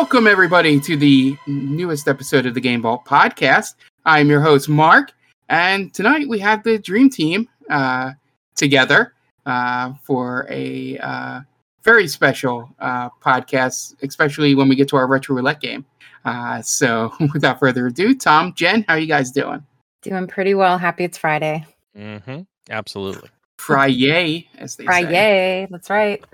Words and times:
Welcome, 0.00 0.28
everybody, 0.28 0.78
to 0.78 0.96
the 0.96 1.36
newest 1.48 2.06
episode 2.06 2.46
of 2.46 2.54
the 2.54 2.60
Game 2.60 2.82
Vault 2.82 3.04
podcast. 3.04 3.74
I'm 4.04 4.28
your 4.28 4.40
host, 4.40 4.68
Mark, 4.68 5.12
and 5.48 5.92
tonight 5.92 6.28
we 6.28 6.38
have 6.38 6.62
the 6.62 6.78
Dream 6.78 7.10
Team 7.10 7.48
uh, 7.68 8.12
together 8.54 9.14
uh, 9.44 9.94
for 10.04 10.46
a 10.48 10.98
uh, 10.98 11.40
very 11.82 12.06
special 12.06 12.72
uh, 12.78 13.10
podcast, 13.20 13.96
especially 14.04 14.54
when 14.54 14.68
we 14.68 14.76
get 14.76 14.86
to 14.90 14.96
our 14.96 15.08
retro 15.08 15.34
roulette 15.34 15.60
game. 15.60 15.84
Uh, 16.24 16.62
so, 16.62 17.12
without 17.34 17.58
further 17.58 17.88
ado, 17.88 18.14
Tom, 18.14 18.54
Jen, 18.54 18.84
how 18.86 18.94
are 18.94 19.00
you 19.00 19.08
guys 19.08 19.32
doing? 19.32 19.66
Doing 20.02 20.28
pretty 20.28 20.54
well. 20.54 20.78
Happy 20.78 21.02
it's 21.02 21.18
Friday. 21.18 21.66
Mm-hmm. 21.98 22.42
Absolutely. 22.70 23.30
Friday, 23.56 24.48
as 24.58 24.76
they 24.76 24.84
say. 24.84 24.86
Friday. 24.86 25.66
That's 25.68 25.90
right. 25.90 26.24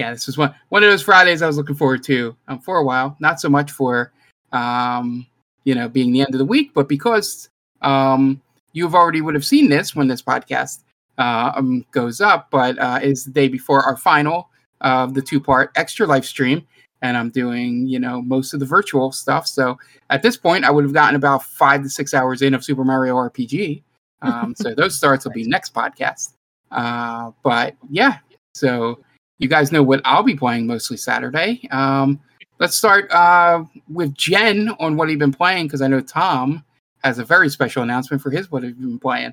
Yeah, 0.00 0.12
this 0.12 0.26
was 0.26 0.38
one 0.38 0.54
one 0.70 0.82
of 0.82 0.88
those 0.88 1.02
Fridays 1.02 1.42
I 1.42 1.46
was 1.46 1.58
looking 1.58 1.74
forward 1.74 2.02
to 2.04 2.34
um, 2.48 2.58
for 2.58 2.78
a 2.78 2.84
while. 2.84 3.18
Not 3.20 3.38
so 3.38 3.50
much 3.50 3.70
for 3.70 4.12
um, 4.50 5.26
you 5.64 5.74
know 5.74 5.90
being 5.90 6.10
the 6.10 6.22
end 6.22 6.34
of 6.34 6.38
the 6.38 6.44
week, 6.46 6.72
but 6.72 6.88
because 6.88 7.50
um, 7.82 8.40
you've 8.72 8.94
already 8.94 9.20
would 9.20 9.34
have 9.34 9.44
seen 9.44 9.68
this 9.68 9.94
when 9.94 10.08
this 10.08 10.22
podcast 10.22 10.84
uh, 11.18 11.52
um, 11.54 11.84
goes 11.90 12.22
up, 12.22 12.48
but 12.50 12.78
uh, 12.78 12.98
is 13.02 13.26
the 13.26 13.30
day 13.30 13.46
before 13.46 13.82
our 13.82 13.94
final 13.94 14.48
of 14.80 15.12
the 15.12 15.20
two 15.20 15.38
part 15.38 15.70
Extra 15.76 16.06
Life 16.06 16.24
stream, 16.24 16.66
and 17.02 17.14
I'm 17.14 17.28
doing 17.28 17.86
you 17.86 17.98
know 17.98 18.22
most 18.22 18.54
of 18.54 18.60
the 18.60 18.64
virtual 18.64 19.12
stuff. 19.12 19.46
So 19.46 19.78
at 20.08 20.22
this 20.22 20.38
point, 20.38 20.64
I 20.64 20.70
would 20.70 20.84
have 20.84 20.94
gotten 20.94 21.14
about 21.14 21.44
five 21.44 21.82
to 21.82 21.90
six 21.90 22.14
hours 22.14 22.40
in 22.40 22.54
of 22.54 22.64
Super 22.64 22.84
Mario 22.84 23.16
RPG. 23.16 23.82
Um, 24.22 24.54
so 24.56 24.74
those 24.78 24.96
starts 24.96 25.26
will 25.26 25.32
be 25.32 25.44
next 25.44 25.74
podcast. 25.74 26.32
Uh, 26.70 27.32
but 27.42 27.76
yeah, 27.90 28.16
so 28.54 28.98
you 29.40 29.48
guys 29.48 29.72
know 29.72 29.82
what 29.82 30.00
I'll 30.04 30.22
be 30.22 30.36
playing 30.36 30.66
mostly 30.66 30.96
Saturday. 30.96 31.66
Um, 31.70 32.20
let's 32.58 32.76
start 32.76 33.10
uh, 33.10 33.64
with 33.88 34.14
Jen 34.14 34.68
on 34.78 34.96
what 34.96 35.08
he's 35.08 35.18
been 35.18 35.32
playing 35.32 35.66
because 35.66 35.82
I 35.82 35.88
know 35.88 36.00
Tom 36.00 36.62
has 37.02 37.18
a 37.18 37.24
very 37.24 37.48
special 37.48 37.82
announcement 37.82 38.22
for 38.22 38.30
his 38.30 38.50
what 38.50 38.62
he's 38.62 38.74
been 38.74 38.98
playing. 38.98 39.32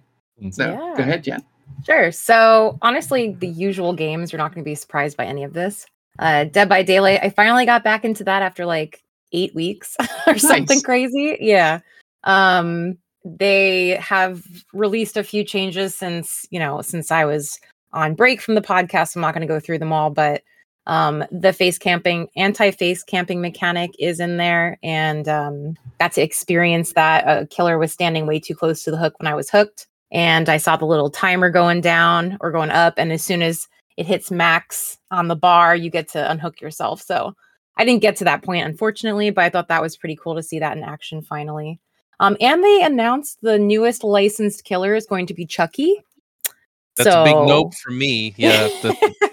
So 0.51 0.69
Yeah. 0.69 0.93
go 0.95 1.03
ahead, 1.03 1.23
Jen. 1.23 1.43
Sure. 1.85 2.11
So 2.11 2.77
honestly, 2.81 3.33
the 3.39 3.47
usual 3.47 3.93
games, 3.93 4.31
you're 4.31 4.37
not 4.37 4.53
going 4.53 4.63
to 4.63 4.69
be 4.69 4.75
surprised 4.75 5.17
by 5.17 5.25
any 5.25 5.43
of 5.43 5.53
this. 5.53 5.85
Uh, 6.19 6.45
Dead 6.45 6.69
by 6.69 6.81
Daylight, 6.83 7.19
I 7.21 7.29
finally 7.29 7.65
got 7.65 7.83
back 7.83 8.05
into 8.05 8.23
that 8.23 8.41
after 8.41 8.65
like 8.65 9.03
eight 9.33 9.53
weeks 9.53 9.97
or 10.27 10.37
something 10.37 10.81
crazy. 10.81 11.37
Yeah. 11.41 11.81
Um, 12.23 12.97
they 13.25 13.89
have 13.99 14.41
released 14.73 15.17
a 15.17 15.23
few 15.23 15.43
changes 15.43 15.93
since, 15.95 16.45
you 16.49 16.59
know, 16.59 16.81
since 16.81 17.11
I 17.11 17.25
was 17.25 17.59
on 17.93 18.15
break 18.15 18.41
from 18.41 18.55
the 18.55 18.61
podcast. 18.61 19.15
I'm 19.15 19.21
not 19.21 19.33
going 19.33 19.47
to 19.47 19.53
go 19.53 19.59
through 19.59 19.79
them 19.79 19.93
all, 19.93 20.09
but 20.09 20.43
um, 20.87 21.23
the 21.31 21.53
face 21.53 21.77
camping, 21.77 22.29
anti 22.35 22.71
face 22.71 23.03
camping 23.03 23.41
mechanic 23.41 23.91
is 23.99 24.19
in 24.19 24.37
there. 24.37 24.77
And 24.83 25.27
um, 25.27 25.77
got 25.99 26.13
to 26.13 26.21
experience 26.21 26.93
that. 26.93 27.25
A 27.27 27.45
killer 27.47 27.77
was 27.77 27.91
standing 27.91 28.25
way 28.25 28.39
too 28.39 28.55
close 28.55 28.83
to 28.83 28.91
the 28.91 28.97
hook 28.97 29.19
when 29.19 29.27
I 29.27 29.35
was 29.35 29.49
hooked. 29.49 29.87
And 30.11 30.47
I 30.47 30.57
saw 30.57 30.77
the 30.77 30.85
little 30.85 31.09
timer 31.09 31.49
going 31.49 31.81
down 31.81 32.37
or 32.39 32.51
going 32.51 32.69
up. 32.69 32.93
And 32.97 33.11
as 33.11 33.23
soon 33.23 33.41
as 33.41 33.67
it 33.97 34.05
hits 34.05 34.31
max 34.31 34.97
on 35.11 35.27
the 35.27 35.35
bar, 35.35 35.75
you 35.75 35.89
get 35.89 36.07
to 36.09 36.31
unhook 36.31 36.61
yourself. 36.61 37.01
So 37.01 37.35
I 37.75 37.83
didn't 37.83 38.01
get 38.01 38.15
to 38.17 38.23
that 38.23 38.43
point, 38.43 38.65
unfortunately, 38.65 39.29
but 39.31 39.43
I 39.43 39.49
thought 39.49 39.67
that 39.67 39.81
was 39.81 39.97
pretty 39.97 40.15
cool 40.15 40.35
to 40.35 40.43
see 40.43 40.59
that 40.59 40.77
in 40.77 40.83
action 40.83 41.21
finally. 41.21 41.79
Um, 42.19 42.37
and 42.39 42.63
they 42.63 42.81
announced 42.81 43.39
the 43.41 43.59
newest 43.59 44.03
licensed 44.03 44.63
killer 44.63 44.95
is 44.95 45.05
going 45.05 45.27
to 45.27 45.33
be 45.33 45.45
Chucky. 45.45 46.03
That's 46.97 47.15
a 47.15 47.23
big 47.23 47.35
nope 47.47 47.73
for 47.75 47.91
me. 47.91 48.33
Yeah. 48.37 48.69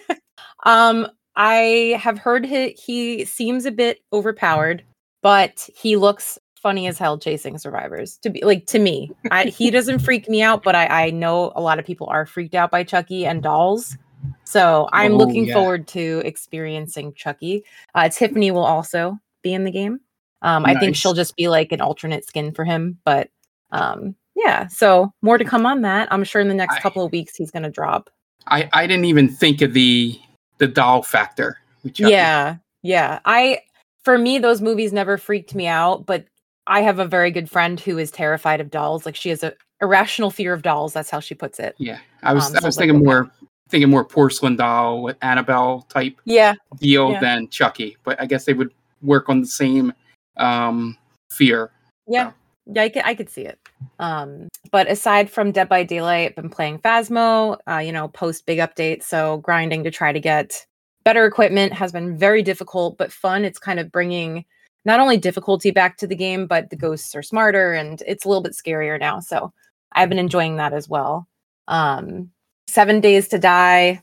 um, 0.64 1.08
I 1.36 1.98
have 2.00 2.18
heard 2.18 2.44
he, 2.44 2.70
he 2.70 3.24
seems 3.24 3.64
a 3.66 3.72
bit 3.72 4.00
overpowered, 4.12 4.84
but 5.22 5.68
he 5.74 5.96
looks 5.96 6.38
funny 6.56 6.86
as 6.86 6.98
hell 6.98 7.18
chasing 7.18 7.58
survivors. 7.58 8.18
To 8.18 8.30
be 8.30 8.42
like 8.44 8.66
to 8.66 8.78
me, 8.78 9.10
I, 9.30 9.46
he 9.46 9.70
doesn't 9.70 9.98
freak 10.04 10.28
me 10.28 10.42
out, 10.42 10.62
but 10.62 10.74
I, 10.74 11.06
I 11.06 11.10
know 11.10 11.52
a 11.56 11.60
lot 11.60 11.78
of 11.78 11.84
people 11.84 12.06
are 12.08 12.24
freaked 12.26 12.54
out 12.54 12.70
by 12.70 12.84
Chucky 12.84 13.26
and 13.26 13.42
dolls. 13.42 13.96
So 14.44 14.88
I'm 14.92 15.14
Oh, 15.14 15.16
looking 15.16 15.46
yeah. 15.46 15.54
forward 15.54 15.86
to 15.88 16.22
experiencing 16.24 17.12
Chucky. 17.14 17.64
Uh, 17.94 18.08
Tiffany 18.08 18.50
will 18.50 18.64
also 18.64 19.18
be 19.42 19.52
in 19.52 19.64
the 19.64 19.70
game. 19.70 20.00
Um, 20.42 20.64
I 20.66 20.78
think 20.78 20.94
she'll 20.94 21.14
just 21.14 21.36
be 21.36 21.48
like 21.48 21.72
an 21.72 21.80
alternate 21.80 22.26
skin 22.26 22.52
for 22.52 22.64
him, 22.64 22.98
but 23.04 23.30
um, 23.70 24.14
yeah. 24.44 24.66
So 24.68 25.12
more 25.22 25.38
to 25.38 25.44
come 25.44 25.66
on 25.66 25.82
that. 25.82 26.08
I'm 26.12 26.24
sure 26.24 26.40
in 26.40 26.48
the 26.48 26.54
next 26.54 26.76
I- 26.76 26.80
couple 26.80 27.04
of 27.04 27.12
weeks 27.12 27.34
he's 27.36 27.50
gonna 27.50 27.70
drop. 27.70 28.10
I, 28.46 28.68
I 28.74 28.86
didn't 28.86 29.06
even 29.06 29.28
think 29.28 29.62
of 29.62 29.72
the 29.72 30.18
the 30.58 30.66
doll 30.68 31.02
factor. 31.02 31.58
with 31.82 31.94
Chucky. 31.94 32.10
Yeah, 32.12 32.56
yeah. 32.82 33.20
I 33.24 33.60
for 34.04 34.18
me 34.18 34.38
those 34.38 34.60
movies 34.60 34.92
never 34.92 35.16
freaked 35.16 35.54
me 35.54 35.66
out, 35.66 36.04
but 36.06 36.26
I 36.66 36.80
have 36.82 36.98
a 36.98 37.06
very 37.06 37.30
good 37.30 37.48
friend 37.50 37.78
who 37.80 37.96
is 37.98 38.10
terrified 38.10 38.60
of 38.60 38.70
dolls. 38.70 39.06
Like 39.06 39.16
she 39.16 39.30
has 39.30 39.42
a 39.42 39.54
irrational 39.80 40.30
fear 40.30 40.52
of 40.52 40.62
dolls. 40.62 40.92
That's 40.92 41.10
how 41.10 41.20
she 41.20 41.34
puts 41.34 41.58
it. 41.58 41.74
yeah. 41.78 41.98
I 42.22 42.32
was 42.34 42.50
Um, 42.50 42.56
I 42.62 42.66
was 42.66 42.76
like, 42.76 42.82
thinking 42.84 42.96
okay. 42.96 43.04
more 43.04 43.30
thinking 43.70 43.88
more 43.90 44.04
porcelain 44.04 44.56
doll 44.56 45.02
with 45.02 45.16
Annabelle 45.22 45.82
type 45.88 46.20
Yeah, 46.26 46.54
deal 46.78 47.12
Yeah. 47.12 47.20
than 47.20 47.48
Chucky, 47.48 47.96
but 48.04 48.20
I 48.20 48.26
guess 48.26 48.44
they 48.44 48.52
would 48.52 48.72
work 49.02 49.28
on 49.30 49.40
the 49.40 49.46
same 49.46 49.92
um, 50.36 50.96
fear. 51.30 51.70
yeah, 52.06 52.32
yeah. 52.66 52.82
I 52.82 52.88
could 52.90 53.02
I 53.06 53.14
could 53.14 53.30
see 53.30 53.42
it. 53.46 53.58
Um, 53.98 54.48
but 54.70 54.90
aside 54.90 55.30
from 55.30 55.52
Dead 55.52 55.68
by 55.68 55.82
Daylight, 55.82 56.30
I've 56.30 56.36
been 56.36 56.50
playing 56.50 56.78
Phasmo. 56.78 57.58
Uh, 57.68 57.78
you 57.78 57.92
know, 57.92 58.08
post 58.08 58.46
big 58.46 58.58
update, 58.58 59.02
so 59.02 59.38
grinding 59.38 59.84
to 59.84 59.90
try 59.90 60.12
to 60.12 60.20
get 60.20 60.66
better 61.04 61.26
equipment 61.26 61.72
has 61.72 61.92
been 61.92 62.16
very 62.16 62.42
difficult 62.42 62.96
but 62.98 63.12
fun. 63.12 63.44
It's 63.44 63.58
kind 63.58 63.78
of 63.78 63.92
bringing 63.92 64.44
not 64.84 65.00
only 65.00 65.16
difficulty 65.16 65.70
back 65.70 65.96
to 65.98 66.06
the 66.06 66.16
game, 66.16 66.46
but 66.46 66.70
the 66.70 66.76
ghosts 66.76 67.14
are 67.14 67.22
smarter 67.22 67.72
and 67.72 68.02
it's 68.06 68.24
a 68.24 68.28
little 68.28 68.42
bit 68.42 68.52
scarier 68.52 68.98
now. 68.98 69.20
So 69.20 69.52
I've 69.92 70.08
been 70.08 70.18
enjoying 70.18 70.56
that 70.56 70.72
as 70.72 70.88
well. 70.88 71.28
Um, 71.68 72.30
Seven 72.68 73.00
Days 73.00 73.28
to 73.28 73.38
Die. 73.38 74.02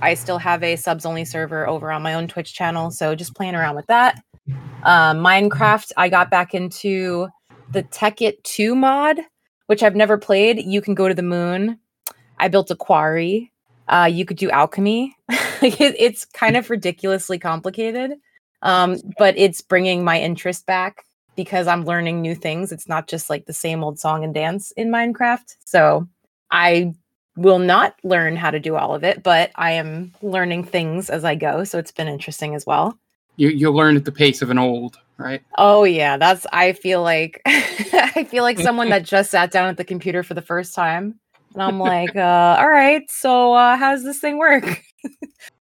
I 0.00 0.14
still 0.14 0.38
have 0.38 0.62
a 0.62 0.76
subs 0.76 1.04
only 1.04 1.24
server 1.24 1.68
over 1.68 1.90
on 1.90 2.02
my 2.02 2.14
own 2.14 2.28
Twitch 2.28 2.54
channel, 2.54 2.90
so 2.90 3.14
just 3.14 3.34
playing 3.34 3.56
around 3.56 3.74
with 3.74 3.86
that. 3.86 4.22
Um, 4.84 5.18
Minecraft, 5.18 5.90
I 5.96 6.08
got 6.08 6.30
back 6.30 6.54
into 6.54 7.28
the 7.72 7.82
Tekkit 7.84 8.42
2 8.44 8.74
mod, 8.74 9.20
which 9.66 9.82
I've 9.82 9.96
never 9.96 10.18
played. 10.18 10.62
You 10.62 10.80
can 10.80 10.94
go 10.94 11.08
to 11.08 11.14
the 11.14 11.22
moon. 11.22 11.78
I 12.38 12.48
built 12.48 12.70
a 12.70 12.76
quarry. 12.76 13.52
Uh, 13.88 14.08
you 14.10 14.24
could 14.24 14.36
do 14.36 14.50
alchemy. 14.50 15.14
It, 15.60 15.96
it's 15.98 16.24
kind 16.24 16.56
of 16.56 16.70
ridiculously 16.70 17.36
complicated, 17.36 18.12
um, 18.62 18.96
but 19.18 19.36
it's 19.36 19.60
bringing 19.60 20.04
my 20.04 20.20
interest 20.20 20.66
back 20.66 21.04
because 21.34 21.66
I'm 21.66 21.84
learning 21.84 22.20
new 22.20 22.36
things. 22.36 22.70
It's 22.70 22.88
not 22.88 23.08
just 23.08 23.28
like 23.28 23.46
the 23.46 23.52
same 23.52 23.82
old 23.82 23.98
song 23.98 24.22
and 24.22 24.32
dance 24.32 24.70
in 24.76 24.88
Minecraft. 24.88 25.56
So 25.64 26.06
I 26.52 26.94
will 27.36 27.58
not 27.58 27.94
learn 28.04 28.36
how 28.36 28.50
to 28.50 28.60
do 28.60 28.76
all 28.76 28.94
of 28.94 29.04
it, 29.04 29.22
but 29.22 29.50
I 29.56 29.72
am 29.72 30.12
learning 30.22 30.64
things 30.64 31.10
as 31.10 31.24
I 31.24 31.34
go. 31.34 31.64
So 31.64 31.78
it's 31.78 31.92
been 31.92 32.08
interesting 32.08 32.54
as 32.54 32.66
well. 32.66 32.98
You 33.36 33.48
you'll 33.48 33.74
learn 33.74 33.96
at 33.96 34.04
the 34.04 34.12
pace 34.12 34.42
of 34.42 34.50
an 34.50 34.58
old, 34.58 34.98
right? 35.18 35.42
Oh 35.58 35.84
yeah, 35.84 36.16
that's 36.16 36.46
I 36.52 36.72
feel 36.72 37.02
like 37.02 37.42
I 37.46 38.26
feel 38.30 38.42
like 38.44 38.58
someone 38.58 38.88
that 38.90 39.02
just 39.04 39.30
sat 39.30 39.50
down 39.50 39.68
at 39.68 39.76
the 39.76 39.84
computer 39.84 40.22
for 40.22 40.34
the 40.34 40.42
first 40.42 40.74
time. 40.74 41.18
And 41.54 41.62
I'm 41.62 41.78
like, 41.80 42.14
uh, 42.16 42.56
all 42.58 42.68
right, 42.68 43.02
so 43.10 43.52
uh 43.52 43.76
how 43.76 43.92
does 43.92 44.04
this 44.04 44.20
thing 44.20 44.38
work? 44.38 44.82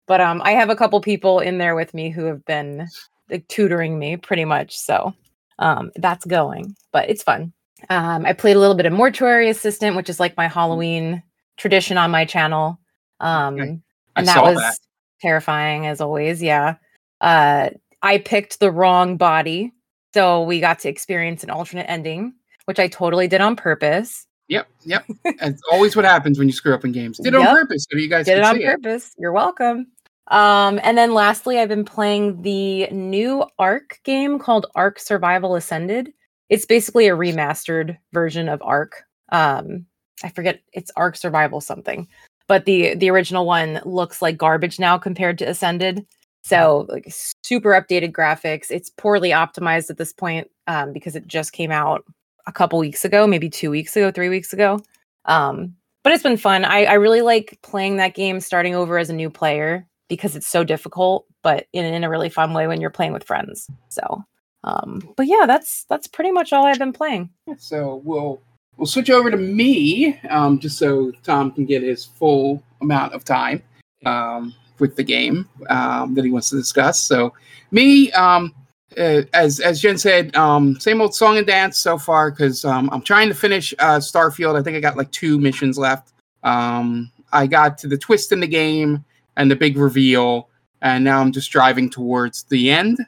but 0.07 0.21
um 0.21 0.43
I 0.45 0.53
have 0.53 0.71
a 0.71 0.77
couple 0.77 1.01
people 1.01 1.41
in 1.41 1.59
there 1.59 1.75
with 1.75 1.95
me 1.95 2.11
who 2.11 2.25
have 2.25 2.45
been 2.45 2.87
like, 3.31 3.47
tutoring 3.49 3.99
me 3.99 4.17
pretty 4.17 4.45
much. 4.45 4.77
So 4.77 5.15
um 5.59 5.91
that's 5.97 6.25
going, 6.25 6.77
but 6.93 7.09
it's 7.09 7.23
fun. 7.23 7.53
Um 7.91 8.27
I 8.27 8.33
played 8.33 8.57
a 8.57 8.61
little 8.61 8.77
bit 8.77 8.87
of 8.87 8.93
Mortuary 8.93 9.49
Assistant, 9.49 9.97
which 9.97 10.11
is 10.11 10.21
like 10.21 10.37
my 10.37 10.49
Halloween 10.49 11.23
tradition 11.57 11.97
on 11.97 12.11
my 12.11 12.25
channel. 12.25 12.79
Um 13.21 13.83
and 14.17 14.29
that 14.29 14.43
was 14.43 14.57
that. 14.57 14.79
terrifying 15.21 15.87
as 15.87 16.01
always, 16.01 16.43
yeah. 16.43 16.77
Uh 17.21 17.71
I 18.05 18.19
picked 18.19 18.61
the 18.61 18.71
wrong 18.71 19.17
body. 19.17 19.73
So 20.13 20.43
we 20.43 20.61
got 20.61 20.79
to 20.81 20.89
experience 20.89 21.43
an 21.43 21.51
alternate 21.51 21.91
ending, 21.91 22.35
which 22.67 22.79
I 22.79 22.87
totally 22.87 23.27
did 23.27 23.41
on 23.41 23.57
purpose. 23.57 24.27
Yep, 24.49 24.69
yep. 24.85 25.05
It's 25.25 25.63
always 25.73 25.97
what 25.97 26.05
happens 26.05 26.39
when 26.39 26.47
you 26.47 26.53
screw 26.53 26.75
up 26.75 26.85
in 26.85 26.93
games. 26.93 27.17
Did 27.17 27.35
it 27.35 27.41
on 27.41 27.47
purpose 27.47 27.87
so 27.91 27.97
you 27.97 28.09
guys 28.09 28.27
did 28.27 28.39
it 28.39 28.45
on 28.45 28.61
purpose. 28.61 29.15
You're 29.19 29.33
welcome. 29.33 29.87
Um, 30.29 30.79
and 30.83 30.97
then 30.99 31.15
lastly, 31.15 31.59
I've 31.59 31.71
been 31.71 31.85
playing 31.85 32.43
the 32.43 32.89
new 32.91 33.45
ARK 33.59 34.01
game 34.05 34.39
called 34.39 34.67
ARK 34.75 34.99
Survival 34.99 35.57
Ascended. 35.57 36.13
It's 36.51 36.67
basically 36.67 37.09
a 37.09 37.17
remastered 37.17 37.97
version 38.13 38.51
of 38.51 38.63
ARK. 38.63 39.03
Um, 39.31 39.87
I 40.23 40.29
forget 40.29 40.61
it's 40.75 40.91
ARK 40.97 41.17
Survival 41.17 41.63
something, 41.63 42.07
but 42.49 42.67
the 42.67 42.95
the 42.97 43.11
original 43.11 43.47
one 43.47 43.81
looks 43.87 44.21
like 44.21 44.37
garbage 44.37 44.79
now 44.79 44.99
compared 44.99 45.39
to 45.39 45.49
Ascended. 45.49 46.07
So 46.45 46.87
like 46.89 47.07
super 47.43 47.71
updated 47.71 48.13
graphics. 48.13 48.71
It's 48.71 48.91
poorly 48.91 49.31
optimized 49.31 49.91
at 49.91 49.97
this 49.97 50.13
point 50.13 50.51
um, 50.67 50.93
because 50.93 51.17
it 51.17 51.27
just 51.27 51.53
came 51.53 51.71
out 51.71 52.05
a 52.47 52.53
couple 52.53 52.79
weeks 52.79 53.05
ago, 53.05 53.27
maybe 53.27 53.49
two 53.49 53.71
weeks 53.71 53.97
ago, 53.97 54.11
three 54.11 54.29
weeks 54.29 54.53
ago. 54.53 54.79
Um, 55.25 55.75
but 56.03 56.13
it's 56.13 56.23
been 56.23 56.37
fun. 56.37 56.67
I, 56.67 56.85
I 56.85 56.93
really 56.95 57.23
like 57.23 57.59
playing 57.63 57.97
that 57.97 58.15
game 58.15 58.41
starting 58.41 58.75
over 58.75 58.99
as 58.99 59.09
a 59.09 59.15
new 59.15 59.31
player 59.31 59.87
because 60.09 60.37
it's 60.37 60.47
so 60.47 60.63
difficult, 60.63 61.27
but 61.43 61.67
in, 61.73 61.87
in 61.87 62.05
a 62.05 62.11
really 62.11 62.29
fun 62.29 62.53
way 62.53 62.67
when 62.67 62.79
you're 62.81 62.91
playing 62.91 63.15
with 63.15 63.25
friends. 63.25 63.67
So, 63.89 64.23
um, 64.65 65.15
but 65.17 65.27
yeah, 65.27 65.47
that's 65.47 65.85
that's 65.89 66.07
pretty 66.07 66.31
much 66.31 66.53
all 66.53 66.67
I've 66.67 66.79
been 66.79 66.93
playing. 66.93 67.31
So 67.57 68.03
we'll 68.05 68.43
we'll 68.77 68.87
switch 68.87 69.09
over 69.09 69.31
to 69.31 69.39
me, 69.39 70.21
um, 70.29 70.59
just 70.59 70.77
so 70.77 71.11
Tom 71.23 71.53
can 71.53 71.65
get 71.65 71.83
his 71.83 72.05
full 72.05 72.63
amount 72.83 73.15
of 73.15 73.25
time 73.25 73.63
um, 74.05 74.55
with 74.79 74.97
the 74.97 75.05
game 75.05 75.49
um, 75.69 76.15
that 76.15 76.25
he 76.25 76.31
wants 76.31 76.51
to 76.51 76.57
discuss. 76.57 77.01
So 77.01 77.33
me, 77.71 78.11
um, 78.13 78.55
uh, 78.97 79.23
as 79.33 79.61
as 79.61 79.81
Jen 79.81 79.99
said, 79.99 80.35
um, 80.37 80.79
same 80.79 81.01
old 81.01 81.15
song 81.15 81.37
and 81.39 81.47
dance 81.47 81.79
so 81.79 81.99
far 81.99 82.31
because 82.31 82.65
um, 82.65 82.89
I'm 82.93 83.03
trying 83.03 83.29
to 83.29 83.35
finish 83.35 83.75
uh, 83.79 83.99
Starfield. 83.99 84.59
I 84.59 84.63
think 84.63 84.77
I 84.77 84.81
got 84.81 84.97
like 84.97 85.11
two 85.11 85.39
missions 85.39 85.79
left. 85.79 86.13
Um, 86.43 87.11
I 87.33 87.47
got 87.47 87.79
to 87.79 87.89
the 87.89 87.99
twist 87.99 88.31
in 88.33 88.41
the 88.41 88.47
game 88.47 89.05
and 89.37 89.51
the 89.51 89.57
big 89.57 89.77
reveal, 89.77 90.49
and 90.83 91.03
now 91.03 91.21
I'm 91.21 91.33
just 91.33 91.51
driving 91.51 91.91
towards 91.91 92.45
the 92.45 92.71
end. 92.71 92.99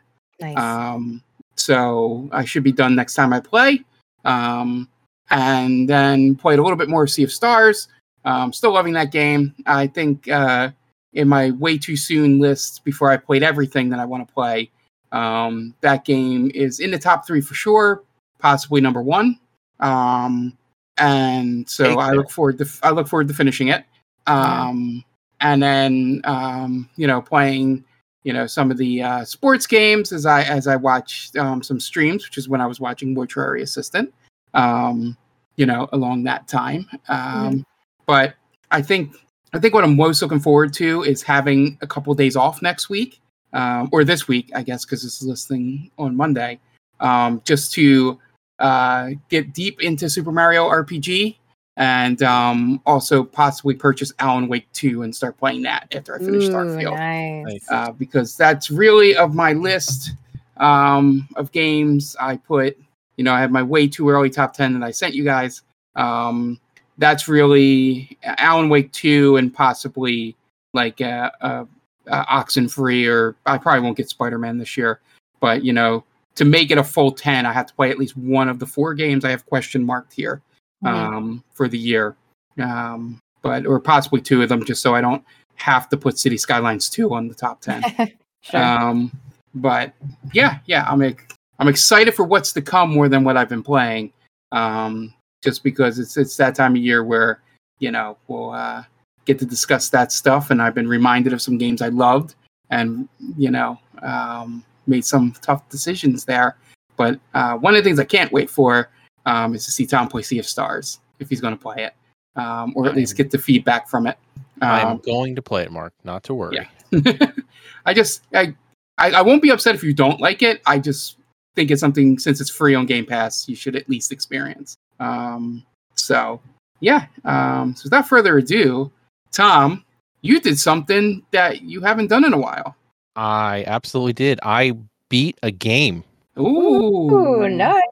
Nice. 0.40 0.56
Um, 0.56 1.22
so 1.56 2.28
I 2.32 2.44
should 2.44 2.64
be 2.64 2.72
done 2.72 2.94
next 2.94 3.14
time 3.14 3.32
I 3.32 3.40
play. 3.40 3.82
Um, 4.24 4.88
and 5.30 5.88
then 5.88 6.36
played 6.36 6.58
a 6.58 6.62
little 6.62 6.76
bit 6.76 6.88
more 6.88 7.06
Sea 7.06 7.24
of 7.24 7.32
Stars. 7.32 7.88
Um, 8.24 8.52
still 8.52 8.72
loving 8.72 8.92
that 8.94 9.12
game. 9.12 9.54
I 9.66 9.86
think 9.86 10.28
uh, 10.28 10.70
in 11.16 11.28
my 11.28 11.50
way 11.52 11.76
too 11.78 11.96
soon 11.96 12.38
list 12.38 12.84
before 12.84 13.10
I 13.10 13.16
played 13.16 13.42
everything 13.42 13.88
that 13.90 13.98
I 13.98 14.04
want 14.04 14.26
to 14.26 14.32
play, 14.32 14.70
um, 15.12 15.74
that 15.80 16.04
game 16.04 16.50
is 16.54 16.80
in 16.80 16.90
the 16.90 16.98
top 16.98 17.26
three 17.26 17.40
for 17.40 17.54
sure, 17.54 18.02
possibly 18.38 18.80
number 18.80 19.02
one. 19.02 19.38
Um, 19.80 20.56
and 20.98 21.68
so 21.68 21.84
Take 21.84 21.98
I 21.98 22.12
it. 22.12 22.16
look 22.16 22.30
forward 22.30 22.58
to 22.58 22.66
I 22.82 22.90
look 22.90 23.08
forward 23.08 23.28
to 23.28 23.34
finishing 23.34 23.68
it. 23.68 23.84
Um, 24.26 25.04
and 25.40 25.62
then 25.62 26.20
um, 26.24 26.88
you 26.96 27.06
know 27.06 27.20
playing 27.20 27.84
you 28.24 28.32
know 28.32 28.46
some 28.46 28.70
of 28.70 28.76
the 28.78 29.02
uh, 29.02 29.24
sports 29.24 29.66
games 29.66 30.12
as 30.12 30.26
I 30.26 30.42
as 30.42 30.66
I 30.66 30.76
watch 30.76 31.30
um, 31.36 31.62
some 31.62 31.80
streams, 31.80 32.24
which 32.26 32.38
is 32.38 32.48
when 32.48 32.60
I 32.60 32.66
was 32.66 32.80
watching 32.80 33.14
Mortuary 33.14 33.62
Assistant. 33.62 34.12
Um, 34.54 35.16
you 35.56 35.64
know, 35.66 35.88
along 35.92 36.24
that 36.24 36.46
time. 36.48 36.86
Um, 37.08 37.64
But 38.06 38.34
I 38.70 38.82
think 38.82 39.14
I 39.56 39.58
think 39.58 39.72
what 39.72 39.84
I'm 39.84 39.96
most 39.96 40.20
looking 40.20 40.38
forward 40.38 40.74
to 40.74 41.02
is 41.04 41.22
having 41.22 41.78
a 41.80 41.86
couple 41.86 42.12
days 42.12 42.36
off 42.36 42.60
next 42.60 42.90
week 42.90 43.22
um, 43.54 43.88
or 43.90 44.04
this 44.04 44.28
week, 44.28 44.50
I 44.54 44.62
guess, 44.62 44.84
because 44.84 45.02
this 45.02 45.22
is 45.22 45.26
listening 45.26 45.90
on 45.96 46.14
Monday, 46.14 46.60
um, 47.00 47.40
just 47.42 47.72
to 47.72 48.20
uh, 48.58 49.12
get 49.30 49.54
deep 49.54 49.80
into 49.80 50.10
Super 50.10 50.30
Mario 50.30 50.68
RPG 50.68 51.36
and 51.78 52.22
um, 52.22 52.82
also 52.84 53.24
possibly 53.24 53.72
purchase 53.72 54.12
Alan 54.18 54.46
Wake 54.46 54.70
2 54.74 55.04
and 55.04 55.16
start 55.16 55.38
playing 55.38 55.62
that 55.62 55.86
after 55.96 56.14
I 56.14 56.18
finish 56.18 56.44
Ooh, 56.44 56.50
Starfield 56.50 56.92
nice. 56.92 57.46
Nice. 57.46 57.70
uh, 57.70 57.92
because 57.92 58.36
that's 58.36 58.70
really 58.70 59.16
of 59.16 59.34
my 59.34 59.54
list 59.54 60.12
um, 60.58 61.26
of 61.36 61.50
games. 61.50 62.14
I 62.20 62.36
put, 62.36 62.76
you 63.16 63.24
know, 63.24 63.32
I 63.32 63.40
had 63.40 63.50
my 63.50 63.62
way 63.62 63.88
too 63.88 64.10
early 64.10 64.28
top 64.28 64.52
10 64.52 64.78
that 64.78 64.86
I 64.86 64.90
sent 64.90 65.14
you 65.14 65.24
guys. 65.24 65.62
Um, 65.94 66.60
that's 66.98 67.28
really 67.28 68.16
Alan 68.22 68.68
Wake 68.68 68.92
2 68.92 69.36
and 69.36 69.52
possibly 69.52 70.36
like 70.74 71.00
uh, 71.00 71.30
uh, 71.40 71.64
uh, 72.08 72.24
Oxenfree, 72.26 73.08
or 73.08 73.36
I 73.46 73.58
probably 73.58 73.80
won't 73.80 73.96
get 73.96 74.08
Spider 74.08 74.38
Man 74.38 74.58
this 74.58 74.76
year. 74.76 75.00
But, 75.40 75.64
you 75.64 75.72
know, 75.72 76.04
to 76.36 76.44
make 76.44 76.70
it 76.70 76.78
a 76.78 76.84
full 76.84 77.12
10, 77.12 77.46
I 77.46 77.52
have 77.52 77.66
to 77.66 77.74
play 77.74 77.90
at 77.90 77.98
least 77.98 78.16
one 78.16 78.48
of 78.48 78.58
the 78.58 78.66
four 78.66 78.94
games 78.94 79.24
I 79.24 79.30
have 79.30 79.46
question 79.46 79.84
marked 79.84 80.12
here 80.12 80.42
Mhm. 80.84 80.88
um, 80.88 81.44
for 81.52 81.68
the 81.68 81.78
year. 81.78 82.16
Um, 82.58 83.18
but, 83.42 83.66
or 83.66 83.80
possibly 83.80 84.20
two 84.20 84.42
of 84.42 84.48
them, 84.48 84.64
just 84.64 84.82
so 84.82 84.94
I 84.94 85.00
don't 85.00 85.24
have 85.56 85.88
to 85.90 85.96
put 85.96 86.18
Cities 86.18 86.42
Skylines 86.42 86.88
2 86.88 87.14
on 87.14 87.28
the 87.28 87.34
top 87.34 87.60
10. 87.60 87.82
sure. 88.42 88.62
Um, 88.62 89.10
but 89.54 89.92
yeah, 90.32 90.58
yeah, 90.66 90.84
I'm 90.88 91.16
I'm 91.58 91.68
excited 91.68 92.14
for 92.14 92.24
what's 92.24 92.52
to 92.52 92.62
come 92.62 92.92
more 92.92 93.08
than 93.08 93.24
what 93.24 93.36
I've 93.36 93.48
been 93.48 93.62
playing. 93.62 94.12
Um, 94.52 95.14
just 95.46 95.62
because 95.62 95.98
it's 95.98 96.16
it's 96.18 96.36
that 96.36 96.54
time 96.56 96.72
of 96.76 96.82
year 96.82 97.04
where 97.04 97.40
you 97.78 97.90
know 97.90 98.18
we'll 98.28 98.50
uh, 98.50 98.82
get 99.24 99.38
to 99.38 99.46
discuss 99.46 99.88
that 99.90 100.12
stuff, 100.12 100.50
and 100.50 100.60
I've 100.60 100.74
been 100.74 100.88
reminded 100.88 101.32
of 101.32 101.40
some 101.40 101.56
games 101.56 101.80
I 101.80 101.88
loved, 101.88 102.34
and 102.70 103.08
you 103.38 103.50
know 103.50 103.78
um, 104.02 104.62
made 104.86 105.04
some 105.06 105.32
tough 105.40 105.66
decisions 105.70 106.24
there. 106.24 106.56
But 106.96 107.20
uh, 107.34 107.56
one 107.56 107.74
of 107.74 107.82
the 107.82 107.88
things 107.88 108.00
I 108.00 108.04
can't 108.04 108.32
wait 108.32 108.50
for 108.50 108.90
um, 109.24 109.54
is 109.54 109.64
to 109.66 109.70
see 109.70 109.86
Tom 109.86 110.08
play 110.08 110.22
Sea 110.22 110.38
of 110.40 110.46
Stars 110.46 110.98
if 111.20 111.28
he's 111.30 111.40
going 111.40 111.54
to 111.56 111.60
play 111.62 111.84
it, 111.84 111.94
um, 112.40 112.72
or 112.76 112.86
at 112.88 112.96
least 112.96 113.12
I'm- 113.12 113.16
get 113.18 113.30
the 113.30 113.38
feedback 113.38 113.88
from 113.88 114.06
it. 114.06 114.18
I'm 114.60 114.88
Um, 114.88 114.98
going 115.04 115.34
to 115.36 115.42
play 115.42 115.62
it, 115.62 115.70
Mark. 115.70 115.92
Not 116.02 116.22
to 116.24 116.34
worry. 116.34 116.56
yeah. 116.90 117.30
I 117.86 117.94
just 117.94 118.22
I, 118.34 118.54
I 118.98 119.10
I 119.12 119.22
won't 119.22 119.42
be 119.42 119.50
upset 119.50 119.74
if 119.74 119.84
you 119.84 119.92
don't 119.94 120.18
like 120.20 120.42
it. 120.42 120.60
I 120.66 120.78
just 120.78 121.18
think 121.54 121.70
it's 121.70 121.80
something 121.80 122.18
since 122.18 122.40
it's 122.40 122.50
free 122.50 122.74
on 122.74 122.86
Game 122.86 123.04
Pass, 123.06 123.48
you 123.48 123.54
should 123.56 123.76
at 123.76 123.88
least 123.88 124.12
experience. 124.12 124.74
Um, 125.00 125.64
so 125.94 126.40
yeah. 126.80 127.06
Um, 127.24 127.74
so 127.74 127.82
without 127.84 128.08
further 128.08 128.38
ado, 128.38 128.90
Tom, 129.32 129.84
you 130.22 130.40
did 130.40 130.58
something 130.58 131.22
that 131.30 131.62
you 131.62 131.80
haven't 131.80 132.08
done 132.08 132.24
in 132.24 132.32
a 132.32 132.38
while. 132.38 132.76
I 133.16 133.64
absolutely 133.66 134.12
did. 134.12 134.38
I 134.42 134.76
beat 135.08 135.38
a 135.42 135.50
game. 135.50 136.04
Ooh, 136.38 137.10
Ooh, 137.10 137.48
nice. 137.48 137.82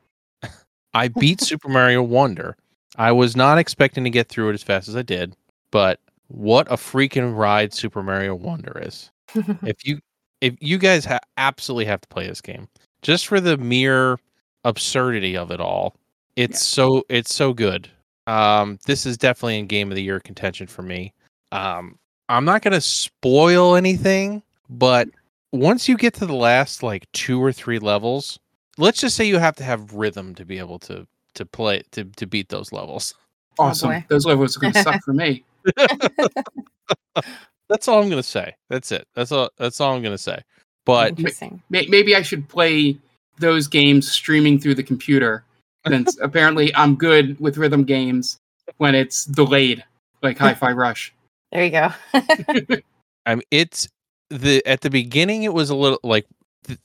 I 0.95 1.09
beat 1.09 1.40
Super 1.40 1.69
Mario 1.69 2.02
Wonder. 2.02 2.57
I 2.97 3.12
was 3.12 3.35
not 3.35 3.59
expecting 3.59 4.05
to 4.05 4.11
get 4.11 4.29
through 4.29 4.50
it 4.50 4.55
as 4.55 4.62
fast 4.62 4.88
as 4.88 4.97
I 4.97 5.02
did, 5.02 5.35
but 5.71 5.99
what 6.29 6.71
a 6.71 6.76
freaking 6.76 7.37
ride 7.37 7.73
Super 7.73 8.02
Mario 8.02 8.35
Wonder 8.35 8.81
is. 8.83 9.11
if 9.64 9.85
you 9.85 9.99
if 10.40 10.55
you 10.61 10.79
guys 10.79 11.05
ha- 11.05 11.21
absolutely 11.38 11.87
have 11.87 12.00
to 12.02 12.09
play 12.09 12.26
this 12.26 12.40
game 12.40 12.69
just 13.02 13.26
for 13.26 13.40
the 13.40 13.57
mere 13.57 14.19
absurdity 14.64 15.37
of 15.37 15.50
it 15.50 15.61
all. 15.61 15.97
It's 16.37 16.62
so 16.62 17.05
it's 17.09 17.35
so 17.35 17.53
good. 17.53 17.88
Um 18.26 18.79
this 18.87 19.07
is 19.07 19.17
definitely 19.17 19.59
in 19.59 19.67
game 19.67 19.91
of 19.91 19.97
the 19.97 20.03
year 20.03 20.21
contention 20.21 20.67
for 20.67 20.83
me. 20.83 21.12
Um 21.53 21.99
I'm 22.29 22.45
not 22.47 22.62
going 22.62 22.73
to 22.73 22.81
spoil 22.81 23.75
anything, 23.76 24.43
but 24.71 25.09
once 25.53 25.88
you 25.91 25.97
get 25.99 26.14
to 26.14 26.26
the 26.26 26.35
last 26.35 26.83
like 26.83 27.07
2 27.12 27.43
or 27.43 27.53
3 27.53 27.79
levels, 27.81 28.38
let's 28.79 28.99
just 28.99 29.14
say 29.14 29.26
you 29.26 29.38
have 29.38 29.57
to 29.57 29.64
have 29.64 29.93
rhythm 29.93 30.35
to 30.37 30.45
be 30.47 30.59
able 30.59 30.79
to 30.81 31.07
to 31.35 31.45
play 31.45 31.83
to 31.93 32.05
to 32.05 32.26
beat 32.26 32.49
those 32.49 32.73
levels. 32.73 33.14
awesome. 33.59 33.91
boy. 33.91 34.05
Those 34.09 34.25
levels 34.25 34.57
are 34.57 34.61
going 34.61 34.73
to 34.73 34.83
suck 34.83 35.03
for 35.05 35.12
me. 35.12 35.45
That's 37.69 37.88
all 37.88 38.03
I'm 38.03 38.09
going 38.09 38.23
to 38.23 38.29
say. 38.29 38.55
That's 38.69 38.93
it. 38.93 39.07
That's 39.14 39.33
all 39.33 39.50
that's 39.57 39.81
all 39.81 39.95
I'm 39.95 40.03
going 40.03 40.14
to 40.14 40.19
say. 40.19 40.41
But 40.85 41.11
Interesting. 41.11 41.62
May- 41.71 41.87
Maybe 41.87 42.14
I 42.14 42.23
should 42.23 42.49
play 42.49 42.99
those 43.38 43.67
games 43.67 44.11
streaming 44.11 44.59
through 44.59 44.75
the 44.76 44.83
computer, 44.83 45.45
since 45.87 46.19
apparently 46.21 46.75
I'm 46.75 46.97
good 46.97 47.38
with 47.41 47.57
rhythm 47.57 47.85
games 47.85 48.38
when 48.79 48.95
it's 48.95 49.25
delayed, 49.25 49.85
like 50.23 50.38
Hi-Fi 50.45 50.73
Rush. 50.73 51.12
There 51.53 51.64
you 51.64 51.71
go. 51.71 51.93
I 53.26 53.35
mean, 53.37 53.43
it's 53.50 53.88
the 54.31 54.64
at 54.67 54.81
the 54.81 54.91
beginning 54.91 55.45
it 55.45 55.55
was 55.55 55.71
a 55.71 55.76
little 55.76 56.00
like 56.03 56.26
th- 56.64 56.79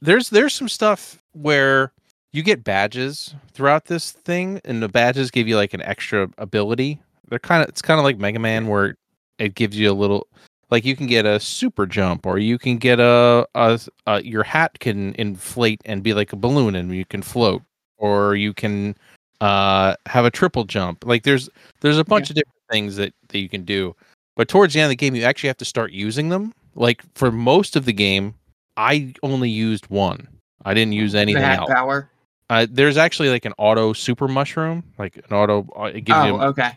there's 0.00 0.30
there's 0.30 0.54
some 0.54 0.68
stuff 0.68 1.22
where 1.32 1.92
you 2.32 2.42
get 2.42 2.64
badges 2.64 3.34
throughout 3.52 3.86
this 3.86 4.12
thing, 4.12 4.60
and 4.64 4.82
the 4.82 4.88
badges 4.88 5.30
give 5.30 5.48
you 5.48 5.56
like 5.56 5.74
an 5.74 5.82
extra 5.82 6.28
ability. 6.38 7.00
They're 7.28 7.38
kind 7.38 7.62
of 7.62 7.68
it's 7.68 7.82
kind 7.82 7.98
of 7.98 8.04
like 8.04 8.18
Mega 8.18 8.38
Man 8.38 8.66
where 8.66 8.96
it 9.38 9.54
gives 9.54 9.78
you 9.78 9.90
a 9.90 9.94
little 9.94 10.26
like 10.70 10.84
you 10.84 10.96
can 10.96 11.06
get 11.06 11.26
a 11.26 11.40
super 11.40 11.86
jump 11.86 12.26
or 12.26 12.38
you 12.38 12.58
can 12.58 12.78
get 12.78 13.00
a, 13.00 13.46
a, 13.54 13.80
a 14.06 14.22
your 14.22 14.42
hat 14.42 14.78
can 14.78 15.14
inflate 15.16 15.80
and 15.84 16.02
be 16.02 16.14
like 16.14 16.32
a 16.32 16.36
balloon 16.36 16.74
and 16.74 16.94
you 16.94 17.04
can 17.04 17.22
float 17.22 17.62
or 18.00 18.34
you 18.34 18.52
can 18.52 18.96
uh 19.40 19.94
have 20.06 20.24
a 20.24 20.30
triple 20.30 20.64
jump. 20.64 21.04
Like 21.06 21.22
there's 21.22 21.48
there's 21.80 21.98
a 21.98 22.04
bunch 22.04 22.30
of 22.30 22.36
different 22.36 22.56
things 22.70 22.96
that 22.96 23.14
that 23.28 23.38
you 23.38 23.48
can 23.48 23.64
do 23.64 23.94
but 24.36 24.48
towards 24.48 24.72
the 24.74 24.80
end 24.80 24.86
of 24.86 24.90
the 24.90 24.96
game 24.96 25.14
you 25.14 25.22
actually 25.22 25.48
have 25.48 25.56
to 25.58 25.64
start 25.64 25.92
using 25.92 26.28
them. 26.28 26.52
Like 26.74 27.02
for 27.14 27.30
most 27.30 27.76
of 27.76 27.84
the 27.84 27.92
game 27.92 28.34
i 28.76 29.12
only 29.22 29.50
used 29.50 29.86
one. 29.88 30.26
I 30.64 30.74
didn't 30.74 30.92
use 30.92 31.14
anything 31.14 31.42
else. 31.42 31.70
power. 31.70 32.08
uh, 32.50 32.66
there's 32.70 32.96
actually 32.96 33.28
like 33.30 33.44
an 33.44 33.52
auto 33.58 33.92
super 33.92 34.28
mushroom 34.28 34.84
like 34.98 35.16
an 35.16 35.36
auto 35.36 35.66
uh, 35.78 35.84
it 35.84 36.02
gives 36.02 36.18
Oh, 36.18 36.26
you 36.26 36.34
okay. 36.42 36.72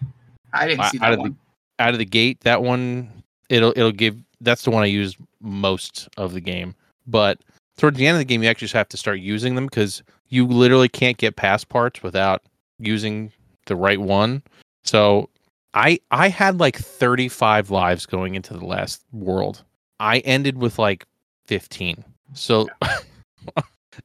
I 0.53 0.67
didn't 0.67 0.81
Uh, 0.81 0.89
see 0.89 0.97
out 0.99 1.09
that 1.11 1.19
of 1.19 1.23
the- 1.25 1.35
out 1.79 1.93
of 1.93 1.99
the 1.99 2.05
gate 2.05 2.39
that 2.41 2.61
one 2.61 3.09
it'll 3.49 3.71
it'll 3.75 3.91
give 3.91 4.17
that's 4.41 4.63
the 4.63 4.71
one 4.71 4.83
i 4.83 4.87
used 4.87 5.17
most 5.41 6.07
of 6.17 6.33
the 6.33 6.41
game. 6.41 6.75
But 7.07 7.39
towards 7.77 7.97
the 7.97 8.07
end 8.07 8.15
of 8.15 8.19
the 8.19 8.25
game 8.25 8.41
you 8.43 8.49
actually 8.49 8.65
just 8.65 8.73
have 8.75 8.89
to 8.89 8.97
start 8.97 9.19
using 9.19 9.55
them 9.55 9.65
because 9.65 10.01
you 10.33 10.47
literally 10.47 10.89
can't 10.89 11.17
get 11.17 11.35
past 11.35 11.69
parts 11.69 12.01
without 12.01 12.41
using 12.79 13.31
the 13.67 13.75
right 13.75 14.01
one 14.01 14.41
so 14.83 15.29
i 15.73 15.99
i 16.11 16.27
had 16.27 16.59
like 16.59 16.75
35 16.75 17.69
lives 17.69 18.05
going 18.05 18.35
into 18.35 18.53
the 18.53 18.65
last 18.65 19.03
world 19.11 19.63
i 19.99 20.19
ended 20.19 20.57
with 20.57 20.79
like 20.79 21.05
15 21.45 22.03
so 22.33 22.67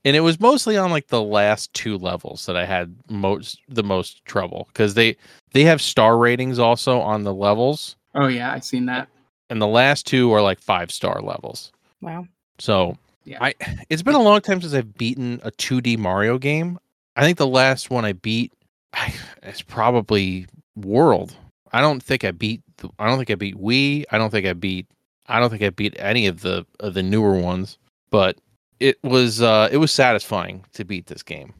and 0.04 0.14
it 0.16 0.20
was 0.20 0.38
mostly 0.38 0.76
on 0.76 0.90
like 0.90 1.06
the 1.08 1.22
last 1.22 1.72
two 1.72 1.96
levels 1.96 2.44
that 2.46 2.56
i 2.56 2.64
had 2.66 2.94
most 3.08 3.60
the 3.68 3.82
most 3.82 4.24
trouble 4.26 4.68
because 4.72 4.94
they 4.94 5.16
they 5.52 5.64
have 5.64 5.80
star 5.80 6.18
ratings 6.18 6.58
also 6.58 7.00
on 7.00 7.24
the 7.24 7.34
levels 7.34 7.96
Oh 8.14 8.26
yeah, 8.26 8.52
I've 8.52 8.64
seen 8.64 8.86
that. 8.86 9.06
and 9.50 9.60
the 9.62 9.66
last 9.66 10.06
two 10.06 10.32
are 10.32 10.42
like 10.42 10.58
five 10.60 10.90
star 10.90 11.20
levels. 11.20 11.70
Wow. 12.00 12.26
So 12.58 12.96
Yeah. 13.28 13.38
I 13.42 13.54
it's 13.90 14.02
been 14.02 14.14
a 14.14 14.22
long 14.22 14.40
time 14.40 14.60
since 14.60 14.72
I've 14.74 14.94
beaten 14.96 15.40
a 15.42 15.50
2D 15.50 15.98
Mario 15.98 16.38
game. 16.38 16.78
I 17.16 17.22
think 17.22 17.36
the 17.38 17.46
last 17.46 17.90
one 17.90 18.04
I 18.04 18.12
beat 18.14 18.52
I, 18.94 19.12
is 19.42 19.60
probably 19.62 20.46
World. 20.76 21.34
I 21.72 21.80
don't 21.80 22.02
think 22.02 22.24
I 22.24 22.30
beat 22.30 22.62
the- 22.78 22.90
I 22.98 23.06
don't 23.06 23.18
think 23.18 23.30
I 23.30 23.34
beat 23.34 23.56
Wii. 23.56 24.04
I 24.10 24.18
don't 24.18 24.30
think 24.30 24.46
I 24.46 24.52
beat 24.54 24.86
I 25.26 25.40
don't 25.40 25.50
think 25.50 25.62
I 25.62 25.70
beat 25.70 25.94
any 25.98 26.26
of 26.26 26.40
the 26.40 26.64
of 26.80 26.94
the 26.94 27.02
newer 27.02 27.38
ones, 27.38 27.76
but 28.10 28.38
it 28.80 28.96
was 29.02 29.42
uh 29.42 29.68
it 29.70 29.76
was 29.76 29.92
satisfying 29.92 30.64
to 30.72 30.84
beat 30.84 31.06
this 31.06 31.22
game. 31.22 31.52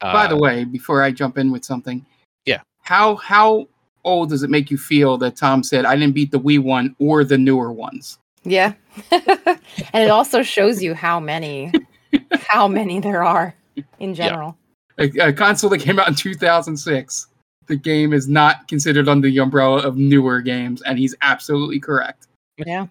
By 0.00 0.26
the 0.26 0.34
Uh, 0.36 0.38
way, 0.38 0.64
before 0.64 1.02
I 1.02 1.10
jump 1.12 1.36
in 1.38 1.52
with 1.52 1.64
something, 1.64 2.04
Yeah. 2.46 2.62
how 2.80 3.16
how 3.16 3.68
old 4.04 4.30
does 4.30 4.42
it 4.42 4.50
make 4.50 4.70
you 4.70 4.78
feel 4.78 5.18
that 5.18 5.36
Tom 5.36 5.62
said 5.62 5.84
I 5.84 5.94
didn't 5.94 6.14
beat 6.14 6.30
the 6.32 6.40
Wii 6.40 6.58
one 6.58 6.96
or 6.98 7.22
the 7.22 7.36
newer 7.38 7.70
ones? 7.70 8.18
Yeah. 8.44 8.74
and 9.10 9.58
it 9.94 10.10
also 10.10 10.42
shows 10.42 10.82
you 10.82 10.94
how 10.94 11.20
many 11.20 11.72
how 12.32 12.68
many 12.68 13.00
there 13.00 13.24
are 13.24 13.54
in 14.00 14.14
general. 14.14 14.56
A, 14.98 15.04
a 15.18 15.32
console 15.32 15.70
that 15.70 15.78
came 15.78 15.98
out 15.98 16.08
in 16.08 16.14
2006. 16.14 17.28
The 17.66 17.76
game 17.76 18.12
is 18.12 18.28
not 18.28 18.68
considered 18.68 19.08
under 19.08 19.28
the 19.28 19.38
umbrella 19.38 19.78
of 19.82 19.96
newer 19.96 20.40
games, 20.40 20.82
and 20.82 20.98
he's 20.98 21.14
absolutely 21.22 21.80
correct. 21.80 22.26
Yeah. 22.58 22.86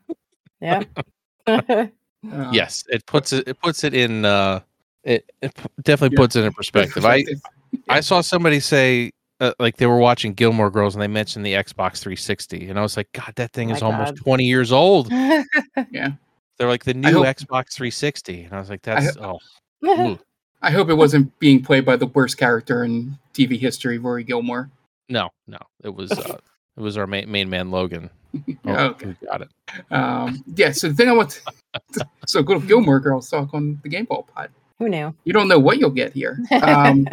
Yeah. 0.62 0.84
Uh, 1.46 1.88
yes, 2.52 2.84
it 2.90 3.06
puts 3.06 3.34
it 3.34 3.48
it 3.48 3.60
puts 3.62 3.84
it 3.84 3.94
in 3.94 4.26
uh 4.26 4.62
it, 5.04 5.30
it 5.42 5.54
definitely 5.82 6.16
Yeah. 6.16 6.24
puts 6.24 6.36
it 6.36 6.46
in 6.46 6.54
perspective. 6.54 7.06
I 7.06 7.26
I 7.90 8.00
saw 8.00 8.22
somebody 8.22 8.60
say 8.60 9.12
uh, 9.42 9.54
like 9.60 9.78
they 9.78 9.88
were 9.88 9.98
watching 9.98 10.34
Gilmore 10.34 10.70
Girls 10.70 10.96
and 10.96 11.02
they 11.02 11.08
mentioned 11.08 11.46
the 11.46 11.54
Xbox 11.54 11.98
360, 11.98 12.70
and 12.70 12.80
I 12.80 12.82
was 12.82 12.96
like, 12.96 13.12
God, 13.12 13.34
that 13.36 13.52
thing 13.52 13.70
My 13.70 13.76
is 13.76 13.82
almost 13.82 14.16
God. 14.16 14.24
20 14.24 14.44
years 14.46 14.72
old. 14.72 15.12
yeah. 15.12 16.12
They're 16.58 16.70
like 16.70 16.84
the 16.86 16.94
new 16.94 17.12
hope- 17.12 17.26
Xbox 17.26 17.74
360, 17.74 18.44
and 18.44 18.54
I 18.54 18.60
was 18.60 18.70
like, 18.70 18.84
that's 18.84 19.18
oh. 19.18 19.40
I 20.62 20.70
hope 20.70 20.90
it 20.90 20.94
wasn't 20.94 21.38
being 21.40 21.64
played 21.64 21.86
by 21.86 21.96
the 21.96 22.06
worst 22.06 22.38
character 22.38 22.84
in 22.84 23.18
TV 23.34 23.60
history, 23.60 23.98
Rory 23.98 24.24
Gilmore. 24.24 24.70
no, 25.10 25.30
no, 25.48 25.58
it 25.84 25.90
was 25.94 26.12
uh, 26.12 26.38
it 26.78 26.82
was 26.82 26.98
our 26.98 27.08
main, 27.08 27.30
main 27.30 27.50
man 27.50 27.72
Logan. 27.72 28.10
Oh, 28.66 28.86
Okay. 28.90 29.16
got 29.26 29.42
it. 29.42 29.50
Um, 29.90 30.42
yeah. 30.56 30.72
So 30.72 30.88
the 30.88 30.94
thing 30.94 31.10
I 31.10 31.14
want, 31.14 31.42
to, 31.94 32.08
so 32.28 32.44
good 32.44 32.66
Gilmore 32.68 33.00
Girls 33.00 33.30
talk 33.30 33.54
on 33.54 33.80
the 33.84 33.90
Game 33.90 34.06
Vault 34.06 34.30
Pod. 34.34 34.52
Who 34.80 34.88
knew? 34.88 35.14
You 35.26 35.34
don't 35.34 35.48
know 35.48 35.60
what 35.60 35.80
you'll 35.80 35.90
get 35.90 36.14
here. 36.14 36.40
Um, 36.62 37.08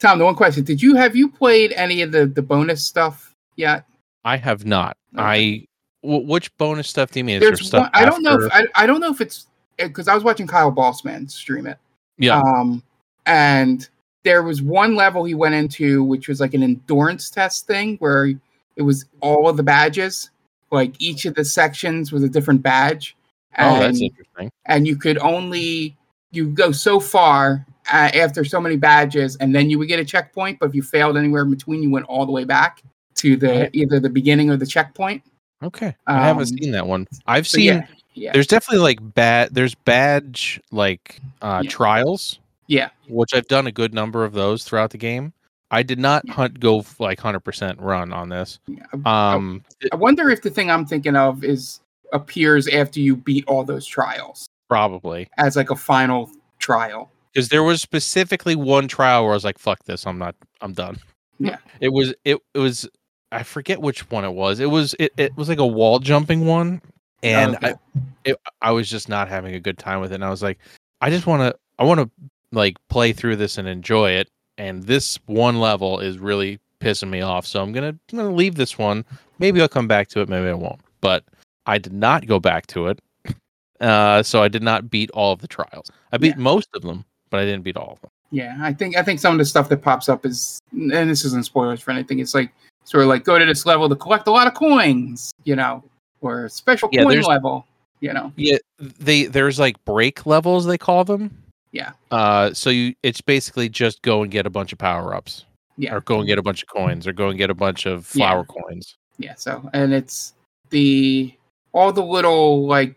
Tom, 0.00 0.18
the 0.18 0.24
one 0.24 0.34
question: 0.34 0.64
Did 0.64 0.82
you 0.82 0.96
have 0.96 1.14
you 1.14 1.30
played 1.30 1.72
any 1.72 2.02
of 2.02 2.10
the 2.10 2.26
the 2.26 2.42
bonus 2.42 2.84
stuff 2.84 3.34
yet? 3.56 3.84
I 4.24 4.36
have 4.36 4.64
not. 4.64 4.96
Okay. 5.14 5.22
I 5.22 5.66
which 6.02 6.56
bonus 6.56 6.88
stuff 6.88 7.10
do 7.10 7.20
you 7.20 7.24
mean? 7.24 7.36
Is 7.36 7.40
there 7.40 7.50
There's 7.50 7.66
stuff 7.66 7.82
one. 7.82 7.90
I 7.92 8.04
don't 8.04 8.22
know. 8.22 8.40
If, 8.40 8.52
I 8.52 8.64
I 8.74 8.86
don't 8.86 9.00
know 9.00 9.10
if 9.10 9.20
it's 9.20 9.46
because 9.76 10.08
I 10.08 10.14
was 10.14 10.24
watching 10.24 10.46
Kyle 10.46 10.70
Bosman 10.70 11.28
stream 11.28 11.66
it. 11.66 11.78
yeah. 12.18 12.40
Um, 12.40 12.82
and 13.26 13.88
there 14.24 14.42
was 14.42 14.62
one 14.62 14.94
level 14.94 15.24
he 15.24 15.34
went 15.34 15.54
into, 15.54 16.02
which 16.04 16.28
was 16.28 16.40
like 16.40 16.54
an 16.54 16.62
endurance 16.62 17.30
test 17.30 17.66
thing, 17.66 17.96
where 17.98 18.32
it 18.76 18.82
was 18.82 19.04
all 19.20 19.48
of 19.48 19.56
the 19.56 19.62
badges, 19.62 20.30
like 20.70 20.94
each 20.98 21.26
of 21.26 21.34
the 21.34 21.44
sections 21.44 22.12
was 22.12 22.22
a 22.22 22.28
different 22.28 22.62
badge. 22.62 23.16
oh, 23.58 23.80
that's 23.80 24.00
interesting. 24.00 24.50
and 24.66 24.86
you 24.86 24.96
could 24.96 25.18
only 25.18 25.96
you 26.30 26.48
go 26.48 26.72
so 26.72 27.00
far 27.00 27.66
uh, 27.92 28.10
after 28.14 28.44
so 28.44 28.60
many 28.60 28.76
badges 28.76 29.36
and 29.36 29.54
then 29.54 29.68
you 29.70 29.78
would 29.78 29.88
get 29.88 29.98
a 30.00 30.04
checkpoint 30.04 30.58
but 30.58 30.68
if 30.68 30.74
you 30.74 30.82
failed 30.82 31.16
anywhere 31.16 31.42
in 31.42 31.50
between 31.50 31.82
you 31.82 31.90
went 31.90 32.06
all 32.06 32.24
the 32.26 32.32
way 32.32 32.44
back 32.44 32.82
to 33.14 33.36
the 33.36 33.68
either 33.76 34.00
the 34.00 34.08
beginning 34.08 34.50
or 34.50 34.56
the 34.56 34.66
checkpoint 34.66 35.22
Okay, 35.62 35.94
I 36.06 36.24
haven't 36.24 36.44
um, 36.52 36.58
seen 36.58 36.70
that 36.72 36.86
one. 36.86 37.06
I've 37.26 37.46
seen. 37.46 37.64
yeah 37.64 37.86
yeah 38.14 38.32
There's 38.32 38.46
definitely 38.46 38.82
like 38.82 38.98
bad. 39.14 39.54
There's 39.54 39.74
badge 39.74 40.58
like 40.72 41.20
uh, 41.42 41.60
Yeah. 41.62 41.68
trials, 41.70 42.38
yeah 42.66 42.88
which 43.08 43.34
I've 43.34 43.46
done 43.46 43.66
a 43.66 43.72
good 43.72 43.92
number 43.92 44.24
of 44.24 44.32
those 44.32 44.64
throughout 44.64 44.88
the 44.90 44.96
game. 44.98 45.34
I 45.70 45.82
did 45.82 45.98
not 45.98 46.26
hunt 46.30 46.60
go 46.60 46.82
like 46.98 47.20
hundred 47.20 47.40
percent 47.40 47.78
run 47.78 48.10
on 48.12 48.30
this. 48.30 48.58
Um, 49.04 49.62
i 49.92 49.96
wonder 49.96 50.30
if 50.30 50.40
the 50.42 50.50
thing 50.50 50.70
i'm 50.70 50.86
thinking 50.86 51.14
of 51.14 51.44
is 51.44 51.80
appears 52.12 52.66
after 52.68 52.98
you 53.00 53.14
beat 53.16 53.44
all 53.46 53.62
those 53.62 53.86
trials 53.86 54.46
probably 54.68 55.28
as 55.38 55.56
like 55.56 55.70
a 55.70 55.76
final 55.76 56.30
trial 56.58 57.10
because 57.32 57.48
there 57.48 57.62
was 57.62 57.80
specifically 57.82 58.56
one 58.56 58.88
trial 58.88 59.22
where 59.24 59.32
I 59.32 59.34
was 59.34 59.44
like, 59.44 59.58
"Fuck 59.58 59.84
this, 59.84 60.06
I'm 60.06 60.18
not, 60.18 60.34
I'm 60.60 60.72
done." 60.72 60.98
Yeah. 61.38 61.56
it 61.80 61.88
was 61.88 62.12
it 62.24 62.38
it 62.54 62.58
was 62.58 62.88
I 63.32 63.42
forget 63.42 63.80
which 63.80 64.10
one 64.10 64.24
it 64.24 64.32
was. 64.32 64.60
It 64.60 64.66
was 64.70 64.94
it, 64.98 65.12
it 65.16 65.36
was 65.36 65.48
like 65.48 65.58
a 65.58 65.66
wall 65.66 65.98
jumping 65.98 66.46
one, 66.46 66.82
and 67.22 67.56
Okay. 67.56 67.68
I 67.72 68.00
it, 68.24 68.36
I 68.60 68.70
was 68.72 68.90
just 68.90 69.08
not 69.08 69.28
having 69.28 69.54
a 69.54 69.60
good 69.60 69.78
time 69.78 70.00
with 70.00 70.12
it. 70.12 70.16
And 70.16 70.24
I 70.24 70.30
was 70.30 70.42
like, 70.42 70.58
I 71.00 71.08
just 71.10 71.26
want 71.26 71.40
to 71.42 71.58
I 71.78 71.84
want 71.84 72.00
to 72.00 72.10
like 72.52 72.76
play 72.88 73.12
through 73.12 73.36
this 73.36 73.56
and 73.56 73.66
enjoy 73.66 74.10
it. 74.10 74.28
And 74.58 74.82
this 74.82 75.18
one 75.26 75.58
level 75.60 76.00
is 76.00 76.18
really 76.18 76.58
pissing 76.80 77.08
me 77.08 77.22
off. 77.22 77.46
So 77.46 77.62
I'm 77.62 77.72
gonna 77.72 77.88
I'm 78.12 78.18
gonna 78.18 78.30
leave 78.34 78.56
this 78.56 78.76
one. 78.76 79.04
Maybe 79.38 79.62
I'll 79.62 79.68
come 79.68 79.88
back 79.88 80.08
to 80.08 80.20
it. 80.20 80.28
Maybe 80.28 80.48
I 80.48 80.52
won't. 80.54 80.80
But 81.00 81.24
I 81.64 81.78
did 81.78 81.94
not 81.94 82.26
go 82.26 82.38
back 82.40 82.66
to 82.68 82.88
it. 82.88 83.00
Uh, 83.80 84.22
so 84.22 84.42
I 84.42 84.48
did 84.48 84.62
not 84.62 84.90
beat 84.90 85.10
all 85.12 85.32
of 85.32 85.40
the 85.40 85.48
trials. 85.48 85.90
I 86.12 86.18
beat 86.18 86.36
Yeah. 86.36 86.42
most 86.42 86.68
of 86.74 86.82
them, 86.82 87.02
but 87.30 87.40
I 87.40 87.44
didn't 87.44 87.62
beat 87.62 87.76
all 87.76 87.92
of 87.92 88.00
them. 88.00 88.10
Yeah, 88.32 88.56
I 88.60 88.72
think 88.72 88.96
I 88.96 89.02
think 89.02 89.18
some 89.20 89.32
of 89.32 89.38
the 89.38 89.44
stuff 89.44 89.68
that 89.70 89.78
pops 89.82 90.08
up 90.08 90.24
is, 90.26 90.60
and 90.72 90.90
this 91.10 91.24
isn't 91.24 91.44
spoilers 91.46 91.80
for 91.80 91.90
anything. 91.90 92.18
It's 92.20 92.34
like 92.34 92.52
sort 92.84 93.02
of 93.02 93.08
like 93.08 93.24
go 93.24 93.38
to 93.38 93.44
this 93.44 93.66
level 93.66 93.88
to 93.88 93.96
collect 93.96 94.26
a 94.28 94.30
lot 94.30 94.46
of 94.46 94.54
coins, 94.54 95.32
you 95.44 95.56
know, 95.56 95.82
or 96.20 96.48
special 96.48 96.88
Yeah, 96.92 97.02
coin 97.04 97.20
level, 97.22 97.66
you 98.00 98.12
know. 98.12 98.32
Yeah, 98.36 98.58
they 98.78 99.24
there's 99.24 99.58
like 99.58 99.82
break 99.84 100.26
levels 100.26 100.64
they 100.66 100.78
call 100.78 101.04
them. 101.04 101.36
Yeah. 101.72 101.92
Uh, 102.10 102.52
so 102.52 102.70
you 102.70 102.94
it's 103.02 103.20
basically 103.20 103.68
just 103.68 104.02
go 104.02 104.22
and 104.22 104.30
get 104.30 104.46
a 104.46 104.50
bunch 104.50 104.72
of 104.72 104.78
power 104.78 105.14
ups, 105.14 105.44
Yeah, 105.76 105.94
or 105.94 106.00
go 106.00 106.18
and 106.18 106.26
get 106.28 106.38
a 106.38 106.42
bunch 106.42 106.62
of 106.62 106.68
coins, 106.68 107.06
or 107.08 107.12
go 107.12 107.28
and 107.30 107.38
get 107.38 107.50
a 107.50 107.54
bunch 107.54 107.86
of 107.86 108.10
Yeah. 108.14 108.28
flower 108.28 108.44
coins. 108.44 108.96
yeah. 109.18 109.34
So 109.34 109.68
and 109.72 109.92
it's 109.92 110.34
the 110.70 111.34
all 111.72 111.92
the 111.92 112.02
little 112.04 112.66
like 112.66 112.96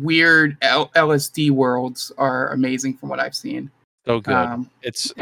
weird 0.00 0.56
L- 0.62 0.90
LSD 0.96 1.50
worlds 1.50 2.12
are 2.18 2.48
amazing 2.48 2.96
from 2.96 3.08
what 3.08 3.20
I've 3.20 3.34
seen. 3.34 3.70
So 4.06 4.20
good. 4.20 4.34
Um, 4.34 4.70
it's 4.82 5.12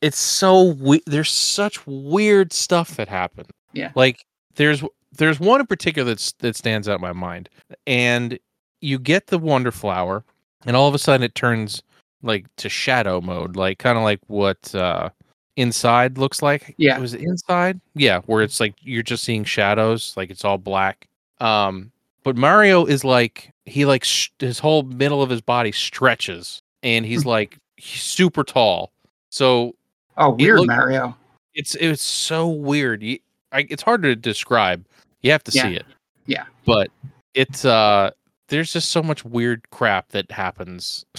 it's 0.00 0.18
so 0.18 0.72
we- 0.74 1.02
there's 1.06 1.30
such 1.30 1.84
weird 1.86 2.52
stuff 2.52 2.96
that 2.96 3.08
happen. 3.08 3.46
Yeah. 3.72 3.92
Like 3.94 4.24
there's 4.54 4.82
there's 5.12 5.40
one 5.40 5.60
in 5.60 5.66
particular 5.66 6.06
that's 6.12 6.32
that 6.40 6.56
stands 6.56 6.88
out 6.88 6.96
in 6.96 7.00
my 7.00 7.12
mind, 7.12 7.48
and 7.86 8.38
you 8.80 8.98
get 8.98 9.28
the 9.28 9.38
wonder 9.38 9.70
flower, 9.72 10.24
and 10.66 10.76
all 10.76 10.88
of 10.88 10.94
a 10.94 10.98
sudden 10.98 11.24
it 11.24 11.34
turns 11.34 11.82
like 12.22 12.46
to 12.56 12.68
shadow 12.68 13.20
mode, 13.20 13.56
like 13.56 13.78
kind 13.78 13.96
of 13.96 14.04
like 14.04 14.20
what 14.26 14.74
uh 14.74 15.08
inside 15.56 16.18
looks 16.18 16.42
like. 16.42 16.74
Yeah. 16.76 16.96
It 16.96 17.00
was 17.00 17.14
it 17.14 17.20
inside? 17.22 17.80
Yeah, 17.94 18.20
where 18.26 18.42
it's 18.42 18.60
like 18.60 18.74
you're 18.80 19.02
just 19.02 19.24
seeing 19.24 19.44
shadows, 19.44 20.14
like 20.16 20.30
it's 20.30 20.44
all 20.44 20.58
black. 20.58 21.08
Um, 21.40 21.90
but 22.24 22.36
Mario 22.36 22.84
is 22.84 23.04
like 23.04 23.52
he 23.68 23.84
like 23.84 24.04
sh- 24.04 24.30
his 24.38 24.58
whole 24.58 24.82
middle 24.82 25.22
of 25.22 25.30
his 25.30 25.40
body 25.40 25.72
stretches, 25.72 26.62
and 26.82 27.04
he's 27.06 27.24
like 27.24 27.56
he's 27.76 28.02
super 28.02 28.44
tall. 28.44 28.92
So 29.30 29.74
oh, 30.16 30.30
weird 30.30 30.58
looked- 30.60 30.68
Mario. 30.68 31.16
it's 31.54 31.74
it's 31.76 32.02
so 32.02 32.48
weird. 32.48 33.02
You, 33.02 33.18
I, 33.52 33.66
it's 33.70 33.82
hard 33.82 34.02
to 34.02 34.14
describe. 34.16 34.84
You 35.22 35.30
have 35.32 35.44
to 35.44 35.52
Yeah. 35.52 35.62
see 35.62 35.74
it. 35.76 35.86
Yeah. 36.26 36.44
But 36.66 36.90
it's 37.34 37.64
uh 37.64 38.10
there's 38.48 38.72
just 38.72 38.90
so 38.90 39.02
much 39.02 39.24
weird 39.24 39.68
crap 39.70 40.08
that 40.10 40.30
happens 40.30 41.04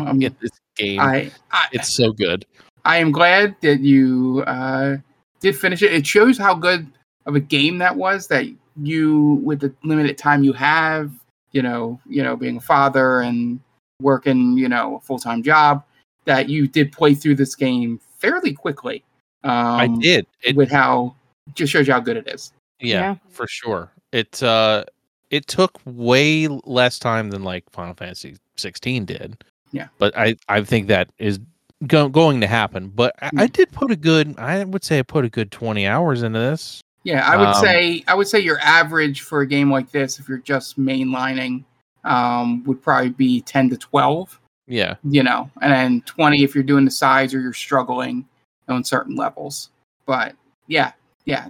Um, 0.00 0.20
in 0.22 0.34
this 0.40 0.50
game. 0.76 0.98
I, 1.00 1.30
I 1.52 1.66
it's 1.72 1.92
so 1.94 2.12
good. 2.12 2.44
I 2.84 2.98
am 2.98 3.12
glad 3.12 3.54
that 3.62 3.80
you 3.80 4.42
uh, 4.46 4.96
did 5.40 5.56
finish 5.56 5.82
it. 5.82 5.92
It 5.92 6.06
shows 6.06 6.36
how 6.36 6.54
good 6.54 6.86
of 7.26 7.34
a 7.34 7.40
game 7.40 7.78
that 7.78 7.96
was. 7.96 8.26
That 8.28 8.46
you, 8.76 9.40
with 9.44 9.60
the 9.60 9.72
limited 9.84 10.18
time 10.18 10.42
you 10.44 10.52
have, 10.52 11.10
you 11.54 11.62
know, 11.62 11.98
you 12.06 12.22
know, 12.22 12.36
being 12.36 12.58
a 12.58 12.60
father 12.60 13.20
and 13.20 13.60
working, 14.02 14.58
you 14.58 14.68
know, 14.68 14.96
a 14.96 15.00
full 15.00 15.18
time 15.18 15.42
job, 15.42 15.82
that 16.26 16.48
you 16.50 16.66
did 16.68 16.92
play 16.92 17.14
through 17.14 17.36
this 17.36 17.54
game 17.54 17.98
fairly 18.18 18.52
quickly. 18.52 19.02
Um, 19.44 19.52
I 19.52 19.86
did. 19.86 20.26
It 20.42 20.56
with 20.56 20.70
how 20.70 21.14
just 21.54 21.72
shows 21.72 21.86
you 21.86 21.92
how 21.94 22.00
good 22.00 22.16
it 22.16 22.28
is. 22.28 22.52
yeah, 22.80 23.00
Yeah. 23.00 23.14
for 23.30 23.46
sure. 23.46 23.90
It 24.12 24.42
uh 24.42 24.84
it 25.30 25.46
took 25.46 25.80
way 25.84 26.48
less 26.48 26.98
time 26.98 27.30
than 27.30 27.42
like 27.44 27.64
Final 27.70 27.94
Fantasy 27.94 28.36
16 28.56 29.04
did. 29.04 29.44
Yeah. 29.72 29.88
But 29.98 30.16
I 30.18 30.36
I 30.48 30.62
think 30.64 30.88
that 30.88 31.08
is 31.18 31.38
go- 31.86 32.08
going 32.08 32.40
to 32.40 32.46
happen. 32.46 32.88
But 32.88 33.14
I, 33.22 33.26
I 33.36 33.46
Mm. 33.46 33.52
did 33.52 33.72
put 33.72 33.90
a 33.90 33.96
good 33.96 34.38
I 34.38 34.64
would 34.64 34.82
say 34.84 34.98
I 34.98 35.02
put 35.02 35.24
a 35.24 35.28
good 35.30 35.50
20 35.52 35.86
hours 35.86 36.22
into 36.22 36.38
this. 36.40 36.80
Yeah, 37.04 37.26
I 37.28 37.36
would 37.36 37.48
Um, 37.48 37.54
say 37.62 38.02
I 38.08 38.14
would 38.14 38.26
say 38.26 38.40
your 38.40 38.58
average 38.60 39.20
for 39.20 39.42
a 39.42 39.46
game 39.46 39.70
like 39.70 39.90
this, 39.90 40.18
if 40.18 40.28
you're 40.28 40.38
just 40.38 40.78
mainlining, 40.80 41.64
um, 42.04 42.64
would 42.64 42.82
probably 42.82 43.10
be 43.10 43.40
ten 43.42 43.68
to 43.70 43.76
twelve. 43.76 44.40
Yeah. 44.66 44.94
you 45.04 45.22
know, 45.22 45.50
and 45.60 45.70
then 45.70 46.00
20 46.06 46.42
if 46.42 46.54
you're 46.54 46.64
doing 46.64 46.86
the 46.86 46.90
sides 46.90 47.34
or 47.34 47.40
you're 47.40 47.52
struggling 47.52 48.26
on 48.66 48.82
certain 48.82 49.14
levels. 49.14 49.68
But 50.06 50.34
yeah, 50.68 50.92
yeah, 51.26 51.48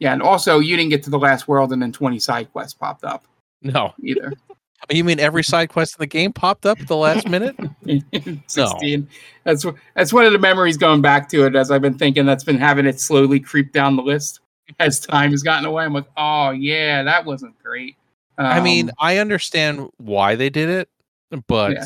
yeah, 0.00 0.12
and 0.12 0.20
also 0.20 0.58
you 0.58 0.76
didn't 0.76 0.90
get 0.90 1.04
to 1.04 1.10
the 1.10 1.18
last 1.18 1.46
world 1.46 1.72
and 1.72 1.80
then 1.80 1.92
20 1.92 2.18
side 2.18 2.50
quests 2.52 2.74
popped 2.74 3.04
up. 3.04 3.24
No. 3.62 3.94
either. 4.02 4.32
You 4.88 5.04
mean 5.04 5.20
every 5.20 5.44
side 5.44 5.68
quest 5.68 5.94
in 5.96 6.00
the 6.02 6.06
game 6.06 6.32
popped 6.32 6.64
up 6.64 6.80
at 6.80 6.88
the 6.88 6.96
last 6.96 7.28
minute? 7.28 7.54
16. 8.48 9.06
That's 9.44 9.66
that's 9.94 10.12
one 10.12 10.24
of 10.24 10.32
the 10.32 10.38
memories 10.38 10.78
going 10.78 11.02
back 11.02 11.28
to 11.28 11.44
it 11.44 11.54
as 11.54 11.70
I've 11.70 11.82
been 11.82 11.98
thinking 11.98 12.24
that's 12.24 12.44
been 12.44 12.58
having 12.58 12.86
it 12.86 12.98
slowly 12.98 13.38
creep 13.40 13.72
down 13.72 13.94
the 13.94 14.02
list 14.02 14.40
as 14.78 15.00
time 15.00 15.30
has 15.32 15.42
gotten 15.42 15.64
away. 15.64 15.84
I'm 15.84 15.92
like, 15.92 16.06
oh 16.16 16.50
yeah, 16.50 17.02
that 17.02 17.24
wasn't 17.24 17.60
great. 17.62 17.96
I 18.38 18.60
mean, 18.60 18.88
Um, 18.90 18.94
I 19.00 19.18
understand 19.18 19.88
why 19.98 20.34
they 20.34 20.48
did 20.50 20.68
it, 20.70 20.88
but 21.46 21.72
Yeah. 21.72 21.84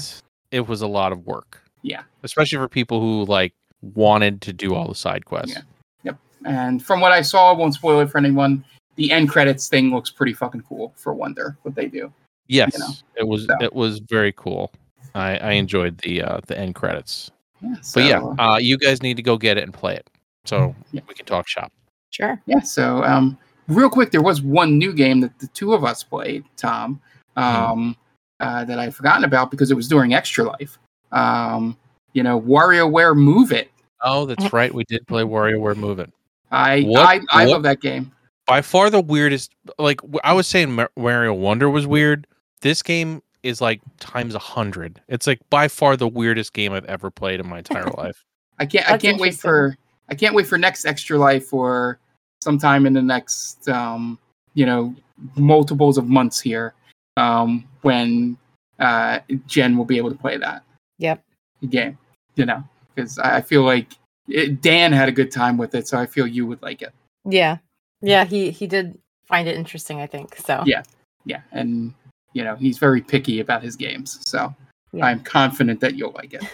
it 0.53 0.69
was 0.69 0.83
a 0.83 0.87
lot 0.87 1.11
of 1.12 1.26
work. 1.26 1.62
Yeah. 1.83 2.03
Especially 2.23 2.59
for 2.59 2.69
people 2.69 3.00
who 3.00 3.25
like 3.25 3.55
wanted 3.83 4.41
to 4.43 4.53
do 4.53 4.75
all 4.75 4.87
the 4.88 4.95
side 4.95 5.25
quests. 5.25 5.57
Yeah. 5.57 6.12
and 6.47 6.85
from 6.85 7.00
what 7.00 7.11
I 7.11 7.23
saw, 7.23 7.50
I 7.53 7.57
won't 7.57 7.73
spoil 7.73 8.00
it 8.00 8.11
for 8.11 8.19
anyone. 8.19 8.64
The 8.97 9.11
end 9.11 9.31
credits 9.31 9.67
thing 9.69 9.91
looks 9.95 10.11
pretty 10.11 10.35
fucking 10.35 10.61
cool 10.69 10.93
for 10.97 11.14
Wonder 11.14 11.57
what 11.62 11.75
they 11.75 11.87
do. 11.87 12.12
Yes, 12.49 12.79
know, 12.79 12.88
it 13.17 13.26
was 13.26 13.47
so. 13.47 13.57
it 13.62 13.73
was 13.73 13.99
very 14.00 14.31
cool. 14.33 14.71
I, 15.14 15.38
I 15.38 15.50
enjoyed 15.53 15.97
the 15.99 16.21
uh, 16.23 16.41
the 16.47 16.59
end 16.59 16.75
credits. 16.75 17.31
Yeah, 17.62 17.76
so, 17.81 18.00
But 18.00 18.07
yeah, 18.09 18.21
uh, 18.45 18.59
you 18.59 18.76
guys 18.76 19.03
need 19.03 19.17
to 19.17 19.23
go 19.23 19.38
get 19.38 19.57
it 19.57 19.64
and 19.64 19.73
play 19.73 19.95
it, 19.97 20.09
so 20.45 20.75
Yeah. 20.93 21.00
we 21.09 21.14
can 21.14 21.25
talk 21.25 21.49
shop. 21.49 21.73
Sure. 22.14 22.40
yeah. 22.47 22.61
So 22.61 23.02
um, 23.02 23.37
real 23.66 23.90
quick, 23.90 24.12
there 24.12 24.23
was 24.23 24.40
one 24.40 24.78
new 24.78 24.92
game 24.92 25.21
that 25.21 25.37
the 25.40 25.49
two 25.49 25.73
of 25.75 25.83
us 25.85 26.04
played, 26.04 26.44
Tom, 26.56 27.00
um, 27.37 27.97
uh, 28.40 28.64
that 28.64 28.78
I'd 28.78 28.94
forgotten 28.94 29.25
about 29.25 29.50
because 29.50 29.71
it 29.71 29.75
was 29.75 29.88
during 29.88 30.14
Extra 30.14 30.44
Life. 30.44 30.78
Um, 31.11 31.76
you 32.12 32.23
know, 32.23 32.40
WarioWare 32.40 33.16
Move 33.16 33.50
It. 33.50 33.71
Oh, 34.00 34.26
that's 34.26 34.52
right. 34.52 34.73
We 34.73 34.85
did 34.85 35.06
play 35.09 35.23
WarioWare 35.23 35.76
Move 35.76 35.99
It. 35.99 36.12
I 36.52 36.83
What- 36.83 37.00
I, 37.09 37.21
I 37.33 37.44
what- 37.47 37.52
love 37.52 37.62
that 37.64 37.80
game. 37.80 38.12
By 38.47 38.61
far 38.61 38.90
the 38.90 39.00
weirdest. 39.00 39.52
Like 39.78 40.00
I 40.23 40.35
was 40.35 40.47
saying, 40.47 40.78
Mario 40.99 41.33
Wonder 41.33 41.71
was 41.71 41.87
weird. 41.87 42.26
This 42.61 42.83
game 42.83 43.23
is 43.42 43.62
like 43.62 43.80
times 44.00 44.35
a 44.35 44.38
hundred. 44.38 45.00
It's 45.09 45.26
like 45.26 45.40
by 45.49 45.66
far 45.66 45.97
the 45.97 46.06
weirdest 46.06 46.52
game 46.52 46.73
I've 46.75 46.85
ever 46.85 47.11
played 47.11 47.40
in 47.40 47.49
my 47.49 47.59
entire 47.59 47.88
life. 47.97 48.23
I 48.59 48.66
can't 48.66 48.87
I 48.90 48.99
can't 48.99 49.18
wait 49.18 49.35
for 49.35 49.75
I 50.11 50.14
can't 50.14 50.35
wait 50.35 50.47
for 50.47 50.59
next 50.59 50.85
Extra 50.85 51.16
Life 51.16 51.54
or 51.54 51.99
sometime 52.45 52.87
in 52.87 52.93
the 52.93 53.03
next 53.03 53.69
um, 53.69 54.19
you 54.55 54.67
know 54.67 54.95
multiples 55.37 55.97
of 55.99 56.09
months 56.09 56.39
here 56.41 56.75
um, 57.17 57.65
when 57.83 58.37
uh, 58.79 59.21
Jen 59.47 59.77
will 59.77 59.85
be 59.85 59.97
able 59.97 60.11
to 60.11 60.19
play 60.19 60.37
that 60.37 60.63
Yep. 60.99 61.23
game. 61.71 61.99
You 62.37 62.47
know, 62.47 62.63
because 62.95 63.19
I 63.19 63.37
I 63.39 63.41
feel 63.41 63.63
like 63.63 63.89
it, 64.28 64.61
Dan 64.61 64.93
had 64.93 65.09
a 65.09 65.13
good 65.13 65.30
time 65.30 65.57
with 65.57 65.75
it, 65.75 65.89
so 65.89 65.99
I 65.99 66.07
feel 66.07 66.26
you 66.26 66.47
would 66.47 66.63
like 66.63 66.83
it. 66.83 66.93
Yeah. 67.25 67.59
Yeah. 68.00 68.25
He 68.25 68.50
he 68.50 68.67
did 68.67 68.99
find 69.26 69.49
it 69.49 69.57
interesting. 69.57 70.00
I 70.00 70.07
think 70.07 70.37
so. 70.37 70.63
Yeah. 70.67 70.83
Yeah, 71.26 71.41
and 71.52 71.95
you 72.35 72.45
know 72.45 72.54
he's 72.57 72.76
very 72.78 73.00
picky 73.00 73.41
about 73.41 73.63
his 73.63 73.76
games, 73.76 74.19
so 74.28 74.54
Yeah. 74.93 75.07
I'm 75.07 75.21
confident 75.21 75.80
that 75.80 75.95
you'll 75.97 76.13
like 76.13 76.35
it. 76.39 76.45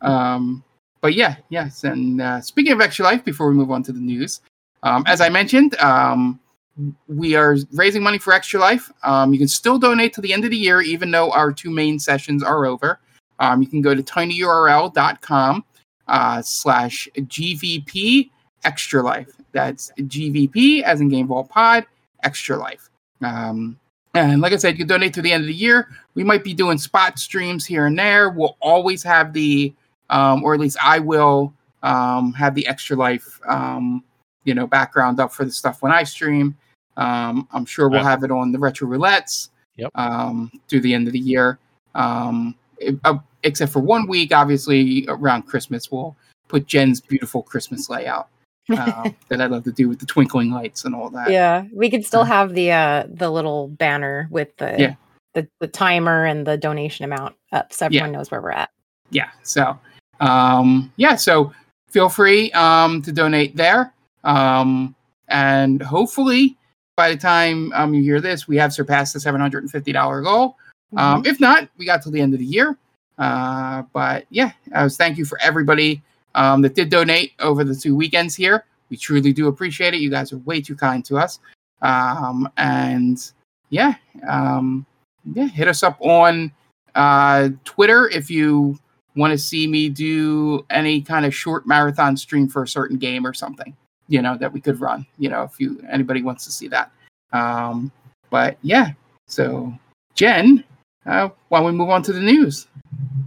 um, 0.02 0.62
but 1.00 1.14
yeah, 1.14 1.36
yes. 1.48 1.82
And 1.84 2.20
uh, 2.20 2.40
speaking 2.40 2.72
of 2.72 2.80
Extra 2.80 3.04
Life, 3.06 3.24
before 3.24 3.48
we 3.48 3.54
move 3.54 3.70
on 3.72 3.82
to 3.82 3.92
the 3.92 4.00
news, 4.00 4.40
um, 4.84 5.02
as 5.06 5.20
I 5.20 5.28
mentioned, 5.28 5.76
um, 5.80 6.38
we 7.08 7.34
are 7.34 7.56
raising 7.72 8.02
money 8.02 8.18
for 8.18 8.32
Extra 8.32 8.60
Life. 8.60 8.92
Um, 9.02 9.32
you 9.32 9.38
can 9.38 9.48
still 9.48 9.78
donate 9.78 10.12
to 10.14 10.20
the 10.20 10.32
end 10.32 10.44
of 10.44 10.50
the 10.50 10.56
year, 10.56 10.80
even 10.80 11.10
though 11.10 11.30
our 11.32 11.52
two 11.52 11.70
main 11.70 11.98
sessions 11.98 12.42
are 12.42 12.66
over. 12.66 13.00
Um, 13.40 13.62
you 13.62 13.68
can 13.68 13.82
go 13.82 13.94
to 13.94 14.02
tinyurl.com 14.02 15.64
uh, 16.06 16.42
slash 16.42 17.08
GVP 17.16 18.30
Extra 18.64 19.02
Life. 19.02 19.30
That's 19.52 19.92
GVP 19.98 20.82
as 20.82 21.00
in 21.00 21.08
Game 21.08 21.26
Vault 21.28 21.48
Pod 21.48 21.86
Extra 22.22 22.56
Life. 22.56 22.90
Um, 23.22 23.78
and 24.14 24.40
like 24.40 24.52
I 24.52 24.56
said, 24.56 24.78
you 24.78 24.84
donate 24.84 25.14
to 25.14 25.22
the 25.22 25.32
end 25.32 25.42
of 25.42 25.48
the 25.48 25.54
year. 25.54 25.88
We 26.14 26.22
might 26.22 26.44
be 26.44 26.54
doing 26.54 26.78
spot 26.78 27.18
streams 27.18 27.66
here 27.66 27.86
and 27.86 27.98
there. 27.98 28.30
We'll 28.30 28.56
always 28.60 29.02
have 29.02 29.32
the, 29.32 29.74
um, 30.10 30.44
or 30.44 30.54
at 30.54 30.60
least 30.60 30.76
I 30.82 31.00
will 31.00 31.52
um, 31.82 32.32
have 32.34 32.54
the 32.54 32.66
extra 32.66 32.96
life, 32.96 33.40
um, 33.48 34.04
you 34.44 34.54
know, 34.54 34.66
background 34.66 35.20
up 35.20 35.32
for 35.32 35.44
the 35.44 35.50
stuff 35.50 35.82
when 35.82 35.92
I 35.92 36.02
stream. 36.04 36.56
Um, 36.96 37.48
I'm 37.52 37.64
sure 37.64 37.88
we'll 37.88 38.04
have 38.04 38.22
it 38.24 38.30
on 38.30 38.52
the 38.52 38.58
retro 38.58 38.88
roulettes 38.88 39.48
Yep. 39.76 39.90
um, 39.96 40.52
through 40.68 40.80
the 40.82 40.94
end 40.94 41.06
of 41.08 41.12
the 41.12 41.18
year. 41.18 41.58
Um, 41.94 42.54
it- 42.78 42.98
uh, 43.04 43.18
except 43.42 43.72
for 43.72 43.80
one 43.80 44.06
week, 44.06 44.32
obviously 44.32 45.04
around 45.08 45.42
Christmas, 45.42 45.90
we'll 45.90 46.14
put 46.48 46.66
Jen's 46.66 47.00
beautiful 47.00 47.42
Christmas 47.42 47.90
layout 47.90 48.28
uh, 48.70 49.10
that 49.28 49.40
I 49.40 49.46
love 49.46 49.64
to 49.64 49.72
do 49.72 49.88
with 49.88 49.98
the 49.98 50.06
twinkling 50.06 50.50
lights 50.50 50.84
and 50.84 50.94
all 50.94 51.10
that. 51.10 51.30
yeah. 51.30 51.64
We 51.74 51.90
could 51.90 52.04
still 52.04 52.24
have 52.24 52.54
the 52.54 52.70
uh 52.72 53.04
the 53.08 53.30
little 53.30 53.68
banner 53.68 54.28
with 54.30 54.56
the 54.58 54.76
Yeah. 54.78 54.94
the, 55.34 55.48
the 55.60 55.66
timer 55.68 56.24
and 56.24 56.46
the 56.46 56.56
donation 56.56 57.04
amount 57.04 57.34
up 57.52 57.72
so 57.72 57.86
everyone 57.86 58.12
knows 58.12 58.30
where 58.30 58.40
we're 58.40 58.52
at. 58.52 58.70
yeah 59.10 59.30
so 59.42 59.78
um 60.20 60.92
yeah 60.96 61.16
so 61.16 61.52
feel 61.90 62.08
free 62.08 62.50
um 62.52 63.02
to 63.02 63.12
donate 63.12 63.56
there 63.56 63.92
um 64.24 64.94
and 65.28 65.80
hopefully 65.82 66.56
by 66.96 67.10
the 67.10 67.16
time 67.16 67.72
um 67.74 67.94
you 67.94 68.02
hear 68.02 68.20
this 68.20 68.48
we 68.48 68.56
have 68.56 68.72
surpassed 68.72 69.12
the 69.14 69.18
$750 69.18 70.24
goal. 70.24 70.56
Um 70.96 71.24
if 71.26 71.40
not 71.40 71.68
we 71.78 71.86
got 71.86 72.02
till 72.02 72.12
the 72.12 72.20
end 72.20 72.34
of 72.34 72.40
the 72.40 72.46
year. 72.46 72.76
Uh 73.18 73.82
but 73.92 74.26
yeah 74.30 74.52
i 74.74 74.82
was 74.82 74.96
thank 74.96 75.16
you 75.16 75.24
for 75.24 75.38
everybody 75.40 76.02
um 76.34 76.62
that 76.62 76.74
did 76.74 76.88
donate 76.90 77.32
over 77.40 77.64
the 77.64 77.74
two 77.74 77.94
weekends 77.94 78.34
here. 78.34 78.64
We 78.90 78.96
truly 78.96 79.32
do 79.32 79.48
appreciate 79.48 79.94
it. 79.94 80.00
You 80.00 80.10
guys 80.10 80.32
are 80.32 80.38
way 80.38 80.60
too 80.60 80.76
kind 80.76 81.04
to 81.06 81.16
us. 81.16 81.38
Um 81.82 82.48
and 82.56 83.18
yeah 83.70 83.94
um 84.28 84.86
yeah 85.34 85.48
hit 85.48 85.68
us 85.68 85.82
up 85.82 85.96
on 86.00 86.52
uh 86.94 87.48
twitter 87.64 88.08
if 88.10 88.30
you 88.30 88.78
want 89.16 89.32
to 89.32 89.38
see 89.38 89.66
me 89.66 89.88
do 89.88 90.64
any 90.70 91.00
kind 91.00 91.24
of 91.24 91.34
short 91.34 91.66
marathon 91.66 92.16
stream 92.16 92.48
for 92.48 92.62
a 92.62 92.68
certain 92.68 92.96
game 92.98 93.26
or 93.26 93.32
something 93.32 93.76
you 94.08 94.20
know 94.20 94.36
that 94.36 94.52
we 94.52 94.60
could 94.60 94.80
run 94.80 95.06
you 95.18 95.28
know 95.28 95.42
if 95.42 95.58
you 95.58 95.82
anybody 95.90 96.22
wants 96.22 96.44
to 96.44 96.52
see 96.52 96.68
that 96.68 96.90
um 97.32 97.90
but 98.30 98.56
yeah 98.62 98.92
so 99.26 99.72
jen 100.14 100.62
uh, 101.06 101.28
why 101.48 101.58
don't 101.58 101.66
we 101.66 101.72
move 101.72 101.90
on 101.90 102.02
to 102.02 102.12
the 102.12 102.20
news 102.20 102.66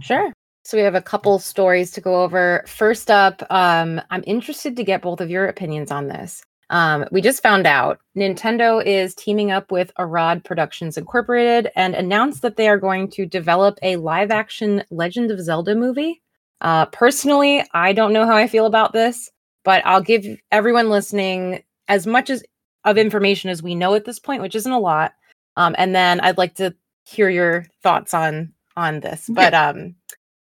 Sure. 0.00 0.32
So 0.64 0.76
we 0.76 0.82
have 0.82 0.94
a 0.94 1.02
couple 1.02 1.38
stories 1.38 1.90
to 1.92 2.00
go 2.00 2.22
over. 2.22 2.62
First 2.66 3.10
up, 3.10 3.42
um, 3.50 4.00
I'm 4.10 4.24
interested 4.26 4.76
to 4.76 4.84
get 4.84 5.02
both 5.02 5.20
of 5.20 5.30
your 5.30 5.46
opinions 5.46 5.90
on 5.90 6.08
this. 6.08 6.42
Um, 6.70 7.06
we 7.10 7.22
just 7.22 7.42
found 7.42 7.66
out 7.66 7.98
Nintendo 8.14 8.84
is 8.84 9.14
teaming 9.14 9.50
up 9.50 9.72
with 9.72 9.90
Arad 9.98 10.44
Productions 10.44 10.98
Incorporated 10.98 11.70
and 11.74 11.94
announced 11.94 12.42
that 12.42 12.56
they 12.56 12.68
are 12.68 12.76
going 12.76 13.08
to 13.12 13.24
develop 13.24 13.78
a 13.82 13.96
live 13.96 14.30
action 14.30 14.84
Legend 14.90 15.30
of 15.30 15.40
Zelda 15.40 15.74
movie. 15.74 16.20
Uh, 16.60 16.84
personally, 16.86 17.64
I 17.72 17.94
don't 17.94 18.12
know 18.12 18.26
how 18.26 18.36
I 18.36 18.46
feel 18.46 18.66
about 18.66 18.92
this, 18.92 19.30
but 19.64 19.82
I'll 19.84 20.02
give 20.02 20.26
everyone 20.50 20.90
listening 20.90 21.62
as 21.88 22.06
much 22.06 22.30
as 22.30 22.42
of 22.84 22.98
information 22.98 23.50
as 23.50 23.62
we 23.62 23.74
know 23.74 23.94
at 23.94 24.04
this 24.04 24.18
point, 24.18 24.42
which 24.42 24.54
isn't 24.54 24.72
a 24.72 24.78
lot. 24.78 25.14
Um, 25.56 25.74
and 25.78 25.94
then 25.94 26.20
I'd 26.20 26.38
like 26.38 26.54
to 26.56 26.74
hear 27.04 27.28
your 27.28 27.66
thoughts 27.82 28.14
on 28.14 28.52
on 28.76 29.00
this. 29.00 29.28
But 29.28 29.54
um, 29.54 29.96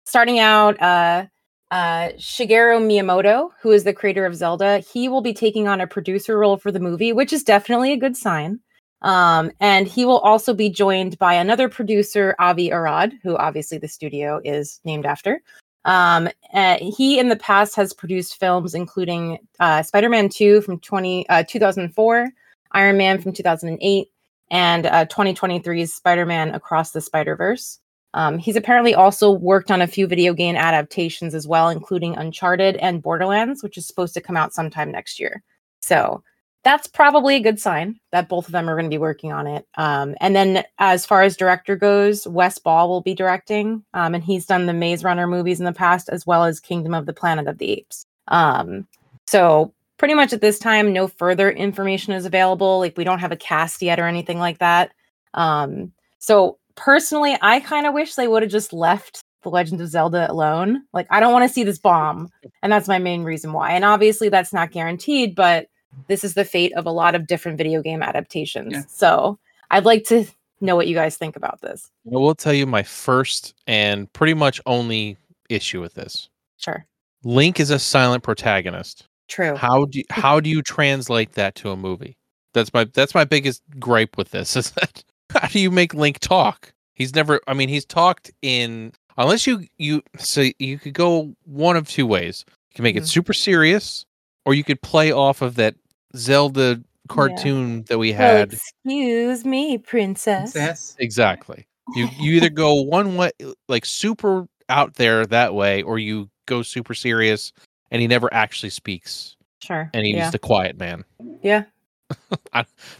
starting 0.05 0.41
out, 0.41 0.81
uh, 0.83 1.27
uh, 1.71 2.11
Shigeru 2.19 2.81
Miyamoto, 2.81 3.51
who 3.61 3.71
is 3.73 3.85
the 3.85 3.93
creator 3.93 4.27
of 4.27 4.37
Zelda, 4.37 4.79
he 4.79 5.09
will 5.09 5.23
be 5.23 5.35
taking 5.35 5.67
on 5.69 5.81
a 5.81 5.87
producer 5.87 6.39
role 6.39 6.57
for 6.57 6.71
the 6.71 6.81
movie, 6.81 7.13
which 7.13 7.33
is 7.33 7.43
definitely 7.43 7.93
a 7.93 7.97
good 7.97 8.17
sign. 8.17 8.61
Um, 9.03 9.51
and 9.61 9.87
he 9.87 10.05
will 10.05 10.21
also 10.21 10.55
be 10.55 10.71
joined 10.71 11.19
by 11.19 11.35
another 11.35 11.69
producer, 11.69 12.35
Avi 12.39 12.73
Arad, 12.73 13.15
who 13.23 13.37
obviously 13.37 13.77
the 13.77 13.89
studio 13.89 14.41
is 14.45 14.81
named 14.85 15.05
after. 15.05 15.43
Um, 15.85 16.29
uh, 16.53 16.79
he 16.81 17.19
in 17.19 17.29
the 17.29 17.37
past 17.37 17.77
has 17.77 17.93
produced 17.93 18.39
films 18.39 18.75
including 18.75 19.39
uh, 19.61 19.83
Spider-Man 19.83 20.29
2 20.29 20.63
from 20.63 20.81
20, 20.81 21.29
uh, 21.29 21.45
2004, 21.47 22.31
Iron 22.73 22.97
Man 22.97 23.21
from 23.21 23.33
2008, 23.33 24.11
and 24.51 24.87
uh, 24.87 25.07
2023's 25.07 25.93
Spider-Man 25.93 26.55
Across 26.55 26.93
the 26.93 27.01
Spider-Verse. 27.01 27.81
Um, 28.15 28.39
he's 28.39 28.57
apparently 28.57 28.95
also 28.95 29.31
worked 29.31 29.73
on 29.73 29.83
a 29.83 29.89
few 29.89 30.07
video 30.07 30.35
game 30.35 30.55
adaptations 30.55 31.35
as 31.35 31.49
well, 31.49 31.69
including 31.69 32.17
Uncharted 32.17 32.77
and 32.77 33.03
Borderlands, 33.03 33.63
which 33.63 33.77
is 33.77 33.87
supposed 33.87 34.15
to 34.15 34.21
come 34.21 34.37
out 34.37 34.55
sometime 34.55 34.93
next 34.93 35.19
year. 35.19 35.43
So 35.83 36.23
that's 36.65 36.87
probably 36.87 37.37
a 37.37 37.41
good 37.41 37.61
sign 37.61 38.01
that 38.11 38.29
both 38.29 38.47
of 38.47 38.53
them 38.53 38.69
are 38.69 38.75
going 38.75 38.87
to 38.87 38.95
be 38.95 38.99
working 38.99 39.33
on 39.33 39.47
it. 39.47 39.67
Um, 39.77 40.15
and 40.21 40.35
then, 40.35 40.65
as 40.79 41.07
far 41.07 41.23
as 41.23 41.37
director 41.37 41.77
goes, 41.77 42.27
Wes 42.27 42.59
Ball 42.59 42.89
will 42.89 43.03
be 43.03 43.15
directing, 43.15 43.85
um, 43.95 44.15
and 44.15 44.25
he's 44.25 44.47
done 44.47 44.67
the 44.67 44.73
Maze 44.73 45.05
Runner 45.05 45.27
movies 45.27 45.61
in 45.61 45.67
the 45.67 45.73
past, 45.73 46.09
as 46.09 46.27
well 46.27 46.45
as 46.45 46.61
Kingdom 46.61 46.95
of 46.95 47.07
the 47.07 47.13
Planet 47.13 47.47
of 47.47 47.59
the 47.59 47.71
Apes. 47.71 48.07
Um, 48.29 48.87
so 49.27 49.73
pretty 49.99 50.15
much 50.15 50.33
at 50.33 50.41
this 50.41 50.59
time, 50.59 50.93
no 50.93 51.07
further 51.07 51.51
information 51.51 52.13
is 52.15 52.25
available. 52.25 52.79
Like 52.79 52.97
we 52.97 53.05
don't 53.05 53.21
have 53.21 53.33
a 53.33 53.37
cast 53.37 53.83
yet 53.83 54.01
or 54.01 54.07
anything 54.07 54.39
like 54.39 54.59
that. 54.59 54.93
Um, 55.35 55.93
so 56.19 56.59
personally, 56.75 57.37
I 57.43 57.61
kind 57.61 57.87
of 57.87 57.95
wish 57.95 58.15
they 58.15 58.29
would 58.29 58.43
have 58.43 58.51
just 58.51 58.73
left 58.73 59.21
The 59.43 59.51
Legend 59.51 59.81
of 59.81 59.89
Zelda 59.89 60.31
alone. 60.31 60.83
Like, 60.93 61.07
I 61.11 61.21
don't 61.21 61.33
want 61.33 61.47
to 61.47 61.53
see 61.53 61.65
this 61.65 61.79
bomb. 61.79 62.31
And 62.63 62.73
that's 62.73 62.89
my 62.89 62.99
main 62.99 63.23
reason 63.23 63.53
why. 63.53 63.73
And 63.73 63.85
obviously, 63.85 64.29
that's 64.31 64.53
not 64.53 64.71
guaranteed, 64.71 65.35
but 65.35 65.69
this 66.09 66.25
is 66.25 66.35
the 66.35 66.45
fate 66.45 66.73
of 66.77 66.87
a 66.87 66.91
lot 66.91 67.15
of 67.15 67.27
different 67.27 67.59
video 67.59 67.83
game 67.83 68.03
adaptations. 68.03 68.73
Yeah. 68.73 68.83
So 68.89 69.39
I'd 69.71 69.85
like 69.85 70.05
to 70.05 70.25
know 70.61 70.77
what 70.77 70.87
you 70.89 70.95
guys 70.95 71.17
think 71.17 71.37
about 71.37 71.61
this. 71.61 71.91
I 72.07 72.17
will 72.17 72.35
tell 72.35 72.53
you 72.53 72.67
my 72.67 72.83
first 72.83 73.55
and 73.67 74.11
pretty 74.13 74.35
much 74.35 74.61
only 74.67 75.17
issue 75.49 75.81
with 75.81 75.95
this. 75.95 76.29
Sure. 76.59 76.87
Link 77.25 77.59
is 77.61 77.71
a 77.71 77.79
silent 77.79 78.23
protagonist. 78.23 79.07
True. 79.29 79.57
How 79.57 79.87
do 79.87 79.99
you, 79.99 80.05
how 80.11 80.41
do 80.41 80.51
you 80.51 80.63
translate 80.63 81.33
that 81.33 81.55
to 81.57 81.71
a 81.71 81.77
movie? 81.77 82.17
That's 82.53 82.73
my 82.73 82.85
that's 82.85 83.15
my 83.15 83.25
biggest 83.25 83.63
gripe 83.81 84.17
with 84.17 84.31
this 84.31 84.55
is 84.57 84.71
that 84.73 85.03
how 85.31 85.49
do 85.49 85.59
you 85.59 85.71
make 85.71 85.93
Link 85.95 86.19
talk? 86.21 86.73
He's 86.95 87.15
never 87.15 87.41
I 87.49 87.55
mean 87.55 87.69
he's 87.69 87.85
talked 87.85 88.31
in 88.43 88.93
unless 89.19 89.47
you 89.47 89.67
you 89.79 90.03
so 90.19 90.45
you 90.59 90.79
could 90.79 90.95
go 90.95 91.35
one 91.45 91.77
of 91.77 91.89
two 91.89 92.07
ways. 92.07 92.45
You 92.71 92.75
can 92.77 92.83
make 92.85 92.95
Mhm. 92.97 93.01
it 93.01 93.07
super 93.09 93.33
serious 93.33 94.05
or 94.47 94.55
you 94.55 94.63
could 94.63 94.81
play 94.83 95.11
off 95.11 95.43
of 95.43 95.57
that 95.57 95.75
Zelda 96.17 96.83
cartoon 97.09 97.83
that 97.85 97.99
we 97.99 98.11
Well, 98.13 98.19
had. 98.21 98.53
excuse 98.55 99.45
me, 99.45 99.79
princess. 99.79 100.53
Princess. 100.53 100.97
Exactly. 100.99 101.67
You 101.95 102.09
you 102.19 102.33
either 102.35 102.49
go 102.51 102.75
one 102.83 103.17
way 103.17 103.31
like 103.69 103.85
super 103.85 104.47
out 104.69 104.95
there 104.95 105.27
that 105.27 105.55
way 105.55 105.83
or 105.83 105.99
you 105.99 106.31
go 106.47 106.63
super 106.63 106.95
serious 106.95 107.53
and 107.91 108.01
he 108.01 108.09
never 108.09 108.33
actually 108.33 108.71
speaks 108.71 109.37
Sure. 109.63 109.91
and 109.93 110.07
he's 110.07 110.17
yeah. 110.17 110.31
the 110.31 110.39
quiet 110.39 110.79
man. 110.79 111.05
yeah. 111.43 111.65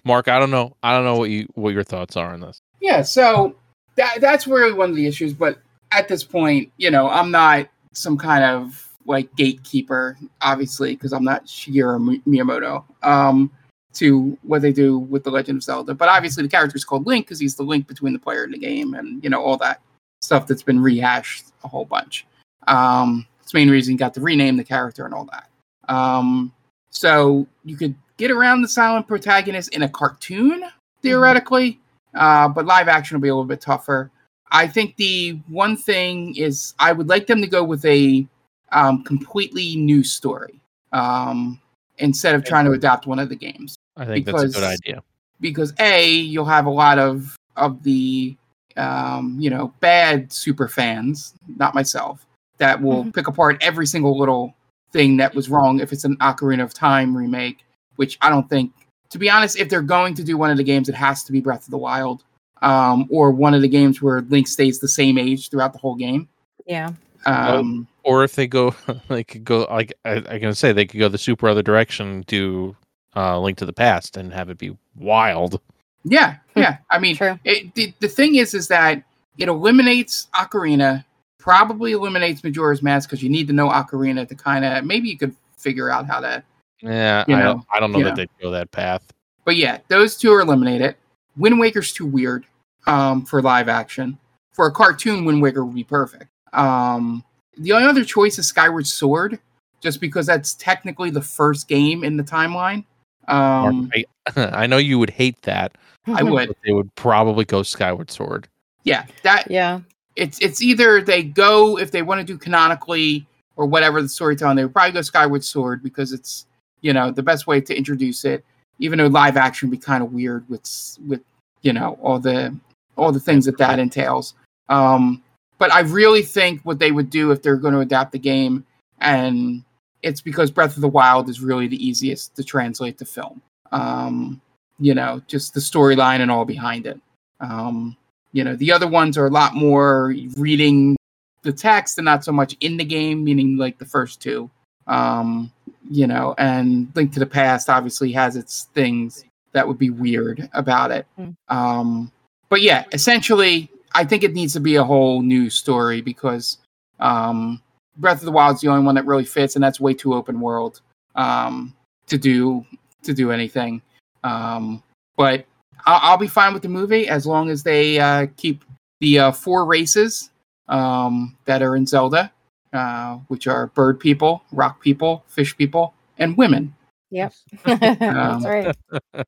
Mark, 0.05 0.29
I 0.29 0.39
don't 0.39 0.51
know. 0.51 0.77
I 0.83 0.93
don't 0.93 1.05
know 1.05 1.17
what 1.17 1.31
you 1.31 1.47
what 1.55 1.73
your 1.75 1.85
thoughts 1.85 2.17
are 2.17 2.33
on 2.33 2.41
this. 2.41 2.61
Yeah, 2.81 3.03
so 3.03 3.55
that 3.97 4.21
that's 4.21 4.47
really 4.47 4.73
one 4.73 4.91
of 4.91 4.97
the 4.97 5.07
issues. 5.07 5.33
But 5.35 5.59
at 5.93 6.09
this 6.09 6.25
point, 6.25 6.73
you 6.77 6.91
know, 6.91 7.09
I'm 7.09 7.31
not 7.31 7.69
some 7.93 8.19
kind 8.19 8.45
of 8.45 8.84
like 9.07 9.35
gatekeeper, 9.37 10.17
obviously, 10.41 10.95
because 10.95 11.13
I'm 11.13 11.25
not 11.25 11.47
Shigeru 11.47 12.23
Miyamoto. 12.27 12.85
Um, 13.03 13.51
to 13.95 14.37
what 14.43 14.61
they 14.61 14.73
do 14.73 14.99
with 14.99 15.23
the 15.23 15.31
Legend 15.31 15.59
of 15.59 15.63
Zelda, 15.63 15.95
but 15.95 16.09
obviously 16.09 16.43
the 16.43 16.49
character 16.49 16.77
is 16.77 16.85
called 16.85 17.07
Link 17.07 17.27
because 17.27 17.39
he's 17.39 17.55
the 17.55 17.63
link 17.63 17.87
between 17.87 18.13
the 18.13 18.19
player 18.19 18.43
and 18.43 18.53
the 18.53 18.59
game, 18.59 18.95
and 18.95 19.23
you 19.23 19.31
know 19.31 19.41
all 19.43 19.57
that 19.59 19.81
stuff 20.21 20.47
that's 20.47 20.63
been 20.63 20.81
rehashed 20.81 21.47
a 21.63 21.69
whole 21.69 21.85
bunch. 21.85 22.27
Um, 22.67 23.27
it's 23.41 23.53
the 23.53 23.59
main 23.59 23.71
reason 23.71 23.93
he 23.93 23.97
got 23.97 24.15
to 24.15 24.21
rename 24.21 24.57
the 24.57 24.65
character 24.65 25.05
and 25.05 25.15
all 25.15 25.27
that. 25.27 25.49
Um, 25.93 26.53
so 26.91 27.47
you 27.65 27.77
could 27.77 27.95
get 28.17 28.31
around 28.31 28.63
the 28.63 28.69
silent 28.69 29.07
protagonist 29.07 29.75
in 29.75 29.83
a 29.83 29.89
cartoon 29.89 30.65
theoretically, 31.03 31.81
uh, 32.15 32.49
but 32.49 32.67
live 32.67 32.89
action 32.89 33.17
will 33.17 33.23
be 33.23 33.29
a 33.29 33.35
little 33.35 33.45
bit 33.45 33.61
tougher. 33.61 34.11
I 34.51 34.67
think 34.67 34.97
the 34.97 35.41
one 35.49 35.77
thing 35.77 36.37
is 36.37 36.75
I 36.79 36.93
would 36.93 37.09
like 37.09 37.27
them 37.27 37.41
to 37.43 37.47
go 37.47 37.65
with 37.65 37.85
a 37.85 38.27
um, 38.75 39.03
completely 39.05 39.77
new 39.77 40.03
story 40.05 40.61
um, 40.93 41.61
instead 41.99 42.35
of 42.35 42.45
trying 42.45 42.65
to 42.65 42.73
adapt 42.73 43.07
one 43.07 43.19
of 43.19 43.29
the 43.29 43.37
games 43.37 43.77
I 43.97 44.05
think 44.05 44.27
that's 44.27 44.43
a 44.43 44.47
good 44.47 44.55
Because- 44.55 44.81
idea. 44.85 45.03
because 45.41 45.73
a 45.79 46.11
you'll 46.13 46.45
have 46.45 46.67
a 46.67 46.71
lot 46.71 46.99
of 46.99 47.37
of 47.57 47.83
the 47.85 48.37
um, 48.77 49.37
you 49.39 49.49
know 49.51 49.73
bad 49.81 50.33
super 50.33 50.67
fans, 50.67 51.35
not 51.57 51.75
myself, 51.77 52.27
that 52.59 52.81
will 52.83 53.05
Mhm. 53.05 53.15
pick 53.15 53.29
apart 53.29 53.57
every 53.61 53.87
single 53.87 54.19
little 54.19 54.53
thing 54.91 55.17
that 55.19 55.33
was 55.35 55.49
wrong 55.49 55.79
if 55.79 55.93
it's 55.93 56.05
an 56.05 56.17
Ocarina 56.17 56.65
of 56.65 56.75
Time 56.75 57.17
remake, 57.17 57.65
which 57.97 58.19
I 58.21 58.31
don't 58.31 58.49
think. 58.51 58.73
To 59.11 59.19
be 59.19 59.31
honest, 59.31 59.57
if 59.57 59.69
they're 59.69 59.81
going 59.83 60.15
to 60.15 60.25
do 60.25 60.37
one 60.37 60.51
of 60.51 60.57
the 60.57 60.65
games, 60.65 60.89
it 60.89 60.95
has 60.97 61.23
to 61.25 61.31
be 61.33 61.41
Breath 61.41 61.65
of 61.67 61.71
the 61.71 61.79
Wild, 61.79 62.25
um, 62.63 63.07
or 63.11 63.31
one 63.31 63.55
of 63.55 63.63
the 63.63 63.69
games 63.69 64.03
where 64.03 64.23
Link 64.23 64.49
stays 64.49 64.81
the 64.81 64.89
same 64.89 65.19
age 65.19 65.51
throughout 65.51 65.73
the 65.73 65.79
whole 65.79 65.95
game. 65.95 66.29
Yeah. 66.67 66.91
Um, 67.27 67.87
Or 68.03 68.25
if 68.25 68.35
they 68.35 68.47
go, 68.47 68.75
they 69.09 69.25
could 69.25 69.45
go 69.45 69.67
like 69.71 69.93
I, 70.05 70.23
I 70.29 70.39
can 70.39 70.55
say 70.55 70.73
they 70.73 70.87
could 70.87 71.01
go 71.01 71.09
the 71.09 71.19
super 71.19 71.49
other 71.49 71.63
direction, 71.63 72.23
do 72.27 72.77
uh, 73.17 73.39
Link 73.41 73.59
to 73.59 73.67
the 73.67 73.73
Past, 73.73 74.17
and 74.17 74.33
have 74.33 74.51
it 74.51 74.59
be 74.59 74.77
wild. 74.97 75.61
Yeah, 76.05 76.37
yeah. 76.55 76.79
I 76.91 76.99
mean, 76.99 77.17
True. 77.17 77.39
it, 77.45 77.75
the, 77.75 77.95
the 78.01 78.09
thing 78.09 78.35
is, 78.35 78.53
is 78.53 78.69
that 78.69 79.03
it 79.39 79.49
eliminates 79.49 80.29
Ocarina, 80.35 81.03
probably 81.39 81.93
eliminates 81.93 82.45
Majora's 82.45 82.83
Mask 82.83 83.09
because 83.09 83.23
you 83.23 83.31
need 83.31 83.47
to 83.47 83.53
know 83.55 83.69
Ocarina 83.71 84.29
to 84.29 84.35
kind 84.35 84.65
of 84.67 84.85
maybe 84.85 85.09
you 85.09 85.17
could 85.17 85.35
figure 85.57 85.91
out 85.91 86.07
how 86.07 86.21
to. 86.21 86.43
Yeah, 86.83 87.25
You 87.27 87.37
I 87.37 87.43
don't, 87.43 87.65
I 87.73 87.81
don't 87.81 87.93
know 87.93 88.01
that 88.01 88.11
know. 88.11 88.15
they'd 88.17 88.29
go 88.43 88.51
that 88.51 88.71
path. 88.71 89.11
But 89.47 89.57
yeah, 89.57 89.79
those 89.89 90.17
two 90.17 90.31
are 90.33 90.41
eliminated. 90.41 90.97
Wind 91.39 91.59
Waker's 91.59 91.93
too 91.93 92.05
weird 92.07 92.45
um, 92.87 93.25
for 93.25 93.41
live 93.41 93.69
action. 93.71 94.19
For 94.53 94.67
a 94.67 94.71
cartoon, 94.73 95.25
Wind 95.25 95.41
Waker 95.41 95.65
would 95.65 95.75
be 95.75 95.85
perfect. 95.85 96.27
Um, 96.55 97.25
the 97.59 97.73
only 97.73 97.87
other 97.89 98.05
choice 98.05 98.39
is 98.39 98.47
Skyward 98.47 98.87
Sword, 98.87 99.39
just 99.81 100.01
because 100.01 100.27
that's 100.27 100.55
technically 100.55 101.11
the 101.11 101.23
first 101.23 101.69
game 101.69 102.05
in 102.05 102.17
the 102.17 102.25
timeline. 102.25 102.85
Um, 103.29 103.91
I, 103.95 104.05
I 104.53 104.67
know 104.67 104.77
you 104.79 104.99
would 104.99 105.11
hate 105.11 105.41
that, 105.43 105.77
I 106.07 106.23
would. 106.23 106.55
they 106.65 106.73
would 106.73 106.95
probably 106.95 107.45
go 107.45 107.63
Skyward 107.63 108.11
Sword. 108.11 108.49
yeah, 108.85 109.07
that 109.23 109.51
Yeah. 109.51 109.81
it's 110.17 110.39
it's 110.41 110.61
either 110.63 111.01
they 111.03 111.23
go 111.23 111.79
if 111.79 111.91
they 111.91 112.03
want 112.03 112.21
to 112.21 112.25
do 112.25 112.39
canonically 112.39 113.27
or 113.57 113.67
whatever 113.67 114.03
the 114.03 114.09
storytelling, 114.09 114.57
they 114.57 114.65
would 114.65 114.73
probably 114.75 114.93
go 114.93 115.03
Skyward 115.03 115.45
Sword 115.45 115.83
because 115.83 116.13
it's 116.13 116.47
you 116.83 116.93
know 116.93 117.11
the 117.11 117.23
best 117.23 117.47
way 117.47 117.61
to 117.61 117.77
introduce 117.77 118.25
it. 118.25 118.45
Even 118.79 118.99
though 118.99 119.07
live 119.07 119.37
action 119.37 119.71
would 119.71 119.79
be 119.81 119.83
kind 119.85 120.03
of 120.03 120.13
weird 120.13 120.49
with 120.51 120.99
with 121.07 121.23
you 121.63 121.73
know 121.73 121.99
all 122.03 122.19
the 122.19 122.55
all 122.97 123.11
the 123.13 123.21
things 123.21 123.45
that 123.47 123.57
that 123.59 123.79
entails. 123.79 124.35
Um, 124.69 125.23
but 125.65 125.73
I 125.73 125.81
really 125.81 126.21
think 126.21 126.61
what 126.61 126.79
they 126.79 126.93
would 126.93 127.09
do 127.09 127.31
if 127.31 127.41
they're 127.41 127.57
going 127.57 127.73
to 127.73 127.81
adapt 127.81 128.13
the 128.13 128.19
game, 128.19 128.67
and 129.01 129.65
it's 130.03 130.21
because 130.21 130.51
Breath 130.51 130.77
of 130.77 130.83
the 130.83 130.89
Wild 130.89 131.31
is 131.31 131.41
really 131.41 131.67
the 131.69 131.83
easiest 131.83 132.37
to 132.37 132.45
translate 132.45 132.99
to 132.99 133.07
film. 133.07 133.41
Um, 133.73 134.43
you 134.79 134.93
know, 134.93 135.23
just 135.27 135.55
the 135.55 135.61
storyline 135.61 136.21
and 136.21 136.31
all 136.31 136.45
behind 136.45 136.87
it. 136.87 137.01
Um, 137.41 137.97
you 138.33 138.45
know, 138.45 138.57
the 138.57 138.73
other 138.73 138.87
ones 138.87 139.17
are 139.17 139.25
a 139.25 139.31
lot 139.31 139.55
more 139.55 140.15
reading 140.37 140.99
the 141.41 141.53
text 141.53 141.97
and 141.97 142.05
not 142.05 142.25
so 142.25 142.33
much 142.33 142.55
in 142.61 142.77
the 142.77 142.85
game, 142.85 143.25
meaning 143.25 143.57
like 143.57 143.79
the 143.79 143.87
first 143.87 144.21
two. 144.21 144.51
Um, 144.87 145.51
you 145.91 146.07
know, 146.07 146.35
and 146.37 146.93
Link 146.95 147.15
to 147.15 147.21
the 147.21 147.25
Past 147.27 147.71
obviously 147.71 148.13
has 148.13 148.37
its 148.37 148.65
things 148.75 149.25
that 149.53 149.67
would 149.67 149.79
be 149.79 149.89
weird 149.89 150.47
about 150.53 150.91
it. 150.91 151.07
Mm. 151.19 151.35
Um, 151.49 152.13
but 152.51 152.61
yeah, 152.61 152.85
essentially, 152.93 153.71
I 153.95 154.05
think 154.05 154.25
it 154.25 154.35
needs 154.35 154.53
to 154.55 154.61
be 154.61 154.77
a 154.77 154.85
whole 154.85 155.23
new 155.23 155.49
story 155.49 156.01
because 156.01 156.59
um, 157.01 157.63
Breath 157.97 158.19
of 158.19 158.25
the 158.25 158.33
Wild 158.33 158.57
is 158.57 158.61
the 158.61 158.69
only 158.69 158.85
one 158.85 158.97
that 158.97 159.07
really 159.07 159.25
fits, 159.25 159.55
and 159.55 159.63
that's 159.63 159.81
way 159.81 159.95
too 159.95 160.15
open 160.15 160.41
world 160.41 160.81
um, 161.15 161.75
to 162.07 162.19
do 162.19 162.65
to 163.05 163.15
do 163.15 163.31
anything. 163.31 163.83
Um, 164.25 164.83
but 165.17 165.47
I'll, 165.87 166.01
I'll 166.03 166.19
be 166.19 166.27
fine 166.27 166.53
with 166.53 166.63
the 166.63 166.69
movie 166.69 167.09
as 167.09 167.27
long 167.27 167.51
as 167.51 167.63
they 167.63 167.99
uh, 167.99 168.27
keep 168.37 168.65
the 169.01 169.19
uh, 169.19 169.33
four 169.33 169.65
races 169.65 170.31
um, 170.69 171.37
that 171.45 171.63
are 171.63 171.77
in 171.77 171.87
Zelda, 171.87 172.33
uh, 172.73 173.17
which 173.29 173.47
are 173.47 173.69
bird 173.69 174.01
people, 174.01 174.43
rock 174.53 174.81
people, 174.81 175.25
fish 175.29 175.57
people, 175.57 175.95
and 176.19 176.37
women. 176.37 176.75
Yep. 177.11 177.33
Um, 177.67 177.79
That's 178.01 178.45
right. 178.45 178.77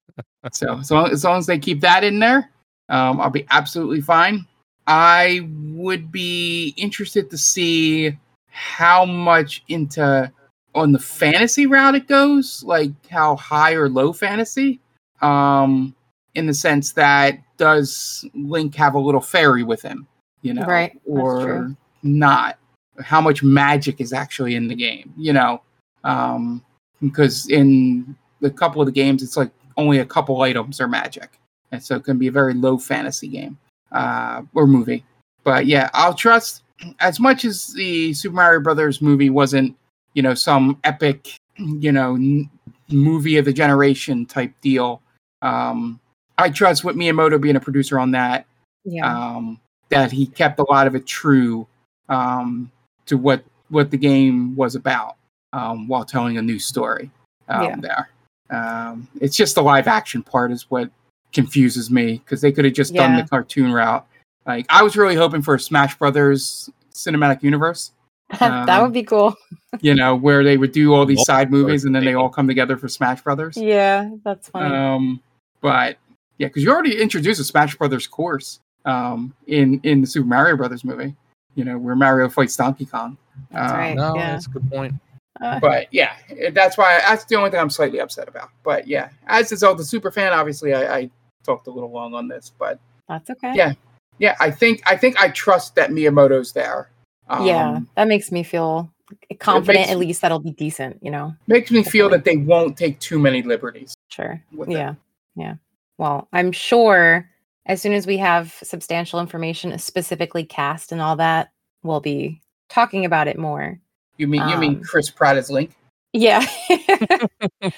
So 0.52 0.78
as 0.78 0.92
long, 0.92 1.10
as 1.10 1.24
long 1.24 1.38
as 1.38 1.46
they 1.46 1.58
keep 1.58 1.80
that 1.80 2.04
in 2.04 2.20
there, 2.20 2.52
um, 2.88 3.20
I'll 3.20 3.30
be 3.30 3.46
absolutely 3.50 4.00
fine. 4.00 4.46
I 4.86 5.48
would 5.72 6.12
be 6.12 6.74
interested 6.76 7.30
to 7.30 7.38
see 7.38 8.16
how 8.48 9.04
much 9.04 9.62
into 9.68 10.30
on 10.74 10.92
the 10.92 10.98
fantasy 10.98 11.66
route 11.66 11.94
it 11.94 12.06
goes, 12.06 12.62
like 12.64 12.90
how 13.08 13.36
high 13.36 13.72
or 13.72 13.88
low 13.88 14.12
fantasy. 14.12 14.80
Um, 15.22 15.94
in 16.34 16.46
the 16.46 16.54
sense 16.54 16.92
that 16.92 17.38
does 17.56 18.24
Link 18.34 18.74
have 18.74 18.94
a 18.94 18.98
little 18.98 19.22
fairy 19.22 19.62
with 19.62 19.80
him, 19.80 20.06
you 20.42 20.52
know, 20.52 20.66
Right, 20.66 20.92
or 21.06 21.74
not? 22.02 22.58
How 23.00 23.22
much 23.22 23.42
magic 23.42 24.00
is 24.00 24.12
actually 24.12 24.54
in 24.54 24.68
the 24.68 24.74
game, 24.74 25.12
you 25.16 25.32
know? 25.32 25.62
Um, 26.04 26.62
because 27.02 27.48
in 27.48 28.14
a 28.42 28.50
couple 28.50 28.82
of 28.82 28.86
the 28.86 28.92
games, 28.92 29.22
it's 29.22 29.36
like 29.36 29.50
only 29.78 29.98
a 29.98 30.04
couple 30.04 30.40
items 30.42 30.80
are 30.80 30.88
magic, 30.88 31.40
and 31.72 31.82
so 31.82 31.96
it 31.96 32.04
can 32.04 32.18
be 32.18 32.26
a 32.26 32.32
very 32.32 32.54
low 32.54 32.76
fantasy 32.76 33.28
game 33.28 33.58
uh, 33.92 34.42
or 34.54 34.66
movie. 34.66 35.04
But 35.44 35.66
yeah, 35.66 35.90
I'll 35.94 36.14
trust 36.14 36.62
as 37.00 37.20
much 37.20 37.44
as 37.44 37.72
the 37.74 38.12
Super 38.14 38.34
Mario 38.34 38.60
Brothers 38.60 39.00
movie 39.00 39.30
wasn't, 39.30 39.76
you 40.14 40.22
know, 40.22 40.34
some 40.34 40.78
epic, 40.84 41.36
you 41.56 41.92
know, 41.92 42.14
n- 42.16 42.50
movie 42.90 43.36
of 43.38 43.44
the 43.44 43.52
generation 43.52 44.26
type 44.26 44.52
deal. 44.60 45.00
Um, 45.42 46.00
I 46.38 46.50
trust 46.50 46.84
with 46.84 46.96
Miyamoto 46.96 47.40
being 47.40 47.56
a 47.56 47.60
producer 47.60 47.98
on 47.98 48.10
that 48.12 48.46
Yeah. 48.84 49.06
um, 49.06 49.60
that 49.88 50.10
he 50.12 50.26
kept 50.26 50.58
a 50.58 50.70
lot 50.70 50.86
of 50.86 50.94
it 50.94 51.06
true 51.06 51.66
um, 52.08 52.70
to 53.06 53.16
what 53.16 53.42
what 53.68 53.90
the 53.90 53.96
game 53.96 54.54
was 54.54 54.74
about 54.76 55.16
um, 55.52 55.88
while 55.88 56.04
telling 56.04 56.38
a 56.38 56.42
new 56.42 56.58
story 56.58 57.10
um, 57.48 57.62
Yeah. 57.62 57.76
there. 57.80 58.08
Um, 58.50 59.08
it's 59.20 59.36
just 59.36 59.54
the 59.54 59.62
live 59.62 59.88
action 59.88 60.22
part 60.22 60.52
is 60.52 60.70
what 60.70 60.90
confuses 61.36 61.90
me 61.90 62.14
because 62.24 62.40
they 62.40 62.50
could 62.50 62.64
have 62.64 62.74
just 62.74 62.92
done 62.94 63.16
the 63.16 63.22
cartoon 63.28 63.72
route. 63.72 64.04
Like 64.44 64.66
I 64.68 64.82
was 64.82 64.96
really 64.96 65.14
hoping 65.14 65.42
for 65.42 65.54
a 65.54 65.60
Smash 65.60 65.96
Brothers 65.96 66.68
cinematic 66.92 67.42
universe, 67.44 67.92
that 68.40 68.68
um, 68.68 68.82
would 68.82 68.92
be 68.92 69.02
cool. 69.04 69.36
you 69.80 69.94
know, 69.94 70.16
where 70.16 70.42
they 70.42 70.56
would 70.56 70.72
do 70.72 70.94
all 70.94 71.06
these 71.06 71.24
side 71.24 71.50
movies 71.50 71.84
and 71.84 71.94
then 71.94 72.04
they 72.04 72.14
all 72.14 72.28
come 72.28 72.48
together 72.48 72.76
for 72.76 72.88
Smash 72.88 73.22
Brothers. 73.22 73.56
Yeah, 73.56 74.10
that's 74.24 74.48
funny. 74.48 74.74
Um, 74.74 75.20
but 75.60 75.98
Yeah, 76.38 76.48
because 76.48 76.62
you 76.64 76.70
already 76.72 77.00
introduced 77.00 77.40
a 77.40 77.44
Smash 77.44 77.76
Brothers 77.76 78.06
course 78.06 78.60
um, 78.84 79.34
in 79.46 79.80
in 79.84 80.00
the 80.00 80.06
Super 80.06 80.26
Mario 80.26 80.56
Brothers 80.56 80.84
movie. 80.84 81.14
You 81.54 81.64
know, 81.64 81.78
where 81.78 81.96
Mario 81.96 82.28
fights 82.28 82.56
Donkey 82.56 82.84
Kong. 82.86 83.16
That's 83.50 83.72
Um, 83.72 83.78
right. 83.78 83.96
No, 83.96 84.14
yeah. 84.16 84.32
that's 84.32 84.46
a 84.46 84.50
good 84.50 84.70
point. 84.70 84.94
Uh, 85.40 85.58
But 85.60 85.88
yeah, 85.92 86.12
that's 86.52 86.78
why 86.78 86.98
that's 87.06 87.24
the 87.24 87.36
only 87.36 87.50
thing 87.50 87.60
I'm 87.60 87.70
slightly 87.70 88.00
upset 88.00 88.28
about. 88.28 88.50
But 88.62 88.86
yeah, 88.86 89.08
as 89.26 89.52
a 89.52 89.56
Zelda 89.56 89.84
super 89.84 90.10
fan, 90.10 90.32
obviously 90.32 90.72
I, 90.74 90.96
I 90.98 91.10
talked 91.46 91.66
a 91.66 91.70
little 91.70 91.90
long 91.90 92.14
on 92.14 92.28
this, 92.28 92.52
but 92.58 92.78
that's 93.08 93.30
okay. 93.30 93.52
Yeah. 93.54 93.72
yeah, 94.18 94.36
I 94.40 94.50
think 94.50 94.82
I 94.86 94.96
think 94.96 95.20
I 95.20 95.28
trust 95.30 95.74
that 95.76 95.90
Miyamoto's 95.90 96.52
there. 96.52 96.90
Um, 97.28 97.46
yeah, 97.46 97.80
that 97.96 98.08
makes 98.08 98.30
me 98.30 98.42
feel 98.42 98.90
confident. 99.38 99.78
makes 99.78 99.90
At 99.90 99.98
least 99.98 100.20
that'll 100.20 100.40
be 100.40 100.52
decent. 100.52 100.98
You 101.02 101.10
know. 101.10 101.34
makes 101.46 101.70
me 101.70 101.82
feel 101.82 102.08
that 102.10 102.24
they 102.24 102.36
won't 102.36 102.76
take 102.76 102.98
too 103.00 103.18
many 103.18 103.42
liberties. 103.42 103.94
Sure. 104.08 104.42
With 104.52 104.68
it. 104.68 104.72
yeah. 104.72 104.94
Yeah. 105.34 105.54
Well, 105.98 106.28
I'm 106.32 106.52
sure 106.52 107.28
as 107.66 107.82
soon 107.82 107.92
as 107.92 108.06
we 108.06 108.16
have 108.18 108.52
substantial 108.62 109.20
information, 109.20 109.76
specifically 109.78 110.44
cast 110.44 110.92
and 110.92 111.00
all 111.00 111.16
that, 111.16 111.50
we'll 111.82 112.00
be 112.00 112.40
talking 112.68 113.04
about 113.04 113.28
it 113.28 113.38
more. 113.38 113.78
You 114.18 114.28
mean 114.28 114.48
you 114.48 114.56
mean 114.56 114.76
Um, 114.76 114.82
Chris 114.82 115.10
Pratt 115.10 115.36
as 115.36 115.50
Link? 115.50 115.72
Yeah. 116.12 116.44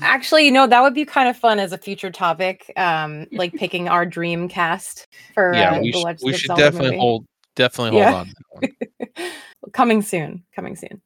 Actually, 0.00 0.44
you 0.44 0.52
know, 0.52 0.66
that 0.66 0.80
would 0.82 0.94
be 0.94 1.04
kind 1.04 1.28
of 1.28 1.36
fun 1.36 1.58
as 1.58 1.72
a 1.72 1.78
future 1.78 2.10
topic. 2.10 2.72
Um, 2.76 3.26
like 3.32 3.54
picking 3.56 3.88
our 3.88 4.06
dream 4.06 4.48
cast 4.48 5.06
for 5.34 5.54
Yeah, 5.54 5.76
uh, 5.76 5.80
we, 5.80 5.92
the 5.92 5.98
sh- 5.98 6.04
Legend 6.04 6.20
we 6.24 6.32
should 6.32 6.48
definitely 6.56 6.90
movie. 6.90 7.00
hold 7.00 7.26
definitely 7.56 7.90
hold 7.90 8.02
Yeah. 8.02 8.14
on. 8.14 8.26
to 8.26 8.34
that 8.34 9.18
one. 9.18 9.32
coming 9.72 10.02
soon 10.02 10.42
coming 10.54 10.74
soon 10.74 11.00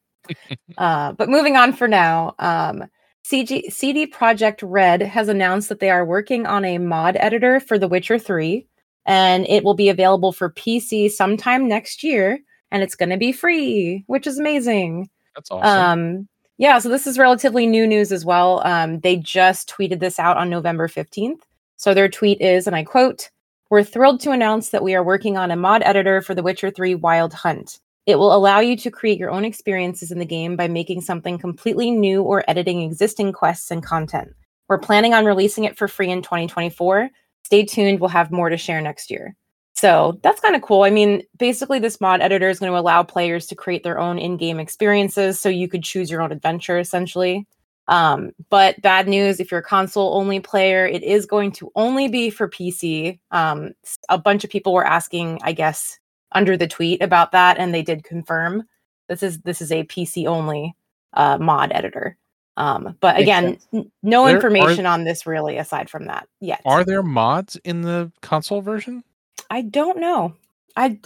uh, 0.79 1.13
but 1.13 1.29
moving 1.29 1.57
on 1.57 1.73
for 1.75 1.87
now 1.87 2.35
um, 2.39 2.85
CG, 3.31 3.71
CD 3.71 4.07
Projekt 4.07 4.61
Red 4.63 5.03
has 5.03 5.29
announced 5.29 5.69
that 5.69 5.79
they 5.81 5.91
are 5.91 6.05
working 6.07 6.47
on 6.47 6.65
a 6.65 6.79
mod 6.79 7.17
editor 7.21 7.61
for 7.61 7.79
the 7.79 7.87
witcher 7.89 8.19
3 8.19 8.67
and 9.05 9.47
it 9.47 9.63
will 9.63 9.75
be 9.75 9.89
available 9.91 10.33
for 10.33 10.51
pc 10.51 11.11
sometime 11.11 11.69
next 11.69 12.03
year 12.03 12.39
and 12.71 12.83
it's 12.83 12.95
going 12.95 13.11
to 13.11 13.17
be 13.19 13.31
free 13.33 14.05
which 14.07 14.27
is 14.27 14.39
amazing 14.39 15.09
That's 15.35 15.51
awesome. 15.51 15.83
um, 15.83 16.29
yeah, 16.59 16.79
so 16.79 16.89
this 16.89 17.07
is 17.07 17.19
relatively 17.19 17.67
new 17.67 17.87
news 17.87 18.13
as 18.13 18.25
well. 18.25 18.67
Um, 18.67 19.01
they 19.01 19.17
just 19.17 19.69
tweeted 19.69 20.01
this 20.01 20.19
out 20.19 20.37
on 20.37 20.49
November 20.49 20.89
15th. 20.89 21.41
So 21.77 21.93
their 21.93 22.09
tweet 22.09 22.41
is, 22.41 22.67
and 22.67 22.75
I 22.75 22.85
quote, 22.85 23.31
We're 23.69 23.85
thrilled 23.85 24.21
to 24.21 24.31
announce 24.31 24.71
that 24.71 24.83
we 24.83 24.95
are 24.95 25.05
working 25.05 25.37
on 25.37 25.51
a 25.51 25.57
mod 25.57 25.83
editor 25.83 26.23
for 26.23 26.35
The 26.35 26.43
Witcher 26.43 26.71
3 26.71 26.95
Wild 26.95 27.35
Hunt. 27.35 27.81
It 28.07 28.19
will 28.19 28.35
allow 28.35 28.61
you 28.61 28.77
to 28.79 28.91
create 28.91 29.19
your 29.19 29.31
own 29.31 29.45
experiences 29.45 30.11
in 30.11 30.19
the 30.19 30.25
game 30.25 30.57
by 30.57 30.69
making 30.69 31.01
something 31.03 31.39
completely 31.39 31.91
new 31.91 32.23
or 32.23 32.45
editing 32.49 32.83
existing 32.83 33.33
quests 33.33 33.71
and 33.71 33.85
content. 33.85 34.33
We're 34.69 34.79
planning 34.79 35.13
on 35.13 35.27
releasing 35.27 35.65
it 35.65 35.77
for 35.77 35.89
free 35.89 36.11
in 36.11 36.23
2024. 36.23 37.11
Stay 37.45 37.65
tuned, 37.65 38.01
we'll 38.01 38.09
have 38.09 38.33
more 38.33 38.49
to 38.49 38.57
share 38.57 38.81
next 38.81 39.11
year. 39.11 39.37
So 39.77 40.19
that's 40.23 40.41
kind 40.41 40.57
of 40.57 40.63
cool. 40.63 40.85
I 40.85 40.91
mean, 40.91 41.23
basically, 41.39 41.79
this 41.79 42.01
mod 42.01 42.23
editor 42.23 42.49
is 42.49 42.59
going 42.59 42.73
to 42.73 42.79
allow 42.79 43.03
players 43.03 43.47
to 43.49 43.55
create 43.55 43.83
their 43.83 43.99
own 43.99 44.19
in 44.19 44.39
game 44.39 44.59
experiences. 44.59 45.39
So 45.39 45.51
you 45.51 45.69
could 45.69 45.83
choose 45.83 46.11
your 46.11 46.23
own 46.23 46.33
adventure 46.33 46.79
essentially. 46.79 47.47
Um, 47.89 48.33
but 48.51 48.81
bad 48.83 49.07
news 49.07 49.39
if 49.39 49.51
you're 49.51 49.61
a 49.61 49.63
console 49.63 50.15
only 50.17 50.41
player, 50.41 50.87
it 50.87 51.03
is 51.05 51.27
going 51.27 51.53
to 51.53 51.71
only 51.77 52.09
be 52.09 52.31
for 52.31 52.49
PC. 52.49 53.21
Um, 53.31 53.75
a 54.09 54.19
bunch 54.19 54.45
of 54.45 54.51
people 54.51 54.73
were 54.73 54.87
asking, 54.87 55.41
I 55.45 55.53
guess, 55.53 55.99
under 56.33 56.57
the 56.57 56.67
tweet 56.67 57.03
about 57.03 57.33
that, 57.33 57.59
and 57.59 57.73
they 57.73 57.83
did 57.83 58.03
confirm 58.03 58.65
this 59.09 59.23
is 59.23 59.39
this 59.41 59.61
is 59.61 59.71
a 59.71 59.85
PC 59.85 60.27
only 60.27 60.75
uh, 61.13 61.39
mod 61.39 61.71
editor. 61.73 62.17
Um, 62.57 62.97
but 63.01 63.21
again, 63.21 63.59
n- 63.73 63.93
no 64.03 64.25
There 64.25 64.33
are- 64.33 64.37
information 64.37 64.87
on 64.87 65.05
this 65.05 65.27
really 65.27 65.59
aside 65.59 65.91
from 65.91 66.07
that 66.07 66.27
yet. 66.41 66.63
Are 66.65 66.83
there 66.83 67.03
mods 67.03 67.57
in 67.65 67.83
the 67.83 68.11
console 68.23 68.63
version? 68.63 69.05
I 69.51 69.63
don't 69.63 69.99
know. 69.99 70.35
I, 70.77 70.99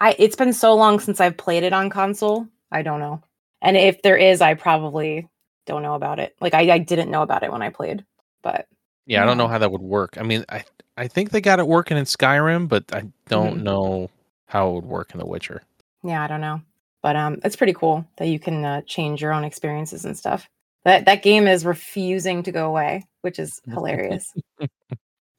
I 0.00 0.14
it's 0.18 0.36
been 0.36 0.52
so 0.52 0.74
long 0.74 1.00
since 1.00 1.20
I've 1.20 1.36
played 1.36 1.62
it 1.62 1.72
on 1.72 1.90
console. 1.90 2.46
I 2.72 2.82
don't 2.82 3.00
know. 3.00 3.22
And 3.62 3.76
if 3.76 4.02
there 4.02 4.16
is, 4.16 4.40
I 4.40 4.54
probably 4.54 5.28
don't 5.66 5.82
know 5.82 5.94
about 5.94 6.18
it. 6.18 6.34
Like 6.40 6.54
I, 6.54 6.70
I 6.72 6.78
didn't 6.78 7.10
know 7.10 7.22
about 7.22 7.42
it 7.42 7.52
when 7.52 7.62
I 7.62 7.70
played. 7.70 8.04
But 8.42 8.66
Yeah, 9.06 9.22
I 9.22 9.26
don't 9.26 9.36
know 9.38 9.48
how 9.48 9.58
that 9.58 9.70
would 9.72 9.82
work. 9.82 10.16
I 10.18 10.22
mean, 10.22 10.44
I 10.48 10.64
I 10.96 11.08
think 11.08 11.30
they 11.30 11.40
got 11.40 11.58
it 11.58 11.66
working 11.66 11.96
in 11.96 12.04
Skyrim, 12.04 12.68
but 12.68 12.84
I 12.94 13.04
don't 13.28 13.60
Mhm. 13.60 13.62
know 13.62 14.10
how 14.46 14.68
it 14.70 14.74
would 14.74 14.84
work 14.86 15.12
in 15.12 15.18
The 15.20 15.26
Witcher. 15.26 15.62
yeah, 16.02 16.22
I 16.22 16.26
don't 16.26 16.40
know. 16.40 16.62
But 17.02 17.16
um, 17.16 17.38
it's 17.44 17.56
pretty 17.56 17.72
cool 17.72 18.04
that 18.18 18.28
you 18.28 18.38
can 18.38 18.64
uh, 18.64 18.82
change 18.82 19.22
your 19.22 19.32
own 19.32 19.44
experiences 19.44 20.04
and 20.04 20.16
stuff. 20.16 20.48
That 20.84 21.04
that 21.06 21.22
game 21.22 21.46
is 21.46 21.64
refusing 21.66 22.42
to 22.44 22.52
go 22.52 22.66
away, 22.68 23.04
which 23.22 23.38
is 23.38 23.60
hilarious. 23.72 24.32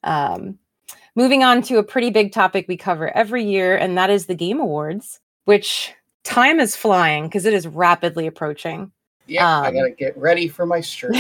um, 0.04 0.58
moving 1.16 1.44
on 1.44 1.62
to 1.64 1.78
a 1.78 1.84
pretty 1.84 2.10
big 2.10 2.32
topic 2.32 2.66
we 2.68 2.78
cover 2.78 3.16
every 3.16 3.44
year, 3.44 3.76
and 3.76 3.98
that 3.98 4.10
is 4.10 4.26
the 4.26 4.36
Game 4.36 4.60
Awards, 4.60 5.20
which 5.46 5.94
time 6.24 6.60
is 6.60 6.76
flying 6.76 7.26
because 7.26 7.46
it 7.46 7.54
is 7.54 7.68
rapidly 7.68 8.28
approaching. 8.28 8.92
Yeah, 9.28 9.62
I 9.62 9.68
Um, 9.70 9.76
gotta 9.76 9.92
get 9.92 10.18
ready 10.18 10.48
for 10.48 10.66
my 10.66 10.82
shirt. 10.82 11.14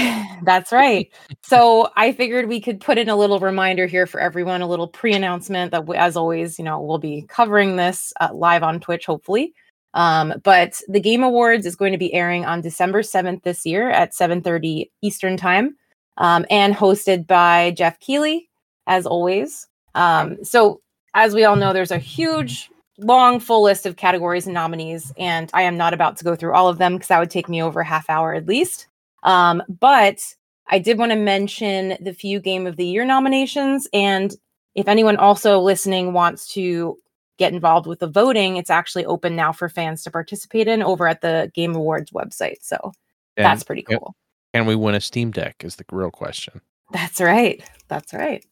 That's 0.44 0.72
right. 0.72 1.10
So 1.44 1.90
I 1.96 2.12
figured 2.12 2.48
we 2.50 2.60
could 2.60 2.82
put 2.82 2.98
in 2.98 3.10
a 3.10 3.16
little 3.16 3.40
reminder 3.40 3.86
here 3.86 4.06
for 4.08 4.20
everyone, 4.20 4.62
a 4.62 4.68
little 4.68 4.88
pre-announcement 4.88 5.72
that, 5.72 5.86
we, 5.88 5.96
as 5.96 6.18
always, 6.18 6.58
you 6.60 6.66
know, 6.66 6.82
we'll 6.82 6.98
be 6.98 7.26
covering 7.30 7.76
this 7.78 8.12
uh, 8.20 8.30
live 8.34 8.64
on 8.64 8.80
Twitch, 8.80 9.06
hopefully. 9.06 9.54
Um, 9.94 10.34
but 10.44 10.82
the 10.88 11.00
Game 11.00 11.24
Awards 11.24 11.66
is 11.66 11.76
going 11.76 11.92
to 11.92 11.98
be 11.98 12.14
airing 12.14 12.46
on 12.46 12.62
December 12.62 13.04
seventh 13.04 13.44
this 13.44 13.66
year 13.66 13.90
at 13.92 14.14
seven 14.14 14.42
thirty 14.42 14.90
Eastern 15.02 15.38
Time, 15.38 15.76
um, 16.18 16.46
and 16.50 16.74
hosted 16.74 17.28
by 17.28 17.72
Geoff 17.78 18.00
Keighley, 18.00 18.50
as 18.88 19.06
always. 19.06 19.68
Um, 19.96 20.44
so 20.44 20.82
as 21.14 21.34
we 21.34 21.44
all 21.44 21.56
know, 21.56 21.74
there's 21.74 21.92
a 21.92 21.98
huge 21.98 22.70
long 22.98 23.40
full 23.40 23.64
list 23.64 23.86
of 23.86 23.96
categories 23.96 24.46
and 24.46 24.54
nominees 24.54 25.12
and 25.18 25.50
i 25.54 25.62
am 25.64 25.76
not 25.76 25.94
about 25.94 26.18
to 26.18 26.24
go 26.24 26.36
through 26.36 26.54
all 26.54 26.68
of 26.68 26.78
them 26.78 26.94
because 26.94 27.08
that 27.08 27.20
would 27.20 27.32
take 27.32 27.50
me 27.50 27.62
over 27.62 27.80
a 27.82 27.86
half 27.86 28.10
hour 28.10 28.34
at 28.34 28.46
least 28.48 28.88
um, 29.24 29.64
but 29.80 30.20
i 30.68 30.78
did 30.78 30.98
want 30.98 31.12
to 31.12 31.18
mention 31.18 31.98
the 32.02 32.14
few 32.14 32.40
game 32.40 32.68
of 32.68 32.76
the 32.76 32.86
year 32.86 33.04
nominations 33.04 33.88
and 33.94 34.36
if 34.76 34.88
anyone 34.88 35.18
also 35.18 35.60
listening 35.60 36.14
wants 36.14 36.48
to 36.54 36.96
get 37.40 37.54
involved 37.54 37.88
with 37.88 38.00
the 38.00 38.08
voting 38.08 38.58
it's 38.58 38.70
actually 38.70 39.06
open 39.06 39.36
now 39.36 39.52
for 39.52 39.68
fans 39.68 40.04
to 40.04 40.12
participate 40.12 40.68
in 40.68 40.84
over 40.84 41.08
at 41.08 41.22
the 41.22 41.52
game 41.56 41.74
awards 41.74 42.12
website 42.12 42.58
so 42.62 42.92
And 43.38 43.46
that's 43.46 43.64
pretty 43.64 43.82
cool 43.84 44.16
Can 44.54 44.66
we 44.66 44.76
win 44.76 44.96
a 44.96 45.02
Steam 45.02 45.32
Deck? 45.32 45.64
Is 45.64 45.78
the 45.78 45.86
real 45.92 46.12
question. 46.12 46.62
That's 46.92 47.22
right. 47.22 47.64
That's 47.88 48.14
right. 48.14 48.46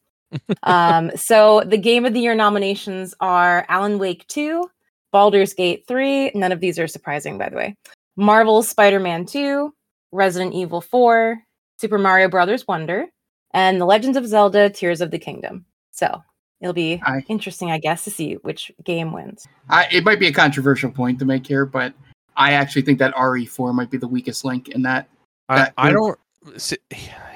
Um, 0.63 1.11
so 1.15 1.61
the 1.65 1.77
game 1.77 2.05
of 2.05 2.13
the 2.13 2.19
year 2.19 2.35
nominations 2.35 3.13
are 3.19 3.65
Alan 3.69 3.97
Wake 3.99 4.25
2, 4.27 4.69
Baldur's 5.11 5.53
Gate 5.53 5.85
3. 5.87 6.31
None 6.35 6.51
of 6.51 6.59
these 6.59 6.77
are 6.79 6.87
surprising, 6.87 7.37
by 7.37 7.49
the 7.49 7.55
way. 7.55 7.75
Marvel's 8.15 8.67
Spider-Man 8.69 9.25
2, 9.25 9.73
Resident 10.11 10.53
Evil 10.53 10.81
4, 10.81 11.39
Super 11.79 11.97
Mario 11.97 12.27
Brothers 12.29 12.67
Wonder, 12.67 13.05
and 13.53 13.79
The 13.79 13.85
Legends 13.85 14.17
of 14.17 14.27
Zelda: 14.27 14.69
Tears 14.69 15.01
of 15.01 15.11
the 15.11 15.19
Kingdom. 15.19 15.65
So 15.91 16.21
it'll 16.61 16.73
be 16.73 17.01
I- 17.05 17.23
interesting, 17.29 17.71
I 17.71 17.79
guess, 17.79 18.03
to 18.03 18.11
see 18.11 18.33
which 18.35 18.71
game 18.83 19.11
wins. 19.13 19.47
I, 19.69 19.87
it 19.91 20.03
might 20.03 20.19
be 20.19 20.27
a 20.27 20.33
controversial 20.33 20.91
point 20.91 21.19
to 21.19 21.25
make 21.25 21.47
here, 21.47 21.65
but 21.65 21.93
I 22.35 22.53
actually 22.53 22.81
think 22.83 22.99
that 22.99 23.13
RE4 23.15 23.73
might 23.73 23.89
be 23.89 23.97
the 23.97 24.07
weakest 24.07 24.43
link 24.45 24.69
in 24.69 24.81
that. 24.83 25.07
I, 25.47 25.55
That 25.55 25.73
I 25.77 25.91
group- 25.91 26.19
don't. 26.43 26.55
s- 26.55 26.73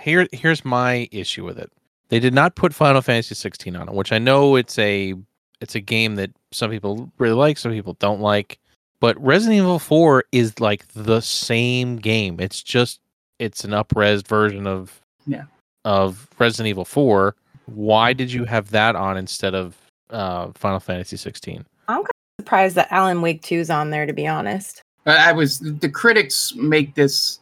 Here, 0.02 0.28
here's 0.32 0.64
my 0.66 1.08
issue 1.12 1.44
with 1.46 1.58
it. 1.58 1.72
They 2.14 2.20
did 2.20 2.36
not 2.36 2.54
put 2.54 2.76
Final 2.76 3.02
Fantasy 3.02 3.34
16 3.34 3.76
on 3.76 3.90
it, 3.90 3.96
which 3.96 4.12
I 4.12 4.20
know 4.20 4.56
it's 4.56 4.78
a 4.78 5.16
it's 5.62 5.74
a 5.74 5.80
game 5.80 6.14
that 6.18 6.30
some 6.52 6.70
people 6.70 7.12
really 7.18 7.34
like, 7.34 7.58
some 7.58 7.72
people 7.72 7.96
don't 7.96 8.22
like. 8.22 8.60
But 9.00 9.20
Resident 9.20 9.58
Evil 9.58 9.80
4 9.80 10.24
is 10.32 10.60
like 10.60 10.88
the 10.90 11.22
same 11.22 11.96
game. 11.96 12.40
It's 12.40 12.62
just 12.62 13.00
it's 13.40 13.64
an 13.64 13.72
upres 13.72 14.28
version 14.28 14.68
of 14.68 15.02
Yeah. 15.26 15.46
of 15.86 16.28
Resident 16.38 16.68
Evil 16.70 16.86
4. 16.86 17.36
Why 17.66 18.14
did 18.14 18.32
you 18.32 18.46
have 18.46 18.70
that 18.70 18.96
on 18.96 19.18
instead 19.18 19.56
of 19.56 19.76
uh, 20.12 20.52
Final 20.54 20.80
Fantasy 20.80 21.18
16? 21.18 21.66
I'm 21.88 22.04
Surprised 22.40 22.76
that 22.76 22.92
Alan 22.92 23.24
Wake 23.24 23.42
2 23.42 23.56
is 23.56 23.72
on 23.72 23.90
there, 23.90 24.06
to 24.06 24.14
be 24.14 24.28
honest. 24.28 24.84
I 25.08 25.32
was 25.32 25.58
the 25.58 25.90
critics 25.90 26.54
make 26.54 26.94
this 26.94 27.40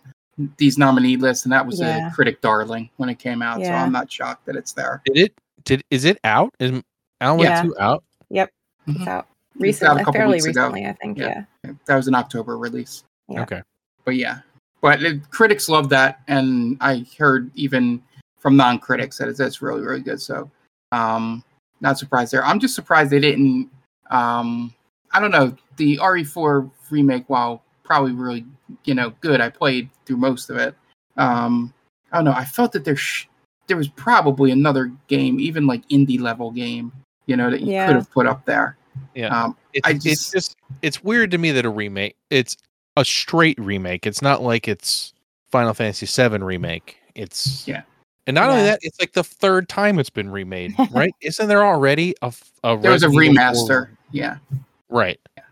these 0.58 0.78
nominee 0.78 1.18
lists, 1.18 1.46
and 1.46 1.52
that 1.52 1.66
was 1.66 1.80
Yeah. 1.80 2.08
a 2.08 2.12
critic 2.12 2.42
darling 2.42 2.90
when 2.98 3.10
it 3.10 3.20
came 3.20 3.42
out. 3.42 3.62
So 3.64 3.72
I'm 3.72 3.92
not 3.92 4.12
shocked 4.12 4.46
that 4.46 4.56
it's 4.56 4.74
there. 4.74 5.02
Did 5.06 5.18
it? 5.18 5.34
Did 5.64 5.84
is 5.92 6.06
it 6.06 6.20
out? 6.24 6.54
Is 6.60 6.82
Alan 7.20 7.40
Wake 7.40 7.50
Yeah. 7.50 7.62
2 7.62 7.76
out? 7.80 8.04
Yep. 8.30 8.50
Mhm. 8.88 8.96
It's 8.96 9.08
out 9.08 9.08
It's 9.08 9.08
out 9.08 9.26
a 9.56 9.60
recently, 9.64 10.00
couple 10.04 10.14
fairly 10.14 10.34
weeks 10.34 10.46
ago. 10.48 10.72
I 10.74 10.94
think. 10.94 11.18
Yeah. 11.18 11.44
yeah. 11.64 11.72
That 11.86 11.96
was 11.96 12.08
an 12.08 12.16
October 12.16 12.58
release. 12.58 13.04
Yeah. 13.28 13.42
Okay. 13.44 13.62
But 14.06 14.16
yeah, 14.16 14.40
but 14.82 15.04
it, 15.04 15.30
critics 15.30 15.70
love 15.70 15.90
that, 15.90 16.22
and 16.28 16.78
I 16.82 17.06
heard 17.20 17.52
even 17.56 18.02
from 18.40 18.58
non-critics 18.58 19.20
that 19.20 19.28
it's, 19.30 19.40
it's 19.40 19.62
really 19.62 19.82
really 19.82 20.02
good. 20.02 20.20
So, 20.20 20.50
um, 20.92 21.44
not 21.82 22.00
surprised 22.00 22.34
there. 22.34 22.44
I'm 22.44 22.60
just 22.60 22.74
surprised 22.74 23.12
they 23.12 23.20
didn't. 23.20 23.70
Um, 24.10 24.74
I 25.14 25.20
don't 25.20 25.32
know 25.32 25.56
the 25.78 25.98
RE4 26.02 26.70
remake. 26.90 27.26
While 27.28 27.64
probably 27.92 28.14
really 28.14 28.46
you 28.86 28.94
know 28.96 29.14
good, 29.22 29.42
I 29.42 29.50
played 29.50 29.90
through 30.06 30.18
most 30.18 30.50
of 30.50 30.56
it. 30.58 30.74
Um, 31.18 31.74
I 32.14 32.18
don't 32.18 32.26
know. 32.26 32.32
I 32.34 32.46
felt 32.46 32.72
that 32.72 32.86
there 32.86 32.96
sh- 32.96 33.28
there 33.68 33.76
was 33.78 33.90
probably 33.90 34.52
another 34.52 34.92
game, 35.08 35.40
even 35.40 35.68
like 35.68 35.86
indie 35.90 36.20
level 36.20 36.52
game, 36.52 36.92
you 37.26 37.36
know, 37.36 37.50
that 37.50 37.60
you 37.62 37.74
Yeah. 37.74 37.88
could 37.88 37.96
have 37.98 38.12
put 38.12 38.28
up 38.28 38.46
there. 38.46 38.78
Yeah. 39.14 39.28
Um, 39.44 39.58
It's, 39.74 39.86
I 39.88 39.92
it's 39.92 40.04
just- 40.04 40.32
just 40.34 40.56
it's 40.82 41.04
weird 41.04 41.32
to 41.32 41.38
me 41.38 41.52
that 41.52 41.66
a 41.66 41.70
remake 41.70 42.16
it's 42.30 42.56
a 42.98 43.04
straight 43.04 43.58
remake. 43.60 44.06
It's 44.08 44.22
not 44.22 44.42
like 44.42 44.68
it's 44.70 45.14
Final 45.50 45.74
Fantasy 45.74 46.06
VII 46.06 46.38
remake. 46.40 46.98
It's 47.16 47.68
Yeah. 47.68 47.82
And 48.28 48.36
not 48.36 48.50
only 48.50 48.64
that, 48.64 48.80
it's 48.84 49.00
like 49.02 49.12
the 49.14 49.24
third 49.24 49.68
time 49.68 50.00
it's 50.00 50.10
been 50.10 50.30
remade, 50.30 50.74
right? 50.92 51.14
Isn't 51.22 51.48
there 51.50 51.66
already 51.66 52.16
a, 52.22 52.28
f- 52.28 52.52
a 52.64 52.78
there 52.78 52.92
was 52.92 53.04
a 53.04 53.10
Resident 53.10 53.38
Evil 53.38 53.68
4 53.68 53.86
remaster. 53.86 53.90
Yeah. 54.12 54.38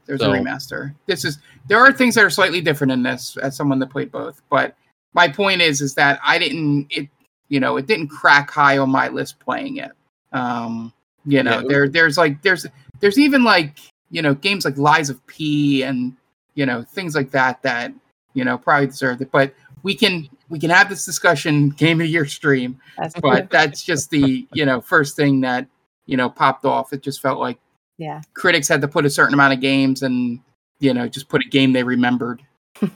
Right. 0.10 0.20
There's 0.20 0.22
So- 0.22 0.34
a 0.34 0.38
remaster. 0.38 0.96
This 1.06 1.26
is 1.26 1.40
there 1.68 1.80
are 1.80 1.92
things 1.92 2.16
that 2.16 2.24
are 2.24 2.30
slightly 2.30 2.62
different 2.62 2.92
in 2.92 3.04
this 3.04 3.38
as 3.38 3.56
someone 3.56 3.80
that 3.80 3.90
played 3.90 4.12
both. 4.12 4.42
But 4.50 4.76
my 5.14 5.28
point 5.28 5.62
is 5.62 5.82
is 5.82 5.96
that 5.96 6.20
I 6.26 6.38
didn't 6.40 6.88
it 6.90 7.10
you 7.50 7.60
know, 7.60 7.78
it 7.78 7.88
didn't 7.88 8.10
crack 8.10 8.52
high 8.52 8.78
on 8.78 8.90
my 8.92 9.08
list 9.08 9.40
playing 9.40 9.78
it. 9.78 9.92
Um 10.32 10.94
you 11.26 11.44
know, 11.44 11.60
Yeah. 11.60 11.68
there 11.68 11.90
there's 11.90 12.18
like 12.18 12.42
there's 12.42 12.66
there's 13.00 13.18
even 13.20 13.44
like, 13.44 13.78
you 14.12 14.22
know, 14.22 14.34
games 14.34 14.66
like 14.66 14.78
Lies 14.78 15.10
of 15.10 15.26
P 15.28 15.84
and 15.84 16.16
you 16.56 16.66
know, 16.66 16.84
things 16.84 17.16
like 17.16 17.32
that 17.32 17.62
that, 17.62 17.94
you 18.34 18.44
know, 18.44 18.58
probably 18.58 18.88
deserved 18.88 19.22
it. 19.22 19.32
But 19.32 19.54
we 19.84 19.96
can 19.96 20.28
we 20.50 20.60
can 20.60 20.70
have 20.72 20.90
this 20.90 21.06
discussion 21.06 21.70
game 21.78 22.02
of 22.02 22.06
the 22.06 22.12
year 22.12 22.26
stream, 22.26 22.80
That's 22.98 23.14
true. 23.14 23.22
but 23.22 23.50
that's 23.50 23.82
just 23.84 24.10
the, 24.10 24.48
you 24.54 24.66
know, 24.66 24.82
first 24.82 25.16
thing 25.16 25.42
that, 25.42 25.68
you 26.08 26.18
know, 26.18 26.30
popped 26.30 26.66
off. 26.66 26.92
It 26.92 27.02
just 27.04 27.22
felt 27.22 27.40
like 27.40 27.60
yeah. 28.00 28.22
critics 28.34 28.68
had 28.68 28.82
to 28.82 28.88
put 28.88 29.06
a 29.06 29.10
certain 29.12 29.36
amount 29.36 29.54
of 29.54 29.60
games 29.62 30.02
and 30.02 30.40
you 30.80 30.94
know 30.94 31.08
just 31.08 31.30
put 31.30 31.46
a 31.46 31.48
game 31.50 31.74
they 31.74 31.84
remembered 31.84 32.42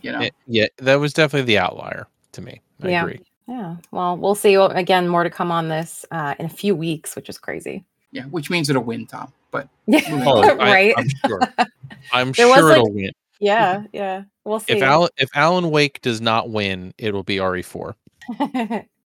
you 0.01 0.11
know 0.11 0.19
Eh, 0.21 0.29
Yeah, 0.47 0.65
that 0.77 0.95
was 0.95 1.13
definitely 1.13 1.45
the 1.45 1.59
outlier 1.59 2.07
to 2.31 2.41
me. 2.41 2.59
I 2.81 2.89
Yeah. 2.89 3.03
agree. 3.03 3.19
Yeah. 3.47 3.75
Well, 3.91 4.15
we'll 4.17 4.35
see. 4.35 4.57
Well, 4.57 4.71
Again, 4.71 5.07
more 5.09 5.23
to 5.25 5.29
come 5.29 5.51
on 5.51 5.67
this 5.67 6.05
uh, 6.11 6.33
in 6.39 6.45
a 6.45 6.49
few 6.49 6.73
weeks, 6.75 7.15
which 7.15 7.29
is 7.29 7.37
crazy. 7.37 7.83
yeah 8.11 8.23
which 8.25 8.49
means 8.49 8.69
it'll 8.69 8.83
win 8.83 9.05
tom 9.05 9.31
but 9.51 9.67
Yeah. 9.85 10.01
Oh, 10.25 10.55
right. 10.55 10.93
I'm 10.97 11.09
sure. 11.27 11.41
I'm 12.13 12.31
There 12.31 12.47
was, 12.47 12.57
sure 12.57 12.69
like- 12.69 12.77
it'll 12.77 12.91
win. 12.93 13.11
yeah. 13.39 13.83
Yeah. 13.93 14.23
We'll 14.45 14.59
see. 14.61 14.73
If 14.73 14.81
Alan 14.83 15.09
if 15.17 15.29
Alan 15.35 15.69
Wake 15.69 16.01
does 16.01 16.19
not 16.21 16.49
win, 16.49 16.93
it 16.97 17.13
will 17.13 17.23
be 17.23 17.37
RE4. 17.37 17.93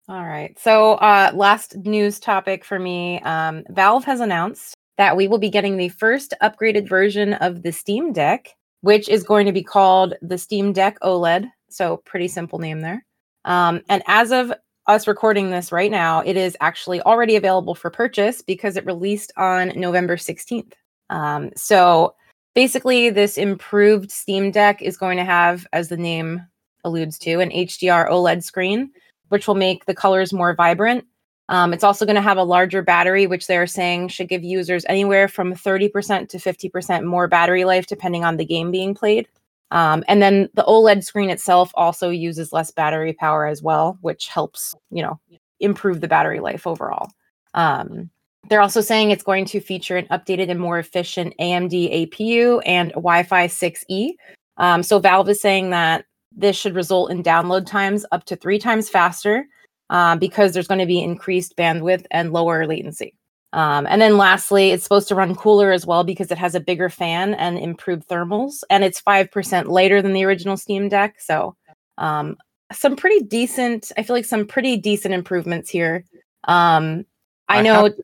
All 0.08 0.24
right. 0.24 0.58
So, 0.58 0.94
uh, 0.94 1.30
last 1.34 1.76
news 1.76 2.18
topic 2.18 2.64
for 2.64 2.78
me 2.80 3.20
um, 3.20 3.62
Valve 3.68 4.04
has 4.04 4.18
announced 4.20 4.74
that 5.00 5.16
we 5.16 5.26
will 5.26 5.38
be 5.38 5.48
getting 5.48 5.78
the 5.78 5.88
first 5.88 6.34
upgraded 6.42 6.86
version 6.86 7.32
of 7.32 7.62
the 7.62 7.72
Steam 7.72 8.12
Deck, 8.12 8.54
which 8.82 9.08
is 9.08 9.22
going 9.22 9.46
to 9.46 9.52
be 9.52 9.62
called 9.62 10.12
the 10.20 10.36
Steam 10.36 10.74
Deck 10.74 10.98
OLED. 11.00 11.50
So, 11.70 11.96
pretty 12.04 12.28
simple 12.28 12.58
name 12.58 12.80
there. 12.80 13.06
Um, 13.46 13.80
and 13.88 14.02
as 14.06 14.30
of 14.30 14.52
us 14.86 15.08
recording 15.08 15.50
this 15.50 15.72
right 15.72 15.90
now, 15.90 16.20
it 16.20 16.36
is 16.36 16.54
actually 16.60 17.00
already 17.00 17.36
available 17.36 17.74
for 17.74 17.88
purchase 17.88 18.42
because 18.42 18.76
it 18.76 18.84
released 18.84 19.32
on 19.38 19.72
November 19.74 20.18
16th. 20.18 20.74
Um, 21.08 21.48
so, 21.56 22.14
basically, 22.54 23.08
this 23.08 23.38
improved 23.38 24.10
Steam 24.10 24.50
Deck 24.50 24.82
is 24.82 24.98
going 24.98 25.16
to 25.16 25.24
have, 25.24 25.66
as 25.72 25.88
the 25.88 25.96
name 25.96 26.42
alludes 26.84 27.18
to, 27.20 27.40
an 27.40 27.48
HDR 27.48 28.06
OLED 28.10 28.42
screen 28.44 28.90
which 29.30 29.46
will 29.46 29.54
make 29.54 29.86
the 29.86 29.94
colors 29.94 30.32
more 30.32 30.54
vibrant. 30.54 31.06
Um, 31.50 31.72
it's 31.74 31.82
also 31.82 32.06
going 32.06 32.16
to 32.16 32.22
have 32.22 32.38
a 32.38 32.44
larger 32.44 32.80
battery, 32.80 33.26
which 33.26 33.48
they're 33.48 33.66
saying 33.66 34.08
should 34.08 34.28
give 34.28 34.44
users 34.44 34.86
anywhere 34.88 35.26
from 35.26 35.52
30% 35.52 36.28
to 36.28 36.38
50% 36.38 37.04
more 37.04 37.26
battery 37.26 37.64
life, 37.64 37.88
depending 37.88 38.24
on 38.24 38.36
the 38.36 38.44
game 38.44 38.70
being 38.70 38.94
played. 38.94 39.26
Um, 39.72 40.04
and 40.06 40.22
then 40.22 40.48
the 40.54 40.62
OLED 40.62 41.02
screen 41.02 41.28
itself 41.28 41.72
also 41.74 42.08
uses 42.08 42.52
less 42.52 42.70
battery 42.70 43.12
power 43.12 43.46
as 43.46 43.62
well, 43.62 43.98
which 44.00 44.28
helps, 44.28 44.76
you 44.92 45.02
know, 45.02 45.18
improve 45.58 46.00
the 46.00 46.08
battery 46.08 46.38
life 46.38 46.68
overall. 46.68 47.08
Um, 47.54 48.10
they're 48.48 48.62
also 48.62 48.80
saying 48.80 49.10
it's 49.10 49.24
going 49.24 49.44
to 49.46 49.60
feature 49.60 49.96
an 49.96 50.06
updated 50.06 50.50
and 50.50 50.60
more 50.60 50.78
efficient 50.78 51.34
AMD 51.40 52.10
APU 52.12 52.62
and 52.64 52.90
Wi-Fi 52.92 53.48
6E. 53.48 54.12
Um, 54.56 54.84
so 54.84 55.00
Valve 55.00 55.28
is 55.28 55.40
saying 55.40 55.70
that 55.70 56.04
this 56.30 56.56
should 56.56 56.76
result 56.76 57.10
in 57.10 57.24
download 57.24 57.66
times 57.66 58.06
up 58.12 58.24
to 58.26 58.36
three 58.36 58.58
times 58.58 58.88
faster 58.88 59.46
uh, 59.90 60.16
because 60.16 60.52
there's 60.52 60.68
going 60.68 60.80
to 60.80 60.86
be 60.86 61.02
increased 61.02 61.56
bandwidth 61.56 62.06
and 62.10 62.32
lower 62.32 62.66
latency. 62.66 63.14
Um, 63.52 63.86
and 63.88 64.00
then 64.00 64.16
lastly, 64.16 64.70
it's 64.70 64.84
supposed 64.84 65.08
to 65.08 65.16
run 65.16 65.34
cooler 65.34 65.72
as 65.72 65.84
well 65.84 66.04
because 66.04 66.30
it 66.30 66.38
has 66.38 66.54
a 66.54 66.60
bigger 66.60 66.88
fan 66.88 67.34
and 67.34 67.58
improved 67.58 68.08
thermals, 68.08 68.62
and 68.70 68.84
it's 68.84 69.02
5% 69.02 69.66
lighter 69.66 70.00
than 70.00 70.12
the 70.12 70.24
original 70.24 70.56
Steam 70.56 70.88
Deck. 70.88 71.20
So, 71.20 71.56
um, 71.98 72.36
some 72.72 72.94
pretty 72.94 73.24
decent, 73.24 73.90
I 73.98 74.04
feel 74.04 74.14
like 74.14 74.24
some 74.24 74.46
pretty 74.46 74.76
decent 74.76 75.12
improvements 75.12 75.68
here. 75.68 76.04
Um, 76.44 77.04
I, 77.48 77.58
I 77.58 77.62
know, 77.62 77.84
have 77.84 77.94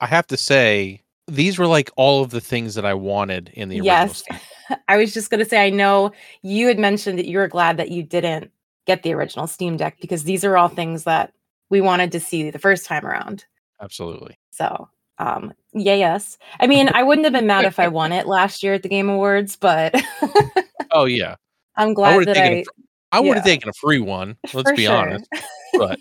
I 0.00 0.06
have 0.06 0.28
to 0.28 0.36
say 0.36 1.02
these 1.26 1.58
were 1.58 1.66
like 1.66 1.90
all 1.96 2.22
of 2.22 2.30
the 2.30 2.40
things 2.40 2.76
that 2.76 2.84
I 2.84 2.94
wanted 2.94 3.50
in 3.54 3.68
the 3.68 3.80
original 3.80 3.96
yes. 3.96 4.22
I 4.88 4.96
was 4.96 5.12
just 5.12 5.30
going 5.30 5.42
to 5.42 5.48
say, 5.48 5.66
I 5.66 5.70
know 5.70 6.12
you 6.42 6.68
had 6.68 6.78
mentioned 6.78 7.18
that 7.18 7.26
you 7.26 7.38
were 7.38 7.48
glad 7.48 7.76
that 7.78 7.90
you 7.90 8.04
didn't 8.04 8.52
get 8.86 9.02
the 9.02 9.12
original 9.12 9.46
Steam 9.46 9.76
Deck 9.76 9.98
because 10.00 10.24
these 10.24 10.44
are 10.44 10.56
all 10.56 10.68
things 10.68 11.04
that 11.04 11.32
we 11.70 11.80
wanted 11.80 12.12
to 12.12 12.20
see 12.20 12.50
the 12.50 12.58
first 12.58 12.86
time 12.86 13.06
around. 13.06 13.44
Absolutely. 13.80 14.38
So, 14.50 14.88
um, 15.18 15.52
yeah, 15.72 15.94
yes. 15.94 16.38
I 16.60 16.66
mean, 16.66 16.90
I 16.92 17.02
wouldn't 17.02 17.24
have 17.24 17.32
been 17.32 17.46
mad 17.46 17.64
if 17.64 17.78
I 17.78 17.88
won 17.88 18.12
it 18.12 18.26
last 18.26 18.62
year 18.62 18.74
at 18.74 18.82
the 18.82 18.88
Game 18.88 19.08
Awards, 19.08 19.56
but 19.56 19.94
Oh 20.90 21.04
yeah. 21.04 21.36
I'm 21.76 21.94
glad 21.94 22.16
would 22.16 22.28
have 22.28 22.36
that 22.36 22.42
taken 22.42 22.58
I. 22.58 22.60
a 22.60 23.16
I 23.16 23.20
would 23.20 23.36
have 23.36 23.46
yeah. 23.46 23.52
taken 23.52 23.68
a 23.68 23.72
free 23.74 23.98
one. 23.98 24.36
Let's 24.52 24.70
for 24.70 24.76
be 24.76 24.84
sure. 24.86 24.96
honest. 24.96 25.28
But 25.76 25.98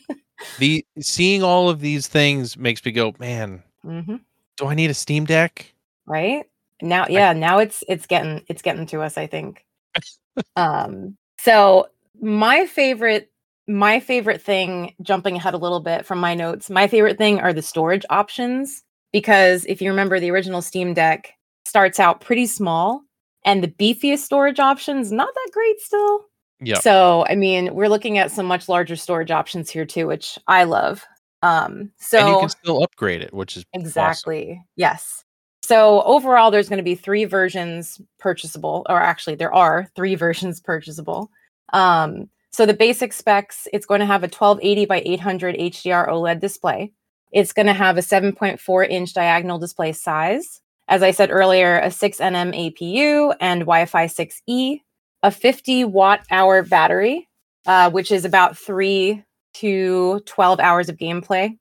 the 0.59 0.85
seeing 0.99 1.43
all 1.43 1.69
of 1.69 1.79
these 1.81 2.07
things 2.07 2.57
makes 2.57 2.83
me 2.85 2.91
go, 2.91 3.13
man, 3.19 3.63
hmm 3.83 4.17
do 4.57 4.67
I 4.67 4.75
need 4.75 4.89
a 4.89 4.93
Steam 4.93 5.25
Deck? 5.25 5.73
right 6.05 6.45
now 6.81 7.05
yeah 7.09 7.31
now 7.31 7.59
it's 7.59 7.83
it's 7.87 8.05
getting 8.05 8.43
it's 8.47 8.61
getting 8.61 8.85
to 8.85 9.01
us 9.01 9.17
i 9.17 9.27
think 9.27 9.65
um 10.55 11.15
so 11.39 11.87
my 12.21 12.65
favorite 12.65 13.31
my 13.67 13.99
favorite 13.99 14.41
thing 14.41 14.93
jumping 15.01 15.35
ahead 15.35 15.53
a 15.53 15.57
little 15.57 15.79
bit 15.79 16.05
from 16.05 16.19
my 16.19 16.33
notes 16.35 16.69
my 16.69 16.87
favorite 16.87 17.17
thing 17.17 17.39
are 17.39 17.53
the 17.53 17.61
storage 17.61 18.05
options 18.09 18.83
because 19.11 19.65
if 19.65 19.81
you 19.81 19.89
remember 19.89 20.19
the 20.19 20.31
original 20.31 20.61
steam 20.61 20.93
deck 20.93 21.33
starts 21.65 21.99
out 21.99 22.21
pretty 22.21 22.45
small 22.45 23.01
and 23.45 23.63
the 23.63 23.67
beefiest 23.67 24.19
storage 24.19 24.59
options 24.59 25.11
not 25.11 25.33
that 25.33 25.49
great 25.53 25.79
still 25.79 26.25
Yeah. 26.59 26.79
so 26.79 27.25
i 27.27 27.35
mean 27.35 27.73
we're 27.73 27.89
looking 27.89 28.17
at 28.17 28.31
some 28.31 28.45
much 28.45 28.67
larger 28.67 28.95
storage 28.95 29.31
options 29.31 29.69
here 29.69 29.85
too 29.85 30.07
which 30.07 30.37
i 30.47 30.63
love 30.63 31.05
um 31.43 31.91
so 31.97 32.19
and 32.19 32.29
you 32.29 32.39
can 32.39 32.49
still 32.49 32.83
upgrade 32.83 33.21
it, 33.21 33.33
which 33.33 33.57
is 33.57 33.63
awesome. 33.73 33.81
Exactly. 33.85 34.61
Yes. 34.75 35.23
So 35.63 36.01
overall, 36.03 36.51
there's 36.51 36.69
going 36.69 36.77
to 36.77 36.83
be 36.83 36.95
three 36.95 37.25
versions 37.25 38.01
purchasable, 38.19 38.85
or 38.89 38.99
actually, 38.99 39.35
there 39.35 39.53
are 39.53 39.87
three 39.95 40.15
versions 40.25 40.59
purchasable. 40.59 41.31
Um, 41.73 42.29
so 42.51 42.65
the 42.65 42.73
basic 42.73 43.13
specs, 43.13 43.67
it's 43.71 43.85
going 43.85 44.01
to 44.01 44.05
have 44.05 44.23
a 44.23 44.27
1280 44.27 44.85
by 44.85 45.01
800 45.05 45.55
HDR 45.55 46.09
OLED 46.09 46.39
display. 46.39 46.91
It's 47.31 47.53
going 47.53 47.67
to 47.67 47.73
have 47.73 47.97
a 47.97 48.01
7.4 48.01 48.89
inch 48.89 49.13
diagonal 49.13 49.57
display 49.57 49.93
size. 49.93 50.61
As 50.89 51.01
I 51.01 51.11
said 51.11 51.31
earlier, 51.31 51.79
a 51.79 51.87
6nm 51.87 52.75
APU 52.75 53.33
and 53.39 53.61
Wi-Fi 53.61 54.07
6E, 54.07 54.81
a 55.23 55.31
50 55.31 55.85
watt 55.85 56.25
hour 56.29 56.63
battery, 56.63 57.29
uh, 57.65 57.89
which 57.89 58.11
is 58.11 58.25
about 58.25 58.57
three 58.57 59.23
to 59.53 60.19
12 60.25 60.59
hours 60.59 60.89
of 60.89 60.97
gameplay, 60.97 61.57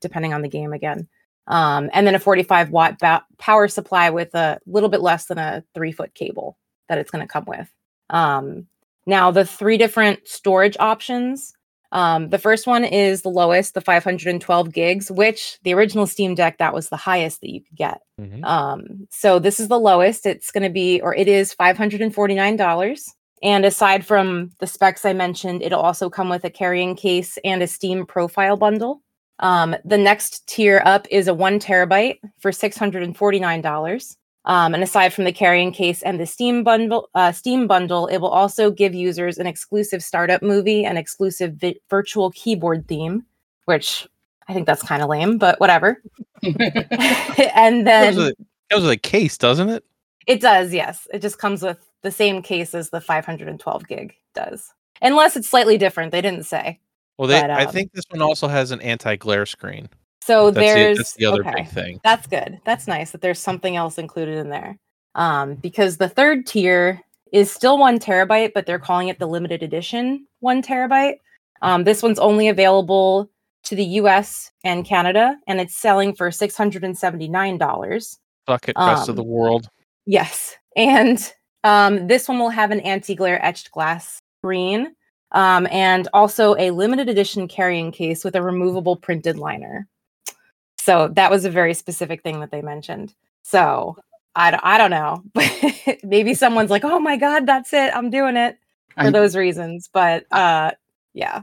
depending 0.00 0.34
on 0.34 0.42
the 0.42 0.48
game 0.48 0.74
again. 0.74 1.08
Um, 1.46 1.90
and 1.92 2.06
then 2.06 2.14
a 2.14 2.18
45 2.18 2.70
watt 2.70 2.98
ba- 2.98 3.24
power 3.38 3.68
supply 3.68 4.10
with 4.10 4.34
a 4.34 4.58
little 4.66 4.88
bit 4.88 5.00
less 5.00 5.26
than 5.26 5.38
a 5.38 5.64
three 5.74 5.92
foot 5.92 6.14
cable 6.14 6.58
that 6.88 6.98
it's 6.98 7.10
going 7.10 7.26
to 7.26 7.32
come 7.32 7.44
with. 7.46 7.70
Um, 8.10 8.66
now, 9.06 9.30
the 9.30 9.44
three 9.44 9.76
different 9.76 10.26
storage 10.26 10.76
options. 10.80 11.52
Um, 11.92 12.30
the 12.30 12.38
first 12.38 12.66
one 12.66 12.82
is 12.84 13.22
the 13.22 13.28
lowest, 13.28 13.74
the 13.74 13.80
512 13.80 14.72
gigs, 14.72 15.10
which 15.12 15.58
the 15.62 15.74
original 15.74 16.06
Steam 16.06 16.34
Deck, 16.34 16.58
that 16.58 16.74
was 16.74 16.88
the 16.88 16.96
highest 16.96 17.40
that 17.40 17.50
you 17.50 17.60
could 17.60 17.76
get. 17.76 18.00
Mhm. 18.20 18.44
Um, 18.44 19.06
so 19.10 19.38
this 19.38 19.60
is 19.60 19.68
the 19.68 19.78
lowest. 19.78 20.26
It's 20.26 20.50
going 20.50 20.64
to 20.64 20.70
be, 20.70 21.00
or 21.00 21.14
it 21.14 21.28
is 21.28 21.54
$549. 21.54 23.14
And 23.42 23.64
aside 23.64 24.04
from 24.06 24.50
the 24.58 24.66
specs 24.66 25.04
I 25.04 25.12
mentioned, 25.12 25.62
it'll 25.62 25.80
also 25.80 26.08
come 26.10 26.28
with 26.30 26.44
a 26.44 26.50
carrying 26.50 26.96
case 26.96 27.38
and 27.44 27.62
a 27.62 27.66
Steam 27.68 28.06
profile 28.06 28.56
bundle. 28.56 29.02
Um, 29.38 29.76
the 29.84 29.98
next 29.98 30.46
tier 30.48 30.82
up 30.84 31.06
is 31.10 31.28
a 31.28 31.34
one 31.34 31.60
terabyte 31.60 32.18
for 32.40 32.50
$649. 32.52 34.16
Um, 34.46 34.74
and 34.74 34.82
aside 34.82 35.12
from 35.12 35.24
the 35.24 35.32
carrying 35.32 35.72
case 35.72 36.02
and 36.02 36.20
the 36.20 36.26
Steam 36.26 36.64
bundle, 36.64 37.08
uh, 37.14 37.32
Steam 37.32 37.66
bundle, 37.66 38.06
it 38.08 38.18
will 38.18 38.28
also 38.28 38.70
give 38.70 38.94
users 38.94 39.38
an 39.38 39.46
exclusive 39.46 40.02
startup 40.02 40.42
movie 40.42 40.84
an 40.84 40.96
exclusive 40.98 41.54
vi- 41.54 41.80
virtual 41.88 42.30
keyboard 42.32 42.86
theme, 42.86 43.24
which 43.64 44.06
I 44.48 44.52
think 44.52 44.66
that's 44.66 44.82
kind 44.82 45.02
of 45.02 45.08
lame, 45.08 45.38
but 45.38 45.58
whatever. 45.60 46.02
and 46.42 47.86
then 47.86 48.16
with, 48.16 48.34
comes 48.70 48.82
with 48.82 48.90
a 48.90 48.98
case, 48.98 49.38
doesn't 49.38 49.70
it? 49.70 49.84
it 50.26 50.40
does, 50.40 50.72
yes. 50.72 51.06
It 51.12 51.22
just 51.22 51.38
comes 51.38 51.62
with 51.62 51.78
the 52.02 52.10
same 52.10 52.42
case 52.42 52.74
as 52.74 52.90
the 52.90 53.00
512 53.00 53.88
gig 53.88 54.14
does. 54.34 54.72
Unless 55.02 55.36
it's 55.36 55.48
slightly 55.48 55.78
different. 55.78 56.12
They 56.12 56.22
didn't 56.22 56.44
say. 56.44 56.80
Well, 57.18 57.28
they 57.28 57.40
But, 57.40 57.50
I 57.50 57.64
um, 57.64 57.72
think 57.72 57.92
this 57.92 58.04
one 58.10 58.22
also 58.22 58.48
has 58.48 58.70
an 58.70 58.80
anti-glare 58.80 59.46
screen. 59.46 59.88
So 60.24 60.50
That's 60.50 60.54
the, 60.54 60.60
there's 60.60 60.96
that's 60.96 61.12
the 61.14 61.26
other 61.26 61.40
okay. 61.40 61.52
big 61.56 61.68
thing. 61.68 62.00
That's 62.02 62.26
good. 62.26 62.58
That's 62.64 62.86
nice 62.86 63.10
that 63.10 63.20
there's 63.20 63.38
something 63.38 63.76
else 63.76 63.98
included 63.98 64.38
in 64.38 64.48
there. 64.48 64.78
Um, 65.14 65.56
because 65.56 65.98
the 65.98 66.08
third 66.08 66.46
tier 66.46 66.98
is 67.30 67.52
still 67.52 67.76
one 67.76 67.98
terabyte, 67.98 68.52
but 68.54 68.64
they're 68.64 68.78
calling 68.78 69.08
it 69.08 69.18
the 69.18 69.26
limited 69.26 69.62
edition 69.62 70.26
one 70.40 70.62
terabyte. 70.62 71.16
Um, 71.60 71.84
this 71.84 72.02
one's 72.02 72.18
only 72.18 72.48
available 72.48 73.30
to 73.64 73.76
the 73.76 73.84
US 73.84 74.50
and 74.64 74.86
Canada, 74.86 75.36
and 75.46 75.60
it's 75.60 75.74
selling 75.74 76.14
for 76.14 76.30
$679. 76.30 78.18
Fuck 78.46 78.68
it, 78.68 78.76
rest 78.78 79.08
of 79.10 79.16
the 79.16 79.22
um, 79.22 79.28
world. 79.28 79.68
Yes. 80.06 80.56
And 80.74 81.32
um, 81.64 82.06
this 82.06 82.28
one 82.28 82.38
will 82.38 82.50
have 82.50 82.70
an 82.70 82.80
anti 82.80 83.14
glare 83.14 83.44
etched 83.44 83.72
glass 83.72 84.20
screen 84.40 84.94
um, 85.32 85.68
and 85.70 86.08
also 86.14 86.56
a 86.56 86.70
limited 86.70 87.10
edition 87.10 87.46
carrying 87.46 87.92
case 87.92 88.24
with 88.24 88.36
a 88.36 88.42
removable 88.42 88.96
printed 88.96 89.36
liner. 89.36 89.86
So 90.84 91.08
that 91.14 91.30
was 91.30 91.46
a 91.46 91.50
very 91.50 91.72
specific 91.72 92.22
thing 92.22 92.40
that 92.40 92.50
they 92.50 92.60
mentioned. 92.60 93.14
So 93.42 93.96
I, 94.36 94.50
d- 94.50 94.58
I 94.62 94.76
don't 94.76 94.90
know. 94.90 95.22
But 95.32 96.04
maybe 96.04 96.34
someone's 96.34 96.70
like, 96.70 96.84
oh 96.84 97.00
my 97.00 97.16
God, 97.16 97.46
that's 97.46 97.72
it. 97.72 97.90
I'm 97.96 98.10
doing 98.10 98.36
it 98.36 98.58
for 98.94 99.04
I- 99.06 99.10
those 99.10 99.34
reasons. 99.34 99.88
But 99.90 100.26
uh, 100.30 100.72
yeah. 101.14 101.42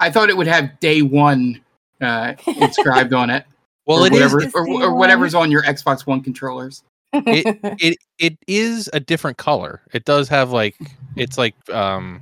I 0.00 0.10
thought 0.10 0.28
it 0.28 0.36
would 0.36 0.48
have 0.48 0.80
day 0.80 1.02
one 1.02 1.60
uh, 2.00 2.34
inscribed 2.46 3.12
on 3.12 3.30
it, 3.30 3.44
Well, 3.86 4.02
or 4.02 4.06
it 4.08 4.12
is 4.12 4.18
whatever, 4.18 4.40
Just 4.40 4.56
or, 4.56 4.68
or 4.68 4.94
whatever's 4.94 5.36
on 5.36 5.52
your 5.52 5.62
Xbox 5.62 6.04
One 6.04 6.20
controllers. 6.20 6.82
It, 7.12 7.58
it 7.80 7.98
it 8.18 8.36
is 8.48 8.90
a 8.92 8.98
different 8.98 9.36
color. 9.38 9.82
It 9.92 10.04
does 10.04 10.28
have 10.30 10.50
like 10.50 10.74
it's 11.14 11.38
like 11.38 11.54
um 11.70 12.20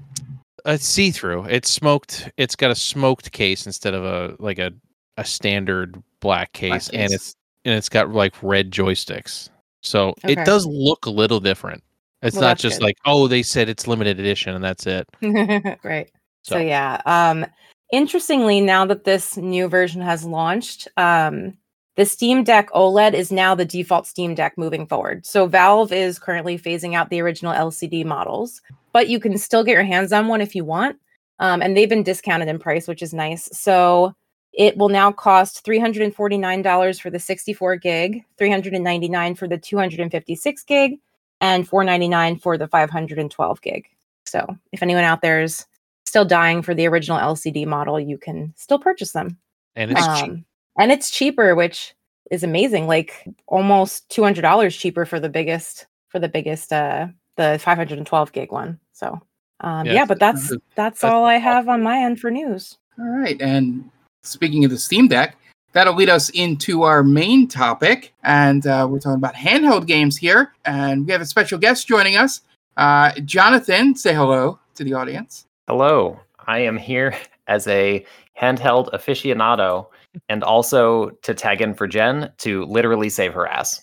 a 0.67 0.77
see 0.77 1.11
through. 1.13 1.45
It's 1.45 1.71
smoked. 1.71 2.31
It's 2.37 2.57
got 2.57 2.71
a 2.71 2.75
smoked 2.75 3.33
case 3.33 3.65
instead 3.65 3.95
of 3.95 4.05
a 4.05 4.37
like 4.39 4.59
a 4.59 4.73
a 5.17 5.25
standard 5.25 6.03
black 6.23 6.53
case, 6.55 6.89
and 6.89 7.11
case. 7.11 7.12
it's 7.12 7.35
and 7.66 7.75
it's 7.75 7.91
got 7.91 8.11
like 8.11 8.35
red 8.43 8.70
joysticks. 8.70 9.51
So 9.83 10.11
Okay. 10.25 10.33
it 10.33 10.45
does 10.47 10.64
look 10.66 11.05
a 11.07 11.11
little 11.11 11.41
different. 11.41 11.83
It's 12.23 12.37
Well, 12.37 12.43
not 12.43 12.59
just 12.59 12.79
good. 12.79 12.85
like 12.87 12.97
oh 13.05 13.29
they 13.29 13.43
said 13.43 13.68
it's 13.68 13.87
limited 13.87 14.18
edition 14.18 14.55
and 14.55 14.64
that's 14.64 14.87
it. 14.87 15.07
right. 15.85 16.09
So, 16.43 16.55
So 16.55 16.59
yeah. 16.59 17.03
Um 17.05 17.45
interestingly, 17.93 18.61
now 18.62 18.87
that 18.87 19.05
this 19.05 19.37
new 19.37 19.68
version 19.68 20.01
has 20.01 20.25
launched, 20.25 20.89
um 20.97 21.59
the 21.97 22.07
Steam 22.07 22.43
Deck 22.43 22.70
OLED 22.70 23.12
is 23.12 23.31
now 23.31 23.55
the 23.55 23.66
default 23.66 24.07
Steam 24.07 24.35
Deck 24.35 24.55
moving 24.57 24.87
forward. 24.87 25.27
So 25.27 25.47
Valve 25.47 25.93
is 25.93 26.18
currently 26.18 26.59
phasing 26.59 26.95
out 26.95 27.11
the 27.11 27.20
original 27.20 27.53
LCD 27.53 28.05
models, 28.07 28.62
but 28.93 29.09
you 29.11 29.20
can 29.20 29.37
still 29.37 29.62
get 29.62 29.73
your 29.73 29.85
hands 29.85 30.11
on 30.12 30.27
one 30.29 30.41
if 30.41 30.55
you 30.55 30.64
want. 30.64 30.97
Um, 31.39 31.61
and 31.61 31.77
they've 31.77 31.89
been 31.89 32.03
discounted 32.03 32.49
in 32.49 32.59
price, 32.59 32.89
which 32.89 33.03
is 33.03 33.12
nice. 33.12 33.49
So 33.53 34.14
it 34.53 34.77
will 34.77 34.89
now 34.91 35.11
cost 35.13 35.65
$349 35.65 37.01
for 37.01 37.11
the 37.11 37.19
64 37.19 37.77
gig, 37.77 38.25
$399 38.39 39.39
for 39.39 39.49
the 39.49 39.59
256 39.59 40.63
gig, 40.65 40.99
and 41.41 41.69
$499 41.69 42.41
for 42.41 42.57
the 42.59 42.69
512 42.69 43.61
gig. 43.63 43.87
So 44.27 44.57
if 44.73 44.83
anyone 44.83 45.05
out 45.05 45.23
there 45.23 45.43
is 45.43 45.67
still 46.07 46.25
dying 46.25 46.63
for 46.63 46.75
the 46.75 46.87
original 46.87 47.19
LCD 47.19 47.67
model, 47.67 47.99
you 47.99 48.19
can 48.19 48.53
still 48.57 48.79
purchase 48.79 49.13
them. 49.13 49.39
and 49.77 49.91
it's 49.93 50.01
cheap. 50.21 50.29
Um, 50.31 50.45
and 50.79 50.93
it's 50.93 51.11
cheaper, 51.11 51.55
which 51.55 51.95
is 52.31 52.43
amazing. 52.45 52.87
Like 52.87 53.27
almost 53.47 54.09
two 54.11 54.23
hundred 54.23 54.43
dollars 54.43 54.77
cheaper 54.77 55.05
for 55.05 55.19
the 55.21 55.29
biggest 55.29 55.87
for 56.09 56.19
the 56.19 56.29
biggest 56.29 56.73
uh 56.73 57.09
the 57.37 57.59
five 57.63 57.77
hundred 57.79 57.99
and 57.99 58.07
twelve 58.07 58.33
gig 58.33 58.53
one. 58.53 58.79
So 58.93 59.21
um, 59.61 59.87
Yeah, 59.87 59.93
yeah, 59.95 60.05
but 60.07 60.19
that's- 60.19 60.49
that's 60.49 60.63
that's 60.77 61.05
all 61.05 61.25
I 61.25 61.37
have 61.37 61.69
on 61.69 61.83
my 61.83 61.99
end 61.99 62.21
for 62.21 62.31
news. 62.31 62.79
All 62.99 63.07
right, 63.07 63.41
and 63.41 63.91
speaking 64.23 64.64
of 64.64 64.70
the 64.70 64.79
Steam 64.79 65.09
Deck, 65.09 65.37
that'll 65.73 65.95
lead 65.95 66.09
us 66.09 66.29
into 66.31 66.83
our 66.83 67.03
main 67.03 67.49
topic, 67.49 68.12
and 68.23 68.66
uh, 68.66 68.87
we're 68.89 68.99
talking 69.01 69.16
about 69.18 69.35
handheld 69.35 69.87
games 69.87 70.16
here, 70.16 70.53
and 70.64 71.07
we 71.07 71.12
have 71.12 71.20
a 71.20 71.27
special 71.27 71.59
guest 71.59 71.87
joining 71.87 72.16
us, 72.16 72.43
uh, 72.77 73.12
Jonathan. 73.25 73.95
Say 73.95 74.14
hello 74.14 74.59
to 74.75 74.85
the 74.85 74.95
audience. 74.95 75.47
Hello, 75.68 76.18
I 76.47 76.59
am 76.61 76.77
here 76.77 77.14
as 77.47 77.66
a 77.66 78.05
handheld 78.41 78.93
aficionado 78.93 79.87
and 80.29 80.43
also 80.43 81.11
to 81.23 81.35
tag 81.35 81.61
in 81.61 81.75
for 81.75 81.87
Jen 81.87 82.31
to 82.39 82.64
literally 82.64 83.09
save 83.09 83.33
her 83.35 83.47
ass 83.47 83.83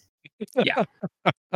Yeah. 0.56 0.84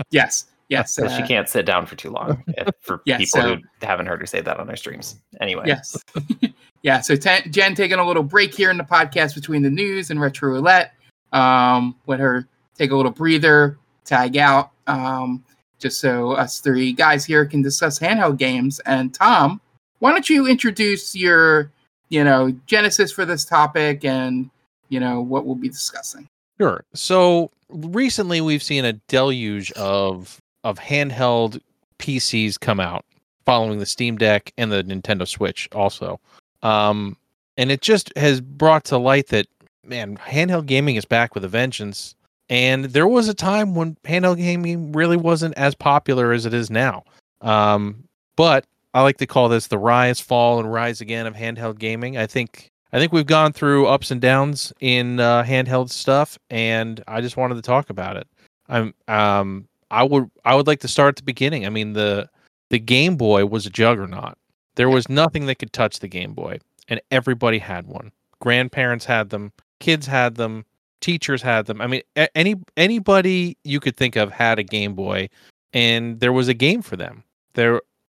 yes, 0.10 0.46
because 0.82 1.16
she 1.16 1.24
uh, 1.24 1.28
can't 1.28 1.48
sit 1.50 1.66
down 1.66 1.86
for 1.86 1.96
too 1.96 2.10
long 2.10 2.44
if- 2.58 2.70
for 2.82 3.02
Yeah, 3.06 3.18
people 3.18 3.42
so- 3.42 3.56
who 3.56 3.62
haven't 3.86 4.08
heard 4.08 4.20
her 4.22 4.26
say 4.26 4.42
that 4.42 4.60
on 4.60 4.68
her 4.68 4.76
streams. 4.76 5.18
Anyway, 5.42 5.64
Yes. 5.68 5.98
yeah. 6.84 7.02
So 7.02 7.16
ten, 7.16 7.52
Jen 7.52 7.76
taking 7.76 8.00
a 8.00 8.06
little 8.08 8.24
break 8.24 8.54
here 8.54 8.72
in 8.72 8.78
the 8.78 8.84
podcast 8.84 9.36
between 9.36 9.62
the 9.62 9.70
news 9.70 10.10
and 10.10 10.20
retro 10.20 10.50
roulette. 10.50 10.94
Um, 11.32 11.96
let 12.08 12.20
her 12.20 12.48
take 12.78 12.92
a 12.92 12.96
little 12.96 13.12
breather, 13.12 13.78
tag 14.06 14.38
out, 14.38 14.72
um, 14.88 15.44
just 15.80 16.00
so 16.00 16.32
us 16.34 16.60
three 16.60 16.94
guys 16.94 17.26
here 17.26 17.46
can 17.46 17.62
discuss 17.62 18.00
handheld 18.00 18.38
games. 18.38 18.80
And 18.86 19.14
Tom, 19.14 19.60
why 20.00 20.12
don't 20.12 20.30
you 20.30 20.48
introduce 20.48 21.16
your, 21.16 21.72
you 22.10 22.24
know, 22.24 22.52
genesis 22.68 23.12
for 23.12 23.26
this 23.26 23.46
topic 23.46 24.06
and 24.06 24.50
you 24.90 25.00
know 25.00 25.22
what 25.22 25.46
we'll 25.46 25.56
be 25.56 25.70
discussing. 25.70 26.28
Sure. 26.60 26.84
So 26.94 27.50
recently 27.70 28.40
we've 28.42 28.62
seen 28.62 28.86
a 28.86 28.94
deluge 29.08 29.72
of 29.72 30.38
of 30.64 30.80
handheld 30.80 31.60
PCs 32.00 32.60
come 32.60 32.80
out 32.80 33.06
following 33.46 33.80
the 33.80 33.86
Steam 33.86 34.18
Deck 34.18 34.54
and 34.58 34.72
the 34.72 34.84
Nintendo 34.84 35.28
Switch 35.28 35.70
also. 35.74 36.20
Um 36.62 37.18
and 37.58 37.72
it 37.72 37.82
just 37.82 38.12
has 38.18 38.42
brought 38.42 38.84
to 38.86 38.98
light 38.98 39.28
that 39.28 39.48
man, 39.86 40.18
handheld 40.18 40.66
gaming 40.66 40.96
is 40.96 41.06
back 41.06 41.36
with 41.36 41.44
a 41.44 41.50
vengeance. 41.50 42.16
And 42.50 42.86
there 42.86 43.08
was 43.08 43.28
a 43.28 43.34
time 43.34 43.76
when 43.76 43.96
handheld 44.04 44.38
gaming 44.38 44.92
really 44.92 45.18
wasn't 45.18 45.58
as 45.58 45.76
popular 45.76 46.32
as 46.32 46.46
it 46.46 46.54
is 46.54 46.70
now. 46.70 47.04
Um 47.42 48.04
but 48.36 48.66
I 48.94 49.02
like 49.02 49.18
to 49.18 49.28
call 49.28 49.50
this 49.50 49.68
the 49.68 49.78
rise, 49.78 50.20
fall, 50.20 50.60
and 50.60 50.72
rise 50.72 51.02
again 51.02 51.26
of 51.26 51.34
handheld 51.34 51.80
gaming. 51.80 52.18
I 52.18 52.28
think 52.28 52.72
I 52.92 53.00
think 53.00 53.12
we've 53.12 53.26
gone 53.26 53.54
through 53.54 53.88
ups 53.88 54.12
and 54.12 54.22
downs 54.22 54.72
in 54.80 55.20
uh, 55.20 55.44
handheld 55.44 55.90
stuff, 55.90 56.38
and 56.52 57.04
I 57.08 57.22
just 57.22 57.38
wanted 57.38 57.56
to 57.56 57.64
talk 57.64 57.90
about 57.90 58.18
it. 58.18 58.28
I'm 58.70 58.94
um 59.08 59.68
I 59.94 60.04
would 60.04 60.30
I 60.44 60.56
would 60.56 60.68
like 60.68 60.80
to 60.82 60.88
start 60.88 61.10
at 61.10 61.16
the 61.18 61.24
beginning. 61.24 61.66
I 61.66 61.70
mean 61.70 61.94
the 61.94 62.30
the 62.70 62.80
Game 62.80 63.16
Boy 63.16 63.46
was 63.46 63.66
a 63.66 63.70
juggernaut. 63.70 64.38
There 64.76 64.90
was 64.90 65.08
nothing 65.08 65.46
that 65.46 65.60
could 65.60 65.72
touch 65.72 66.00
the 66.00 66.08
Game 66.08 66.34
Boy, 66.34 66.60
and 66.88 67.00
everybody 67.12 67.60
had 67.60 67.86
one. 67.86 68.12
Grandparents 68.40 69.06
had 69.06 69.30
them, 69.30 69.54
kids 69.80 70.08
had 70.08 70.36
them, 70.36 70.66
teachers 71.00 71.42
had 71.42 71.68
them. 71.68 71.80
I 71.80 71.88
mean 71.88 72.02
any 72.36 72.56
anybody 72.76 73.58
you 73.64 73.80
could 73.80 73.96
think 73.96 74.16
of 74.16 74.32
had 74.32 74.60
a 74.60 74.64
Game 74.64 74.96
Boy, 74.96 75.30
and 75.74 76.20
there 76.20 76.34
was 76.34 76.48
a 76.48 76.54
game 76.54 76.82
for 76.82 76.96
them. 76.96 77.24
There, 77.54 77.76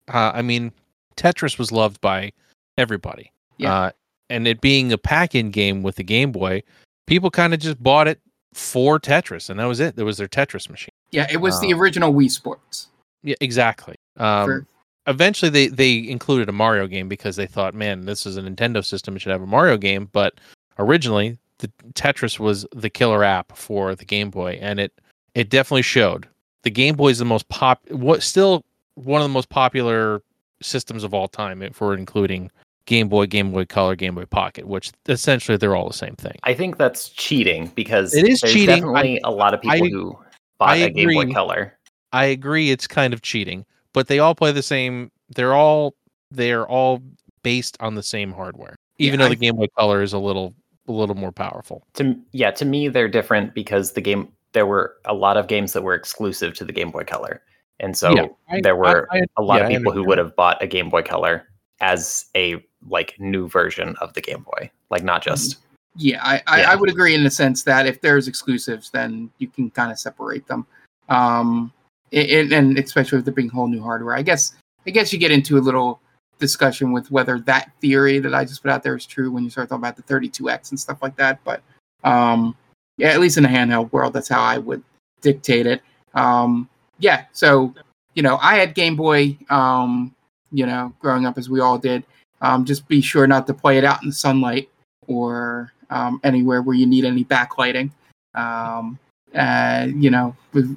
uh, 0.09 0.33
I 0.35 0.43
mean, 0.43 0.73
Tetris 1.17 1.59
was 1.59 1.73
loved 1.73 2.01
by 2.01 2.33
everybody. 2.79 3.33
Yeah. 3.59 3.75
Uh, 3.75 3.91
and 4.31 4.49
it 4.49 4.61
being 4.61 4.93
a 4.93 4.99
pack-in 4.99 5.51
game 5.51 5.83
with 5.83 5.97
the 5.97 6.03
Game 6.03 6.33
Boy, 6.33 6.63
people 7.07 7.31
kind 7.31 7.55
of 7.55 7.61
just 7.61 7.83
bought 7.83 8.09
it 8.09 8.21
for 8.57 8.99
Tetris, 8.99 9.51
and 9.51 9.61
that 9.61 9.67
was 9.67 9.81
it. 9.81 9.97
That 9.97 10.05
was 10.07 10.17
their 10.17 10.29
Tetris 10.29 10.71
machine. 10.71 10.89
Yeah, 11.11 11.27
it 11.31 11.37
was 11.37 11.61
the 11.61 11.73
Uh, 11.75 11.77
original 11.79 12.13
Wii 12.13 12.31
Sports. 12.31 12.89
Yeah, 13.23 13.35
exactly. 13.41 13.97
Um, 14.17 14.47
For- 14.47 14.67
eventually, 15.07 15.51
they 15.51 15.67
they 15.69 16.09
included 16.09 16.49
a 16.49 16.53
Mario 16.53 16.87
game 16.87 17.09
because 17.09 17.37
they 17.37 17.47
thought, 17.47 17.75
man, 17.75 18.07
this 18.07 18.25
is 18.25 18.37
a 18.37 18.43
Nintendo 18.43 18.85
system; 18.85 19.15
it 19.15 19.21
should 19.21 19.33
have 19.33 19.43
a 19.43 19.47
Mario 19.47 19.77
game. 19.77 20.09
But 20.13 20.35
originally, 20.79 21.39
the 21.59 21.69
Tetris 21.95 22.39
was 22.39 22.67
the 22.75 22.91
killer 22.91 23.23
app 23.25 23.57
for 23.57 23.95
the 23.95 24.05
Game 24.05 24.31
Boy, 24.31 24.59
and 24.61 24.81
it 24.81 24.93
it 25.35 25.51
definitely 25.51 25.83
showed. 25.83 26.27
The 26.63 26.71
Game 26.71 26.97
Boy 26.97 27.11
is 27.11 27.19
the 27.19 27.25
most 27.25 27.49
pop, 27.49 27.83
what 27.91 28.23
still 28.23 28.65
one 28.95 29.21
of 29.21 29.25
the 29.27 29.33
most 29.33 29.51
popular 29.51 30.23
systems 30.63 31.05
of 31.05 31.13
all 31.13 31.29
time 31.29 31.63
for 31.75 31.95
including 31.95 32.51
Game 32.87 33.09
Boy, 33.09 33.27
Game 33.27 33.53
Boy 33.53 33.65
Color, 33.65 33.97
Game 33.97 34.15
Boy 34.15 34.25
Pocket, 34.27 34.67
which 34.67 34.93
essentially 35.09 35.59
they're 35.59 35.77
all 35.77 35.89
the 35.89 35.95
same 35.95 36.15
thing. 36.17 36.37
I 36.45 36.55
think 36.55 36.79
that's 36.79 37.09
cheating 37.11 37.71
because 37.75 38.15
It 38.15 38.27
is 38.29 38.41
there's 38.41 38.53
cheating. 38.53 38.67
definitely 38.83 39.21
a 39.25 39.31
lot 39.31 39.55
of 39.55 39.61
people 39.61 39.87
I- 39.87 39.91
who 39.91 40.19
bought 40.59 40.69
I 40.71 40.77
a 40.77 40.91
Game 40.91 41.13
Boy. 41.13 41.33
Color. 41.33 41.77
I 42.13 42.27
agree 42.27 42.71
it's 42.71 42.87
kind 42.87 43.13
of 43.13 43.21
cheating, 43.23 43.67
but 43.93 44.07
they 44.09 44.19
all 44.21 44.35
play 44.35 44.53
the 44.53 44.63
same 44.63 45.11
they're 45.35 45.55
all 45.55 45.95
they're 46.31 46.67
all 46.67 47.03
based 47.43 47.77
on 47.81 47.95
the 47.97 48.03
same 48.03 48.33
hardware. 48.33 48.77
Even 48.99 49.19
Yeah, 49.21 49.27
though 49.27 49.33
I- 49.33 49.35
the 49.35 49.41
Game 49.41 49.57
Boy 49.57 49.67
Color 49.77 50.03
is 50.03 50.13
a 50.13 50.19
little 50.19 50.55
a 50.89 50.93
little 50.93 51.17
more 51.17 51.33
powerful. 51.33 51.85
To 51.95 52.17
yeah, 52.33 52.53
to 52.53 52.65
me 52.65 52.87
they're 52.89 53.09
different 53.09 53.55
because 53.55 53.93
the 53.93 54.01
game 54.01 54.29
there 54.53 54.67
were 54.67 54.95
a 55.05 55.13
lot 55.15 55.37
of 55.37 55.49
games 55.49 55.73
that 55.73 55.83
were 55.83 55.95
exclusive 55.95 56.55
to 56.55 56.65
the 56.65 56.73
Game 56.73 56.91
Boy 56.93 57.03
Color, 57.05 57.43
and 57.81 57.97
so 57.97 58.15
Yeah, 58.15 58.27
I- 58.49 58.61
there 58.63 58.77
were 58.77 59.09
I- 59.13 59.19
I- 59.19 59.23
a 59.37 59.43
lot 59.43 59.57
yeah, 59.59 59.65
of 59.65 59.71
people 59.71 59.93
who 59.93 60.05
would 60.05 60.19
have 60.19 60.35
bought 60.37 60.63
a 60.63 60.67
Game 60.69 60.89
Boy 60.89 61.03
Color 61.03 61.49
as 61.81 62.25
a 62.37 62.65
like 62.89 63.15
new 63.19 63.49
version 63.49 63.97
of 64.01 64.13
the 64.15 64.21
Game 64.21 64.43
Boy, 64.43 64.71
like 64.91 65.03
not 65.03 65.23
just 65.23 65.59
Yeah, 65.97 66.21
I, 66.23 66.43
I, 66.47 66.61
Yeah. 66.61 66.73
I 66.73 66.75
would 66.75 66.91
agree 66.91 67.15
in 67.15 67.25
the 67.25 67.31
sense 67.31 67.63
that 67.65 67.87
if 67.87 68.01
there's 68.01 68.29
exclusives, 68.29 68.91
then 68.91 69.31
you 69.39 69.49
can 69.49 69.71
kind 69.71 69.91
of 69.91 69.99
separate 69.99 70.47
them. 70.47 70.67
Um, 71.09 71.73
it, 72.11 72.53
and 72.53 72.79
especially 72.79 73.17
with 73.17 73.25
there 73.25 73.35
being 73.35 73.49
whole 73.49 73.69
new 73.69 73.83
hardware, 73.83 74.15
I 74.15 74.23
guess 74.23 74.55
I 74.87 74.91
guess 74.91 75.13
you 75.13 75.19
get 75.19 75.31
into 75.31 75.59
a 75.59 75.61
little 75.61 76.01
discussion 76.39 76.93
with 76.93 77.11
whether 77.11 77.39
that 77.41 77.73
theory 77.81 78.19
that 78.19 78.35
I 78.35 78.45
just 78.45 78.63
put 78.63 78.71
out 78.71 78.83
there 78.83 78.95
is 78.95 79.07
true 79.07 79.31
when 79.31 79.43
you 79.43 79.51
start 79.51 79.69
talking 79.69 79.83
about 79.83 79.97
the 79.97 80.03
32x 80.03 80.71
and 80.71 80.79
stuff 80.79 80.99
like 81.03 81.17
that. 81.17 81.41
But 81.45 81.63
um, 82.05 82.57
yeah, 82.97 83.09
at 83.09 83.21
least 83.21 83.37
in 83.37 83.43
the 83.43 83.49
handheld 83.49 83.93
world, 83.93 84.13
that's 84.13 84.29
how 84.29 84.43
I 84.43 84.59
would 84.59 84.83
dictate 85.23 85.67
it. 85.67 85.83
Um, 86.15 86.69
yeah, 86.99 87.25
so 87.33 87.75
you 88.15 88.23
know, 88.23 88.39
I 88.41 88.57
had 88.57 88.75
Game 88.75 88.97
Boy, 88.97 89.37
um, 89.51 90.15
you 90.51 90.67
know, 90.67 90.93
growing 91.01 91.27
up 91.27 91.37
as 91.37 91.51
we 91.51 91.61
all 91.61 91.79
did. 91.79 92.05
Um, 92.41 92.65
just 92.65 92.87
be 92.89 93.01
sure 93.01 93.27
not 93.27 93.47
to 93.47 93.55
play 93.55 93.79
it 93.79 93.85
out 93.85 94.03
in 94.03 94.09
the 94.09 94.15
sunlight 94.15 94.69
or 95.07 95.73
um, 95.91 96.21
anywhere 96.25 96.63
where 96.63 96.77
you 96.77 96.87
need 96.87 97.05
any 97.05 97.25
backlighting. 97.25 97.91
Um, 98.35 98.99
uh, 99.35 99.89
you 99.95 100.11
know, 100.11 100.37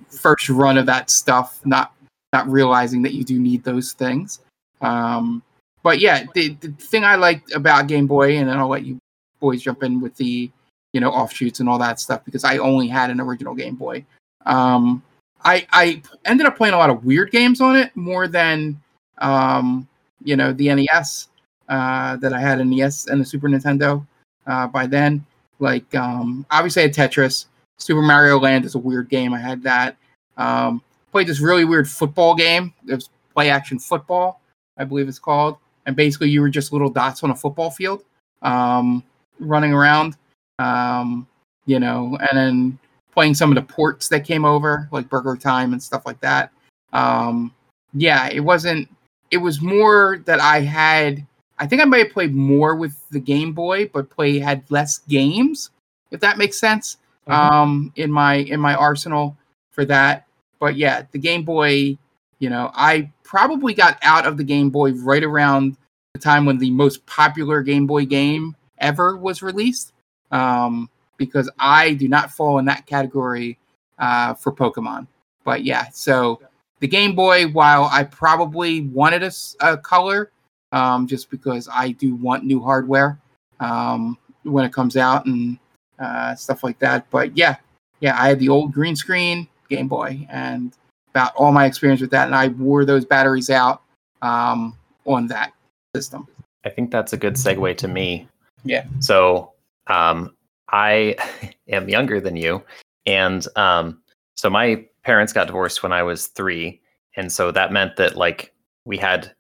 first 0.10 0.50
run 0.50 0.78
of 0.78 0.86
that 0.86 1.10
stuff, 1.10 1.60
not 1.66 1.94
not 2.34 2.48
realizing 2.48 3.02
that 3.02 3.14
you 3.14 3.24
do 3.24 3.40
need 3.40 3.64
those 3.64 3.94
things. 3.94 4.40
Um, 4.82 5.42
but 5.82 6.00
yeah, 6.00 6.26
the, 6.34 6.50
the 6.62 6.72
thing 6.74 7.04
I 7.04 7.16
liked 7.16 7.54
about 7.54 7.88
Game 7.88 8.08
Boy, 8.08 8.38
and 8.38 8.48
then 8.48 8.58
I'll 8.58 8.68
let 8.68 8.86
you 8.86 9.00
boys 9.40 9.62
jump 9.62 9.84
in 9.84 10.02
with 10.02 10.16
the 10.16 10.52
you 10.94 11.00
know 11.00 11.10
offshoots 11.10 11.60
and 11.60 11.70
all 11.70 11.80
that 11.80 12.00
stuff 12.00 12.26
because 12.26 12.44
I 12.44 12.58
only 12.58 12.88
had 12.88 13.10
an 13.10 13.20
original 13.22 13.56
Game 13.56 13.76
Boy. 13.76 14.06
Um, 14.46 15.02
I 15.44 15.66
I 15.72 16.02
ended 16.26 16.46
up 16.46 16.58
playing 16.58 16.74
a 16.74 16.78
lot 16.78 16.90
of 16.90 17.06
weird 17.06 17.32
games 17.32 17.62
on 17.62 17.76
it 17.76 17.96
more 17.96 18.28
than 18.28 18.80
um, 19.20 19.88
you 20.24 20.36
know 20.36 20.52
the 20.54 20.74
NES 20.74 21.29
uh, 21.70 22.18
that 22.18 22.34
I 22.34 22.40
had 22.40 22.60
an 22.60 22.70
NES 22.70 23.08
and 23.08 23.22
the 23.22 23.26
Super 23.26 23.48
Nintendo 23.48 24.06
uh, 24.48 24.68
by 24.68 24.86
then. 24.86 25.26
Like 25.60 25.94
um, 25.96 26.46
obviously 26.52 26.82
I 26.82 26.88
had 26.88 26.94
Tetris. 26.94 27.46
Super 27.78 28.02
Mario 28.02 28.40
Land 28.40 28.66
is 28.66 28.76
a 28.76 28.80
weird 28.80 29.10
game. 29.10 29.34
I 29.34 29.40
had 29.40 29.64
that. 29.64 29.96
Um, 30.38 30.82
played 31.12 31.28
this 31.28 31.40
really 31.40 31.66
weird 31.66 31.90
football 31.90 32.36
game. 32.36 32.74
It 32.88 32.96
was 32.96 33.10
play 33.34 33.50
action 33.50 33.80
football, 33.80 34.42
I 34.78 34.84
believe 34.84 35.08
it's 35.08 35.20
called. 35.20 35.58
And 35.86 35.96
basically 35.96 36.30
you 36.30 36.42
were 36.42 36.50
just 36.50 36.74
little 36.74 36.90
dots 36.90 37.24
on 37.24 37.32
a 37.32 37.36
football 37.36 37.72
field 37.72 38.04
um, 38.42 39.04
running 39.40 39.74
around. 39.74 40.18
Um, 40.60 41.26
you 41.66 41.80
know, 41.80 42.18
and 42.20 42.38
then 42.38 42.80
playing 43.14 43.36
some 43.36 43.52
of 43.52 43.56
the 43.56 43.74
ports 43.74 44.10
that 44.10 44.26
came 44.26 44.44
over, 44.44 44.90
like 44.92 45.08
Burger 45.08 45.36
Time 45.36 45.72
and 45.74 45.82
stuff 45.82 46.06
like 46.06 46.20
that. 46.22 46.52
Um, 46.94 47.54
yeah, 47.94 48.28
it 48.30 48.40
wasn't. 48.40 48.90
It 49.32 49.38
was 49.38 49.62
more 49.62 50.22
that 50.26 50.40
I 50.40 50.62
had. 50.62 51.26
I 51.60 51.68
think 51.68 51.82
I 51.82 51.86
might 51.86 52.06
have 52.06 52.14
played 52.14 52.34
more 52.34 52.76
with 52.76 52.98
the 53.10 53.20
Game 53.20 53.54
Boy, 53.54 53.88
but 53.88 54.10
play 54.10 54.40
had 54.40 54.64
less 54.70 55.00
games, 55.00 55.72
if 56.12 56.20
that 56.22 56.38
makes 56.38 56.60
sense. 56.60 56.98
Mm-hmm. 57.28 57.32
Um, 57.32 57.94
in 57.96 58.12
my 58.12 58.36
in 58.36 58.60
my 58.60 58.76
arsenal 58.76 59.38
for 59.72 59.86
that. 59.86 60.26
But 60.60 60.76
yeah, 60.76 61.04
the 61.12 61.20
Game 61.20 61.44
Boy. 61.44 61.98
You 62.40 62.50
know, 62.50 62.72
I 62.74 63.12
probably 63.24 63.74
got 63.74 64.00
out 64.02 64.26
of 64.26 64.38
the 64.38 64.46
Game 64.46 64.70
Boy 64.70 64.94
right 64.94 65.24
around 65.24 65.76
the 66.14 66.20
time 66.20 66.46
when 66.46 66.58
the 66.58 66.72
most 66.72 67.06
popular 67.06 67.62
Game 67.62 67.86
Boy 67.86 68.06
game 68.06 68.56
ever 68.78 69.18
was 69.18 69.42
released. 69.42 69.92
Um, 70.32 70.90
because 71.20 71.50
I 71.60 71.94
do 71.94 72.08
not 72.08 72.32
fall 72.32 72.58
in 72.58 72.66
that 72.66 72.88
category 72.88 73.60
uh, 74.00 74.34
for 74.34 74.52
Pokemon. 74.52 75.06
But 75.44 75.64
yeah, 75.64 75.90
so 75.92 76.42
the 76.80 76.88
Game 76.88 77.14
Boy, 77.14 77.48
while 77.48 77.90
I 77.92 78.06
probably 78.06 78.82
wanted 78.82 79.22
a, 79.22 79.32
a 79.60 79.78
color, 79.78 80.32
um, 80.72 81.08
just 81.08 81.30
because 81.30 81.68
I 81.72 81.92
do 81.92 82.16
want 82.16 82.44
new 82.44 82.62
hardware 82.62 83.20
um, 83.60 84.18
when 84.44 84.66
it 84.66 84.74
comes 84.74 84.98
out 84.98 85.26
and 85.26 85.58
uh, 86.00 86.36
stuff 86.36 86.64
like 86.64 86.80
that. 86.80 87.10
But 87.10 87.36
yeah, 87.38 87.58
yeah, 88.00 88.22
I 88.22 88.30
had 88.30 88.40
the 88.40 88.50
old 88.50 88.74
green 88.74 88.96
screen 88.96 89.48
Game 89.70 89.88
Boy 89.88 90.28
and 90.30 90.74
about 91.12 91.36
all 91.36 91.52
my 91.52 91.66
experience 91.66 92.02
with 92.02 92.12
that, 92.12 92.28
and 92.28 92.36
I 92.36 92.50
wore 92.50 92.86
those 92.86 93.06
batteries 93.06 93.50
out 93.50 93.82
um, 94.22 94.78
on 95.06 95.28
that 95.28 95.54
system. 95.96 96.28
I 96.66 96.70
think 96.70 96.92
that's 96.92 97.14
a 97.14 97.18
good 97.18 97.36
segue 97.36 97.78
to 97.78 97.88
me. 97.88 98.28
Yeah. 98.64 98.86
So 99.00 99.54
um, 99.88 100.36
I 100.72 101.16
am 101.68 101.90
younger 101.90 102.20
than 102.20 102.36
you, 102.36 102.64
and 103.06 103.46
um, 103.56 104.02
so 104.36 104.50
my 104.50 104.86
parents 105.04 105.34
got 105.34 105.48
divorced 105.48 105.84
when 105.84 105.92
I 105.92 106.04
was 106.04 106.28
three, 106.28 106.82
and 107.16 107.32
so 107.32 107.52
that 107.52 107.72
meant 107.72 107.96
that 107.98 108.16
like 108.16 108.54
we 108.86 108.98
had 108.98 109.32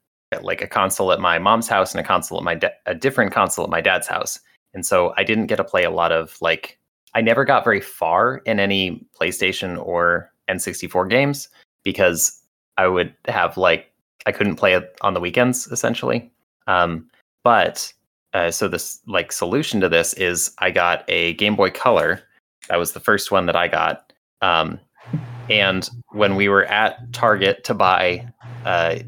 like 0.42 0.62
a 0.62 0.68
console 0.68 1.12
at 1.12 1.20
my 1.20 1.40
mom's 1.40 1.68
house 1.68 1.94
and 1.94 2.00
a 2.00 2.08
console 2.08 2.38
at 2.38 2.44
my 2.44 2.56
da- 2.56 2.70
a 2.86 2.96
different 2.96 3.32
console 3.32 3.66
at 3.66 3.72
my 3.72 3.82
dad's 3.82 4.08
house, 4.08 4.40
and 4.74 4.86
so 4.86 5.14
I 5.18 5.24
didn't 5.24 5.48
get 5.48 5.58
to 5.58 5.64
play 5.64 5.84
a 5.84 5.92
lot 5.92 6.12
of 6.12 6.38
like 6.42 6.78
I 7.14 7.22
never 7.22 7.46
got 7.46 7.64
very 7.64 7.82
far 7.82 8.38
in 8.46 8.60
any 8.60 9.06
PlayStation 9.20 9.84
or 9.84 10.32
N64 10.50 11.10
games 11.10 11.50
because 11.84 12.42
I 12.78 12.88
would 12.88 13.14
have 13.28 13.58
like 13.58 13.92
I 14.26 14.32
couldn't 14.32 14.58
play 14.58 14.74
it 14.74 14.96
on 15.02 15.14
the 15.14 15.20
weekends 15.20 15.68
essentially. 15.68 16.32
Um, 16.68 17.10
but 17.44 17.92
uh, 18.34 18.52
so 18.52 18.68
this 18.68 19.00
like 19.08 19.32
solution 19.32 19.82
to 19.82 19.90
this 19.90 20.14
is 20.14 20.54
I 20.60 20.72
got 20.72 21.04
a 21.08 21.34
Game 21.34 21.56
Boy 21.56 21.72
Color. 21.72 22.22
That 22.68 22.78
was 22.78 22.92
the 22.92 23.00
first 23.00 23.32
one 23.32 23.48
that 23.48 23.56
I 23.56 23.68
got. 23.68 24.14
Um, 24.42 24.80
and 25.50 25.90
when 26.10 26.36
we 26.36 26.48
were 26.48 26.66
at 26.66 27.12
Target 27.12 27.64
to 27.64 27.74
buy 27.74 28.32
uh, 28.66 29.00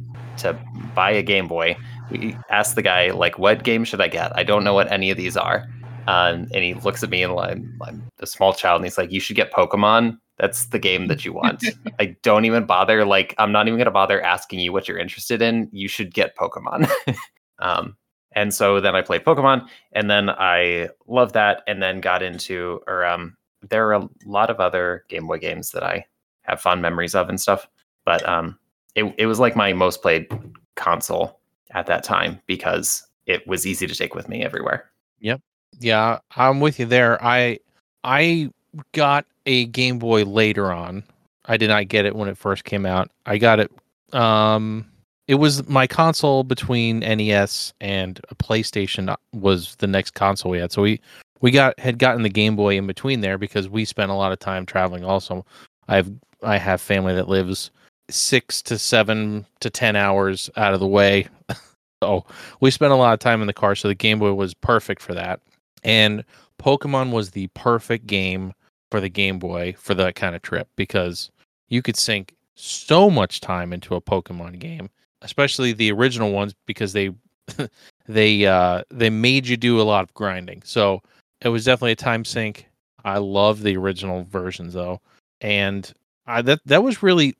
to 0.41 0.57
buy 0.95 1.11
a 1.11 1.23
Game 1.23 1.47
Boy, 1.47 1.75
we 2.09 2.35
asked 2.49 2.75
the 2.75 2.81
guy 2.81 3.11
like, 3.11 3.39
"What 3.39 3.63
game 3.63 3.83
should 3.83 4.01
I 4.01 4.07
get? 4.07 4.35
I 4.37 4.43
don't 4.43 4.63
know 4.63 4.73
what 4.73 4.91
any 4.91 5.11
of 5.11 5.17
these 5.17 5.37
are." 5.37 5.67
Um, 6.07 6.47
and 6.53 6.63
he 6.63 6.73
looks 6.73 7.03
at 7.03 7.09
me 7.09 7.21
and 7.21 7.37
I'm, 7.39 7.79
I'm 7.81 8.03
a 8.19 8.25
small 8.27 8.53
child, 8.53 8.77
and 8.77 8.85
he's 8.85 8.97
like, 8.97 9.11
"You 9.11 9.19
should 9.19 9.35
get 9.35 9.53
Pokemon. 9.53 10.17
That's 10.37 10.65
the 10.65 10.79
game 10.79 11.07
that 11.07 11.25
you 11.25 11.33
want." 11.33 11.63
I 11.99 12.15
don't 12.23 12.45
even 12.45 12.65
bother. 12.65 13.05
Like, 13.05 13.35
I'm 13.37 13.51
not 13.51 13.67
even 13.67 13.77
gonna 13.77 13.91
bother 13.91 14.21
asking 14.21 14.59
you 14.59 14.73
what 14.73 14.87
you're 14.87 14.97
interested 14.97 15.41
in. 15.41 15.69
You 15.71 15.87
should 15.87 16.13
get 16.13 16.35
Pokemon. 16.35 16.89
um, 17.59 17.95
and 18.33 18.53
so 18.53 18.79
then 18.79 18.95
I 18.95 19.01
played 19.01 19.25
Pokemon, 19.25 19.67
and 19.91 20.09
then 20.09 20.29
I 20.29 20.89
loved 21.07 21.33
that, 21.33 21.63
and 21.67 21.81
then 21.81 22.01
got 22.01 22.23
into, 22.23 22.81
or 22.87 23.05
um, 23.05 23.35
there 23.69 23.87
are 23.89 23.93
a 23.93 24.09
lot 24.25 24.49
of 24.49 24.59
other 24.59 25.05
Game 25.09 25.27
Boy 25.27 25.37
games 25.37 25.71
that 25.71 25.83
I 25.83 26.05
have 26.43 26.61
fond 26.61 26.81
memories 26.81 27.15
of 27.15 27.29
and 27.29 27.39
stuff. 27.39 27.67
But 28.05 28.27
um, 28.27 28.57
it 28.95 29.13
it 29.17 29.25
was 29.25 29.39
like 29.39 29.55
my 29.55 29.73
most 29.73 30.01
played 30.01 30.27
console 30.75 31.39
at 31.71 31.87
that 31.87 32.03
time 32.03 32.39
because 32.47 33.07
it 33.25 33.45
was 33.47 33.65
easy 33.65 33.87
to 33.87 33.95
take 33.95 34.15
with 34.15 34.27
me 34.27 34.43
everywhere. 34.43 34.89
Yep. 35.19 35.41
Yeah, 35.79 36.19
I'm 36.35 36.59
with 36.59 36.79
you 36.79 36.85
there. 36.85 37.23
I 37.23 37.59
I 38.03 38.49
got 38.93 39.25
a 39.45 39.65
Game 39.65 39.99
Boy 39.99 40.23
later 40.23 40.71
on. 40.71 41.03
I 41.45 41.57
did 41.57 41.69
not 41.69 41.87
get 41.87 42.05
it 42.05 42.15
when 42.15 42.29
it 42.29 42.37
first 42.37 42.63
came 42.63 42.85
out. 42.85 43.09
I 43.25 43.37
got 43.37 43.59
it 43.59 43.71
um 44.13 44.85
it 45.27 45.35
was 45.35 45.67
my 45.69 45.87
console 45.87 46.43
between 46.43 46.99
NES 46.99 47.73
and 47.79 48.19
a 48.29 48.35
PlayStation 48.35 49.15
was 49.33 49.75
the 49.77 49.87
next 49.87 50.11
console 50.11 50.51
we 50.51 50.57
had. 50.57 50.71
So 50.71 50.81
we 50.81 50.99
we 51.39 51.51
got 51.51 51.79
had 51.79 51.99
gotten 51.99 52.23
the 52.23 52.29
Game 52.29 52.55
Boy 52.55 52.77
in 52.77 52.87
between 52.87 53.21
there 53.21 53.37
because 53.37 53.69
we 53.69 53.85
spent 53.85 54.11
a 54.11 54.15
lot 54.15 54.31
of 54.31 54.39
time 54.39 54.65
traveling. 54.65 55.03
Also, 55.03 55.45
I've 55.87 56.11
I 56.43 56.57
have 56.57 56.81
family 56.81 57.13
that 57.15 57.29
lives 57.29 57.71
six 58.11 58.61
to 58.63 58.77
seven 58.77 59.45
to 59.59 59.69
ten 59.69 59.95
hours 59.95 60.49
out 60.57 60.73
of 60.73 60.79
the 60.79 60.87
way. 60.87 61.27
so 62.03 62.25
we 62.59 62.71
spent 62.71 62.93
a 62.93 62.97
lot 62.97 63.13
of 63.13 63.19
time 63.19 63.41
in 63.41 63.47
the 63.47 63.53
car. 63.53 63.75
So 63.75 63.87
the 63.87 63.95
Game 63.95 64.19
Boy 64.19 64.33
was 64.33 64.53
perfect 64.53 65.01
for 65.01 65.13
that. 65.13 65.39
And 65.83 66.23
Pokemon 66.59 67.11
was 67.11 67.31
the 67.31 67.47
perfect 67.47 68.07
game 68.07 68.53
for 68.91 68.99
the 68.99 69.09
Game 69.09 69.39
Boy 69.39 69.75
for 69.77 69.93
that 69.95 70.15
kind 70.15 70.35
of 70.35 70.41
trip 70.41 70.67
because 70.75 71.31
you 71.69 71.81
could 71.81 71.97
sink 71.97 72.35
so 72.55 73.09
much 73.09 73.41
time 73.41 73.73
into 73.73 73.95
a 73.95 74.01
Pokemon 74.01 74.59
game 74.59 74.89
especially 75.21 75.73
the 75.73 75.91
original 75.91 76.31
ones 76.31 76.53
because 76.65 76.93
they 76.93 77.11
they 78.07 78.45
uh 78.45 78.83
they 78.89 79.09
made 79.09 79.47
you 79.47 79.57
do 79.57 79.79
a 79.79 79.83
lot 79.83 80.03
of 80.03 80.13
grinding. 80.13 80.61
So 80.63 81.01
it 81.41 81.49
was 81.49 81.65
definitely 81.65 81.93
a 81.93 81.97
time 81.97 82.25
sink. 82.25 82.67
I 83.03 83.17
love 83.17 83.61
the 83.61 83.77
original 83.77 84.23
versions 84.23 84.73
though. 84.73 85.01
And 85.41 85.91
I 86.27 86.41
that 86.43 86.59
that 86.65 86.83
was 86.83 87.03
really 87.03 87.35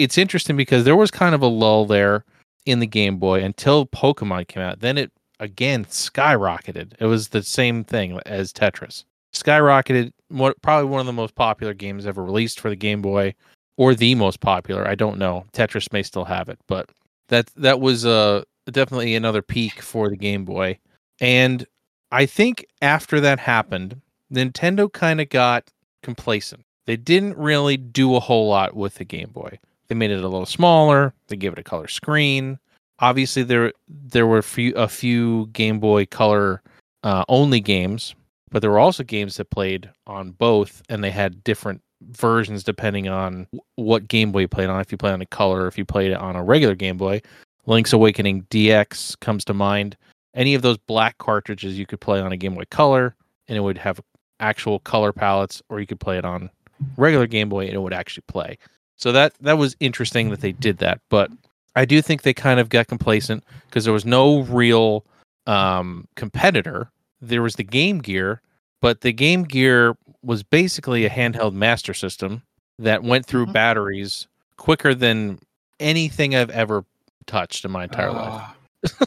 it's 0.00 0.16
interesting 0.16 0.56
because 0.56 0.84
there 0.84 0.96
was 0.96 1.10
kind 1.10 1.34
of 1.34 1.42
a 1.42 1.46
lull 1.46 1.84
there 1.84 2.24
in 2.64 2.80
the 2.80 2.86
Game 2.86 3.18
Boy 3.18 3.42
until 3.42 3.84
Pokemon 3.84 4.48
came 4.48 4.62
out. 4.62 4.80
Then 4.80 4.96
it 4.96 5.12
again 5.38 5.84
skyrocketed. 5.84 6.94
It 6.98 7.04
was 7.04 7.28
the 7.28 7.42
same 7.42 7.84
thing 7.84 8.18
as 8.24 8.52
Tetris. 8.52 9.04
Skyrocketed, 9.34 10.12
what 10.28 10.60
probably 10.62 10.88
one 10.88 11.00
of 11.00 11.06
the 11.06 11.12
most 11.12 11.34
popular 11.34 11.74
games 11.74 12.06
ever 12.06 12.24
released 12.24 12.60
for 12.60 12.70
the 12.70 12.76
Game 12.76 13.02
Boy 13.02 13.34
or 13.76 13.94
the 13.94 14.14
most 14.14 14.40
popular. 14.40 14.88
I 14.88 14.94
don't 14.94 15.18
know. 15.18 15.44
Tetris 15.52 15.92
may 15.92 16.02
still 16.02 16.24
have 16.24 16.48
it, 16.48 16.58
but 16.66 16.88
that 17.28 17.46
that 17.56 17.80
was 17.80 18.06
uh 18.06 18.42
definitely 18.70 19.14
another 19.14 19.42
peak 19.42 19.82
for 19.82 20.08
the 20.08 20.16
Game 20.16 20.46
Boy. 20.46 20.78
And 21.20 21.66
I 22.10 22.24
think 22.24 22.66
after 22.80 23.20
that 23.20 23.38
happened, 23.38 24.00
Nintendo 24.32 24.90
kind 24.90 25.20
of 25.20 25.28
got 25.28 25.70
complacent. 26.02 26.64
They 26.86 26.96
didn't 26.96 27.36
really 27.36 27.76
do 27.76 28.16
a 28.16 28.20
whole 28.20 28.48
lot 28.48 28.74
with 28.74 28.94
the 28.94 29.04
Game 29.04 29.30
Boy. 29.30 29.58
They 29.90 29.96
made 29.96 30.12
it 30.12 30.22
a 30.22 30.28
little 30.28 30.46
smaller. 30.46 31.12
They 31.26 31.34
gave 31.34 31.52
it 31.52 31.58
a 31.58 31.64
color 31.64 31.88
screen. 31.88 32.60
Obviously, 33.00 33.42
there 33.42 33.72
there 33.88 34.24
were 34.24 34.38
a 34.38 34.42
few, 34.42 34.72
a 34.76 34.86
few 34.86 35.48
Game 35.48 35.80
Boy 35.80 36.06
Color 36.06 36.62
uh, 37.02 37.24
only 37.28 37.58
games, 37.58 38.14
but 38.52 38.62
there 38.62 38.70
were 38.70 38.78
also 38.78 39.02
games 39.02 39.36
that 39.36 39.50
played 39.50 39.90
on 40.06 40.30
both, 40.30 40.80
and 40.88 41.02
they 41.02 41.10
had 41.10 41.42
different 41.42 41.82
versions 42.02 42.62
depending 42.62 43.08
on 43.08 43.48
what 43.74 44.06
Game 44.06 44.30
Boy 44.30 44.42
you 44.42 44.48
played 44.48 44.68
on. 44.68 44.80
If 44.80 44.92
you 44.92 44.96
played 44.96 45.12
on 45.12 45.22
a 45.22 45.26
color, 45.26 45.66
if 45.66 45.76
you 45.76 45.84
played 45.84 46.12
it 46.12 46.18
on 46.18 46.36
a 46.36 46.44
regular 46.44 46.76
Game 46.76 46.96
Boy. 46.96 47.20
Link's 47.66 47.92
Awakening 47.92 48.44
DX 48.44 49.18
comes 49.18 49.44
to 49.46 49.54
mind. 49.54 49.96
Any 50.34 50.54
of 50.54 50.62
those 50.62 50.78
black 50.78 51.18
cartridges 51.18 51.76
you 51.76 51.84
could 51.84 52.00
play 52.00 52.20
on 52.20 52.30
a 52.30 52.36
Game 52.36 52.54
Boy 52.54 52.64
Color, 52.70 53.16
and 53.48 53.58
it 53.58 53.60
would 53.60 53.78
have 53.78 54.00
actual 54.38 54.78
color 54.78 55.12
palettes, 55.12 55.62
or 55.68 55.80
you 55.80 55.86
could 55.86 55.98
play 55.98 56.16
it 56.16 56.24
on 56.24 56.48
regular 56.96 57.26
Game 57.26 57.48
Boy, 57.48 57.64
and 57.66 57.74
it 57.74 57.80
would 57.80 57.92
actually 57.92 58.22
play. 58.28 58.56
So 59.00 59.12
that 59.12 59.32
that 59.40 59.56
was 59.58 59.76
interesting 59.80 60.28
that 60.30 60.40
they 60.42 60.52
did 60.52 60.78
that, 60.78 61.00
but 61.08 61.30
I 61.74 61.84
do 61.86 62.02
think 62.02 62.22
they 62.22 62.34
kind 62.34 62.60
of 62.60 62.68
got 62.68 62.86
complacent 62.88 63.44
because 63.66 63.84
there 63.84 63.94
was 63.94 64.04
no 64.04 64.40
real 64.42 65.04
um, 65.46 66.06
competitor. 66.16 66.90
There 67.22 67.40
was 67.42 67.54
the 67.54 67.64
Game 67.64 68.00
Gear, 68.00 68.42
but 68.82 69.00
the 69.00 69.12
Game 69.12 69.44
Gear 69.44 69.96
was 70.22 70.42
basically 70.42 71.06
a 71.06 71.10
handheld 71.10 71.54
master 71.54 71.94
system 71.94 72.42
that 72.78 73.02
went 73.02 73.24
through 73.26 73.46
Mhm. 73.46 73.52
batteries 73.54 74.26
quicker 74.58 74.94
than 74.94 75.38
anything 75.78 76.34
I've 76.34 76.50
ever 76.50 76.84
touched 77.26 77.64
in 77.64 77.70
my 77.70 77.84
entire 77.84 78.10
life. 78.12 78.28
Ah. 78.32 78.54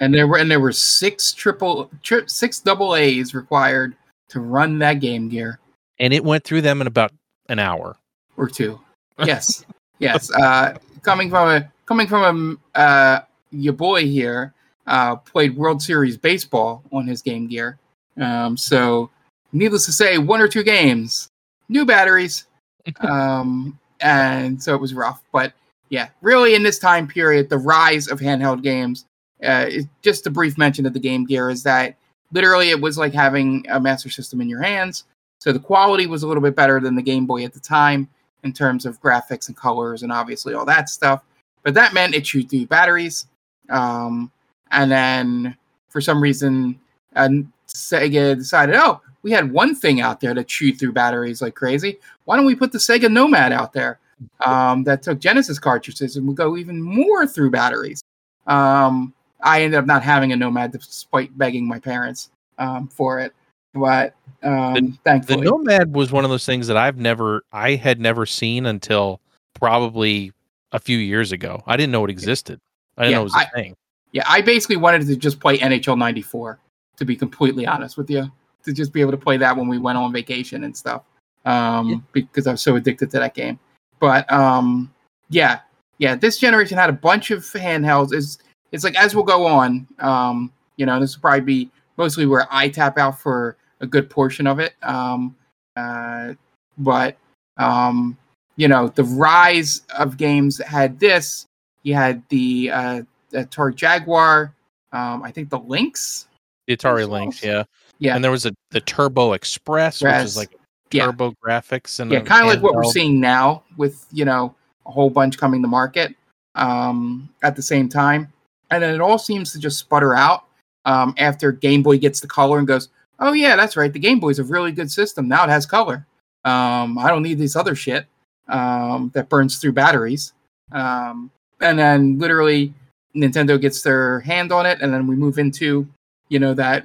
and 0.02 0.14
there 0.14 0.28
were 0.28 0.38
and 0.38 0.50
there 0.52 0.60
were 0.60 0.72
six 0.72 1.34
triple 1.34 1.89
tri- 2.04 2.26
six 2.28 2.60
double 2.60 2.96
A's 2.96 3.34
required 3.36 3.96
to 4.30 4.39
run 4.39 4.80
that 4.80 5.00
Game 5.00 5.30
Gear 5.30 5.60
And 6.00 6.14
it 6.14 6.24
went 6.24 6.44
through 6.44 6.62
them 6.62 6.82
in 6.82 6.88
about 6.88 7.12
an 7.50 7.60
hour. 7.60 7.96
or 8.38 8.48
two. 8.48 8.80
Yes, 9.24 9.64
yes. 10.04 10.32
Uh, 10.32 10.78
coming 11.01 11.30
from 11.30 11.49
a 11.49 11.72
coming 11.86 12.08
from 12.08 12.60
a 12.76 12.80
uh, 12.80 13.22
your 13.51 13.74
boy 13.74 14.06
here 14.06 14.54
uh, 14.88 15.16
played 15.16 15.56
World 15.56 15.82
Series 15.82 16.18
baseball 16.18 16.84
on 16.91 17.08
his 17.08 17.22
Game 17.22 17.47
Gear. 17.47 17.78
Um, 18.20 18.58
so, 18.58 19.10
needless 19.51 19.86
to 19.86 19.91
say, 19.91 20.18
one 20.18 20.41
or 20.41 20.47
two 20.47 20.64
games, 20.64 21.30
new 21.70 21.86
batteries, 21.86 22.45
um, 22.99 23.80
and 24.01 24.62
so 24.62 24.76
it 24.76 24.82
was 24.82 24.93
rough. 24.93 25.22
But 25.32 25.54
yeah, 25.89 26.10
really, 26.22 26.56
in 26.56 26.64
this 26.64 26.80
time 26.80 27.08
period, 27.08 27.49
the 27.49 27.58
rise 27.58 28.08
of 28.08 28.20
handheld 28.20 28.64
games. 28.64 29.06
Uh, 29.43 29.66
it, 29.68 29.86
just 30.01 30.26
a 30.26 30.30
brief 30.30 30.58
mention 30.58 30.86
of 30.86 30.93
the 30.93 30.99
Game 30.99 31.26
Gear 31.26 31.49
is 31.49 31.64
that 31.64 31.97
literally 32.32 32.70
it 32.70 32.80
was 32.80 32.97
like 32.97 33.14
having 33.14 33.66
a 33.70 33.80
Master 33.80 34.10
System 34.10 34.39
in 34.39 34.47
your 34.47 34.62
hands. 34.62 35.04
So 35.39 35.51
the 35.51 35.60
quality 35.60 36.08
was 36.08 36.24
a 36.24 36.28
little 36.28 36.41
bit 36.41 36.56
better 36.56 36.80
than 36.80 36.95
the 36.95 37.01
Game 37.01 37.26
Boy 37.26 37.43
at 37.43 37.54
the 37.54 37.60
time 37.60 38.08
in 38.44 38.54
terms 38.54 38.86
of 38.86 39.02
graphics 39.02 39.48
and 39.48 39.58
colors 39.58 40.04
and 40.04 40.12
obviously 40.12 40.54
all 40.54 40.66
that 40.66 40.89
stuff. 40.89 41.24
But 41.64 41.74
that 41.76 41.94
meant 41.94 42.16
it 42.16 42.26
chewed 42.26 42.50
through 42.50 42.68
batteries. 42.68 43.28
Um, 43.70 44.32
and 44.72 44.91
then 44.91 45.58
for 45.89 46.02
some 46.02 46.22
reason, 46.22 46.80
uh, 47.16 47.30
Sega 47.68 48.36
decided, 48.36 48.76
oh, 48.76 49.02
we 49.22 49.32
had 49.32 49.52
one 49.52 49.74
thing 49.74 50.02
out 50.02 50.20
there 50.20 50.34
that 50.34 50.48
chewed 50.48 50.78
through 50.78 50.91
batteries 50.91 51.41
like 51.41 51.56
crazy. 51.56 52.00
Why 52.26 52.36
don't 52.36 52.46
we 52.46 52.56
put 52.56 52.72
the 52.72 52.78
Sega 52.78 53.10
Nomad 53.10 53.54
out 53.54 53.72
there 53.72 54.00
um, 54.46 54.84
that 54.84 55.02
took 55.02 55.20
Genesis 55.20 55.60
cartridges 55.60 56.18
and 56.18 56.28
would 56.28 56.36
go 56.36 56.58
even 56.58 56.82
more 56.82 57.26
through 57.26 57.52
batteries? 57.52 58.02
Um, 58.48 59.14
I 59.41 59.62
ended 59.62 59.78
up 59.78 59.86
not 59.86 60.04
having 60.04 60.34
a 60.34 60.36
Nomad 60.36 60.72
despite 60.72 61.38
begging 61.38 61.68
my 61.68 61.80
parents 61.80 62.30
um, 62.58 62.88
for 62.88 63.20
it. 63.20 63.34
But 63.74 64.15
um, 64.43 64.74
The 64.74 64.97
thankfully, 65.03 65.45
Nomad 65.47 65.93
was 65.95 66.11
one 66.11 66.24
of 66.24 66.30
those 66.30 66.45
things 66.45 66.67
that 66.67 66.78
I've 66.78 66.97
never, 66.97 67.43
I 67.51 67.76
had 67.76 67.99
never 67.99 68.26
seen 68.26 68.65
until 68.65 69.19
probably 69.59 70.32
a 70.71 70.80
few 70.80 70.97
years 70.97 71.32
ago. 71.32 71.63
I 71.65 71.78
didn't 71.78 71.91
know 71.91 72.03
it 72.05 72.11
existed. 72.11 72.59
I 72.97 73.03
didn't 73.03 73.11
Yeah, 73.11 73.17
know 73.17 73.21
it 73.21 73.24
was 73.26 73.36
a 73.36 73.38
I- 73.38 73.49
thing. 73.49 73.76
Yeah, 74.11 74.24
I 74.28 74.41
basically 74.41 74.78
wanted 74.78 75.07
to 75.07 75.15
just 75.15 75.39
play 75.39 75.57
NHL 75.57 75.97
94, 75.97 76.59
to 76.97 77.05
be 77.05 77.15
completely 77.15 77.65
honest 77.65 77.97
with 77.97 78.11
you. 78.11 78.32
To 78.63 78.71
just 78.71 78.93
be 78.93 79.01
able 79.01 79.11
to 79.11 79.17
play 79.17 79.38
that 79.38 79.57
when 79.57 79.67
we 79.67 79.80
went 79.80 79.97
on 79.97 80.13
vacation 80.13 80.63
and 80.65 80.78
stuff. 80.78 81.01
Um, 81.45 81.89
Yeah. 81.89 81.95
because 82.13 82.45
I 82.47 82.51
was 82.51 82.61
so 82.61 82.76
addicted 82.76 83.09
to 83.11 83.19
that 83.19 83.34
game. 83.34 83.57
But 83.99 84.32
um, 84.32 84.93
yeah, 85.30 85.59
yeah, 85.97 86.15
this 86.15 86.38
generation 86.38 86.78
had 86.78 86.89
a 86.91 86.93
bunch 86.93 87.32
of 87.32 87.39
handhelds. 87.41 88.13
It's, 88.13 88.38
it's 88.71 88.84
like 88.84 88.95
as 88.95 89.15
we'll 89.15 89.24
go 89.26 89.45
on, 89.47 89.88
um, 89.99 90.51
you 90.78 90.86
know, 90.86 90.99
this 90.99 91.15
will 91.17 91.21
probably 91.21 91.41
be 91.41 91.71
mostly 91.97 92.26
where 92.28 92.47
I 92.51 92.69
tap 92.69 92.97
out 92.99 93.19
for 93.19 93.57
a 93.84 93.88
good 93.88 94.09
portion 94.09 94.47
of 94.47 94.59
it. 94.59 94.73
Um, 94.81 95.36
uh, 95.75 96.34
but 96.79 97.17
um, 97.57 98.17
you 98.55 98.67
know, 98.67 98.88
the 98.88 99.03
rise 99.03 99.81
of 99.97 100.17
games 100.17 100.59
had 100.63 100.99
this. 100.99 101.45
You 101.84 101.93
had 101.93 102.23
the 102.29 102.71
uh, 102.71 103.01
Atari 103.34 103.75
Jaguar. 103.75 104.53
Um, 104.91 105.21
I 105.21 105.31
think 105.31 105.49
the 105.49 105.59
Lynx. 105.59 106.27
The 106.67 106.77
Atari? 106.77 107.07
Lynx, 107.07 107.43
yeah. 107.43 107.63
Yeah, 107.99 108.15
And 108.15 108.23
there 108.23 108.31
was 108.31 108.45
a 108.45 108.53
the 108.71 108.81
Turbo 108.81 109.34
Express, 109.34 110.01
which 110.01 110.09
Express. 110.09 110.25
is 110.29 110.38
like 110.38 110.55
Yeah. 110.91 111.05
turbo 111.05 111.34
graphics 111.43 111.99
and 111.99 112.11
yeah, 112.11 112.21
kind 112.21 112.41
of 112.43 112.47
like 112.47 112.61
what 112.63 112.73
we're 112.75 112.84
seeing 112.86 113.19
now 113.19 113.63
with 113.77 114.05
you 114.11 114.25
know 114.25 114.55
a 114.86 114.91
whole 114.91 115.09
bunch 115.09 115.38
coming 115.38 115.61
to 115.61 115.67
market 115.67 116.15
um, 116.55 117.29
at 117.43 117.55
the 117.55 117.61
same 117.61 117.89
time, 117.89 118.31
and 118.71 118.81
then 118.84 118.93
it 118.93 119.01
all 119.01 119.17
seems 119.17 119.51
to 119.53 119.59
just 119.59 119.79
sputter 119.79 120.15
out 120.15 120.45
um, 120.86 121.13
after 121.17 121.51
Game 121.51 121.81
Boy 121.84 121.97
gets 121.97 122.19
the 122.19 122.27
color 122.27 122.59
and 122.59 122.67
goes, 122.67 122.89
"Oh 123.20 123.34
yeah, 123.34 123.55
that's 123.55 123.76
right, 123.78 123.91
the 123.91 123.99
Game 123.99 124.20
Boy's 124.20 124.39
a 124.39 124.43
really 124.43 124.72
good 124.72 124.91
system. 124.91 125.28
Now 125.28 125.43
it 125.43 125.49
has 125.49 125.66
color. 125.66 126.05
Um, 126.45 126.97
I 126.97 127.07
don't 127.07 127.24
need 127.24 127.38
this 127.39 127.55
other 127.55 127.76
shit 127.76 128.05
um, 128.49 129.11
that 129.14 129.30
burns 129.30 129.57
through 129.57 129.74
batteries." 129.74 130.34
Um, 130.72 131.32
and 131.61 131.78
then 131.78 132.20
literally 132.20 132.74
Nintendo 133.16 133.59
gets 133.61 133.82
their 133.84 134.20
hand 134.22 134.51
on 134.51 134.66
it, 134.66 134.82
and 134.82 134.93
then 134.93 135.07
we 135.07 135.16
move 135.16 135.38
into 135.39 135.88
you 136.30 136.39
know 136.39 136.53
that 136.53 136.84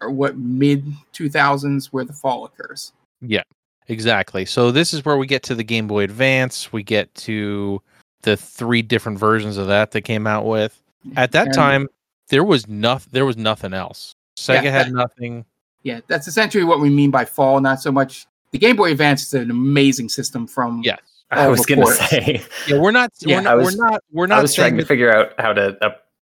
or 0.00 0.10
what 0.10 0.36
mid 0.36 0.84
2000s 1.12 1.86
where 1.86 2.04
the 2.04 2.12
fall 2.12 2.44
occurs. 2.44 2.92
Yeah, 3.20 3.42
exactly. 3.88 4.44
So 4.44 4.70
this 4.70 4.92
is 4.92 5.04
where 5.04 5.16
we 5.16 5.26
get 5.26 5.42
to 5.44 5.54
the 5.54 5.64
Game 5.64 5.86
Boy 5.86 6.04
Advance. 6.04 6.72
We 6.72 6.82
get 6.82 7.14
to 7.16 7.80
the 8.22 8.36
three 8.36 8.82
different 8.82 9.18
versions 9.18 9.56
of 9.56 9.66
that 9.68 9.90
they 9.92 10.00
came 10.00 10.26
out 10.26 10.46
with. 10.46 10.80
At 11.16 11.32
that 11.32 11.46
And- 11.46 11.54
time, 11.54 11.88
there 12.28 12.44
was 12.44 12.66
nothing. 12.68 13.10
There 13.12 13.24
was 13.26 13.36
nothing 13.36 13.72
else. 13.72 14.12
Sega 14.38 14.64
Yeah, 14.64 14.70
had 14.70 14.86
that- 14.88 14.92
nothing. 14.92 15.44
Yeah, 15.86 16.00
that's 16.08 16.26
essentially 16.26 16.64
what 16.64 16.80
we 16.80 16.90
mean 16.90 17.10
by 17.12 17.24
fall. 17.24 17.60
Not 17.60 17.80
so 17.80 17.92
much 17.92 18.26
the 18.50 18.58
Game 18.58 18.74
Boy 18.76 18.90
Advance 18.90 19.22
is 19.22 19.34
an 19.34 19.50
amazing 19.50 20.08
system 20.08 20.46
from 20.46 20.82
Yes. 20.84 20.98
I 21.30 21.46
was 21.48 21.64
gonna 21.66 21.86
say. 21.86 22.42
Yeah, 22.68 22.78
we're 22.80 22.90
not. 22.90 23.12
Yeah, 23.20 23.36
we're, 23.36 23.42
not 23.42 23.56
was- 23.56 23.76
we're 23.76 23.84
not. 23.90 24.02
We're 24.12 24.32
I 24.32 24.42
was 24.42 24.54
saying 24.54 24.70
trying 24.72 24.78
to 24.80 24.84
figure 24.86 25.14
out 25.14 25.32
how 25.38 25.52
to 25.52 25.76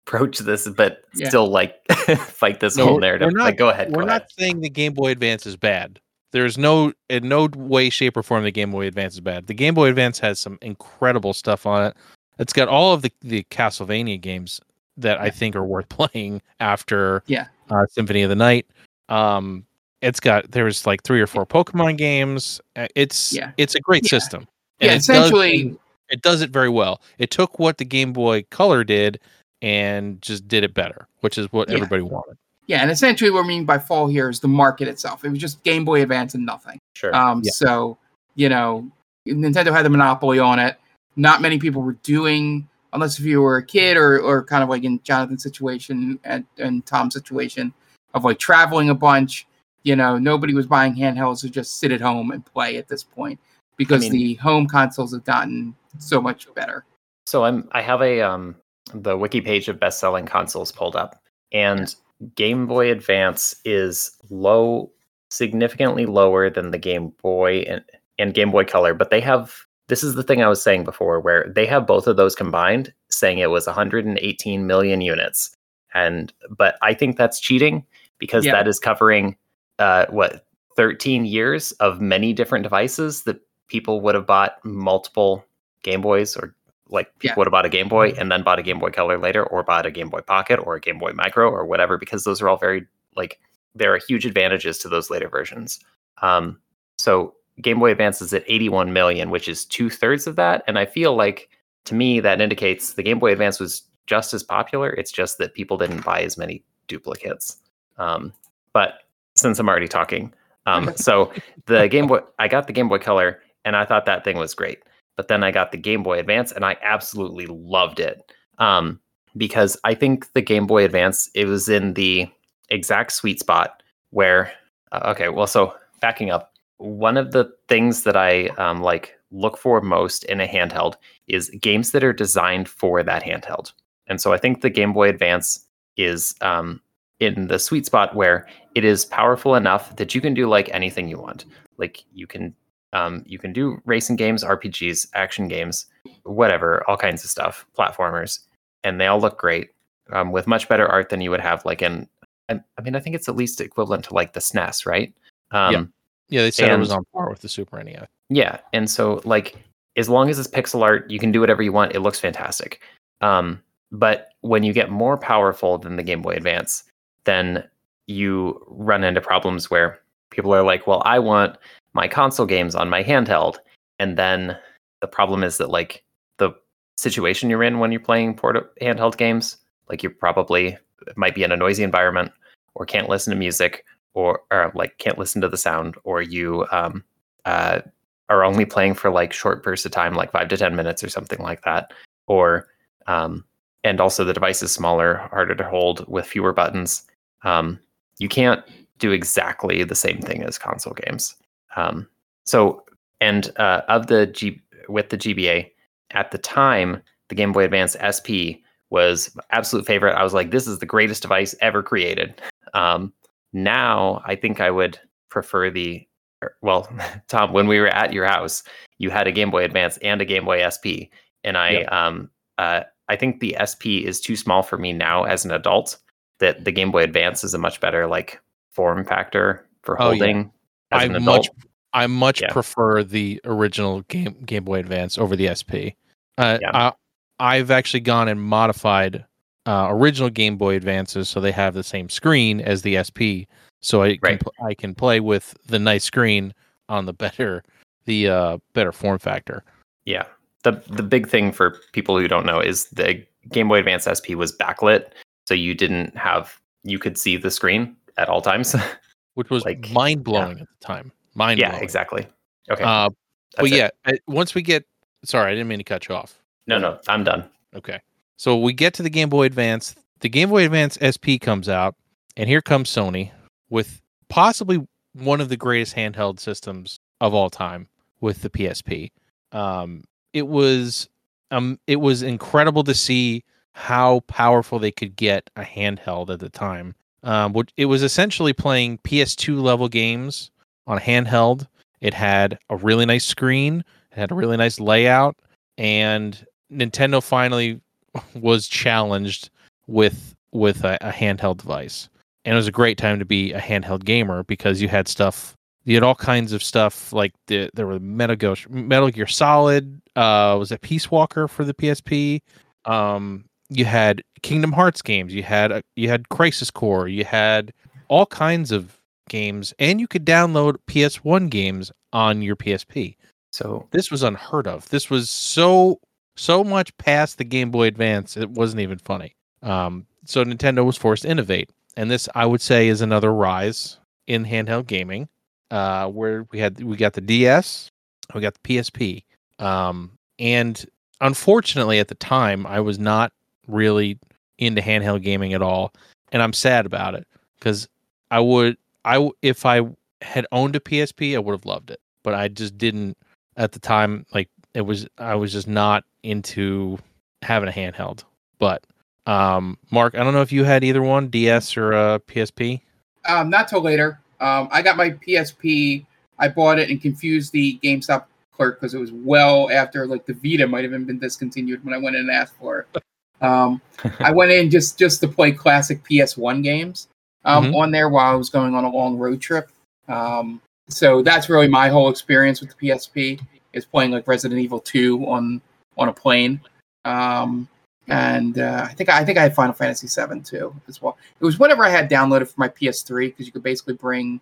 approach 0.07 0.39
this, 0.39 0.69
but 0.69 1.03
Yeah. 1.15 1.29
still 1.31 1.49
like 1.49 1.75
fight 2.19 2.61
this 2.61 2.77
No, 2.77 2.85
whole 2.85 2.95
we're 2.97 3.01
narrative. 3.01 3.33
not- 3.33 3.45
like, 3.45 3.57
go 3.57 3.71
ahead. 3.71 3.89
We're 3.91 4.03
go 4.03 4.09
not 4.09 4.17
ahead. 4.23 4.31
saying 4.39 4.61
the 4.61 4.69
Game 4.71 4.93
Boy 4.93 5.11
Advance 5.13 5.47
is 5.47 5.57
bad. 5.57 5.99
There's 6.33 6.59
no 6.59 6.93
in 7.09 7.29
no 7.29 7.49
way, 7.57 7.89
shape, 7.91 8.17
or 8.17 8.23
form 8.23 8.45
the 8.45 8.51
Game 8.51 8.71
Boy 8.71 8.87
Advance 8.87 9.15
is 9.15 9.21
bad. 9.21 9.47
The 9.47 9.55
Game 9.55 9.75
Boy 9.75 9.89
Advance 9.89 10.19
has 10.19 10.39
some 10.41 10.59
incredible 10.63 11.33
stuff 11.33 11.65
on 11.65 11.85
it. 11.85 11.97
It's 12.39 12.53
got 12.53 12.69
all 12.69 12.93
of 12.93 13.01
the 13.03 13.13
the 13.23 13.45
Castlevania 13.51 14.21
games 14.21 14.61
that 14.97 15.21
I 15.21 15.31
think 15.31 15.55
are 15.57 15.65
worth 15.65 15.89
playing 15.91 16.41
after 16.61 17.23
Yeah. 17.27 17.47
uh, 17.71 17.87
Symphony 17.87 18.23
of 18.23 18.31
the 18.31 18.37
Night. 18.37 18.67
Um, 19.09 19.65
it's 20.01 20.21
got 20.21 20.51
there's 20.51 20.87
like 20.87 21.03
three 21.03 21.21
or 21.21 21.27
four 21.27 21.47
Pokemon 21.47 21.97
games. 21.99 22.61
Uh, 22.77 22.87
It's 22.95 23.33
Yeah. 23.33 23.53
it's 23.57 23.75
a 23.75 23.81
great 23.81 24.05
Yeah. 24.05 24.11
system. 24.19 24.47
Yeah, 24.81 24.93
it 24.93 24.95
does 24.97 25.09
essentially- 25.09 25.77
it 26.11 26.21
does 26.23 26.43
it 26.43 26.51
very 26.51 26.69
well. 26.69 27.01
It 27.19 27.31
took 27.31 27.59
what 27.59 27.79
the 27.79 27.85
Game 27.85 28.13
Boy 28.13 28.43
Color 28.51 28.85
did 28.85 29.21
and 29.63 30.21
just 30.21 30.47
did 30.47 30.63
it 30.65 30.75
better, 30.75 31.07
which 31.21 31.39
is 31.39 31.51
what 31.53 31.69
Yeah. 31.69 31.77
everybody 31.77 32.03
wanted. 32.03 32.37
yeah, 32.67 32.81
and 32.83 32.91
essentially 32.91 33.31
what 33.31 33.43
we 33.43 33.49
mean 33.49 33.65
by 33.65 33.79
fall 33.79 34.07
here 34.07 34.29
is 34.31 34.41
the 34.41 34.49
market 34.49 34.89
itself. 34.89 35.25
It 35.25 35.29
was 35.31 35.39
just 35.39 35.63
Game 35.65 35.85
Boy 35.85 36.03
Advance 36.03 36.35
and 36.35 36.45
nothing. 36.47 36.79
Sure. 36.95 37.15
Um, 37.15 37.41
Yeah. 37.45 37.51
so 37.53 37.99
you 38.37 38.49
know, 38.49 38.91
Nintendo 39.29 39.71
had 39.73 39.85
the 39.85 39.91
monopoly 39.91 40.39
on 40.41 40.59
it. 40.59 40.77
Not 41.17 41.41
many 41.41 41.59
people 41.59 41.83
were 41.83 41.97
doing, 42.03 42.67
unless 42.93 43.19
if 43.19 43.25
you 43.25 43.41
were 43.41 43.59
a 43.59 43.65
kid 43.65 43.97
or 43.97 44.19
or 44.19 44.43
kind 44.45 44.63
of 44.63 44.69
like 44.69 44.83
in 44.85 45.01
Jonathan's 45.05 45.43
situation 45.43 46.19
and, 46.25 46.45
and 46.59 46.85
Tom's 46.85 47.15
situation 47.15 47.73
of 48.15 48.25
like 48.25 48.39
traveling 48.39 48.91
a 48.91 48.95
bunch. 48.95 49.47
You 49.83 49.97
know, 49.97 50.17
nobody 50.17 50.55
was 50.55 50.67
buying 50.67 50.95
handhelds 50.95 51.41
to 51.43 51.51
just 51.51 51.79
sit 51.79 51.93
at 51.93 52.01
home 52.01 52.31
and 52.31 52.45
play 52.45 52.79
at 52.79 52.89
this 52.89 53.05
point 53.05 53.39
because 53.77 54.03
mean- 54.03 54.13
the 54.13 54.35
home 54.35 54.67
consoles 54.67 55.13
have 55.13 55.25
gotten 55.25 55.75
so 55.99 56.21
much 56.21 56.53
better. 56.55 56.85
So 57.27 57.45
I'm 57.45 57.69
I 57.73 57.83
have 57.83 58.03
a 58.03 58.21
um 58.21 58.57
the 58.93 59.17
wiki 59.17 59.41
page 59.41 59.69
of 59.69 59.81
best 59.81 59.99
selling 59.99 60.27
consoles 60.27 60.73
pulled 60.73 60.97
up 60.97 61.21
and 61.53 61.95
Game 62.35 62.67
Boy 62.67 62.91
Advance 62.91 63.55
is 63.65 64.13
low 64.31 64.91
significantly 65.31 66.07
lower 66.07 66.49
than 66.49 66.71
the 66.71 66.79
Game 66.79 67.13
Boy 67.23 67.61
and, 67.61 67.83
and 68.19 68.35
Game 68.35 68.51
Boy 68.51 68.65
Color, 68.65 68.95
but 68.95 69.11
they 69.11 69.21
have 69.21 69.55
this 69.89 70.03
is 70.03 70.15
the 70.15 70.23
thing 70.23 70.43
I 70.43 70.49
was 70.49 70.63
saying 70.63 70.85
before 70.85 71.21
where 71.21 71.51
they 71.55 71.67
have 71.67 71.87
both 71.87 72.07
of 72.07 72.17
those 72.17 72.35
combined 72.35 72.93
saying 73.11 73.39
it 73.39 73.51
was 73.51 73.67
118 73.67 74.67
million 74.67 75.01
units. 75.01 75.55
And 75.93 76.33
but 76.57 76.77
I 76.83 76.95
think 76.95 77.17
that's 77.17 77.41
cheating 77.41 77.85
because 78.19 78.45
Yeah. 78.45 78.53
that 78.53 78.69
is 78.69 78.79
covering 78.79 79.37
uh 79.79 80.07
what 80.11 80.47
13 80.77 81.25
years 81.25 81.73
of 81.73 82.01
many 82.01 82.33
different 82.33 82.63
devices 82.63 83.23
that 83.25 83.41
people 83.69 84.01
would 84.01 84.15
have 84.15 84.27
bought 84.27 84.63
multiple 84.65 85.45
Game 85.83 86.01
Boys 86.01 86.37
or 86.37 86.55
like 86.89 87.07
people 87.19 87.35
Yeah. 87.35 87.39
would 87.39 87.47
have 87.47 87.53
bought 87.53 87.67
a 87.67 87.71
Game 87.71 87.89
Boy 87.89 88.11
and 88.19 88.31
then 88.31 88.43
bought 88.43 88.59
a 88.59 88.63
Game 88.63 88.79
Boy 88.79 88.91
Color 88.91 89.19
later 89.19 89.45
or 89.45 89.63
bought 89.63 89.87
a 89.87 89.91
Game 89.91 90.09
Boy 90.11 90.21
Pocket 90.21 90.57
or 90.63 90.75
a 90.77 90.81
Game 90.81 90.99
Boy 90.99 91.13
Micro 91.15 91.49
or 91.51 91.65
whatever 91.65 91.97
because 91.99 92.25
those 92.25 92.41
are 92.43 92.49
all 92.49 92.57
very 92.57 92.87
like 93.17 93.39
there 93.75 93.93
are 93.95 93.99
huge 93.99 94.27
advantages 94.27 94.79
to 94.79 94.89
those 94.89 95.11
later 95.11 95.29
versions. 95.29 95.81
Um, 96.23 96.61
so 96.99 97.35
Game 97.61 97.79
Boy 97.79 97.91
Advance 97.93 98.21
is 98.23 98.33
at 98.35 98.45
81 98.47 98.93
million, 98.93 99.31
which 99.31 99.49
is 99.49 99.65
two 99.65 99.89
thirds 99.91 100.27
of 100.27 100.37
that, 100.37 100.63
and 100.67 100.79
I 100.79 100.87
feel 100.87 101.15
like 101.17 101.49
to 101.87 101.95
me 101.95 102.19
that 102.21 102.41
indicates 102.41 102.95
the 102.95 103.03
Game 103.03 103.19
Boy 103.19 103.33
Advance 103.33 103.59
was 103.61 103.83
just 104.07 104.35
as 104.35 104.43
popular. 104.43 104.91
It's 104.91 105.13
just 105.13 105.39
that 105.39 105.55
people 105.55 105.77
didn't 105.79 106.05
buy 106.05 106.23
as 106.23 106.37
many 106.37 106.65
duplicates. 106.89 107.59
Um, 107.99 108.33
but 108.73 109.01
since 109.35 109.59
I'm 109.59 109.69
already 109.69 109.89
talking, 109.89 110.33
um, 110.67 110.93
so 110.97 111.33
the 111.67 111.89
Game 111.89 112.07
Boy, 112.07 112.21
I 112.39 112.49
got 112.49 112.67
the 112.67 112.73
Game 112.73 112.89
Boy 112.89 112.99
Color, 112.99 113.41
and 113.65 113.77
I 113.77 113.85
thought 113.85 114.07
that 114.07 114.25
thing 114.25 114.37
was 114.37 114.55
great. 114.55 114.81
But 115.17 115.29
then 115.29 115.45
I 115.45 115.51
got 115.51 115.71
the 115.71 115.79
Game 115.79 116.03
Boy 116.03 116.19
Advance, 116.19 116.53
and 116.53 116.65
I 116.65 116.77
absolutely 116.83 117.47
loved 117.47 118.01
it 118.01 118.33
um, 118.59 119.01
because 119.37 119.77
I 119.85 119.95
think 119.95 120.33
the 120.33 120.43
Game 120.43 120.67
Boy 120.67 120.85
Advance 120.85 121.31
it 121.35 121.47
was 121.47 121.69
in 121.69 121.95
the 121.95 122.29
exact 122.71 123.13
sweet 123.13 123.41
spot 123.41 123.83
where. 124.11 124.53
Uh, 124.93 125.11
okay, 125.11 125.29
well, 125.29 125.47
so 125.47 125.75
backing 126.01 126.31
up, 126.31 126.53
one 126.79 127.17
of 127.17 127.33
the 127.33 127.53
things 127.69 128.03
that 128.05 128.17
I 128.17 128.47
um, 128.59 128.81
like 128.81 129.19
look 129.31 129.59
for 129.59 129.81
most 129.81 130.25
in 130.25 130.41
a 130.41 130.47
handheld 130.47 130.95
is 131.27 131.51
games 131.61 131.91
that 131.91 132.05
are 132.05 132.13
designed 132.13 132.69
for 132.69 133.03
that 133.03 133.23
handheld. 133.23 133.73
And 134.07 134.21
so 134.21 134.33
I 134.33 134.39
think 134.39 134.61
the 134.61 134.71
Game 134.71 134.93
Boy 134.93 135.09
Advance 135.09 135.67
is 135.97 136.35
um, 136.41 136.81
in 137.21 137.49
the 137.49 137.59
sweet 137.59 137.87
spot 137.87 138.15
where 138.15 138.47
it 138.75 138.85
is 138.85 139.05
powerful 139.05 139.55
enough 139.55 139.97
that 139.97 140.15
you 140.15 140.21
can 140.21 140.35
do 140.35 140.49
like 140.49 140.69
anything 140.73 141.09
you 141.09 141.19
want. 141.19 141.45
Like 141.79 142.05
you 142.13 142.27
can 142.27 142.55
um, 142.93 143.25
you 143.27 143.39
can 143.39 143.53
do 143.53 143.81
racing 143.85 144.17
games, 144.17 144.45
RPGs, 144.45 145.09
action 145.15 145.49
games, 145.49 145.87
whatever, 146.23 146.89
all 146.89 146.97
kinds 146.97 147.25
of 147.25 147.31
stuff, 147.31 147.67
platformers, 147.77 148.41
and 148.85 149.01
they 149.01 149.07
all 149.07 149.21
look 149.21 149.37
great 149.37 149.71
um, 150.13 150.31
with 150.31 150.47
much 150.47 150.69
better 150.69 150.87
art 150.87 151.09
than 151.09 151.21
you 151.21 151.31
would 151.31 151.41
have 151.41 151.65
like 151.65 151.83
in. 151.83 152.09
I, 152.49 152.61
I 152.79 152.83
mean, 152.83 152.95
I 152.95 153.01
think 153.01 153.17
it's 153.17 153.29
at 153.29 153.37
least 153.37 153.61
equivalent 153.61 154.05
to 154.05 154.15
like 154.15 154.33
the 154.33 154.41
SNES, 154.41 154.87
right? 154.87 155.13
Um, 155.51 155.73
Yeah. 155.73 155.85
Yeah, 156.31 156.43
they 156.43 156.51
said 156.53 156.73
it 156.73 156.79
was 156.79 156.91
on 156.91 157.05
par 157.13 157.29
with 157.29 157.41
the 157.41 157.49
Super 157.49 157.83
NES. 157.83 158.07
Yeah, 158.31 158.59
and 158.73 158.89
so 158.89 159.21
like 159.25 159.57
as 159.97 160.09
long 160.09 160.31
as 160.31 160.39
it's 160.39 160.49
pixel 160.49 160.83
art, 160.83 161.11
you 161.11 161.19
can 161.19 161.33
do 161.33 161.41
whatever 161.41 161.63
you 161.63 161.73
want. 161.73 161.95
It 161.95 162.01
looks 162.01 162.19
fantastic. 162.19 162.81
Um, 163.21 163.63
but 163.93 164.29
when 164.41 164.63
you 164.63 164.73
get 164.73 164.91
more 164.91 165.17
powerful 165.17 165.79
than 165.79 165.97
the 165.97 166.03
Game 166.03 166.23
Boy 166.23 166.33
Advance, 166.33 166.85
then 167.25 167.65
you 168.07 168.63
run 168.69 169.05
into 169.05 169.21
problems 169.21 169.71
where 169.71 169.99
people 170.31 170.55
are 170.55 170.63
like, 170.63 170.87
"Well, 170.87 171.03
I 171.05 171.19
want 171.19 171.57
my 171.93 172.09
console 172.09 172.47
games 172.47 172.75
on 172.75 172.89
my 172.89 173.03
handheld," 173.03 173.57
and 173.99 174.17
then 174.17 174.57
the 175.01 175.09
problem 175.09 175.45
is 175.45 175.59
that 175.59 175.71
like 175.71 176.03
the 176.39 176.53
situation 176.97 177.51
you're 177.51 177.63
in 177.63 177.79
when 177.79 177.93
you're 177.93 178.01
playing 178.01 178.35
port 178.35 178.75
handheld 178.81 179.17
games, 179.17 179.59
like 179.89 180.03
you 180.03 180.11
probably 180.11 180.77
might 181.17 181.35
be 181.35 181.43
in 181.43 181.53
a 181.53 181.57
noisy 181.57 181.83
environment 181.83 182.33
or 182.75 182.87
can't 182.87 183.09
listen 183.09 183.31
to 183.31 183.39
music 183.39 183.85
or, 184.15 184.41
or 184.51 184.73
like 184.75 184.97
can't 184.99 185.19
listen 185.19 185.41
to 185.43 185.49
the 185.49 185.57
sound 185.57 185.97
or 186.05 186.23
you 186.23 186.67
um, 186.73 187.05
uh, 187.45 187.81
are 188.29 188.45
only 188.45 188.65
playing 188.65 188.95
for 188.95 189.11
like 189.11 189.33
short 189.33 189.63
bursts 189.63 189.85
of 189.85 189.93
time, 189.93 190.15
like 190.15 190.33
five 190.33 190.49
to 190.49 190.57
10 190.57 190.75
minutes 190.75 191.05
or 191.05 191.09
something 191.09 191.41
like 191.41 191.63
that. 191.63 191.93
Or, 192.27 192.69
um, 193.07 193.45
and 193.83 194.01
also 194.01 194.25
the 194.25 194.33
device 194.33 194.63
is 194.63 194.73
smaller, 194.73 195.29
harder 195.31 195.55
to 195.55 195.69
hold 195.69 196.09
with 196.09 196.27
fewer 196.27 196.53
buttons. 196.53 197.03
Um, 197.45 197.79
you 198.19 198.29
can't 198.29 198.63
do 198.99 199.11
exactly 199.13 199.85
the 199.85 199.95
same 199.95 200.19
thing 200.19 200.43
as 200.43 200.59
console 200.59 200.95
games. 200.95 201.35
Um, 201.77 202.09
so, 202.45 202.85
and 203.21 203.51
uh, 203.59 203.83
of 203.89 204.07
the 204.07 204.27
G 204.27 204.61
with 204.89 205.11
the 205.11 205.19
GBA 205.19 205.71
at 206.11 206.31
the 206.31 206.39
time, 206.39 207.03
the 207.29 207.35
Game 207.35 207.53
Boy 207.53 207.65
Advance 207.65 207.97
SP 208.01 208.61
was 208.91 209.37
absolute 209.51 209.87
favorite. 209.87 210.15
I 210.15 210.23
was 210.23 210.35
like, 210.35 210.51
this 210.51 210.67
is 210.67 210.79
the 210.79 210.87
greatest 210.87 211.23
device 211.23 211.55
ever 211.61 211.83
created. 211.83 212.41
Um, 212.75 213.13
now, 213.53 214.23
I 214.25 214.37
think 214.37 214.61
I 214.61 214.71
would 214.71 214.99
prefer 215.31 215.71
the 215.71 216.07
er, 216.43 216.57
well, 216.63 216.89
Tom, 217.29 217.53
when 217.53 217.67
we 217.67 217.81
were 217.81 217.89
at 217.89 218.13
your 218.13 218.27
house, 218.27 218.63
you 218.99 219.11
had 219.11 219.27
a 219.27 219.33
Game 219.33 219.51
Boy 219.51 219.65
Advance 219.65 219.97
and 219.99 220.21
a 220.21 220.25
Game 220.25 220.45
Boy 220.45 220.67
SP, 220.69 221.11
and 221.43 221.57
I 221.57 221.83
um 221.85 222.31
uh 222.59 222.83
I 223.09 223.17
think 223.17 223.41
the 223.41 223.57
SP 223.61 224.01
is 224.05 224.21
too 224.21 224.37
small 224.37 224.63
for 224.63 224.79
me 224.79 224.93
now 224.93 225.25
as 225.25 225.45
an 225.45 225.51
adult. 225.51 225.99
That 226.45 226.65
the 226.65 226.73
Game 226.73 226.91
Boy 226.91 227.03
Advance 227.05 227.43
is 227.43 227.55
a 227.55 227.59
much 227.59 227.81
better 227.81 228.07
like 228.07 228.39
form 228.75 229.03
factor 229.05 229.67
for 229.83 230.01
Oh, 230.01 230.11
yeah. 230.11 230.19
holding 230.19 230.53
I 230.93 231.09
much 231.09 231.49
I 231.95 232.07
much 232.07 232.43
Yeah. 232.43 232.53
prefer 232.53 233.03
the 233.03 233.41
original 233.47 234.03
game 234.03 234.37
Game 234.45 234.65
Boy 234.65 234.79
Advance 234.81 235.17
over 235.17 235.37
the 235.37 235.49
SP. 235.49 235.97
Uh, 236.37 236.59
Yeah. 236.61 236.71
I, 236.75 236.93
I've 237.41 237.71
actually 237.71 238.01
gone 238.01 238.29
and 238.29 238.43
modified 238.43 239.25
uh, 239.67 239.87
original 239.91 240.29
Game 240.29 240.57
Boy 240.59 240.75
Advances 240.77 241.29
so 241.31 241.41
they 241.41 241.53
have 241.53 241.73
the 241.73 241.83
same 241.83 242.11
screen 242.11 242.61
as 242.61 242.83
the 242.83 242.97
SP, 243.01 243.49
so 243.81 244.03
I 244.03 244.17
can 244.17 244.21
Right. 244.23 244.41
pl- 244.41 244.53
I 244.63 244.75
can 244.75 244.95
play 244.95 245.21
with 245.21 245.57
the 245.67 245.79
nice 245.79 246.05
screen 246.05 246.53
on 246.91 247.07
the 247.07 247.15
better 247.15 247.63
the 248.05 248.29
uh, 248.29 248.59
better 248.75 248.93
form 248.93 249.19
factor. 249.19 249.65
Yeah. 250.05 250.25
The 250.65 250.73
the 250.89 251.03
big 251.03 251.29
thing 251.29 251.53
for 251.53 251.79
people 251.93 252.19
who 252.19 252.29
don't 252.29 252.45
know 252.45 252.61
is 252.61 252.87
the 252.91 253.25
Game 253.51 253.69
Boy 253.69 253.79
Advance 253.79 254.05
SP 254.09 254.35
was 254.37 254.55
backlit, 254.57 255.11
so 255.45 255.55
you 255.55 255.75
didn't 255.75 256.17
have 256.17 256.59
you 256.83 256.99
could 256.99 257.17
see 257.17 257.37
the 257.37 257.51
screen 257.51 257.97
at 258.17 258.29
all 258.29 258.43
times. 258.43 258.75
which 259.35 259.51
was 259.51 259.65
Like, 259.65 259.91
mind 259.91 260.25
blowing 260.25 260.61
at 260.61 260.69
the 260.69 260.87
time. 260.87 261.13
Mind 261.35 261.59
yeah, 261.59 261.77
exactly. 261.77 262.27
Okay. 262.71 262.85
Uh, 262.85 263.11
but 263.57 263.67
it. 263.67 263.73
yeah, 263.73 264.13
once 264.27 264.55
we 264.55 264.63
get 264.63 264.85
sorry, 265.25 265.51
I 265.51 265.55
didn't 265.55 265.69
mean 265.69 265.79
to 265.79 265.85
cut 265.85 266.09
you 266.09 266.15
off. 266.15 266.39
No, 266.67 266.79
no, 266.79 266.99
I'm 267.09 267.25
done. 267.25 267.49
Okay. 267.75 268.01
So 268.37 268.57
we 268.59 268.73
get 268.73 268.95
to 268.95 269.03
the 269.03 269.11
Game 269.11 269.29
Boy 269.29 269.45
Advance. 269.45 269.95
The 270.21 270.29
Game 270.29 270.49
Boy 270.49 270.65
Advance 270.65 270.97
SP 271.03 271.39
comes 271.41 271.69
out, 271.69 271.95
and 272.37 272.49
here 272.49 272.63
comes 272.63 272.91
Sony 272.91 273.31
with 273.69 274.01
possibly 274.29 274.87
one 275.13 275.41
of 275.41 275.49
the 275.49 275.57
greatest 275.57 275.95
handheld 275.95 276.41
systems 276.41 276.99
of 277.21 277.35
all 277.35 277.51
time 277.51 277.89
with 278.21 278.43
the 278.43 278.51
PSP. 278.51 279.11
Um, 279.53 280.05
it 280.33 280.47
was 280.47 281.09
um, 281.51 281.79
it 281.87 281.97
was 281.97 282.23
incredible 282.23 282.85
to 282.85 282.95
see 282.95 283.45
how 283.75 284.21
powerful 284.29 284.79
they 284.79 284.93
could 284.93 285.17
get 285.17 285.51
a 285.57 285.63
handheld 285.63 286.31
at 286.31 286.39
the 286.39 286.49
time. 286.49 286.95
Um, 287.25 287.55
it 287.77 287.87
was 287.87 288.03
essentially 288.03 288.53
playing 288.53 288.99
PS2 288.99 289.61
level 289.61 289.89
games 289.89 290.51
on 290.87 290.99
a 290.99 291.01
handheld. 291.01 291.67
It 292.01 292.15
had 292.15 292.59
a 292.71 292.77
really 292.77 293.05
nice 293.05 293.25
screen. 293.25 293.85
It 294.13 294.19
had 294.19 294.31
a 294.31 294.35
really 294.35 294.57
nice 294.57 294.79
layout, 294.79 295.37
and 295.77 296.47
Nintendo 296.73 297.23
finally 297.23 297.81
was 298.35 298.69
challenged 298.69 299.51
with 299.87 300.35
with 300.53 300.85
a, 300.85 300.97
a 301.01 301.11
handheld 301.11 301.57
device, 301.57 302.09
and 302.45 302.53
it 302.53 302.57
was 302.57 302.69
a 302.69 302.73
great 302.73 302.97
time 302.97 303.19
to 303.19 303.25
be 303.25 303.53
a 303.53 303.61
handheld 303.61 304.05
gamer 304.05 304.45
because 304.45 304.81
you 304.81 304.89
had 304.89 305.09
stuff. 305.09 305.57
You 305.87 305.97
had 305.97 306.03
all 306.03 306.15
kinds 306.15 306.53
of 306.53 306.63
stuff 306.63 307.13
like 307.13 307.35
the, 307.47 307.69
there 307.75 307.87
were 307.87 307.99
Metal 307.99 308.37
Gear, 308.37 308.55
Metal 308.71 309.11
Gear 309.11 309.27
Solid. 309.27 310.01
Uh, 310.17 310.57
was 310.59 310.73
it 310.73 310.81
Peace 310.81 311.11
Walker 311.11 311.49
for 311.49 311.65
the 311.65 311.75
PSP? 311.75 312.41
Um, 312.87 313.45
you 313.77 313.85
had 313.85 314.23
Kingdom 314.43 314.73
Hearts 314.73 315.03
games. 315.03 315.35
You 315.35 315.43
had 315.43 315.73
a, 315.73 315.83
you 315.97 316.09
had 316.09 316.29
Crisis 316.29 316.71
Core. 316.71 317.09
You 317.09 317.25
had 317.25 317.73
all 318.09 318.27
kinds 318.27 318.71
of 318.73 318.99
games, 319.29 319.75
and 319.79 320.01
you 320.01 320.07
could 320.07 320.25
download 320.25 320.77
PS1 320.87 321.51
games 321.51 321.91
on 322.13 322.43
your 322.43 322.57
PSP 322.57 323.17
So 323.51 323.89
this 323.91 324.11
was 324.11 324.23
unheard 324.23 324.67
of. 324.67 324.89
This 324.91 325.11
was 325.11 325.31
so 325.31 326.01
so 326.37 326.65
much 326.65 326.97
past 326.99 327.39
the 327.39 327.45
Game 327.45 327.71
Boy 327.71 327.87
Advance. 327.87 328.37
It 328.37 328.51
wasn't 328.51 328.81
even 328.81 328.99
funny. 328.99 329.35
Um, 329.63 330.07
so 330.25 330.45
Nintendo 330.45 330.85
was 330.85 330.97
forced 330.97 331.23
to 331.23 331.29
innovate, 331.31 331.71
and 331.97 332.11
this 332.11 332.29
I 332.35 332.47
would 332.47 332.61
say 332.61 332.89
is 332.89 333.01
another 333.01 333.33
rise 333.33 333.99
in 334.27 334.45
handheld 334.45 334.87
gaming, 334.87 335.29
uh, 335.71 336.09
where 336.09 336.47
we 336.51 336.59
had 336.59 336.83
we 336.83 336.97
got 336.97 337.15
the 337.15 337.21
DS, 337.21 337.91
we 338.35 338.41
got 338.41 338.55
the 338.55 338.61
PSP, 338.61 339.25
um, 339.59 340.19
and 340.39 340.85
unfortunately 341.21 341.99
at 341.99 342.09
the 342.09 342.15
time 342.17 342.67
I 342.67 342.81
was 342.81 342.99
not 342.99 343.33
really 343.67 344.19
into 344.59 344.81
handheld 344.83 345.23
gaming 345.23 345.53
at 345.55 345.63
all, 345.63 345.93
and 346.33 346.43
I'm 346.43 346.53
sad 346.53 346.87
about 346.87 347.15
it 347.15 347.27
because 347.59 347.89
I 348.31 348.41
would 348.41 348.77
I 349.05 349.31
if 349.43 349.67
I 349.67 349.83
had 350.23 350.47
owned 350.53 350.77
a 350.77 350.81
PSP 350.81 351.35
I 351.35 351.39
would 351.39 351.53
have 351.53 351.67
loved 351.67 351.91
it, 351.91 352.01
but 352.23 352.35
I 352.35 352.49
just 352.49 352.79
didn't 352.79 353.17
at 353.57 353.73
the 353.73 353.79
time 353.79 354.27
like 354.33 354.49
it 354.75 354.83
was 354.83 355.07
i 355.19 355.35
was 355.35 355.53
just 355.53 355.69
not 355.69 356.05
into 356.23 356.99
having 357.43 357.69
a 357.69 357.73
handheld 357.73 358.25
but 358.59 358.85
um 359.27 359.79
mark 359.91 360.15
i 360.15 360.25
don't 360.25 360.35
know 360.35 360.43
if 360.43 360.53
you 360.53 360.65
had 360.65 360.85
either 360.85 361.03
one 361.03 361.29
ds 361.29 361.77
or 361.77 361.93
uh 361.93 362.19
psp 362.21 362.81
Um, 363.27 363.49
not 363.49 363.69
till 363.69 363.81
later. 363.81 364.21
Um, 364.41 364.69
I 364.71 364.83
got 364.83 364.99
my 364.99 365.11
PSP. 365.11 366.05
I 366.39 366.49
bought 366.49 366.79
it 366.79 366.91
and 366.91 367.01
confused 367.01 367.53
the 367.53 367.79
GameStop 367.83 368.25
clerk 368.53 368.79
because 368.79 368.93
it 368.93 368.99
was 368.99 369.13
well 369.13 369.71
after 369.71 370.07
like 370.07 370.27
the 370.27 370.35
Vita 370.35 370.67
might 370.67 370.85
have 370.85 370.93
even 370.93 371.07
been 371.07 371.19
discontinued 371.19 371.83
when 371.85 371.95
I 371.95 371.99
went 371.99 372.17
in 372.17 372.23
and 372.23 372.31
asked 372.31 372.55
for 372.61 372.81
it. 372.81 373.03
Um, 373.45 373.81
I 374.21 374.33
went 374.33 374.51
in 374.51 374.71
just 374.71 374.99
just 374.99 375.21
to 375.21 375.29
play 375.29 375.53
classic 375.53 376.03
PS1 376.05 376.63
games 376.63 377.09
um, 377.45 377.67
Mhm. 377.67 377.77
on 377.77 377.91
there 377.91 378.09
while 378.09 378.33
I 378.33 378.35
was 378.37 378.49
going 378.51 378.75
on 378.75 378.85
a 378.85 378.91
long 378.91 379.19
road 379.19 379.41
trip. 379.41 379.69
Um, 380.09 380.61
so 380.89 381.23
that's 381.23 381.49
really 381.49 381.69
my 381.69 381.89
whole 381.89 382.09
experience 382.11 382.61
with 382.61 382.71
the 382.71 382.77
PSP 382.89 383.41
is 383.73 383.85
playing 383.85 384.11
like 384.13 384.27
Resident 384.29 384.61
Evil 384.61 384.81
2 384.81 385.25
on 385.27 385.61
on 385.99 386.09
a 386.09 386.13
plane. 386.13 386.61
Um, 387.05 387.69
and 388.09 388.59
uh, 388.59 388.87
I 388.89 388.95
think 388.95 389.09
I 389.09 389.25
think 389.25 389.39
I 389.39 389.43
had 389.43 389.55
Final 389.55 389.73
Fantasy 389.75 390.07
7 390.07 390.43
too 390.43 390.75
as 390.89 391.01
well. 391.01 391.17
It 391.41 391.45
was 391.45 391.59
whatever 391.59 391.85
I 391.85 391.89
had 391.91 392.11
downloaded 392.11 392.49
for 392.49 392.59
my 392.61 392.69
PS3 392.69 393.29
because 393.29 393.47
you 393.47 393.53
could 393.53 393.63
basically 393.63 393.95
bring 393.95 394.41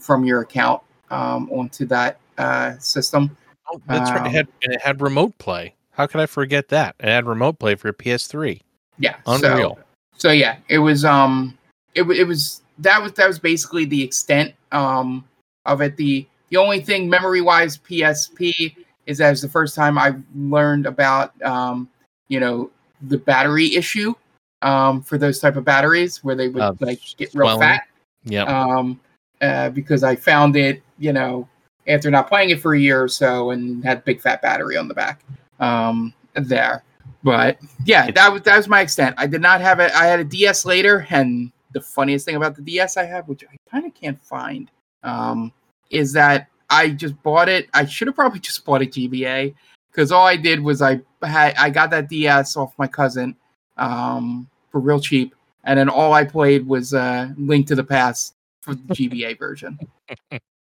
from 0.00 0.24
your 0.24 0.40
account 0.40 0.82
um, 1.10 1.50
onto 1.52 1.84
that 1.86 2.18
uh, 2.38 2.76
system. 2.78 3.36
oh 3.72 3.80
that's 3.86 4.10
right 4.10 4.22
it 4.22 4.26
Um, 4.28 4.32
had 4.32 4.48
and 4.64 4.72
it 4.74 4.80
had 4.82 5.00
remote 5.00 5.36
play 5.38 5.74
how 5.94 6.06
could 6.06 6.20
i 6.20 6.26
forget 6.26 6.68
that 6.68 6.94
it 7.00 7.06
had 7.06 7.26
remote 7.26 7.58
play 7.58 7.74
for 7.74 7.88
your 7.88 7.94
ps3 7.94 8.60
Yeah, 8.98 9.16
Unreal. 9.26 9.76
So, 9.76 9.84
so 10.16 10.30
yeah, 10.30 10.58
it 10.68 10.78
was 10.78 11.04
um, 11.04 11.56
it 11.94 12.02
it 12.04 12.24
was 12.24 12.62
that 12.78 13.02
was 13.02 13.12
that 13.12 13.26
was 13.26 13.38
basically 13.38 13.84
the 13.84 14.02
extent 14.02 14.54
um 14.72 15.24
of 15.66 15.80
it. 15.80 15.96
The 15.96 16.26
the 16.50 16.56
only 16.56 16.80
thing 16.80 17.08
memory 17.10 17.40
wise 17.40 17.78
PSP 17.78 18.76
is 19.06 19.18
that 19.18 19.28
it 19.28 19.30
was 19.30 19.42
the 19.42 19.48
first 19.48 19.74
time 19.74 19.98
I 19.98 20.14
learned 20.36 20.86
about 20.86 21.40
um 21.42 21.88
you 22.28 22.38
know 22.40 22.70
the 23.02 23.18
battery 23.18 23.74
issue 23.74 24.14
um 24.62 25.02
for 25.02 25.18
those 25.18 25.40
type 25.40 25.56
of 25.56 25.64
batteries 25.64 26.22
where 26.22 26.36
they 26.36 26.48
would 26.48 26.62
Uh, 26.62 26.74
like 26.80 27.00
get 27.16 27.34
real 27.34 27.48
swelling. 27.48 27.60
fat 27.60 27.82
Yeah. 28.24 28.44
um, 28.44 29.00
uh, 29.42 29.68
because 29.70 30.02
I 30.04 30.14
found 30.16 30.56
it, 30.56 30.80
you 30.98 31.12
know, 31.12 31.46
after 31.88 32.10
not 32.10 32.28
playing 32.28 32.50
it 32.50 32.60
for 32.60 32.74
a 32.74 32.78
year 32.78 33.02
or 33.02 33.08
so, 33.08 33.50
and 33.50 33.84
had 33.84 34.04
big 34.04 34.20
fat 34.20 34.40
battery 34.40 34.76
on 34.76 34.88
the 34.88 34.94
back 34.94 35.20
um, 35.60 36.12
there. 36.34 36.82
But 37.22 37.58
yeah, 37.86 38.10
that 38.10 38.32
was 38.32 38.42
that 38.42 38.56
was 38.56 38.68
my 38.68 38.82
extent. 38.82 39.14
I 39.18 39.26
did 39.26 39.40
not 39.40 39.60
have 39.60 39.80
it. 39.80 39.90
I 39.92 40.06
had 40.06 40.20
a 40.20 40.24
DS 40.24 40.66
later, 40.66 41.06
and 41.08 41.50
the 41.72 41.80
funniest 41.80 42.26
thing 42.26 42.36
about 42.36 42.54
the 42.54 42.62
DS 42.62 42.96
I 42.96 43.04
have, 43.04 43.26
which 43.28 43.44
I 43.44 43.56
kind 43.70 43.86
of 43.86 43.94
can't 43.94 44.22
find, 44.22 44.70
um, 45.02 45.52
is 45.90 46.12
that 46.12 46.48
I 46.68 46.90
just 46.90 47.20
bought 47.22 47.48
it. 47.48 47.68
I 47.72 47.86
should 47.86 48.08
have 48.08 48.14
probably 48.14 48.40
just 48.48 48.64
bought 48.64 48.82
a 48.82 48.86
GBA 48.86 49.54
because 49.90 50.12
all 50.12 50.26
I 50.26 50.36
did 50.36 50.60
was 50.60 50.82
I 50.82 51.00
had 51.22 51.54
I 51.56 51.70
got 51.70 51.90
that 51.90 52.10
DS 52.10 52.56
off 52.56 52.74
my 52.78 52.86
cousin 52.86 53.36
um, 53.78 54.48
for 54.70 54.80
real 54.80 55.00
cheap, 55.00 55.34
and 55.64 55.78
then 55.78 55.88
all 55.88 56.12
I 56.12 56.24
played 56.24 56.66
was 56.66 56.92
uh, 56.92 57.30
Link 57.38 57.66
to 57.68 57.74
the 57.74 57.84
Past 57.84 58.34
for 58.60 58.74
the 58.74 58.82
GBA 58.94 59.38
version 59.38 59.78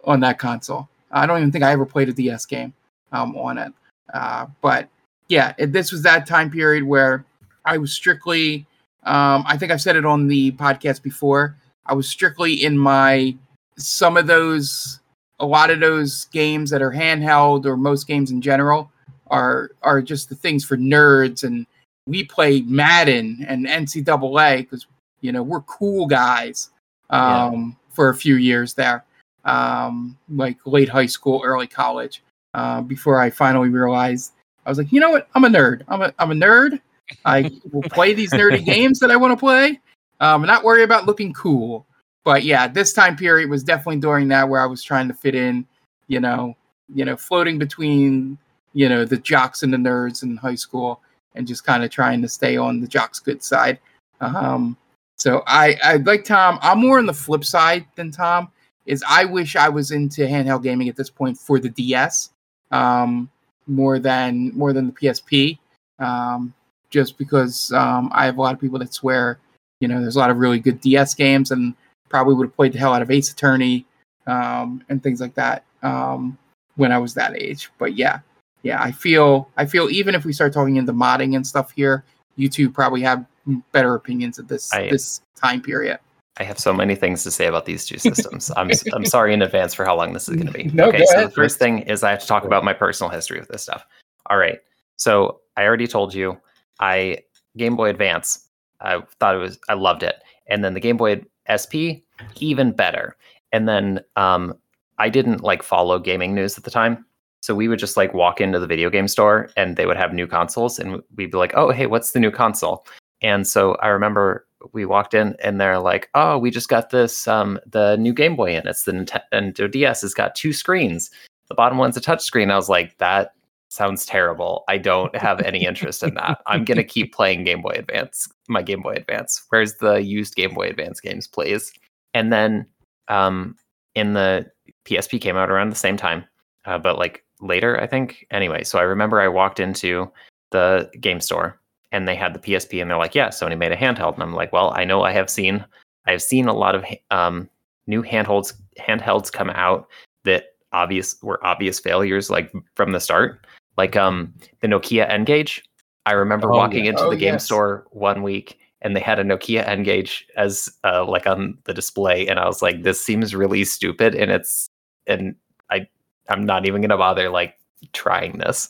on 0.05 0.21
that 0.21 0.39
console. 0.39 0.87
I 1.11 1.25
don't 1.25 1.39
even 1.39 1.51
think 1.51 1.63
I 1.63 1.71
ever 1.71 1.85
played 1.85 2.09
a 2.09 2.13
DS 2.13 2.45
game 2.45 2.73
um, 3.11 3.35
on 3.35 3.57
it. 3.57 3.73
Uh, 4.13 4.47
but 4.61 4.89
yeah, 5.27 5.53
it, 5.57 5.71
this 5.71 5.91
was 5.91 6.01
that 6.03 6.27
time 6.27 6.49
period 6.49 6.83
where 6.83 7.25
I 7.65 7.77
was 7.77 7.91
strictly. 7.91 8.65
Um, 9.03 9.43
I 9.47 9.57
think 9.57 9.71
I've 9.71 9.81
said 9.81 9.95
it 9.95 10.05
on 10.05 10.27
the 10.27 10.51
podcast 10.53 11.03
before. 11.03 11.55
I 11.85 11.93
was 11.93 12.07
strictly 12.07 12.63
in 12.63 12.77
my 12.77 13.35
some 13.77 14.17
of 14.17 14.25
those, 14.25 14.99
a 15.39 15.45
lot 15.45 15.69
of 15.69 15.79
those 15.79 16.25
games 16.25 16.69
that 16.71 16.81
are 16.81 16.91
handheld 16.91 17.65
or 17.65 17.77
most 17.77 18.07
games 18.07 18.31
in 18.31 18.41
general 18.41 18.91
are 19.27 19.71
are 19.81 20.01
just 20.01 20.29
the 20.29 20.35
things 20.35 20.63
for 20.63 20.77
nerds 20.77 21.43
and 21.43 21.65
we 22.07 22.23
played 22.23 22.69
Madden 22.69 23.45
and 23.47 23.65
NCAA 23.65 24.59
because 24.59 24.85
you 25.21 25.31
know 25.31 25.43
we're 25.43 25.61
cool 25.61 26.05
guys 26.05 26.69
um, 27.09 27.75
for 27.91 28.09
a 28.09 28.15
few 28.15 28.35
years 28.35 28.73
there, 28.73 29.03
um, 29.43 30.17
like 30.29 30.57
late 30.65 30.89
high 30.89 31.05
school, 31.05 31.41
early 31.43 31.67
college. 31.67 32.23
Uh, 32.55 32.79
before 32.79 33.19
I 33.19 33.29
finally 33.29 33.67
realized 33.67 34.31
I 34.65 34.69
was 34.69 34.77
like, 34.77 34.89
you 34.93 35.01
know 35.01 35.09
what, 35.09 35.27
I'm 35.35 35.43
a 35.43 35.49
nerd. 35.49 35.81
I'm 35.89 36.01
a 36.01 36.13
I'm 36.17 36.31
a 36.31 36.35
nerd. 36.35 36.79
I 37.25 37.51
will 37.69 37.81
play 37.91 38.13
these 38.13 38.31
nerdy 38.31 38.63
games 38.63 38.99
that 38.99 39.11
I 39.11 39.17
want 39.17 39.33
to 39.33 39.37
play. 39.37 39.81
Um, 40.21 40.43
and 40.43 40.47
not 40.47 40.63
worry 40.63 40.83
about 40.83 41.05
looking 41.05 41.33
cool. 41.33 41.85
But 42.23 42.43
yeah, 42.43 42.69
this 42.69 42.93
time 42.93 43.17
period 43.17 43.49
was 43.49 43.61
definitely 43.61 43.99
during 43.99 44.29
that 44.29 44.47
where 44.47 44.61
I 44.61 44.67
was 44.67 44.81
trying 44.81 45.09
to 45.09 45.13
fit 45.13 45.35
in, 45.35 45.65
you 46.07 46.21
know, 46.21 46.55
you 46.93 47.03
know, 47.03 47.17
floating 47.17 47.59
between, 47.59 48.37
you 48.71 48.87
know, 48.87 49.03
the 49.03 49.17
jocks 49.17 49.61
and 49.61 49.73
the 49.73 49.77
nerds 49.77 50.23
in 50.23 50.37
high 50.37 50.55
school 50.55 51.01
and 51.35 51.45
just 51.45 51.65
kind 51.65 51.83
of 51.83 51.91
trying 51.91 52.21
to 52.21 52.29
stay 52.29 52.55
on 52.55 52.79
the 52.79 52.87
jocks 52.87 53.19
good 53.19 53.43
side. 53.43 53.79
Um, 54.21 54.77
so 55.17 55.43
I, 55.45 55.77
I 55.83 55.97
like 55.97 56.23
Tom. 56.23 56.57
I'm 56.61 56.79
more 56.79 56.99
on 56.99 57.05
the 57.05 57.13
flip 57.13 57.43
side 57.43 57.85
than 57.95 58.11
Tom. 58.11 58.49
Is 58.85 59.03
I 59.07 59.25
wish 59.25 59.57
I 59.57 59.67
was 59.67 59.91
into 59.91 60.21
handheld 60.21 60.63
gaming 60.63 60.87
at 60.87 60.95
this 60.95 61.09
point 61.09 61.37
for 61.37 61.59
the 61.59 61.69
DS, 61.69 62.29
um, 62.75 63.29
more 63.67 63.99
than 63.99 64.51
more 64.55 64.73
than 64.73 64.87
the 64.87 64.93
PSP. 64.93 65.57
Um, 65.99 66.53
just 66.89 67.17
because 67.17 67.71
um, 67.73 68.09
I 68.13 68.25
have 68.25 68.37
a 68.37 68.41
lot 68.41 68.53
of 68.53 68.61
people 68.61 68.79
that 68.79 68.93
swear, 68.93 69.39
you 69.79 69.87
know, 69.87 69.99
there's 69.99 70.15
a 70.15 70.19
lot 70.19 70.29
of 70.29 70.37
really 70.37 70.59
good 70.59 70.79
DS 70.81 71.13
games, 71.13 71.51
and 71.51 71.73
probably 72.09 72.35
would 72.35 72.47
have 72.47 72.55
played 72.55 72.73
the 72.73 72.79
hell 72.79 72.93
out 72.93 73.01
of 73.01 73.11
Ace 73.11 73.31
Attorney 73.31 73.85
um, 74.27 74.83
and 74.89 75.01
things 75.01 75.19
like 75.19 75.33
that 75.35 75.63
um, 75.83 76.37
when 76.75 76.91
I 76.91 76.97
was 76.97 77.13
that 77.15 77.35
age. 77.35 77.69
But 77.77 77.95
yeah, 77.95 78.19
yeah, 78.63 78.81
I 78.81 78.91
feel 78.91 79.49
I 79.57 79.65
feel 79.65 79.89
even 79.89 80.15
if 80.15 80.25
we 80.25 80.33
start 80.33 80.53
talking 80.53 80.75
into 80.75 80.93
modding 80.93 81.35
and 81.35 81.45
stuff 81.45 81.71
here, 81.71 82.03
you 82.35 82.49
two 82.49 82.69
probably 82.69 83.01
have 83.01 83.25
better 83.71 83.95
opinions 83.95 84.39
at 84.39 84.47
this 84.47 84.71
I- 84.73 84.89
this 84.89 85.21
time 85.35 85.61
period. 85.61 85.99
I 86.37 86.43
have 86.43 86.59
so 86.59 86.73
many 86.73 86.95
things 86.95 87.23
to 87.23 87.31
say 87.31 87.45
about 87.45 87.65
these 87.65 87.85
two 87.85 87.97
systems. 87.97 88.51
I'm 88.57 88.69
I'm 88.93 89.05
sorry 89.05 89.33
in 89.33 89.41
advance 89.41 89.73
for 89.73 89.85
how 89.85 89.95
long 89.95 90.13
this 90.13 90.27
is 90.27 90.35
going 90.35 90.47
to 90.47 90.53
be. 90.53 90.69
No, 90.73 90.89
okay, 90.89 91.05
so 91.05 91.25
the 91.25 91.31
first 91.31 91.57
thing 91.57 91.79
is 91.79 92.03
I 92.03 92.11
have 92.11 92.19
to 92.19 92.27
talk 92.27 92.43
about 92.43 92.63
my 92.63 92.73
personal 92.73 93.09
history 93.09 93.39
with 93.39 93.49
this 93.49 93.63
stuff. 93.63 93.85
All 94.29 94.37
right. 94.37 94.59
So 94.97 95.39
I 95.55 95.63
already 95.63 95.87
told 95.87 96.13
you 96.13 96.37
I 96.79 97.19
Game 97.55 97.75
Boy 97.75 97.89
Advance. 97.89 98.47
I 98.81 99.01
thought 99.19 99.35
it 99.35 99.39
was 99.39 99.57
I 99.69 99.73
loved 99.73 100.03
it. 100.03 100.15
And 100.47 100.63
then 100.63 100.73
the 100.73 100.79
Game 100.79 100.97
Boy 100.97 101.21
SP 101.47 102.03
even 102.37 102.71
better. 102.73 103.15
And 103.53 103.69
then 103.69 104.01
um 104.17 104.55
I 104.97 105.09
didn't 105.09 105.41
like 105.41 105.63
follow 105.63 105.99
gaming 105.99 106.35
news 106.35 106.57
at 106.57 106.65
the 106.65 106.71
time. 106.71 107.05
So 107.41 107.53
we 107.55 107.67
would 107.67 107.79
just 107.79 107.95
like 107.95 108.13
walk 108.13 108.41
into 108.41 108.59
the 108.59 108.67
video 108.67 108.89
game 108.89 109.07
store 109.07 109.49
and 109.55 109.77
they 109.77 109.85
would 109.85 109.97
have 109.97 110.13
new 110.13 110.27
consoles 110.27 110.79
and 110.79 111.01
we'd 111.15 111.31
be 111.31 111.37
like, 111.37 111.53
"Oh, 111.55 111.69
hey, 111.71 111.85
what's 111.85 112.11
the 112.11 112.19
new 112.19 112.31
console?" 112.31 112.87
And 113.21 113.47
so 113.47 113.75
I 113.75 113.87
remember 113.87 114.47
we 114.73 114.85
walked 114.85 115.13
in 115.13 115.35
and 115.43 115.59
they're 115.59 115.79
like, 115.79 116.09
"Oh, 116.15 116.37
we 116.37 116.51
just 116.51 116.69
got 116.69 116.89
this 116.89 117.27
um 117.27 117.59
the 117.65 117.97
new 117.97 118.13
Game 118.13 118.35
Boy 118.35 118.55
in. 118.55 118.67
It's 118.67 118.83
the 118.83 118.91
Nintendo 118.91 119.69
DS. 119.69 120.03
It's 120.03 120.13
got 120.13 120.35
two 120.35 120.53
screens. 120.53 121.11
The 121.49 121.55
bottom 121.55 121.77
one's 121.77 121.97
a 121.97 122.01
touch 122.01 122.23
screen." 122.23 122.51
I 122.51 122.55
was 122.55 122.69
like, 122.69 122.97
"That 122.97 123.33
sounds 123.69 124.05
terrible. 124.05 124.63
I 124.67 124.77
don't 124.77 125.15
have 125.15 125.41
any 125.41 125.65
interest 125.65 126.03
in 126.03 126.13
that. 126.15 126.41
I'm 126.47 126.65
gonna 126.65 126.83
keep 126.95 127.13
playing 127.13 127.43
Game 127.43 127.61
Boy 127.61 127.75
Advance, 127.75 128.27
my 128.47 128.61
Game 128.61 128.81
Boy 128.81 128.93
Advance. 128.93 129.43
Where's 129.49 129.75
the 129.75 129.95
used 129.95 130.35
Game 130.35 130.53
Boy 130.53 130.67
Advance 130.67 130.99
games, 130.99 131.27
please?" 131.27 131.73
And 132.13 132.31
then 132.31 132.65
um 133.07 133.55
in 133.95 134.13
the 134.13 134.45
PSP 134.85 135.21
came 135.21 135.37
out 135.37 135.49
around 135.49 135.69
the 135.69 135.75
same 135.75 135.97
time, 135.97 136.25
uh, 136.65 136.77
but 136.77 136.97
like 136.97 137.23
later, 137.41 137.79
I 137.79 137.87
think. 137.87 138.25
Anyway, 138.31 138.63
so 138.63 138.79
I 138.79 138.83
remember 138.83 139.19
I 139.19 139.27
walked 139.27 139.59
into 139.59 140.11
the 140.51 140.89
game 140.99 141.19
store 141.21 141.59
and 141.95 142.07
they 142.07 142.15
had 142.15 142.33
the 142.33 142.39
PSP 142.39 142.81
and 142.81 142.89
they're 142.91 142.97
like, 142.97 143.15
"Yeah, 143.15 143.29
Sony 143.29 143.57
made 143.57 143.71
a 143.71 143.77
handheld." 143.77 144.15
And 144.15 144.23
I'm 144.23 144.33
like, 144.33 144.51
"Well, 144.51 144.73
I 144.75 144.83
know 144.83 145.03
I 145.03 145.11
have 145.13 145.29
seen 145.29 145.65
I 146.07 146.11
have 146.11 146.21
seen 146.21 146.47
a 146.47 146.53
lot 146.53 146.75
of 146.75 146.83
um, 147.11 147.49
new 147.87 148.03
handhelds 148.03 148.53
handhelds 148.79 149.31
come 149.31 149.49
out 149.51 149.87
that 150.25 150.55
obvious 150.73 151.15
were 151.23 151.43
obvious 151.45 151.79
failures 151.79 152.29
like 152.29 152.51
from 152.75 152.91
the 152.91 152.99
start, 152.99 153.45
like 153.77 153.95
um 153.95 154.33
the 154.59 154.67
Nokia 154.67 155.09
N-Gage. 155.09 155.63
I 156.05 156.11
remember 156.11 156.51
Oh, 156.53 156.57
walking 156.57 156.85
yeah. 156.85 156.91
into 156.91 157.03
Oh, 157.05 157.09
the 157.09 157.15
game 157.15 157.35
yes. 157.35 157.45
store 157.45 157.85
one 157.91 158.21
week 158.21 158.59
and 158.81 158.95
they 158.95 158.99
had 158.99 159.17
a 159.17 159.23
Nokia 159.23 159.67
N-Gage 159.67 160.27
as 160.37 160.69
uh, 160.83 161.03
like 161.05 161.25
on 161.25 161.57
the 161.63 161.73
display, 161.73 162.27
and 162.27 162.39
I 162.39 162.45
was 162.45 162.61
like, 162.61 162.83
"This 162.83 162.99
seems 163.01 163.33
really 163.33 163.63
stupid," 163.63 164.13
and 164.15 164.29
it's 164.31 164.67
and 165.07 165.35
I 165.71 165.87
I'm 166.29 166.45
not 166.45 166.67
even 166.67 166.81
gonna 166.81 166.97
bother 166.97 167.29
like 167.29 167.55
trying 167.93 168.37
this. 168.39 168.69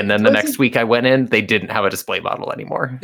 And 0.00 0.10
then 0.10 0.22
the 0.22 0.30
next 0.30 0.58
week 0.58 0.76
I 0.76 0.84
went 0.84 1.06
in, 1.06 1.26
they 1.26 1.42
didn't 1.42 1.70
have 1.70 1.84
a 1.84 1.90
display 1.90 2.20
model 2.20 2.52
anymore. 2.52 2.98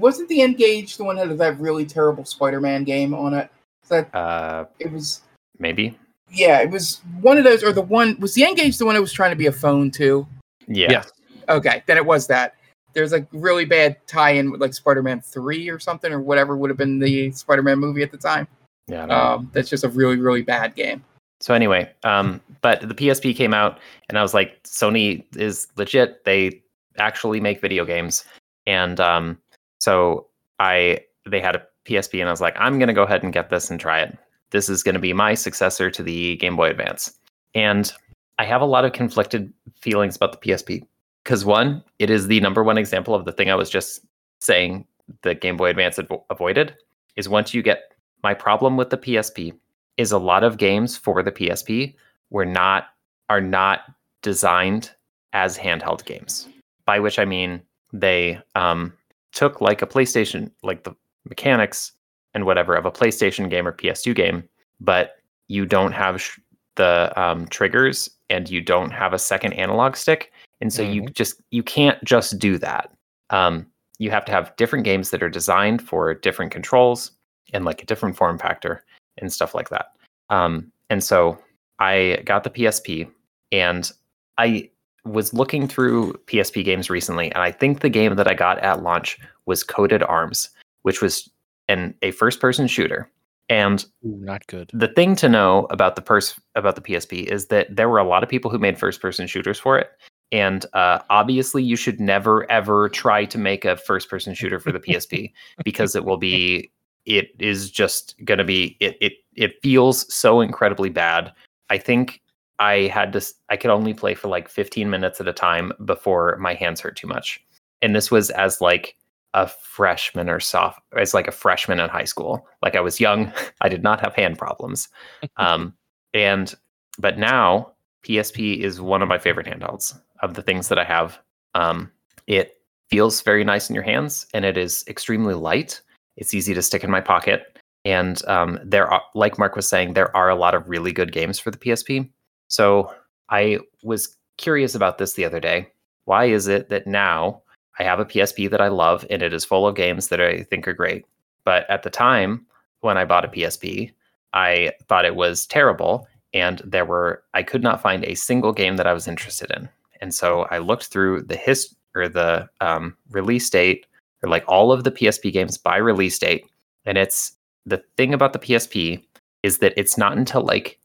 wasn't 0.00 0.28
the 0.28 0.42
N-Gage 0.42 0.96
the 0.96 1.04
one 1.04 1.16
that 1.16 1.28
had 1.28 1.38
that 1.38 1.60
really 1.60 1.84
terrible 1.84 2.24
Spider-Man 2.24 2.84
game 2.84 3.14
on 3.14 3.34
it? 3.34 3.50
That 3.88 4.12
Uh, 4.14 4.64
it 4.80 4.90
was 4.90 5.22
maybe. 5.58 5.96
yeah, 6.32 6.60
it 6.60 6.70
was 6.70 7.00
one 7.20 7.38
of 7.38 7.44
those 7.44 7.62
or 7.62 7.72
the 7.72 7.82
one 7.82 8.18
was 8.18 8.34
the 8.34 8.44
N-Gage 8.44 8.78
the 8.78 8.84
one 8.84 8.94
that 8.94 9.00
was 9.00 9.12
trying 9.12 9.30
to 9.30 9.36
be 9.36 9.46
a 9.46 9.52
phone 9.52 9.90
too. 9.90 10.26
Yeah. 10.66 10.88
Yes. 10.90 11.12
Okay, 11.48 11.82
then 11.86 11.96
it 11.96 12.04
was 12.04 12.26
that. 12.26 12.54
There's 12.94 13.12
like 13.12 13.26
really 13.32 13.64
bad 13.64 13.96
tie-in 14.06 14.50
with 14.50 14.60
like 14.60 14.74
Spider-Man 14.74 15.20
Three 15.20 15.68
or 15.68 15.78
something 15.78 16.12
or 16.12 16.20
whatever 16.20 16.56
would 16.56 16.70
have 16.70 16.78
been 16.78 16.98
the 16.98 17.30
Spider-Man 17.30 17.78
movie 17.78 18.02
at 18.02 18.10
the 18.10 18.16
time. 18.18 18.48
Yeah. 18.88 18.96
I 18.96 18.98
don't 19.00 19.08
know. 19.08 19.14
Um, 19.14 19.50
that's 19.52 19.68
just 19.70 19.84
a 19.84 19.88
really 19.88 20.16
really 20.16 20.42
bad 20.42 20.74
game. 20.74 21.04
So 21.40 21.54
anyway, 21.54 21.90
um, 22.02 22.40
but 22.62 22.80
the 22.80 22.94
PSP 22.94 23.36
came 23.36 23.52
out, 23.52 23.78
and 24.08 24.18
I 24.18 24.22
was 24.22 24.32
like, 24.32 24.62
Sony 24.64 25.24
is 25.36 25.68
legit. 25.76 26.24
They 26.24 26.62
actually 26.98 27.40
make 27.40 27.60
video 27.60 27.84
games, 27.84 28.24
and 28.66 28.98
um, 29.00 29.38
so 29.78 30.26
I 30.58 31.00
they 31.28 31.40
had 31.40 31.56
a 31.56 31.62
PSP, 31.84 32.20
and 32.20 32.28
I 32.28 32.32
was 32.32 32.40
like, 32.40 32.56
I'm 32.58 32.78
gonna 32.78 32.94
go 32.94 33.02
ahead 33.02 33.22
and 33.22 33.32
get 33.32 33.50
this 33.50 33.70
and 33.70 33.78
try 33.78 34.00
it. 34.00 34.16
This 34.50 34.68
is 34.68 34.82
gonna 34.82 34.98
be 34.98 35.12
my 35.12 35.34
successor 35.34 35.90
to 35.90 36.02
the 36.02 36.36
Game 36.36 36.56
Boy 36.56 36.70
Advance, 36.70 37.12
and 37.54 37.92
I 38.38 38.44
have 38.44 38.62
a 38.62 38.66
lot 38.66 38.84
of 38.84 38.92
conflicted 38.92 39.52
feelings 39.78 40.16
about 40.16 40.32
the 40.32 40.38
PSP 40.38 40.86
because 41.22 41.44
one, 41.44 41.82
it 41.98 42.08
is 42.08 42.28
the 42.28 42.40
number 42.40 42.62
one 42.62 42.78
example 42.78 43.14
of 43.14 43.24
the 43.24 43.32
thing 43.32 43.50
I 43.50 43.56
was 43.56 43.68
just 43.68 44.00
saying 44.40 44.86
the 45.22 45.34
Game 45.34 45.56
Boy 45.56 45.70
Advance 45.70 45.98
avo- 45.98 46.24
avoided 46.30 46.74
is 47.16 47.28
once 47.28 47.52
you 47.52 47.62
get 47.62 47.92
my 48.22 48.32
problem 48.32 48.76
with 48.76 48.90
the 48.90 48.98
PSP 48.98 49.52
is 49.96 50.12
a 50.12 50.18
lot 50.18 50.44
of 50.44 50.58
games 50.58 50.96
for 50.96 51.22
the 51.22 51.32
PSP 51.32 51.94
were 52.30 52.44
not 52.44 52.88
are 53.28 53.40
not 53.40 53.80
designed 54.22 54.90
as 55.32 55.58
handheld 55.58 56.04
games. 56.04 56.48
By 56.84 57.00
which 57.00 57.18
I 57.18 57.24
mean 57.24 57.60
they 57.92 58.38
um, 58.54 58.92
took 59.32 59.60
like 59.60 59.82
a 59.82 59.86
PlayStation, 59.86 60.50
like 60.62 60.84
the 60.84 60.94
mechanics 61.28 61.92
and 62.34 62.44
whatever 62.44 62.74
of 62.74 62.86
a 62.86 62.92
PlayStation 62.92 63.50
game 63.50 63.66
or 63.66 63.72
PS2 63.72 64.14
game, 64.14 64.44
but 64.80 65.16
you 65.48 65.66
don't 65.66 65.92
have 65.92 66.20
sh- 66.20 66.38
the 66.76 67.12
um, 67.20 67.46
triggers 67.48 68.10
and 68.28 68.50
you 68.50 68.60
don't 68.60 68.90
have 68.90 69.12
a 69.12 69.18
second 69.18 69.52
analog 69.54 69.96
stick, 69.96 70.32
and 70.60 70.72
so 70.72 70.82
you 70.82 71.06
just 71.08 71.40
you 71.50 71.62
can't 71.62 72.02
just 72.04 72.38
do 72.38 72.58
that. 72.58 72.92
Um, 73.30 73.66
you 73.98 74.10
have 74.10 74.24
to 74.26 74.32
have 74.32 74.54
different 74.56 74.84
games 74.84 75.10
that 75.10 75.22
are 75.22 75.30
designed 75.30 75.80
for 75.80 76.12
different 76.14 76.52
controls 76.52 77.12
and 77.52 77.64
like 77.64 77.82
a 77.82 77.86
different 77.86 78.16
form 78.16 78.38
factor 78.38 78.84
and 79.18 79.32
stuff 79.32 79.54
like 79.54 79.68
that. 79.70 79.92
Um, 80.30 80.70
and 80.90 81.02
so 81.02 81.38
I 81.78 82.22
got 82.24 82.44
the 82.44 82.50
PSP 82.50 83.08
and 83.52 83.90
I 84.38 84.70
was 85.04 85.32
looking 85.32 85.68
through 85.68 86.14
PSP 86.26 86.64
games 86.64 86.90
recently, 86.90 87.30
and 87.32 87.42
I 87.42 87.52
think 87.52 87.80
the 87.80 87.88
game 87.88 88.16
that 88.16 88.28
I 88.28 88.34
got 88.34 88.58
at 88.58 88.82
launch 88.82 89.18
was 89.46 89.62
Coded 89.62 90.02
Arms, 90.02 90.50
which 90.82 91.00
was 91.00 91.30
an 91.68 91.94
a 92.02 92.10
first 92.12 92.40
person 92.40 92.66
shooter. 92.66 93.10
And 93.48 93.84
Ooh, 94.04 94.18
not 94.20 94.44
good. 94.48 94.70
the 94.74 94.88
thing 94.88 95.14
to 95.16 95.28
know 95.28 95.68
about 95.70 95.94
the 95.94 96.02
pers- 96.02 96.38
about 96.56 96.74
the 96.74 96.80
PSP 96.80 97.24
is 97.24 97.46
that 97.46 97.74
there 97.74 97.88
were 97.88 97.98
a 97.98 98.06
lot 98.06 98.24
of 98.24 98.28
people 98.28 98.50
who 98.50 98.58
made 98.58 98.76
first 98.76 99.00
person 99.00 99.28
shooters 99.28 99.58
for 99.58 99.78
it. 99.78 99.90
And 100.32 100.66
uh, 100.72 100.98
obviously, 101.10 101.62
you 101.62 101.76
should 101.76 102.00
never 102.00 102.50
ever 102.50 102.88
try 102.88 103.24
to 103.26 103.38
make 103.38 103.64
a 103.64 103.76
first 103.76 104.10
person 104.10 104.34
shooter 104.34 104.58
for 104.58 104.72
the 104.72 104.80
PSP 104.80 105.32
because 105.64 105.94
it 105.94 106.04
will 106.04 106.16
be 106.16 106.72
it 107.06 107.30
is 107.38 107.70
just 107.70 108.14
going 108.24 108.38
to 108.38 108.44
be 108.44 108.76
it 108.80 108.96
it 109.00 109.12
it 109.34 109.62
feels 109.62 110.12
so 110.12 110.40
incredibly 110.40 110.90
bad. 110.90 111.32
I 111.70 111.78
think 111.78 112.20
I 112.58 112.82
had 112.92 113.12
to 113.12 113.24
I 113.48 113.56
could 113.56 113.70
only 113.70 113.94
play 113.94 114.14
for 114.14 114.28
like 114.28 114.48
15 114.48 114.90
minutes 114.90 115.20
at 115.20 115.28
a 115.28 115.32
time 115.32 115.72
before 115.84 116.36
my 116.38 116.54
hands 116.54 116.80
hurt 116.80 116.96
too 116.96 117.06
much. 117.06 117.42
And 117.80 117.94
this 117.94 118.10
was 118.10 118.30
as 118.30 118.60
like 118.60 118.96
a 119.34 119.46
freshman 119.46 120.28
or 120.28 120.40
soft 120.40 120.80
as 120.96 121.14
like 121.14 121.28
a 121.28 121.32
freshman 121.32 121.80
in 121.80 121.88
high 121.88 122.04
school. 122.04 122.46
Like 122.62 122.74
I 122.74 122.80
was 122.80 123.00
young, 123.00 123.32
I 123.60 123.68
did 123.68 123.82
not 123.82 124.00
have 124.00 124.14
hand 124.14 124.38
problems. 124.38 124.88
Um 125.36 125.74
and 126.12 126.54
but 126.98 127.18
now 127.18 127.72
PSP 128.04 128.58
is 128.58 128.80
one 128.80 129.02
of 129.02 129.08
my 129.08 129.18
favorite 129.18 129.46
handhelds 129.46 129.98
of 130.22 130.34
the 130.34 130.42
things 130.42 130.68
that 130.68 130.78
I 130.78 130.84
have. 130.84 131.18
Um 131.54 131.90
it 132.26 132.54
feels 132.90 133.20
very 133.20 133.44
nice 133.44 133.68
in 133.68 133.74
your 133.74 133.84
hands 133.84 134.26
and 134.32 134.44
it 134.44 134.56
is 134.56 134.84
extremely 134.88 135.34
light. 135.34 135.82
It's 136.16 136.34
easy 136.34 136.54
to 136.54 136.62
stick 136.62 136.84
in 136.84 136.90
my 136.90 137.00
pocket. 137.00 137.58
And 137.84 138.20
um, 138.26 138.58
there 138.64 138.88
are, 138.88 139.02
like 139.14 139.38
Mark 139.38 139.54
was 139.54 139.68
saying, 139.68 139.92
there 139.92 140.14
are 140.16 140.28
a 140.28 140.34
lot 140.34 140.54
of 140.54 140.68
really 140.68 140.92
good 140.92 141.12
games 141.12 141.38
for 141.38 141.50
the 141.50 141.58
PSP. 141.58 142.10
So 142.48 142.92
I 143.30 143.60
was 143.82 144.16
curious 144.38 144.74
about 144.74 144.98
this 144.98 145.14
the 145.14 145.24
other 145.24 145.40
day. 145.40 145.68
Why 146.04 146.24
is 146.24 146.48
it 146.48 146.68
that 146.70 146.86
now 146.86 147.42
I 147.78 147.84
have 147.84 148.00
a 148.00 148.04
PSP 148.04 148.50
that 148.50 148.60
I 148.60 148.68
love 148.68 149.06
and 149.10 149.22
it 149.22 149.32
is 149.32 149.44
full 149.44 149.66
of 149.66 149.76
games 149.76 150.08
that 150.08 150.20
I 150.20 150.42
think 150.42 150.66
are 150.66 150.72
great? 150.72 151.04
But 151.44 151.68
at 151.70 151.82
the 151.82 151.90
time 151.90 152.46
when 152.80 152.98
I 152.98 153.04
bought 153.04 153.24
a 153.24 153.28
PSP, 153.28 153.92
I 154.32 154.72
thought 154.88 155.04
it 155.04 155.16
was 155.16 155.46
terrible. 155.46 156.08
And 156.34 156.60
there 156.64 156.84
were, 156.84 157.22
I 157.34 157.42
could 157.42 157.62
not 157.62 157.80
find 157.80 158.04
a 158.04 158.14
single 158.14 158.52
game 158.52 158.76
that 158.76 158.86
I 158.86 158.92
was 158.92 159.08
interested 159.08 159.50
in. 159.52 159.68
And 160.00 160.12
so 160.12 160.42
I 160.50 160.58
looked 160.58 160.86
through 160.86 161.22
the 161.22 161.36
his 161.36 161.74
or 161.94 162.08
the 162.08 162.48
um, 162.60 162.96
release 163.10 163.48
date 163.48 163.86
like 164.28 164.44
all 164.48 164.72
of 164.72 164.84
the 164.84 164.90
PSP 164.90 165.32
games 165.32 165.58
by 165.58 165.76
release 165.76 166.18
date. 166.18 166.46
And 166.84 166.98
it's 166.98 167.32
the 167.64 167.82
thing 167.96 168.14
about 168.14 168.32
the 168.32 168.38
PSP 168.38 169.04
is 169.42 169.58
that 169.58 169.74
it's 169.76 169.98
not 169.98 170.16
until 170.16 170.42
like 170.42 170.78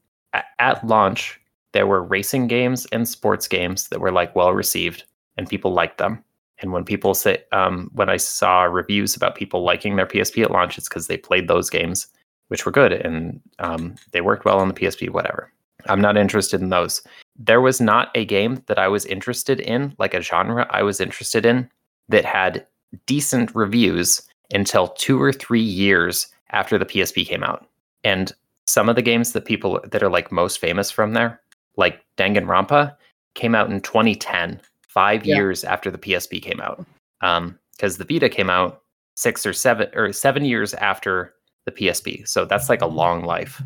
at 0.58 0.86
launch 0.86 1.40
there 1.72 1.86
were 1.86 2.02
racing 2.02 2.48
games 2.48 2.86
and 2.92 3.08
sports 3.08 3.48
games 3.48 3.88
that 3.88 4.00
were 4.00 4.12
like 4.12 4.34
well 4.36 4.52
received 4.52 5.04
and 5.36 5.48
people 5.48 5.72
liked 5.72 5.98
them. 5.98 6.22
And 6.58 6.72
when 6.72 6.84
people 6.84 7.14
say, 7.14 7.42
um, 7.52 7.90
when 7.94 8.08
I 8.08 8.18
saw 8.18 8.62
reviews 8.64 9.16
about 9.16 9.34
people 9.34 9.64
liking 9.64 9.96
their 9.96 10.06
PSP 10.06 10.44
at 10.44 10.50
launch, 10.50 10.78
it's 10.78 10.88
because 10.88 11.06
they 11.06 11.16
played 11.16 11.48
those 11.48 11.70
games, 11.70 12.06
which 12.48 12.64
were 12.64 12.72
good 12.72 12.92
and 12.92 13.40
um, 13.58 13.96
they 14.12 14.20
worked 14.20 14.44
well 14.44 14.60
on 14.60 14.68
the 14.68 14.74
PSP, 14.74 15.10
whatever. 15.10 15.50
I'm 15.88 16.00
not 16.00 16.16
interested 16.16 16.60
in 16.60 16.68
those. 16.68 17.02
There 17.36 17.60
was 17.60 17.80
not 17.80 18.10
a 18.14 18.24
game 18.24 18.62
that 18.66 18.78
I 18.78 18.86
was 18.88 19.06
interested 19.06 19.60
in, 19.60 19.94
like 19.98 20.14
a 20.14 20.20
genre 20.20 20.66
I 20.70 20.82
was 20.82 21.00
interested 21.00 21.44
in, 21.44 21.68
that 22.08 22.24
had 22.24 22.66
decent 23.06 23.54
reviews 23.54 24.22
until 24.52 24.88
two 24.88 25.20
or 25.20 25.32
three 25.32 25.62
years 25.62 26.28
after 26.50 26.78
the 26.78 26.86
PSP 26.86 27.26
came 27.26 27.42
out. 27.42 27.66
And 28.04 28.32
some 28.66 28.88
of 28.88 28.96
the 28.96 29.02
games 29.02 29.32
that 29.32 29.44
people 29.44 29.80
that 29.84 30.02
are 30.02 30.10
like 30.10 30.30
most 30.30 30.58
famous 30.58 30.90
from 30.90 31.14
there, 31.14 31.40
like 31.76 32.00
Danganronpa, 32.16 32.94
came 33.34 33.54
out 33.54 33.70
in 33.70 33.80
2010, 33.80 34.60
five 34.86 35.24
Yeah. 35.24 35.36
years 35.36 35.64
after 35.64 35.90
the 35.90 35.98
PSP 35.98 36.40
came 36.42 36.60
out. 36.60 36.84
Um, 37.22 37.58
because 37.72 37.96
the 37.98 38.04
Vita 38.04 38.28
came 38.28 38.50
out 38.50 38.82
six 39.16 39.44
or 39.46 39.52
seven 39.52 39.88
or 39.94 40.12
seven 40.12 40.44
years 40.44 40.74
after 40.74 41.34
the 41.64 41.72
PSP. 41.72 42.26
So 42.28 42.44
that's 42.44 42.68
like 42.68 42.82
a 42.82 42.86
long 42.86 43.24
life. 43.24 43.62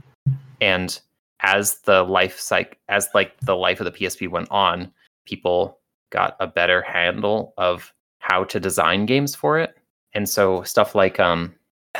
And 0.60 0.98
as 1.40 1.78
the 1.80 2.02
life 2.04 2.38
cycle, 2.38 2.78
as 2.88 3.08
like 3.14 3.38
the 3.40 3.56
life 3.56 3.80
of 3.80 3.84
the 3.84 3.90
PSP 3.92 4.28
went 4.28 4.50
on, 4.50 4.92
people 5.26 5.78
got 6.10 6.36
a 6.40 6.46
better 6.46 6.80
handle 6.82 7.52
of 7.58 7.92
how 8.26 8.42
to 8.44 8.58
design 8.58 9.06
games 9.06 9.34
for 9.36 9.56
it. 9.58 9.76
And 10.14 10.28
so 10.28 10.62
stuff 10.64 10.94
like 10.96 11.20
um 11.20 11.54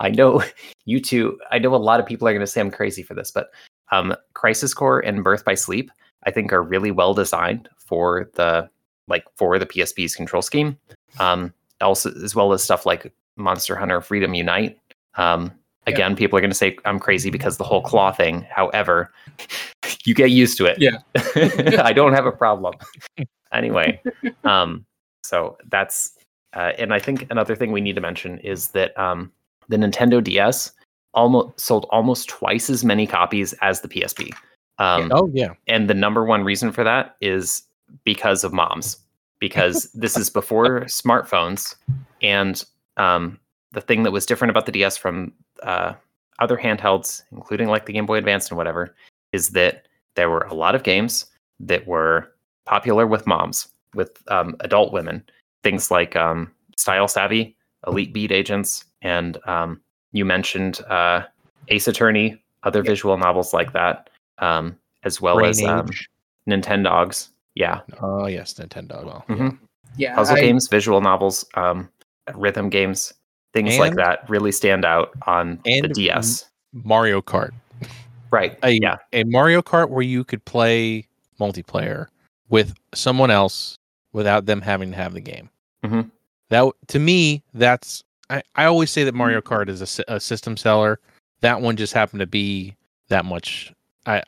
I 0.00 0.10
know 0.12 0.42
you 0.84 1.00
two, 1.00 1.38
I 1.50 1.58
know 1.58 1.74
a 1.74 1.76
lot 1.76 2.00
of 2.00 2.06
people 2.06 2.26
are 2.26 2.32
going 2.32 2.40
to 2.40 2.46
say 2.46 2.60
I'm 2.60 2.70
crazy 2.70 3.02
for 3.04 3.14
this, 3.14 3.30
but 3.30 3.50
um 3.92 4.14
Crisis 4.34 4.74
Core 4.74 5.00
and 5.00 5.22
Birth 5.22 5.44
by 5.44 5.54
Sleep 5.54 5.90
I 6.24 6.30
think 6.32 6.52
are 6.52 6.62
really 6.62 6.90
well 6.90 7.14
designed 7.14 7.68
for 7.76 8.28
the 8.34 8.68
like 9.08 9.24
for 9.36 9.58
the 9.58 9.66
PSP's 9.66 10.16
control 10.16 10.42
scheme. 10.42 10.76
Um 11.20 11.52
also 11.80 12.10
as 12.24 12.34
well 12.34 12.52
as 12.52 12.62
stuff 12.64 12.84
like 12.84 13.12
Monster 13.36 13.76
Hunter 13.76 14.00
Freedom 14.00 14.34
Unite. 14.34 14.76
Um 15.16 15.52
Yeah. 15.86 15.94
again, 15.94 16.16
people 16.16 16.36
are 16.36 16.40
going 16.42 16.50
to 16.50 16.56
say 16.56 16.76
I'm 16.84 16.98
crazy 16.98 17.30
because 17.30 17.56
the 17.58 17.64
whole 17.64 17.82
claw 17.82 18.12
thing. 18.12 18.46
However, 18.50 19.12
you 20.04 20.14
get 20.14 20.30
used 20.30 20.56
to 20.58 20.66
it. 20.66 20.78
Yeah. 20.80 20.98
I 21.84 21.92
don't 21.92 22.12
have 22.14 22.26
a 22.26 22.32
problem. 22.32 22.74
anyway, 23.52 24.00
um, 24.44 24.84
so 25.22 25.56
that's 25.70 26.18
uh, 26.54 26.72
and 26.78 26.92
I 26.92 26.98
think 26.98 27.26
another 27.30 27.54
thing 27.56 27.72
we 27.72 27.80
need 27.80 27.94
to 27.94 28.00
mention 28.00 28.38
is 28.40 28.68
that 28.68 28.96
um, 28.98 29.32
the 29.68 29.76
Nintendo 29.76 30.22
DS 30.22 30.72
almost 31.14 31.60
sold 31.60 31.86
almost 31.90 32.28
twice 32.28 32.68
as 32.68 32.84
many 32.84 33.06
copies 33.06 33.52
as 33.54 33.80
the 33.80 33.88
PSP. 33.88 34.30
Um, 34.78 35.10
Oh 35.14 35.30
yeah. 35.32 35.52
and 35.68 35.88
the 35.88 35.94
number 35.94 36.24
one 36.24 36.44
reason 36.44 36.72
for 36.72 36.82
that 36.84 37.16
is 37.20 37.62
because 38.04 38.42
of 38.42 38.52
moms 38.52 38.98
because 39.38 39.90
this 39.94 40.16
is 40.16 40.30
before 40.30 40.80
smartphones 40.82 41.74
and 42.22 42.64
um, 42.96 43.38
the 43.72 43.80
thing 43.80 44.02
that 44.02 44.10
was 44.12 44.26
different 44.26 44.50
about 44.50 44.66
the 44.66 44.72
ds 44.72 44.96
from 44.96 45.32
uh, 45.62 45.92
other 46.38 46.56
handhelds 46.56 47.22
including 47.32 47.68
like 47.68 47.84
the 47.86 47.92
game 47.92 48.06
boy 48.06 48.16
advance 48.16 48.48
and 48.48 48.56
whatever 48.56 48.94
is 49.32 49.50
that 49.50 49.86
there 50.14 50.30
were 50.30 50.46
a 50.50 50.54
lot 50.54 50.74
of 50.74 50.82
games 50.82 51.26
that 51.60 51.86
were 51.86 52.32
popular 52.64 53.06
with 53.06 53.26
moms 53.26 53.68
with 53.94 54.22
um, 54.28 54.56
adult 54.60 54.92
women 54.92 55.22
things 55.62 55.90
like 55.90 56.16
um, 56.16 56.50
style 56.76 57.06
savvy 57.08 57.56
elite 57.86 58.12
beat 58.12 58.32
agents 58.32 58.84
and 59.02 59.38
um, 59.46 59.80
you 60.12 60.24
mentioned 60.24 60.80
uh, 60.88 61.22
ace 61.68 61.88
attorney 61.88 62.42
other 62.62 62.80
Yeah. 62.80 62.90
visual 62.90 63.18
novels 63.18 63.52
like 63.52 63.72
that 63.72 64.08
um, 64.38 64.76
as 65.04 65.20
well 65.20 65.36
Brain 65.36 65.50
as 65.50 65.62
um, 65.62 65.86
Age. 65.88 66.08
Nintendogs. 66.48 67.28
Yeah, 67.54 67.80
Oh 68.00 68.26
yes, 68.26 68.54
Nintendo. 68.54 69.04
Well, 69.04 69.24
yeah. 69.28 69.34
Mhm. 69.36 69.58
Yeah, 69.96 70.14
puzzle 70.14 70.36
I- 70.36 70.40
games, 70.40 70.68
visual 70.68 71.00
novels, 71.00 71.44
um, 71.54 71.88
rhythm 72.34 72.70
games, 72.70 73.12
things 73.52 73.78
like 73.78 73.94
that 73.96 74.28
really 74.30 74.50
stand 74.52 74.84
out 74.84 75.10
on 75.26 75.60
the 75.64 75.88
DS. 75.88 76.46
Mario 76.72 77.20
Kart. 77.20 77.50
Right. 78.30 78.58
A, 78.62 78.70
yeah. 78.70 78.96
a 79.12 79.24
Mario 79.24 79.60
Kart 79.60 79.90
where 79.90 80.02
you 80.02 80.24
could 80.24 80.42
play 80.46 81.06
multiplayer 81.38 82.06
with 82.48 82.74
someone 82.94 83.30
else 83.30 83.76
without 84.12 84.46
them 84.46 84.60
having 84.60 84.90
to 84.90 84.96
have 84.96 85.14
the 85.14 85.20
game. 85.20 85.48
Mhm. 85.84 86.10
That 86.50 86.72
to 86.88 86.98
me, 86.98 87.42
that's 87.54 88.04
I, 88.30 88.42
I 88.54 88.64
always 88.64 88.90
say 88.90 89.04
that 89.04 89.14
Mario 89.14 89.40
Kart 89.40 89.68
is 89.68 89.98
a, 89.98 90.04
a 90.14 90.20
system 90.20 90.56
seller. 90.56 91.00
That 91.40 91.60
one 91.60 91.76
just 91.76 91.92
happened 91.92 92.20
to 92.20 92.26
be 92.26 92.76
that 93.08 93.24
much. 93.24 93.72
I 94.06 94.22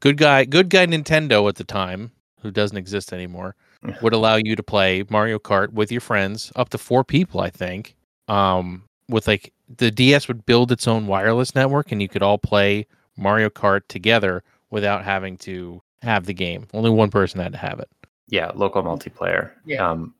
good 0.00 0.16
guy, 0.16 0.44
good 0.44 0.68
guy 0.68 0.86
Nintendo 0.86 1.48
at 1.48 1.56
the 1.56 1.64
time, 1.64 2.10
who 2.40 2.50
doesn't 2.50 2.76
exist 2.76 3.12
anymore, 3.12 3.54
would 4.02 4.12
allow 4.12 4.36
you 4.36 4.56
to 4.56 4.62
play 4.62 5.04
Mario 5.10 5.38
Kart 5.38 5.70
with 5.72 5.90
your 5.92 6.00
friends, 6.00 6.52
up 6.56 6.68
to 6.70 6.78
four 6.78 7.04
people, 7.04 7.40
I 7.40 7.50
think. 7.50 7.94
Um, 8.28 8.82
with 9.08 9.26
like 9.28 9.52
the 9.76 9.90
DS 9.90 10.28
would 10.28 10.44
build 10.46 10.72
its 10.72 10.88
own 10.88 11.06
wireless 11.06 11.54
network, 11.54 11.92
and 11.92 12.02
you 12.02 12.08
could 12.08 12.22
all 12.22 12.38
play 12.38 12.86
Mario 13.16 13.48
Kart 13.48 13.82
together 13.88 14.42
without 14.70 15.04
having 15.04 15.36
to 15.38 15.80
have 16.02 16.26
the 16.26 16.34
game. 16.34 16.66
Only 16.74 16.90
one 16.90 17.10
person 17.10 17.40
had 17.40 17.52
to 17.52 17.58
have 17.58 17.78
it. 17.80 17.88
Yeah. 18.28 18.50
Local 18.54 18.82
multiplayer. 18.82 19.50
Yeah. 19.64 19.88
Um, 19.88 20.14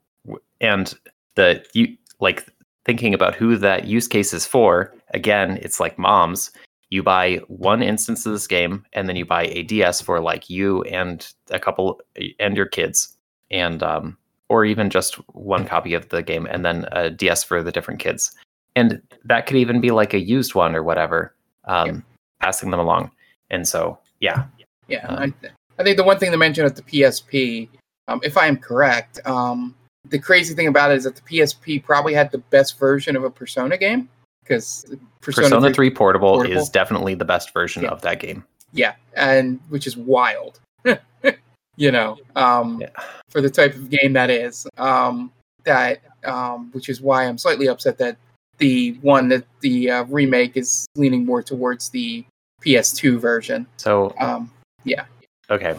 and 0.60 0.94
the 1.34 1.64
you 1.74 1.96
like 2.20 2.46
thinking 2.84 3.14
about 3.14 3.34
who 3.34 3.56
that 3.56 3.86
use 3.86 4.08
case 4.08 4.32
is 4.32 4.46
for. 4.46 4.94
Again, 5.12 5.58
it's 5.62 5.80
like 5.80 5.98
moms. 5.98 6.50
You 6.90 7.02
buy 7.02 7.40
one 7.48 7.82
instance 7.82 8.24
of 8.26 8.32
this 8.32 8.46
game, 8.46 8.84
and 8.92 9.08
then 9.08 9.16
you 9.16 9.24
buy 9.26 9.46
a 9.46 9.62
DS 9.64 10.00
for 10.00 10.20
like 10.20 10.48
you 10.48 10.82
and 10.84 11.26
a 11.50 11.58
couple 11.58 12.00
and 12.38 12.56
your 12.56 12.66
kids, 12.66 13.16
and 13.50 13.82
um, 13.82 14.16
or 14.48 14.64
even 14.64 14.88
just 14.88 15.14
one 15.34 15.64
copy 15.66 15.94
of 15.94 16.08
the 16.10 16.22
game, 16.22 16.46
and 16.46 16.64
then 16.64 16.86
a 16.92 17.10
DS 17.10 17.42
for 17.42 17.62
the 17.62 17.72
different 17.72 17.98
kids. 18.00 18.32
And 18.76 19.02
that 19.24 19.46
could 19.46 19.56
even 19.56 19.80
be 19.80 19.90
like 19.90 20.14
a 20.14 20.20
used 20.20 20.54
one 20.54 20.76
or 20.76 20.82
whatever, 20.84 21.34
um, 21.64 21.86
Yeah. 21.88 22.00
passing 22.40 22.70
them 22.70 22.78
along. 22.78 23.10
And 23.50 23.66
so, 23.66 23.98
yeah, 24.20 24.44
Yeah, 24.86 25.06
Um, 25.08 25.18
I, 25.18 25.26
th- 25.40 25.52
I 25.78 25.82
think 25.82 25.96
the 25.96 26.04
one 26.04 26.18
thing 26.18 26.30
to 26.30 26.36
mention 26.36 26.64
at 26.66 26.76
the 26.76 26.82
PSP, 26.82 27.68
um, 28.08 28.20
if 28.22 28.36
I 28.36 28.46
am 28.46 28.56
correct, 28.56 29.20
um, 29.26 29.74
the 30.08 30.18
crazy 30.18 30.54
thing 30.54 30.68
about 30.68 30.90
it 30.92 30.96
is 30.98 31.04
that 31.04 31.16
the 31.16 31.22
PSP 31.22 31.82
probably 31.82 32.14
had 32.14 32.30
the 32.30 32.38
best 32.38 32.78
version 32.78 33.16
of 33.16 33.24
a 33.24 33.30
Persona 33.30 33.76
game 33.76 34.08
because 34.42 34.84
Persona, 35.20 35.48
Persona 35.48 35.74
3 35.74 35.90
Portable, 35.90 36.34
Portable, 36.36 36.56
is 36.56 36.68
definitely 36.68 37.14
the 37.14 37.24
best 37.24 37.52
version 37.52 37.82
Yeah. 37.82 37.90
of 37.90 38.02
that 38.02 38.20
game. 38.20 38.44
yeah, 38.72 38.94
and 39.14 39.58
which 39.68 39.86
is 39.86 39.96
wild. 39.96 40.60
you 41.76 41.90
know, 41.90 42.18
um, 42.36 42.80
Yeah. 42.80 42.88
for 43.30 43.40
the 43.40 43.50
type 43.50 43.74
of 43.74 43.90
game 43.90 44.12
that 44.12 44.30
is. 44.30 44.66
Um, 44.78 45.32
that 45.64 46.00
um, 46.24 46.70
which 46.72 46.88
is 46.88 47.00
why 47.00 47.24
I'm 47.24 47.38
slightly 47.38 47.66
upset 47.68 47.98
that 47.98 48.16
the 48.58 48.92
one 49.02 49.28
that 49.28 49.44
the 49.60 49.90
uh, 49.90 50.04
remake 50.04 50.56
is 50.56 50.86
leaning 50.94 51.26
more 51.26 51.42
towards 51.42 51.90
the 51.90 52.24
PS2 52.64 53.18
version. 53.18 53.66
So, 53.76 54.14
Um, 54.20 54.50
yeah. 54.84 55.04
okay, 55.50 55.76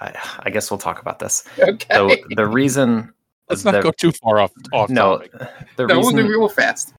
I, 0.00 0.14
I 0.40 0.50
guess 0.50 0.70
we'll 0.70 0.78
talk 0.78 1.00
about 1.00 1.18
this. 1.18 1.44
okay. 1.58 1.86
So 1.94 2.10
the 2.30 2.46
reason 2.46 3.12
Let's 3.48 3.64
not 3.64 3.72
the- 3.72 3.82
go 3.82 3.90
too 3.92 4.12
far 4.12 4.40
off 4.40 4.52
off 4.72 4.90
no, 4.90 5.18
topic. 5.18 5.32
the 5.76 5.86
no, 5.86 5.98
we'll 6.00 6.10
reason 6.12 6.26
do 6.26 6.28
real 6.28 6.48
fast. 6.48 6.92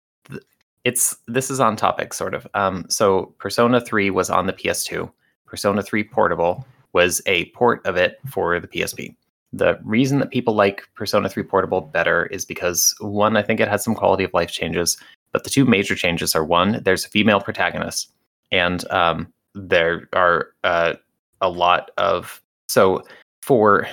it's 0.83 1.17
this 1.27 1.49
is 1.49 1.59
on 1.59 1.75
topic 1.75 2.13
sort 2.13 2.33
of 2.33 2.47
um 2.53 2.85
so 2.89 3.33
persona 3.39 3.81
3 3.81 4.09
was 4.09 4.29
on 4.29 4.47
the 4.47 4.53
ps2 4.53 5.11
persona 5.45 5.81
3 5.81 6.03
portable 6.05 6.65
was 6.93 7.21
a 7.25 7.45
port 7.51 7.85
of 7.85 7.97
it 7.97 8.19
for 8.29 8.59
the 8.59 8.67
psp 8.67 9.13
the 9.53 9.77
reason 9.83 10.19
that 10.19 10.29
people 10.29 10.53
like 10.53 10.83
persona 10.95 11.27
3 11.27 11.43
portable 11.43 11.81
better 11.81 12.27
is 12.27 12.45
because 12.45 12.95
one 12.99 13.35
i 13.35 13.41
think 13.41 13.59
it 13.59 13.67
has 13.67 13.83
some 13.83 13.95
quality 13.95 14.23
of 14.23 14.33
life 14.33 14.51
changes 14.51 14.97
but 15.33 15.43
the 15.43 15.49
two 15.49 15.65
major 15.65 15.95
changes 15.95 16.33
are 16.35 16.45
one 16.45 16.81
there's 16.83 17.03
a 17.05 17.09
female 17.09 17.41
protagonist 17.41 18.11
and 18.51 18.89
um 18.91 19.27
there 19.55 20.07
are 20.13 20.49
uh, 20.63 20.93
a 21.41 21.49
lot 21.49 21.91
of 21.97 22.41
so 22.67 23.03
for 23.41 23.87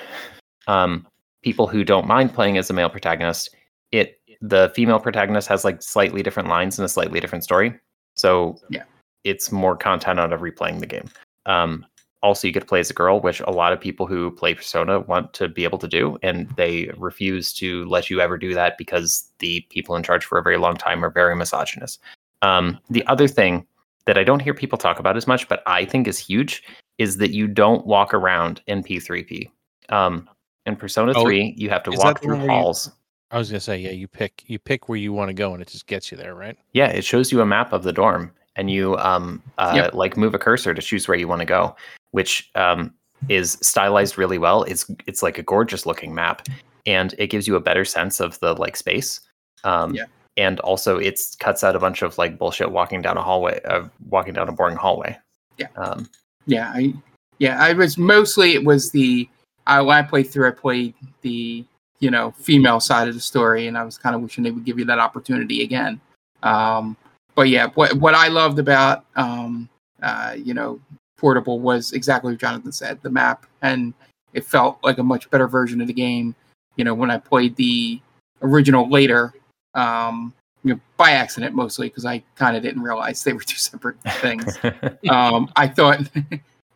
um 0.66 1.07
people 1.43 1.66
who 1.66 1.85
don't 1.85 2.07
mind 2.07 2.33
playing 2.33 2.57
as 2.59 2.70
a 2.70 2.72
male 2.72 2.89
protagonist 2.89 3.55
it 3.93 4.18
the 4.41 4.70
female 4.75 5.01
protagonist 5.01 5.49
has 5.49 5.64
like 5.64 5.83
slightly 5.83 6.22
different 6.22 6.49
lines 6.49 6.79
and 6.79 6.85
a 6.85 6.89
slightly 6.89 7.18
different 7.18 7.45
story. 7.45 7.75
So 8.14 8.57
Yeah. 8.68 8.85
it's 9.25 9.51
more 9.51 9.77
content 9.77 10.20
out 10.20 10.33
of 10.33 10.41
replaying 10.41 10.81
the 10.81 10.87
game. 10.87 11.09
Um, 11.47 11.87
also, 12.22 12.47
you 12.47 12.53
get 12.53 12.61
to 12.61 12.66
play 12.66 12.81
as 12.81 12.91
a 12.91 12.95
girl, 12.95 13.20
which 13.20 13.41
a 13.41 13.51
lot 13.51 13.72
of 13.75 13.81
people 13.81 14.07
who 14.07 14.31
play 14.31 14.55
Persona 14.55 15.01
want 15.01 15.35
to 15.35 15.47
be 15.49 15.64
able 15.64 15.79
to 15.79 15.89
do, 15.89 16.18
and 16.22 16.49
they 16.57 16.91
refuse 16.97 17.53
to 17.55 17.85
let 17.87 18.09
you 18.09 18.20
ever 18.20 18.39
do 18.39 18.55
that 18.55 18.79
because 18.79 19.31
the 19.41 19.61
people 19.68 19.95
in 19.95 20.03
charge 20.03 20.25
for 20.25 20.39
a 20.39 20.43
very 20.43 20.57
long 20.57 20.75
time 20.77 21.05
are 21.05 21.11
very 21.11 21.37
misogynist. 21.37 22.01
Um, 22.41 22.79
the 22.89 23.07
other 23.09 23.29
thing 23.29 23.66
that 24.07 24.18
I 24.18 24.24
don't 24.24 24.40
hear 24.40 24.55
people 24.55 24.78
talk 24.78 24.98
about 24.98 25.16
as 25.16 25.26
much, 25.26 25.48
but 25.48 25.62
I 25.66 25.84
think 25.84 26.07
is 26.07 26.18
huge, 26.18 26.62
is 26.98 27.16
that 27.18 27.30
you 27.30 27.46
don't 27.46 27.86
walk 27.86 28.12
around 28.14 28.61
in 28.66 28.82
P3P. 28.82 29.50
Um, 29.88 30.28
in 30.66 30.76
Persona 30.76 31.12
Oh, 31.16 31.22
3, 31.24 31.55
you 31.57 31.68
have 31.70 31.82
to 31.84 31.92
walk 31.92 32.20
through 32.22 32.34
one 32.34 32.42
where 32.42 32.50
you- 32.50 32.62
halls. 32.62 32.90
I 33.30 33.38
was 33.38 33.50
gonna 33.50 33.61
say, 33.61 33.78
yeah, 33.78 33.90
you 33.90 34.07
pick 34.07 34.44
you 34.46 34.59
pick 34.61 34.88
where 34.88 34.98
you 34.98 35.12
want 35.12 35.28
to 35.28 35.34
go, 35.34 35.55
and 35.55 35.61
it 35.62 35.66
just 35.68 35.86
gets 35.86 36.12
you 36.12 36.16
there, 36.16 36.34
right? 36.36 36.57
Yeah, 36.72 36.86
it 36.88 37.05
shows 37.05 37.32
you 37.32 37.40
a 37.40 37.46
map 37.46 37.72
of 37.72 37.82
the 37.82 37.92
dorm, 37.92 38.30
and 38.55 38.70
you 38.70 38.96
um 38.98 39.42
uh, 39.59 39.72
Yep. 39.74 39.94
like 39.94 40.16
move 40.16 40.34
a 40.34 40.38
cursor 40.38 40.72
to 40.72 40.80
choose 40.80 41.09
where 41.09 41.16
you 41.18 41.26
want 41.26 41.40
to 41.40 41.46
go, 41.46 41.74
which 42.12 42.50
um 42.55 42.94
is 43.28 43.59
stylized 43.61 44.18
really 44.18 44.38
well. 44.38 44.62
It's 44.64 44.88
it's 45.07 45.22
like 45.22 45.38
a 45.38 45.42
gorgeous 45.42 45.84
looking 45.84 46.14
map, 46.14 46.46
and 46.86 47.12
it 47.18 47.26
gives 47.28 47.48
you 47.48 47.57
a 47.57 47.61
better 47.61 47.84
sense 47.84 48.20
of 48.20 48.38
the 48.40 48.55
like 48.55 48.76
space. 48.76 49.20
Um, 49.64 49.94
Yeah. 49.94 50.05
And 50.37 50.59
also, 50.61 50.99
it 50.99 51.20
cuts 51.39 51.62
out 51.62 51.76
a 51.76 51.78
bunch 51.78 52.03
of 52.03 52.18
like 52.18 52.39
bullshit 52.39 52.70
walking 52.70 53.03
down 53.03 53.16
a 53.16 53.22
hallway, 53.22 53.61
uh, 53.64 53.85
walking 54.09 54.35
down 54.35 54.49
a 54.49 54.53
boring 54.53 54.76
hallway. 54.76 55.16
Yeah. 55.59 55.68
Um, 55.76 56.09
Yeah, 56.47 56.70
I 56.74 56.93
yeah, 57.39 57.62
I 57.62 57.72
was 57.72 57.99
mostly 57.99 58.55
it 58.55 58.64
was 58.64 58.91
the 58.91 59.28
I 59.66 59.80
when 59.80 59.97
I 59.97 60.03
played 60.03 60.24
through 60.24 60.49
I 60.49 60.53
played 60.53 60.95
the 61.22 61.64
you 62.01 62.11
know 62.11 62.32
female 62.32 62.80
side 62.80 63.09
of 63.09 63.14
the 63.14 63.20
story 63.20 63.66
and 63.66 63.78
I 63.78 63.85
was 63.85 63.99
kind 63.99 64.14
of 64.14 64.22
wishing 64.22 64.45
they 64.45 64.51
would 64.51 64.64
give 64.64 64.78
you 64.78 64.85
that 64.87 64.99
opportunity 64.99 65.62
again. 65.62 66.01
Um 66.43 66.97
but 67.35 67.49
yeah, 67.49 67.68
what 67.74 67.95
what 67.95 68.14
I 68.14 68.28
loved 68.28 68.59
about 68.59 69.05
um 69.16 69.68
uh 70.03 70.35
you 70.37 70.55
know 70.55 70.80
Portable 71.16 71.61
was 71.61 71.93
exactly 71.93 72.32
what 72.32 72.41
Jonathan 72.41 72.72
said, 72.72 73.01
the 73.03 73.11
map 73.11 73.47
and 73.62 73.95
it 74.32 74.45
felt 74.45 74.78
like 74.82 74.99
a 74.99 75.03
much 75.03 75.30
better 75.30 75.47
version 75.47 75.80
of 75.80 75.87
the 75.87 75.93
game. 75.93 76.35
You 76.76 76.85
know, 76.85 76.95
when 76.95 77.11
I 77.11 77.18
played 77.18 77.57
the 77.57 78.01
original 78.43 78.91
later 78.91 79.32
um 79.75 80.33
you 80.64 80.72
know, 80.72 80.81
by 80.97 81.11
accident 81.11 81.55
mostly 81.55 81.89
because 81.89 82.07
I 82.07 82.22
kind 82.37 82.57
of 82.57 82.62
didn't 82.62 82.83
realize 82.83 83.22
they 83.22 83.35
were 83.35 83.41
two 83.41 83.59
separate 83.59 84.01
things 84.20 84.59
um, 85.11 85.51
I 85.57 85.68
thought 85.68 86.09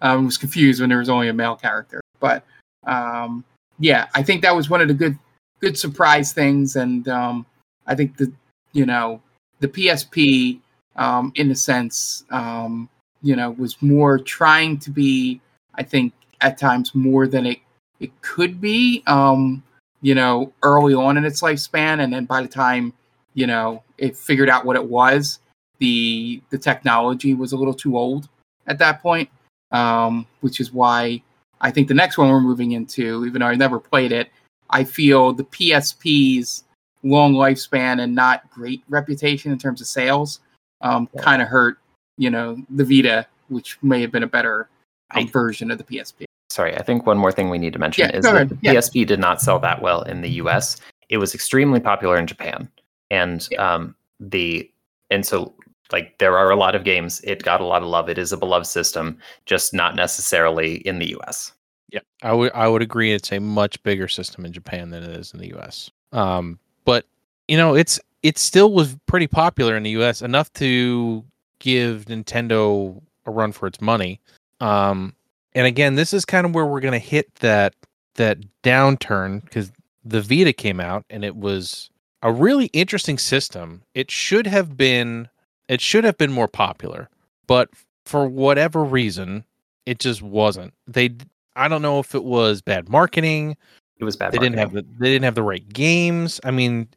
I 0.01 0.17
was 0.17 0.37
confused 0.37 0.81
when 0.81 0.91
there 0.91 0.99
was 0.99 1.09
only 1.09 1.29
a 1.29 1.33
male 1.33 1.57
character. 1.57 2.01
But 2.21 2.45
um, 2.87 3.45
yeah, 3.79 4.07
I 4.15 4.23
think 4.23 4.43
that 4.43 4.55
was 4.55 4.71
one 4.71 4.81
of 4.81 4.89
the 4.89 4.95
good 4.95 5.19
good 5.61 5.79
surprise 5.79 6.33
things, 6.33 6.77
and 6.77 7.09
um, 7.09 7.47
I 7.87 7.95
think 7.95 8.17
the 8.17 8.33
you 8.73 8.87
know 8.87 9.21
the 9.61 9.69
PSP 9.69 10.61
um, 10.97 11.33
in 11.37 11.51
a 11.51 11.55
sense 11.55 12.25
um, 12.31 12.89
you 13.23 13.37
know 13.37 13.51
was 13.53 13.81
more 13.83 14.19
trying 14.19 14.79
to 14.79 14.91
be 14.91 15.41
I 15.75 15.83
think 15.83 16.13
at 16.41 16.59
times 16.59 16.95
more 16.95 17.27
than 17.27 17.47
it 17.47 17.59
it 18.01 18.11
could 18.23 18.61
be 18.61 19.03
um, 19.07 19.63
you 20.01 20.15
know 20.15 20.53
early 20.63 20.95
on 20.95 21.17
in 21.17 21.25
its 21.25 21.43
lifespan, 21.43 22.03
and 22.03 22.13
then 22.13 22.25
by 22.25 22.43
the 22.43 22.49
time 22.49 22.93
you 23.35 23.47
know 23.47 23.83
it 23.99 24.17
figured 24.17 24.49
out 24.49 24.65
what 24.65 24.77
it 24.77 24.85
was 24.85 25.41
the 25.79 26.43
the 26.51 26.59
technology 26.59 27.35
was 27.35 27.53
a 27.53 27.57
little 27.57 27.75
too 27.75 27.97
old 27.97 28.29
at 28.67 28.79
that 28.79 29.01
point, 29.01 29.29
um, 29.73 30.27
which 30.41 30.61
is 30.61 30.73
why 30.73 31.23
I 31.61 31.71
think 31.71 31.89
the 31.89 31.95
next 31.95 32.19
one 32.19 32.29
we're 32.31 32.41
moving 32.41 32.73
into, 32.73 33.25
even 33.27 33.41
though 33.41 33.47
I 33.47 33.55
never 33.55 33.79
played 33.81 34.13
it, 34.13 34.31
I 34.71 34.85
feel 34.85 35.33
the 35.33 35.45
PSP's 35.45 36.65
long 37.03 37.35
lifespan 37.35 38.01
and 38.03 38.15
not 38.15 38.49
great 38.51 38.83
reputation 38.89 39.53
in 39.53 39.59
terms 39.59 39.81
of 39.81 39.87
sales 39.87 40.41
um, 40.81 41.09
Yeah. 41.15 41.23
kind 41.23 41.43
of 41.43 41.49
hurt, 41.49 41.79
you 42.17 42.31
know, 42.31 42.57
the 42.71 42.85
Vita, 42.85 43.27
which 43.49 43.79
may 43.83 44.01
have 44.01 44.13
been 44.13 44.23
a 44.25 44.29
better 44.29 44.69
um, 45.13 45.25
I- 45.25 45.31
version 45.31 45.71
of 45.71 45.79
the 45.79 45.85
PSP. 45.85 46.25
Sorry, 46.59 46.77
I 46.77 46.83
think 46.83 47.07
one 47.07 47.19
more 47.19 47.31
thing 47.31 47.51
we 47.51 47.59
need 47.59 47.73
to 47.75 47.79
mention 47.79 48.11
Yeah, 48.11 48.17
is 48.17 48.25
go 48.25 48.33
that 48.33 48.37
ahead. 48.39 48.49
the 48.49 48.59
Yeah. 48.63 48.73
PSP 48.73 49.07
did 49.07 49.21
not 49.21 49.41
sell 49.41 49.61
that 49.61 49.81
well 49.81 50.03
in 50.03 50.23
the 50.23 50.31
US. 50.43 50.77
It 51.09 51.19
was 51.19 51.33
extremely 51.33 51.79
popular 51.79 52.17
in 52.19 52.27
Japan. 52.27 52.69
And 53.13 53.47
Yeah. 53.53 53.75
um 53.75 53.95
the 54.19 54.69
and 55.09 55.25
so 55.25 55.55
like 55.93 56.19
there 56.19 56.37
are 56.37 56.51
a 56.51 56.57
lot 56.57 56.75
of 56.75 56.83
games. 56.83 57.21
It 57.23 57.45
got 57.45 57.61
a 57.61 57.65
lot 57.65 57.83
of 57.83 57.89
love. 57.89 58.09
It 58.09 58.19
is 58.19 58.33
a 58.33 58.37
beloved 58.37 58.67
system, 58.67 59.19
just 59.47 59.73
not 59.73 59.95
necessarily 59.95 60.79
in 60.79 60.99
the 60.99 61.11
US. 61.21 61.53
Yeah, 61.91 62.01
I 62.25 62.33
would 62.33 62.51
I 62.55 62.67
would 62.67 62.83
agree. 62.83 63.13
It's 63.13 63.31
a 63.31 63.39
much 63.39 63.81
bigger 63.85 64.09
system 64.09 64.45
in 64.45 64.53
Japan 64.53 64.91
than 64.91 65.05
it 65.05 65.11
is 65.11 65.33
in 65.33 65.39
the 65.39 65.51
U.S. 65.51 65.93
Um, 66.11 66.59
but 66.85 67.07
you 67.47 67.57
know, 67.57 67.77
it's 67.77 68.01
it 68.25 68.37
still 68.37 68.73
was 68.73 68.97
pretty 69.07 69.29
popular 69.29 69.77
in 69.77 69.85
the 69.85 69.91
U.S. 69.91 70.23
enough 70.23 70.53
to 70.55 71.25
give 71.61 72.07
Nintendo 72.07 73.01
a 73.27 73.31
run 73.31 73.53
for 73.53 73.69
its 73.69 73.81
money. 73.81 74.19
Um, 74.61 75.15
and 75.55 75.67
again, 75.67 75.95
this 75.95 76.13
is 76.13 76.25
kind 76.25 76.47
of 76.47 76.55
where 76.55 76.67
we're 76.67 76.81
gonna 76.81 76.99
hit 76.99 77.35
that 77.37 77.75
that 78.15 78.39
downturn 78.63 79.43
because 79.45 79.73
the 80.05 80.21
Vita 80.21 80.53
came 80.53 80.81
out 80.81 81.05
and 81.11 81.25
it 81.25 81.37
was 81.37 81.91
a 82.23 82.33
really 82.33 82.67
interesting 82.67 83.19
system. 83.19 83.83
It 83.95 84.11
should 84.11 84.47
have 84.47 84.77
been 84.77 85.29
it 85.69 85.81
should 85.81 86.05
have 86.05 86.19
been 86.19 86.33
more 86.33 86.49
popular, 86.49 87.09
but 87.47 87.69
for 88.05 88.27
whatever 88.27 88.83
reason, 88.83 89.45
it 89.87 89.99
just 89.99 90.23
wasn't. 90.23 90.73
They 90.87 91.11
I 91.57 91.69
don't 91.69 91.83
know 91.83 91.99
if 91.99 92.15
it 92.15 92.25
was 92.25 92.63
bad 92.63 92.89
marketing. 92.89 93.57
It 93.99 94.05
was 94.05 94.17
bad. 94.17 94.33
They 94.33 94.39
didn't 94.39 94.59
have 94.59 94.73
the 94.73 94.83
they 94.99 95.11
didn't 95.11 95.25
have 95.25 95.35
the 95.35 95.43
right 95.43 95.69
games. 95.69 96.41
I 96.45 96.51
mean, 96.51 96.89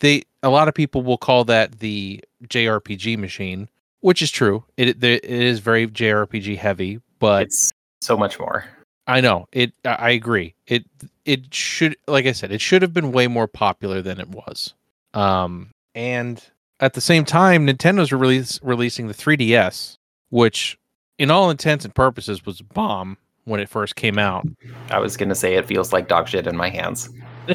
they 0.00 0.22
a 0.42 0.50
lot 0.50 0.68
of 0.68 0.74
people 0.74 1.02
will 1.02 1.18
call 1.18 1.44
that 1.44 1.80
the 1.80 2.22
JRPG 2.46 3.18
machine, 3.18 3.68
which 4.00 4.22
is 4.22 4.30
true. 4.30 4.64
It 4.76 5.02
it 5.02 5.24
is 5.24 5.58
very 5.58 5.86
JRPG 5.86 6.56
heavy, 6.58 7.00
but 7.22 7.44
it's 7.44 7.72
so 8.00 8.16
much 8.16 8.38
more. 8.38 8.64
I 9.06 9.20
know 9.20 9.46
it. 9.52 9.72
I 9.84 9.94
I 9.94 10.10
agree. 10.10 10.54
It 10.66 10.84
it 11.24 11.54
should, 11.54 11.96
like 12.08 12.26
I 12.26 12.32
said, 12.32 12.52
it 12.52 12.60
should 12.60 12.82
have 12.82 12.92
been 12.92 13.12
way 13.12 13.28
more 13.28 13.46
popular 13.46 14.02
than 14.02 14.20
it 14.20 14.28
was. 14.28 14.74
Um, 15.14 15.70
and 15.94 16.42
at 16.80 16.94
the 16.94 17.00
same 17.00 17.24
time, 17.24 17.66
Nintendo's 17.66 18.12
release, 18.12 18.58
releasing 18.60 19.06
the 19.06 19.14
3DS, 19.14 19.98
which, 20.30 20.76
in 21.18 21.30
all 21.30 21.48
intents 21.48 21.84
and 21.84 21.94
purposes, 21.94 22.44
was 22.44 22.58
a 22.58 22.64
bomb 22.64 23.16
when 23.44 23.60
it 23.60 23.68
first 23.68 23.94
came 23.94 24.18
out. 24.18 24.44
I 24.90 24.98
was 24.98 25.16
gonna 25.16 25.36
say 25.36 25.54
it 25.54 25.66
feels 25.66 25.92
like 25.92 26.08
dog 26.08 26.28
shit 26.28 26.48
in 26.48 26.56
my 26.56 26.68
hands. 26.68 27.08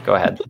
Go 0.04 0.16
ahead. 0.16 0.40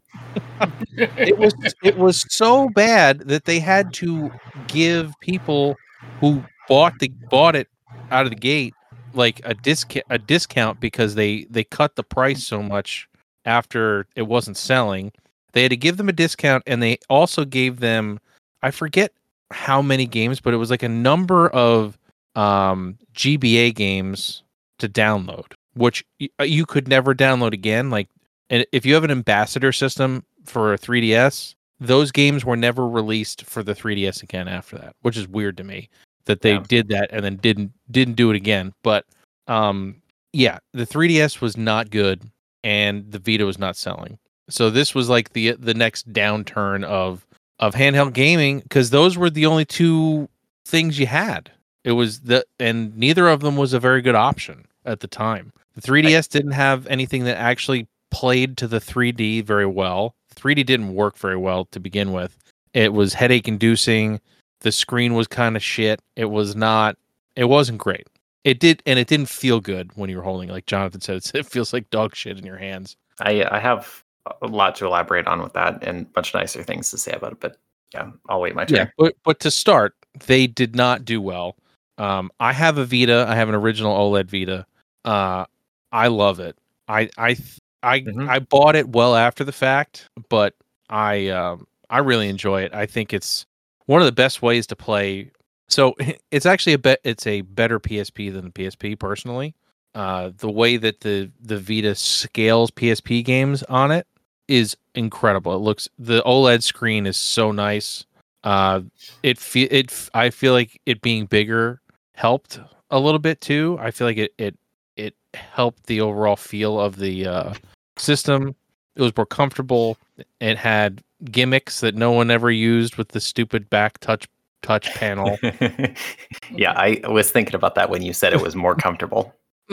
It 1.18 1.38
was 1.38 1.54
it 1.84 1.98
was 1.98 2.26
so 2.30 2.70
bad 2.70 3.20
that 3.28 3.46
they 3.46 3.60
had 3.60 3.94
to 3.96 4.32
give 4.68 5.14
people 5.22 5.76
who 6.20 6.44
bought 6.68 6.94
the 7.00 7.10
bought 7.30 7.56
it 7.56 7.68
out 8.12 8.26
of 8.26 8.32
the 8.32 8.36
gate 8.36 8.74
like 9.18 9.42
a 9.44 9.54
discount 9.54 10.06
a 10.10 10.18
discount 10.18 10.80
because 10.80 11.16
they 11.16 11.46
they 11.50 11.64
cut 11.64 11.96
the 11.96 12.04
price 12.04 12.44
so 12.44 12.62
much 12.62 13.10
after 13.46 14.08
it 14.16 14.24
wasn't 14.24 14.58
selling. 14.58 15.12
They 15.54 15.64
had 15.64 15.72
to 15.72 15.78
give 15.78 15.98
them 15.98 16.10
a 16.10 16.14
discount 16.14 16.64
and 16.68 16.82
they 16.82 17.00
also 17.10 17.46
gave 17.46 17.80
them 17.80 18.20
I 18.62 18.72
forget 18.72 19.12
how 19.52 19.82
many 19.82 20.06
games, 20.06 20.40
but 20.40 20.54
it 20.54 20.58
was 20.58 20.70
like 20.70 20.84
a 20.84 20.90
number 20.90 21.50
of 21.50 21.98
um 22.36 22.98
GBA 23.14 23.74
games 23.76 24.44
to 24.80 24.88
download, 24.88 25.54
which 25.74 26.06
y- 26.20 26.30
uh, 26.40 26.44
you 26.44 26.66
could 26.66 26.88
never 26.88 27.16
download 27.16 27.54
again. 27.54 27.90
Like 27.90 28.10
And 28.50 28.66
if 28.72 28.86
you 28.86 28.94
have 28.94 29.04
an 29.04 29.12
ambassador 29.12 29.72
system 29.72 30.24
for 30.46 30.74
a 30.74 30.78
3DS, 30.78 31.56
those 31.80 32.12
games 32.12 32.46
were 32.46 32.58
never 32.58 32.88
released 32.88 33.44
for 33.46 33.64
the 33.64 33.74
3DS 33.74 34.24
again 34.24 34.48
after 34.48 34.78
that, 34.78 34.96
which 35.02 35.18
is 35.18 35.28
weird 35.28 35.58
to 35.58 35.64
me 35.64 35.90
that 36.28 36.42
they 36.42 36.54
Yeah. 36.54 36.64
did 36.68 36.88
that 36.90 37.10
and 37.12 37.26
then 37.26 37.36
didn't 37.38 37.72
didn't 37.92 38.14
do 38.16 38.30
it 38.30 38.36
again. 38.36 38.74
But 38.84 39.06
um 39.48 39.96
yeah, 40.34 40.60
the 40.74 40.86
3DS 40.86 41.42
was 41.42 41.58
not 41.58 41.90
good 41.90 42.22
and 42.64 43.12
the 43.12 43.20
Vita 43.20 43.46
was 43.46 43.58
not 43.60 43.76
selling. 43.76 44.18
So 44.50 44.70
this 44.70 44.94
was 44.96 45.10
like 45.10 45.34
the 45.34 45.52
the 45.54 45.74
next 45.74 46.12
downturn 46.14 46.84
of 46.84 47.26
of 47.60 47.74
handheld 47.74 48.14
gaming 48.14 48.60
because 48.60 48.92
those 48.92 49.18
were 49.18 49.30
the 49.30 49.46
only 49.46 49.66
two 49.66 50.30
things 50.66 51.00
you 51.00 51.08
had. 51.08 51.52
It 51.84 51.94
was 51.94 52.22
the 52.22 52.46
and 52.60 52.96
neither 52.98 53.28
of 53.28 53.40
them 53.42 53.56
was 53.58 53.74
a 53.74 53.80
very 53.80 54.02
good 54.02 54.16
option 54.16 54.66
at 54.86 55.00
the 55.00 55.08
time. 55.08 55.52
The 55.76 55.82
3DS 55.82 56.28
didn't 56.30 56.52
have 56.52 56.88
anything 56.88 57.24
that 57.26 57.38
actually 57.38 57.88
played 58.12 58.58
to 58.58 58.68
the 58.68 58.80
3D 58.80 59.44
very 59.44 59.66
well. 59.66 60.16
3D 60.36 60.66
didn't 60.66 60.94
work 60.94 61.18
very 61.18 61.38
well 61.38 61.66
to 61.66 61.80
begin 61.80 62.12
with. 62.14 62.38
It 62.74 62.94
was 62.94 63.14
headache 63.14 63.48
inducing. 63.48 64.20
The 64.62 64.72
screen 64.72 65.14
was 65.14 65.28
kind 65.28 65.56
of 65.56 65.64
shit. 65.64 66.02
It 66.16 66.26
was 66.26 66.56
not 66.56 66.98
it 67.36 67.46
wasn't 67.46 67.78
great. 67.80 68.08
It 68.44 68.60
did 68.60 68.82
and 68.86 68.98
it 69.00 69.08
didn't 69.08 69.30
feel 69.30 69.60
good 69.60 69.92
when 69.96 70.10
you 70.10 70.18
were 70.18 70.24
holding 70.24 70.50
it. 70.50 70.54
like 70.54 70.66
Jonathan 70.66 71.02
said 71.02 71.22
it 71.34 71.46
feels 71.46 71.74
like 71.74 71.90
dog 71.90 72.16
shit 72.16 72.38
in 72.38 72.46
your 72.46 72.58
hands. 72.58 72.96
I 73.20 73.44
I 73.50 73.60
have 73.60 74.04
a 74.42 74.48
lot 74.48 74.76
to 74.76 74.86
elaborate 74.86 75.28
on 75.28 75.42
with 75.42 75.54
that 75.54 75.84
and 75.84 76.06
much 76.16 76.34
nicer 76.34 76.62
things 76.64 76.92
to 76.92 76.98
say 76.98 77.12
about 77.14 77.32
it, 77.34 77.40
but 77.40 77.58
yeah, 77.94 78.12
I'll 78.28 78.42
wait 78.42 78.56
my 78.56 78.66
turn. 78.66 78.76
Yeah, 78.78 78.88
But 78.98 79.16
but 79.24 79.40
to 79.42 79.52
start, 79.52 79.96
they 80.26 80.46
did 80.48 80.76
not 80.76 81.06
do 81.06 81.22
well. 81.22 81.56
Um, 81.98 82.30
I 82.40 82.52
have 82.54 82.78
a 82.78 82.86
Vita. 82.86 83.26
I 83.28 83.36
have 83.36 83.50
an 83.50 83.56
original 83.56 83.96
OLED 83.98 84.30
Vita. 84.30 84.66
Uh, 85.06 85.46
I 85.92 86.08
love 86.08 86.40
it. 86.42 86.58
I 86.90 87.10
I 87.18 87.38
I 87.84 88.02
Mhm. 88.02 88.28
I 88.30 88.40
bought 88.40 88.76
it 88.76 88.90
well 88.90 89.16
after 89.16 89.44
the 89.46 89.52
fact, 89.54 90.10
but 90.30 90.54
I 90.90 91.30
um 91.30 91.66
I 91.90 92.00
really 92.00 92.28
enjoy 92.28 92.64
it. 92.64 92.74
I 92.74 92.86
think 92.86 93.14
it's 93.14 93.46
one 93.88 94.02
of 94.02 94.06
the 94.06 94.12
best 94.12 94.42
ways 94.42 94.68
to 94.68 94.76
play. 94.76 95.32
So 95.68 95.96
it's 96.32 96.46
actually 96.46 96.74
a 96.74 96.78
bet. 96.80 97.00
It's 97.04 97.26
a 97.26 97.42
better 97.42 97.80
PSP 97.80 98.32
than 98.32 98.46
the 98.46 98.52
PSP 98.52 98.98
personally. 98.98 99.56
Uh, 99.96 100.30
the 100.38 100.52
way 100.52 100.78
that 100.78 101.02
the 101.02 101.32
the 101.42 101.58
Vita 101.58 101.96
scales 101.96 102.70
PSP 102.70 103.26
games 103.26 103.64
on 103.64 103.90
it 103.92 104.06
is 104.48 104.78
incredible. 104.94 105.56
It 105.56 105.60
looks 105.60 105.90
the 105.98 106.22
OLED 106.22 106.62
screen 106.62 107.08
is 107.08 107.18
so 107.18 107.52
nice. 107.52 108.06
Uh, 108.44 108.82
it 109.24 109.40
feel 109.40 109.68
it. 109.72 110.10
I 110.14 110.30
feel 110.30 110.54
like 110.54 110.80
it 110.86 111.02
being 111.02 111.26
bigger 111.26 111.82
helped 112.14 112.60
a 112.92 113.00
little 113.00 113.20
bit 113.20 113.42
too. 113.42 113.78
I 113.82 113.92
feel 113.92 114.08
like 114.08 114.18
it 114.18 114.34
it 114.38 114.56
it 114.98 115.16
helped 115.34 115.88
the 115.88 116.02
overall 116.02 116.36
feel 116.36 116.80
of 116.80 116.98
the 116.98 117.26
uh, 117.26 117.54
system. 117.98 118.56
It 118.96 119.02
was 119.02 119.16
more 119.18 119.26
comfortable. 119.26 119.98
It 120.40 120.58
had 120.58 121.02
gimmicks 121.26 121.80
that 121.82 121.96
no 121.96 122.12
one 122.12 122.30
ever 122.32 122.52
used 122.52 122.96
with 122.96 123.10
the 123.10 123.20
stupid 123.20 123.70
back 123.70 123.98
touch 124.00 124.28
touch 124.62 124.94
panel. 124.96 125.38
yeah, 126.52 126.72
I 126.74 127.02
was 127.08 127.32
thinking 127.32 127.56
about 127.56 127.76
that 127.76 127.90
when 127.90 128.02
you 128.02 128.14
said 128.14 128.34
it 128.34 128.42
was 128.42 128.56
more 128.56 128.76
comfortable. 128.86 129.34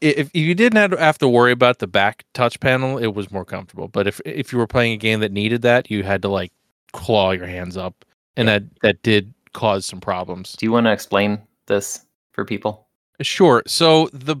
if, 0.00 0.30
if 0.30 0.34
you 0.34 0.54
didn't 0.54 0.98
have 0.98 1.18
to, 1.18 1.28
worry 1.28 1.52
about 1.52 1.78
the 1.78 1.86
back 1.86 2.24
touch 2.34 2.58
panel, 2.60 2.98
it 2.98 3.08
was 3.14 3.30
more 3.30 3.44
comfortable. 3.44 3.88
But 3.88 4.06
if 4.06 4.20
if 4.24 4.52
you 4.52 4.58
were 4.58 4.66
playing 4.66 4.92
a 4.92 4.96
game 4.96 5.20
that 5.20 5.32
needed 5.32 5.62
that, 5.62 5.90
you 5.90 6.02
had 6.02 6.22
to 6.22 6.28
like 6.28 6.52
claw 6.92 7.30
your 7.32 7.46
hands 7.46 7.76
up, 7.76 8.04
and 8.36 8.48
Yeah. 8.48 8.58
that 8.58 8.80
that 8.82 9.02
did 9.02 9.32
cause 9.52 9.84
some 9.86 10.00
problems. 10.00 10.54
Do 10.54 10.66
you 10.66 10.72
want 10.72 10.86
to 10.86 10.92
explain 10.92 11.40
this 11.66 12.04
for 12.32 12.44
people? 12.44 12.86
Sure. 13.20 13.62
So 13.66 14.08
the 14.12 14.36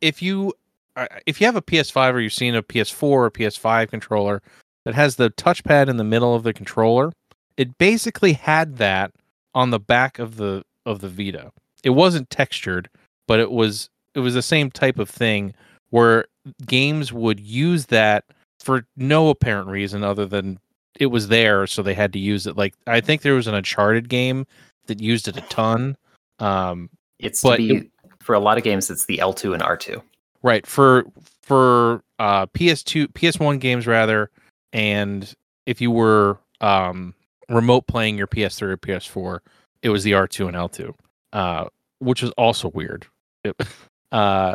if 0.00 0.22
you 0.22 0.54
uh, 0.96 1.06
if 1.26 1.40
you 1.40 1.46
have 1.46 1.56
a 1.56 1.62
PS5 1.62 2.14
or 2.14 2.20
you've 2.20 2.32
seen 2.32 2.54
a 2.54 2.62
PS4 2.62 3.02
or 3.02 3.30
PS5 3.30 3.88
controller 3.88 4.42
that 4.84 4.94
has 4.94 5.16
the 5.16 5.30
touchpad 5.30 5.88
in 5.88 5.96
the 5.96 6.04
middle 6.04 6.34
of 6.34 6.42
the 6.42 6.52
controller, 6.52 7.12
it 7.56 7.78
basically 7.78 8.32
had 8.34 8.76
that 8.78 9.12
on 9.54 9.70
the 9.70 9.78
back 9.80 10.18
of 10.18 10.36
the 10.36 10.62
of 10.86 11.00
the 11.00 11.08
Vita. 11.08 11.52
It 11.84 11.90
wasn't 11.90 12.30
textured, 12.30 12.88
but 13.28 13.40
it 13.40 13.50
was 13.50 13.88
it 14.14 14.20
was 14.20 14.34
the 14.34 14.42
same 14.42 14.70
type 14.70 14.98
of 14.98 15.08
thing 15.10 15.54
where 15.90 16.26
games 16.66 17.12
would 17.12 17.38
use 17.40 17.86
that 17.86 18.24
for 18.60 18.84
no 18.96 19.28
apparent 19.28 19.68
reason 19.68 20.02
other 20.02 20.26
than 20.26 20.58
it 20.98 21.06
was 21.06 21.28
there 21.28 21.66
so 21.66 21.82
they 21.82 21.94
had 21.94 22.12
to 22.12 22.18
use 22.18 22.46
it 22.46 22.56
like 22.56 22.74
I 22.86 23.00
think 23.00 23.22
there 23.22 23.34
was 23.34 23.46
an 23.46 23.54
uncharted 23.54 24.08
game 24.08 24.46
that 24.86 25.00
used 25.00 25.28
it 25.28 25.36
a 25.36 25.40
ton 25.42 25.96
um 26.38 26.90
It's 27.18 27.42
But 27.42 27.58
be 27.58 27.76
it- 27.76 27.90
for 28.20 28.34
a 28.34 28.40
lot 28.40 28.56
of 28.58 28.62
games. 28.64 28.88
It's 28.90 29.06
the 29.06 29.18
L2 29.18 29.52
and 29.54 29.62
R2. 29.62 30.00
Right 30.44 30.64
for 30.66 31.04
for 31.42 32.02
uh, 32.20 32.46
PS2, 32.46 33.08
PS1 33.08 33.58
games 33.58 33.86
rather, 33.86 34.30
and 34.72 35.32
if 35.66 35.80
you 35.80 35.90
were 35.90 36.38
um, 36.60 37.14
remote 37.48 37.86
playing 37.86 38.16
your 38.18 38.26
PS3 38.26 38.62
or 38.62 38.76
PS4, 38.76 39.40
it 39.82 39.90
was 39.90 40.04
the 40.04 40.12
R2 40.12 40.48
and 40.48 40.56
L2, 40.56 40.94
uh, 41.32 41.66
which 41.98 42.22
was 42.22 42.30
also 42.32 42.68
weird. 42.70 43.06
It- 43.44 43.60
uh, 44.12 44.54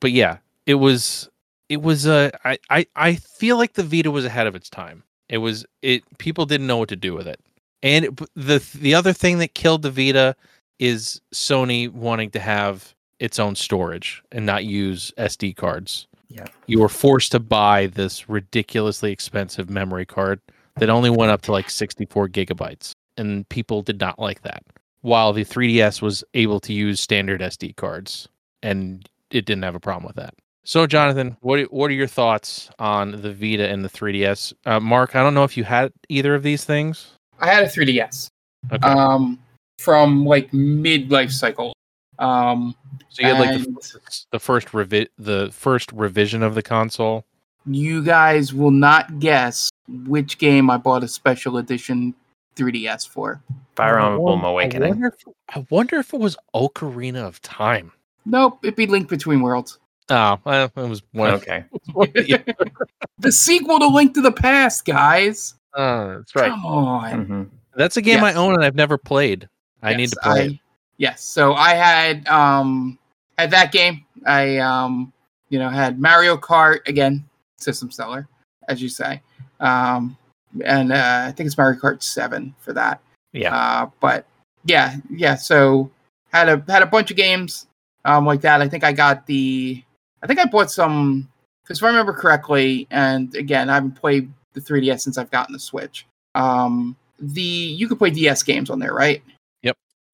but 0.00 0.12
yeah, 0.12 0.38
it 0.66 0.74
was 0.74 1.28
it 1.68 1.82
was 1.82 2.06
uh, 2.06 2.30
I, 2.44 2.58
I 2.70 2.86
I 2.94 3.14
feel 3.16 3.56
like 3.56 3.74
the 3.74 3.82
Vita 3.82 4.10
was 4.10 4.24
ahead 4.24 4.46
of 4.46 4.54
its 4.54 4.68
time. 4.70 5.02
It 5.28 5.38
was 5.38 5.64
it 5.82 6.02
people 6.18 6.46
didn't 6.46 6.66
know 6.66 6.76
what 6.78 6.88
to 6.90 6.96
do 6.96 7.14
with 7.14 7.26
it, 7.26 7.40
and 7.82 8.04
it, 8.06 8.16
the 8.34 8.64
the 8.74 8.94
other 8.94 9.12
thing 9.12 9.38
that 9.38 9.54
killed 9.54 9.82
the 9.82 9.90
Vita 9.90 10.36
is 10.78 11.20
Sony 11.34 11.90
wanting 11.90 12.30
to 12.30 12.40
have 12.40 12.94
its 13.18 13.38
own 13.38 13.54
storage 13.56 14.22
and 14.30 14.44
not 14.44 14.64
use 14.64 15.12
SD 15.18 15.56
cards. 15.56 16.06
Yeah. 16.28 16.46
You 16.66 16.80
were 16.80 16.88
forced 16.88 17.32
to 17.32 17.40
buy 17.40 17.86
this 17.86 18.28
ridiculously 18.28 19.12
expensive 19.12 19.70
memory 19.70 20.06
card 20.06 20.40
that 20.76 20.90
only 20.90 21.10
went 21.10 21.30
up 21.30 21.42
to 21.42 21.52
like 21.52 21.70
64 21.70 22.28
gigabytes. 22.28 22.92
And 23.16 23.48
people 23.48 23.82
did 23.82 24.00
not 24.00 24.18
like 24.18 24.42
that. 24.42 24.62
While 25.02 25.32
the 25.32 25.44
3DS 25.44 26.02
was 26.02 26.24
able 26.34 26.60
to 26.60 26.72
use 26.72 27.00
standard 27.00 27.40
SD 27.40 27.76
cards 27.76 28.28
and 28.62 29.08
it 29.30 29.46
didn't 29.46 29.62
have 29.62 29.74
a 29.74 29.80
problem 29.80 30.06
with 30.06 30.16
that. 30.16 30.34
So, 30.64 30.84
Jonathan, 30.84 31.36
what 31.42 31.72
what 31.72 31.92
are 31.92 31.94
your 31.94 32.08
thoughts 32.08 32.70
on 32.80 33.12
the 33.12 33.32
Vita 33.32 33.68
and 33.68 33.84
the 33.84 33.88
3DS? 33.88 34.52
Uh, 34.64 34.80
Mark, 34.80 35.14
I 35.14 35.22
don't 35.22 35.32
know 35.32 35.44
if 35.44 35.56
you 35.56 35.62
had 35.62 35.92
either 36.08 36.34
of 36.34 36.42
these 36.42 36.64
things. 36.64 37.12
I 37.38 37.46
had 37.46 37.62
a 37.62 37.68
3DS 37.68 38.28
Okay, 38.72 38.88
um, 38.88 39.38
from 39.78 40.24
like 40.24 40.52
mid 40.52 41.10
life 41.12 41.30
cycle. 41.30 41.72
Um, 42.18 42.74
so 43.08 43.22
you 43.26 43.34
had 43.34 43.38
like 43.40 43.64
the, 43.64 43.72
first- 44.00 44.26
the 44.30 44.38
first 44.38 44.68
revi- 44.68 45.08
the 45.18 45.50
first 45.52 45.92
revision 45.92 46.42
of 46.42 46.54
the 46.54 46.62
console. 46.62 47.24
you 47.66 48.02
guys 48.02 48.52
will 48.54 48.70
not 48.70 49.18
guess 49.18 49.70
which 50.06 50.38
game 50.38 50.70
I 50.70 50.76
bought 50.76 51.04
a 51.04 51.08
special 51.08 51.58
edition 51.58 52.14
3DS 52.56 53.08
for. 53.08 53.40
Fire 53.74 53.98
I 53.98 54.06
Emblem 54.06 54.42
wonder- 54.42 54.46
Awakening. 54.48 54.82
I 54.84 54.88
wonder, 54.90 55.06
if, 55.08 55.14
I 55.54 55.66
wonder 55.70 55.96
if 55.96 56.14
it 56.14 56.20
was 56.20 56.36
Ocarina 56.54 57.26
of 57.26 57.40
Time. 57.42 57.92
Nope, 58.24 58.58
it'd 58.62 58.76
be 58.76 58.86
Link 58.86 59.08
Between 59.08 59.40
Worlds. 59.42 59.78
Oh, 60.08 60.38
well, 60.44 60.70
it 60.74 60.88
was 60.88 61.02
one. 61.12 61.32
Okay. 61.34 61.64
the- 61.94 62.54
The 63.18 63.32
sequel 63.32 63.78
to 63.78 63.86
Link 63.88 64.12
to 64.14 64.20
the 64.20 64.30
Past, 64.32 64.84
guys. 64.84 65.54
Oh, 65.74 66.16
that's 66.18 66.34
right. 66.36 66.50
Come 66.50 66.66
on. 66.66 67.24
hmm 67.24 67.42
That's 67.74 67.96
a 67.96 68.02
game 68.02 68.22
I 68.22 68.34
own 68.34 68.54
and 68.54 68.62
I've 68.64 68.74
never 68.74 68.98
played. 68.98 69.48
I 69.82 69.94
need 69.94 70.10
to 70.10 70.16
play 70.22 70.40
I- 70.40 70.44
it. 70.44 70.58
Yes. 70.98 71.22
So 71.22 71.54
I 71.54 71.74
had 71.74 72.26
um 72.28 72.98
had 73.38 73.50
that 73.50 73.72
game. 73.72 74.04
I 74.24 74.58
um 74.58 75.12
you 75.48 75.58
know 75.58 75.68
had 75.68 76.00
Mario 76.00 76.36
Kart 76.36 76.86
again, 76.88 77.24
system 77.58 77.90
seller, 77.90 78.28
as 78.68 78.82
you 78.82 78.88
say. 78.88 79.22
Um 79.60 80.16
and 80.64 80.92
uh, 80.92 81.24
I 81.28 81.32
think 81.32 81.46
it's 81.46 81.58
Mario 81.58 81.78
Kart 81.78 82.02
7 82.02 82.54
for 82.58 82.72
that. 82.72 83.00
Yeah. 83.32 83.54
Uh 83.54 83.90
but 84.00 84.26
yeah, 84.64 84.96
yeah, 85.10 85.34
so 85.36 85.90
had 86.32 86.48
a 86.48 86.64
had 86.70 86.82
a 86.82 86.86
bunch 86.86 87.10
of 87.10 87.16
games 87.16 87.66
um 88.04 88.24
like 88.24 88.40
that. 88.42 88.62
I 88.62 88.68
think 88.68 88.84
I 88.84 88.92
got 88.92 89.26
the 89.26 89.82
I 90.22 90.26
think 90.26 90.40
I 90.40 90.46
bought 90.46 90.70
some 90.70 91.28
because 91.62 91.78
if 91.78 91.84
I 91.84 91.88
remember 91.88 92.12
correctly, 92.12 92.86
and 92.90 93.34
again, 93.34 93.68
I 93.68 93.74
haven't 93.74 93.96
played 93.96 94.32
the 94.54 94.60
3DS 94.60 95.00
since 95.00 95.18
I've 95.18 95.30
gotten 95.30 95.52
the 95.52 95.58
Switch. 95.58 96.06
Um 96.34 96.96
the 97.18 97.42
you 97.42 97.86
could 97.86 97.98
play 97.98 98.10
DS 98.10 98.42
games 98.42 98.70
on 98.70 98.78
there, 98.78 98.94
right? 98.94 99.22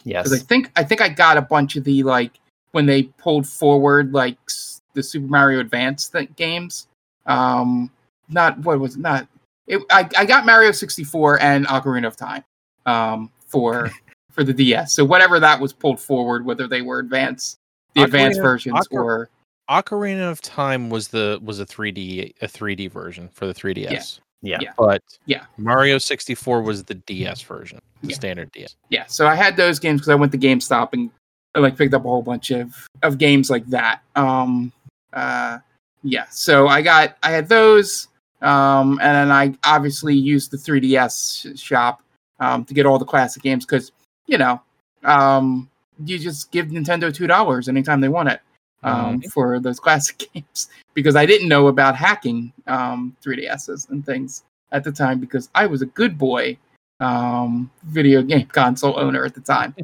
Yes. 0.04 0.24
because 0.28 0.40
I 0.42 0.44
think 0.44 0.70
I 0.76 0.84
think 0.84 1.00
I 1.00 1.08
got 1.08 1.36
a 1.36 1.42
bunch 1.42 1.76
of 1.76 1.84
the 1.84 2.02
like 2.02 2.38
when 2.72 2.86
they 2.86 3.04
pulled 3.04 3.46
forward 3.46 4.12
like 4.12 4.36
s- 4.48 4.80
the 4.94 5.02
Super 5.02 5.26
Mario 5.26 5.60
Advance 5.60 6.08
th- 6.08 6.34
games. 6.36 6.88
Um, 7.26 7.90
not 8.28 8.58
what 8.58 8.78
was 8.80 8.96
it? 8.96 9.00
not 9.00 9.28
it. 9.66 9.82
I, 9.90 10.08
I 10.16 10.24
got 10.24 10.46
Mario 10.46 10.72
sixty 10.72 11.04
four 11.04 11.40
and 11.40 11.66
Ocarina 11.66 12.06
of 12.06 12.16
Time. 12.16 12.44
Um, 12.86 13.30
for 13.46 13.90
for 14.30 14.42
the 14.44 14.52
DS. 14.52 14.94
So 14.94 15.04
whatever 15.04 15.38
that 15.38 15.60
was 15.60 15.72
pulled 15.72 16.00
forward, 16.00 16.44
whether 16.44 16.66
they 16.66 16.82
were 16.82 16.98
advanced, 16.98 17.58
the 17.94 18.02
advanced 18.02 18.40
versions, 18.40 18.88
Ocar- 18.88 19.04
or 19.04 19.30
Ocarina 19.70 20.30
of 20.30 20.40
Time 20.40 20.90
was 20.90 21.08
the 21.08 21.38
was 21.42 21.60
a 21.60 21.66
3D 21.66 22.34
a 22.40 22.48
3D 22.48 22.90
version 22.90 23.28
for 23.32 23.46
the 23.46 23.54
3DS. 23.54 23.90
yeah. 23.90 24.02
Yeah. 24.42 24.58
But 24.76 25.02
Yeah. 25.26 25.44
Mario 25.56 25.98
64 25.98 26.62
was 26.62 26.84
the 26.84 26.94
DS 26.94 27.42
version, 27.42 27.78
the 28.02 28.08
Yeah. 28.08 28.14
standard 28.14 28.52
DS. 28.52 28.76
yeah. 28.90 29.06
So 29.06 29.26
I 29.26 29.34
had 29.34 29.56
those 29.56 29.78
games 29.78 30.00
because 30.00 30.08
I 30.10 30.14
went 30.16 30.32
to 30.32 30.38
GameStop 30.38 30.90
and 30.92 31.10
I 31.54 31.60
like 31.60 31.76
picked 31.76 31.94
up 31.94 32.04
a 32.04 32.08
whole 32.08 32.22
bunch 32.22 32.50
of 32.50 32.74
of 33.02 33.18
games 33.18 33.50
like 33.50 33.66
that. 33.68 34.00
Um, 34.16 34.72
uh, 35.12 35.58
yeah, 36.02 36.24
so 36.30 36.66
I 36.68 36.82
got 36.82 37.16
I 37.22 37.30
had 37.30 37.48
those, 37.48 38.08
um, 38.40 38.98
and 39.02 39.14
then 39.14 39.30
I 39.30 39.54
obviously 39.64 40.14
used 40.16 40.50
the 40.50 40.56
3DS 40.56 41.54
sh- 41.54 41.60
shop 41.60 42.02
um, 42.40 42.64
to 42.64 42.74
get 42.74 42.86
all 42.86 42.98
the 42.98 43.04
classic 43.04 43.42
games 43.42 43.64
because 43.66 43.92
you 44.26 44.38
know 44.38 44.60
um, 45.04 45.68
you 46.04 46.18
just 46.18 46.50
give 46.50 46.66
Nintendo 46.68 47.14
two 47.14 47.26
dollars 47.26 47.68
anytime 47.68 48.00
they 48.00 48.08
want 48.08 48.28
it 48.30 48.40
um, 48.82 49.20
for 49.22 49.60
those 49.60 49.78
classic 49.80 50.28
games 50.34 50.68
because 50.94 51.16
I 51.16 51.26
didn't 51.26 51.48
know 51.48 51.68
about 51.68 51.96
hacking 51.96 52.52
um, 52.66 53.16
3DSs 53.24 53.90
and 53.90 54.04
things 54.04 54.44
at 54.72 54.84
the 54.84 54.92
time 54.92 55.20
because 55.20 55.48
I 55.54 55.66
was 55.66 55.82
a 55.82 55.86
good 55.86 56.18
boy 56.18 56.56
um, 57.00 57.70
video 57.84 58.22
game 58.22 58.46
console 58.52 58.98
owner 58.98 59.24
at 59.24 59.34
the 59.34 59.40
time. 59.40 59.74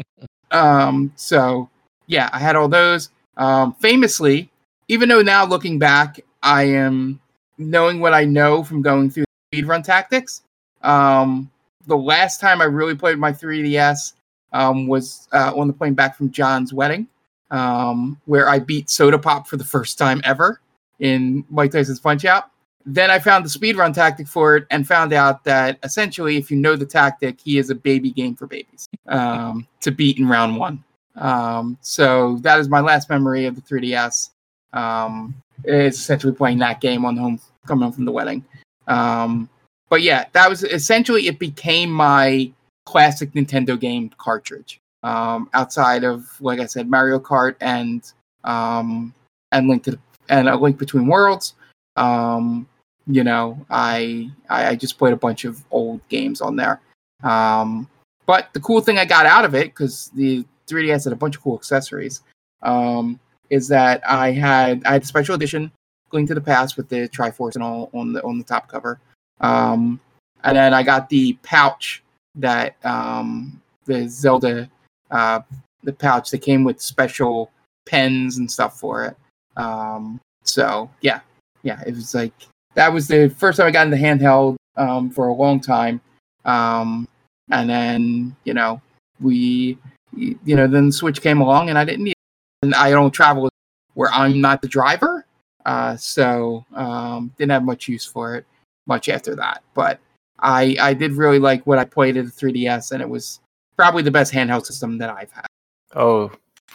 um, 0.50 1.12
so 1.16 1.68
yeah, 2.06 2.30
I 2.32 2.38
had 2.38 2.56
all 2.56 2.68
those. 2.68 3.10
Um, 3.36 3.74
famously, 3.74 4.50
even 4.88 5.08
though 5.08 5.22
now 5.22 5.44
looking 5.44 5.78
back, 5.78 6.20
I 6.42 6.64
am 6.64 7.20
knowing 7.58 8.00
what 8.00 8.14
I 8.14 8.24
know 8.24 8.62
from 8.62 8.82
going 8.82 9.10
through 9.10 9.24
speedrun 9.52 9.82
tactics. 9.82 10.42
Um, 10.82 11.50
the 11.86 11.96
last 11.96 12.40
time 12.40 12.60
I 12.60 12.64
really 12.64 12.94
played 12.94 13.18
my 13.18 13.32
3DS 13.32 14.14
um, 14.52 14.86
was 14.86 15.28
uh, 15.32 15.52
on 15.54 15.66
the 15.66 15.72
plane 15.72 15.94
back 15.94 16.16
from 16.16 16.30
John's 16.30 16.72
wedding, 16.72 17.06
um, 17.50 18.20
where 18.24 18.48
I 18.48 18.58
beat 18.58 18.90
Soda 18.90 19.18
Pop 19.18 19.46
for 19.46 19.56
the 19.56 19.64
first 19.64 19.98
time 19.98 20.20
ever 20.24 20.60
in 20.98 21.44
Mike 21.50 21.72
Tyson's 21.72 22.00
Punch 22.00 22.24
Out. 22.24 22.50
Then 22.84 23.10
I 23.10 23.18
found 23.18 23.44
the 23.44 23.48
speedrun 23.48 23.92
tactic 23.92 24.28
for 24.28 24.56
it 24.56 24.66
and 24.70 24.86
found 24.86 25.12
out 25.12 25.42
that 25.44 25.78
essentially, 25.82 26.36
if 26.36 26.50
you 26.50 26.56
know 26.56 26.76
the 26.76 26.86
tactic, 26.86 27.40
he 27.40 27.58
is 27.58 27.70
a 27.70 27.74
baby 27.74 28.12
game 28.12 28.36
for 28.36 28.46
babies 28.46 28.88
um, 29.08 29.66
to 29.80 29.90
beat 29.90 30.18
in 30.18 30.28
round 30.28 30.56
one. 30.56 30.84
Um, 31.16 31.78
so 31.80 32.36
that 32.42 32.60
is 32.60 32.68
my 32.68 32.80
last 32.80 33.10
memory 33.10 33.46
of 33.46 33.56
the 33.56 33.62
3DS. 33.62 34.30
Um, 34.72 35.34
it's 35.64 35.98
essentially 35.98 36.32
playing 36.32 36.58
that 36.58 36.80
game 36.80 37.04
on 37.04 37.16
home 37.16 37.40
coming 37.66 37.82
home 37.82 37.92
from 37.92 38.04
the 38.04 38.12
wedding. 38.12 38.44
Um, 38.86 39.48
but 39.88 40.02
yeah, 40.02 40.26
that 40.32 40.48
was 40.48 40.62
essentially 40.62 41.26
it 41.26 41.38
became 41.38 41.90
my 41.90 42.52
classic 42.84 43.32
Nintendo 43.32 43.78
game 43.78 44.10
cartridge. 44.16 44.80
Um, 45.06 45.48
outside 45.54 46.02
of 46.02 46.28
like 46.40 46.58
I 46.58 46.66
said, 46.66 46.90
Mario 46.90 47.20
Kart 47.20 47.54
and 47.60 48.02
um, 48.42 49.14
and 49.52 49.68
Link 49.68 49.84
to 49.84 49.96
and 50.28 50.48
a 50.48 50.56
Link 50.56 50.78
Between 50.78 51.06
Worlds. 51.06 51.54
Um, 51.94 52.66
you 53.06 53.22
know, 53.22 53.64
I, 53.70 54.32
I 54.50 54.70
I 54.70 54.74
just 54.74 54.98
played 54.98 55.12
a 55.12 55.16
bunch 55.16 55.44
of 55.44 55.64
old 55.70 56.00
games 56.08 56.40
on 56.40 56.56
there. 56.56 56.80
Um, 57.22 57.88
but 58.26 58.48
the 58.52 58.58
cool 58.58 58.80
thing 58.80 58.98
I 58.98 59.04
got 59.04 59.26
out 59.26 59.44
of 59.44 59.54
it 59.54 59.68
because 59.68 60.10
the 60.12 60.44
3DS 60.66 61.04
had 61.04 61.12
a 61.12 61.16
bunch 61.16 61.36
of 61.36 61.42
cool 61.42 61.56
accessories. 61.56 62.22
Um, 62.62 63.20
is 63.48 63.68
that 63.68 64.02
I 64.08 64.32
had 64.32 64.82
I 64.86 64.94
had 64.94 65.02
a 65.04 65.06
special 65.06 65.36
edition 65.36 65.70
Link 66.10 66.26
to 66.26 66.34
the 66.34 66.40
Past 66.40 66.76
with 66.76 66.88
the 66.88 67.08
Triforce 67.08 67.54
and 67.54 67.62
all 67.62 67.90
on 67.94 68.12
the 68.12 68.24
on 68.24 68.38
the 68.38 68.44
top 68.44 68.66
cover. 68.66 68.98
Um, 69.40 70.00
and 70.42 70.56
then 70.56 70.74
I 70.74 70.82
got 70.82 71.08
the 71.08 71.34
pouch 71.44 72.02
that 72.34 72.74
um, 72.84 73.62
the 73.84 74.08
Zelda 74.08 74.68
uh, 75.10 75.40
the 75.82 75.92
pouch 75.92 76.30
that 76.30 76.38
came 76.38 76.64
with 76.64 76.80
special 76.80 77.50
pens 77.86 78.38
and 78.38 78.50
stuff 78.50 78.78
for 78.78 79.04
it. 79.04 79.16
Um, 79.56 80.20
so 80.42 80.90
yeah, 81.00 81.20
yeah, 81.62 81.82
it 81.86 81.94
was 81.94 82.14
like 82.14 82.32
that 82.74 82.92
was 82.92 83.08
the 83.08 83.28
first 83.28 83.58
time 83.58 83.66
I 83.66 83.70
got 83.70 83.86
into 83.86 83.96
handheld 83.96 84.56
um, 84.76 85.10
for 85.10 85.28
a 85.28 85.34
long 85.34 85.60
time. 85.60 86.00
Um, 86.44 87.08
and 87.50 87.68
then 87.68 88.36
you 88.44 88.54
know 88.54 88.80
we 89.20 89.78
you 90.14 90.56
know 90.56 90.66
then 90.66 90.86
the 90.86 90.92
Switch 90.92 91.20
came 91.20 91.40
along 91.40 91.68
and 91.68 91.78
I 91.78 91.84
didn't 91.84 92.04
need 92.04 92.12
it. 92.12 92.62
and 92.62 92.74
I 92.74 92.90
don't 92.90 93.10
travel 93.10 93.48
where 93.94 94.10
I'm 94.12 94.40
not 94.40 94.62
the 94.62 94.68
driver. 94.68 95.24
Uh, 95.64 95.96
so 95.96 96.64
um, 96.74 97.32
didn't 97.38 97.50
have 97.50 97.64
much 97.64 97.88
use 97.88 98.04
for 98.04 98.36
it 98.36 98.46
much 98.86 99.08
after 99.08 99.34
that. 99.36 99.62
But 99.74 99.98
I 100.38 100.76
I 100.80 100.94
did 100.94 101.12
really 101.12 101.38
like 101.38 101.66
what 101.66 101.78
I 101.78 101.84
played 101.84 102.16
at 102.16 102.26
the 102.26 102.30
3DS, 102.30 102.92
and 102.92 103.02
it 103.02 103.08
was 103.08 103.40
probably 103.76 104.02
the 104.02 104.10
best 104.10 104.32
handheld 104.32 104.64
system 104.66 104.98
that 104.98 105.10
I've 105.10 105.30
had. 105.30 105.46
Oh, 105.94 106.32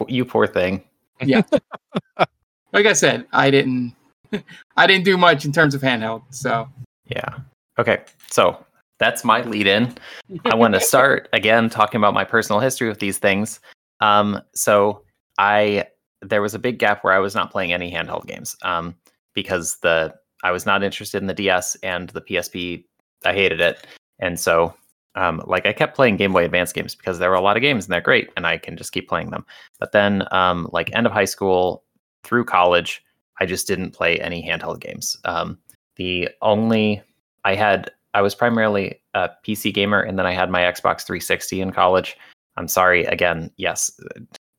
you 0.07 0.26
poor 0.26 0.48
thing. 0.48 0.84
Yeah. 1.22 1.41
like 2.73 2.86
I 2.86 2.94
said, 2.94 3.28
I 3.34 3.52
didn't 3.52 3.95
I 4.78 4.88
didn't 4.88 5.06
do 5.06 5.18
much 5.18 5.45
in 5.45 5.52
terms 5.52 5.76
of 5.76 5.82
handheld. 5.82 6.23
So 6.30 6.68
Yeah. 7.06 7.40
Okay. 7.78 8.03
So 8.30 8.65
that's 8.99 9.23
my 9.23 9.41
lead 9.41 9.68
in. 9.68 9.94
I 10.45 10.56
want 10.56 10.73
to 10.76 10.80
start 10.91 11.28
again 11.34 11.69
talking 11.69 11.99
about 11.99 12.14
my 12.14 12.23
personal 12.23 12.60
history 12.60 12.88
with 12.88 12.99
these 12.99 13.18
things. 13.18 13.60
Um, 13.99 14.41
so 14.53 15.03
I 15.38 15.86
there 16.22 16.41
was 16.41 16.53
a 16.53 16.60
big 16.60 16.78
gap 16.78 17.03
where 17.03 17.14
I 17.14 17.19
was 17.19 17.34
not 17.34 17.52
playing 17.52 17.73
any 17.73 17.91
handheld 17.91 18.28
games 18.28 18.56
um, 18.61 18.95
because 19.34 19.78
the 19.82 20.14
I 20.44 20.52
was 20.52 20.65
not 20.65 20.84
interested 20.84 21.22
in 21.22 21.28
the 21.28 21.34
DS 21.34 21.76
and 21.84 22.10
the 22.10 22.22
PSP. 22.22 22.86
I 23.26 23.34
hated 23.34 23.61
it, 23.61 23.86
and 24.19 24.40
so 24.40 24.73
um, 25.16 25.42
like 25.46 25.66
I 25.66 25.74
kept 25.74 25.96
playing 25.96 26.18
Game 26.18 26.34
Boy 26.34 26.46
Advance 26.46 26.72
games 26.72 26.96
because 26.96 27.20
there 27.20 27.30
were 27.30 27.36
a 27.36 27.42
lot 27.42 27.58
of 27.58 27.62
games 27.62 27.86
and 27.86 27.94
they're 27.94 28.02
great, 28.02 28.30
and 28.38 28.48
I 28.48 28.58
can 28.58 28.78
just 28.78 28.94
keep 28.94 29.10
playing 29.10 29.32
them. 29.32 29.46
But 29.80 29.92
then, 29.92 30.24
um, 30.32 30.70
like 30.72 30.94
end 30.94 31.06
of 31.06 31.12
high 31.14 31.26
school 31.26 31.84
through 32.24 32.46
college, 32.46 33.04
I 33.40 33.46
just 33.46 33.68
didn't 33.68 33.92
play 33.92 34.20
any 34.20 34.42
handheld 34.42 34.80
games. 34.80 35.18
Um, 35.26 35.58
the 35.98 36.30
only 36.42 37.02
I 37.44 37.56
had 37.56 37.92
I 38.14 38.22
was 38.22 38.36
primarily 38.36 39.02
a 39.14 39.30
PC 39.46 39.74
gamer, 39.74 40.02
and 40.02 40.18
then 40.18 40.26
I 40.26 40.34
had 40.34 40.50
my 40.50 40.62
Xbox 40.62 41.06
360 41.06 41.62
in 41.62 41.72
college. 41.72 42.18
I'm 42.58 42.68
sorry 42.68 43.06
again. 43.06 43.52
Yes, 43.58 43.92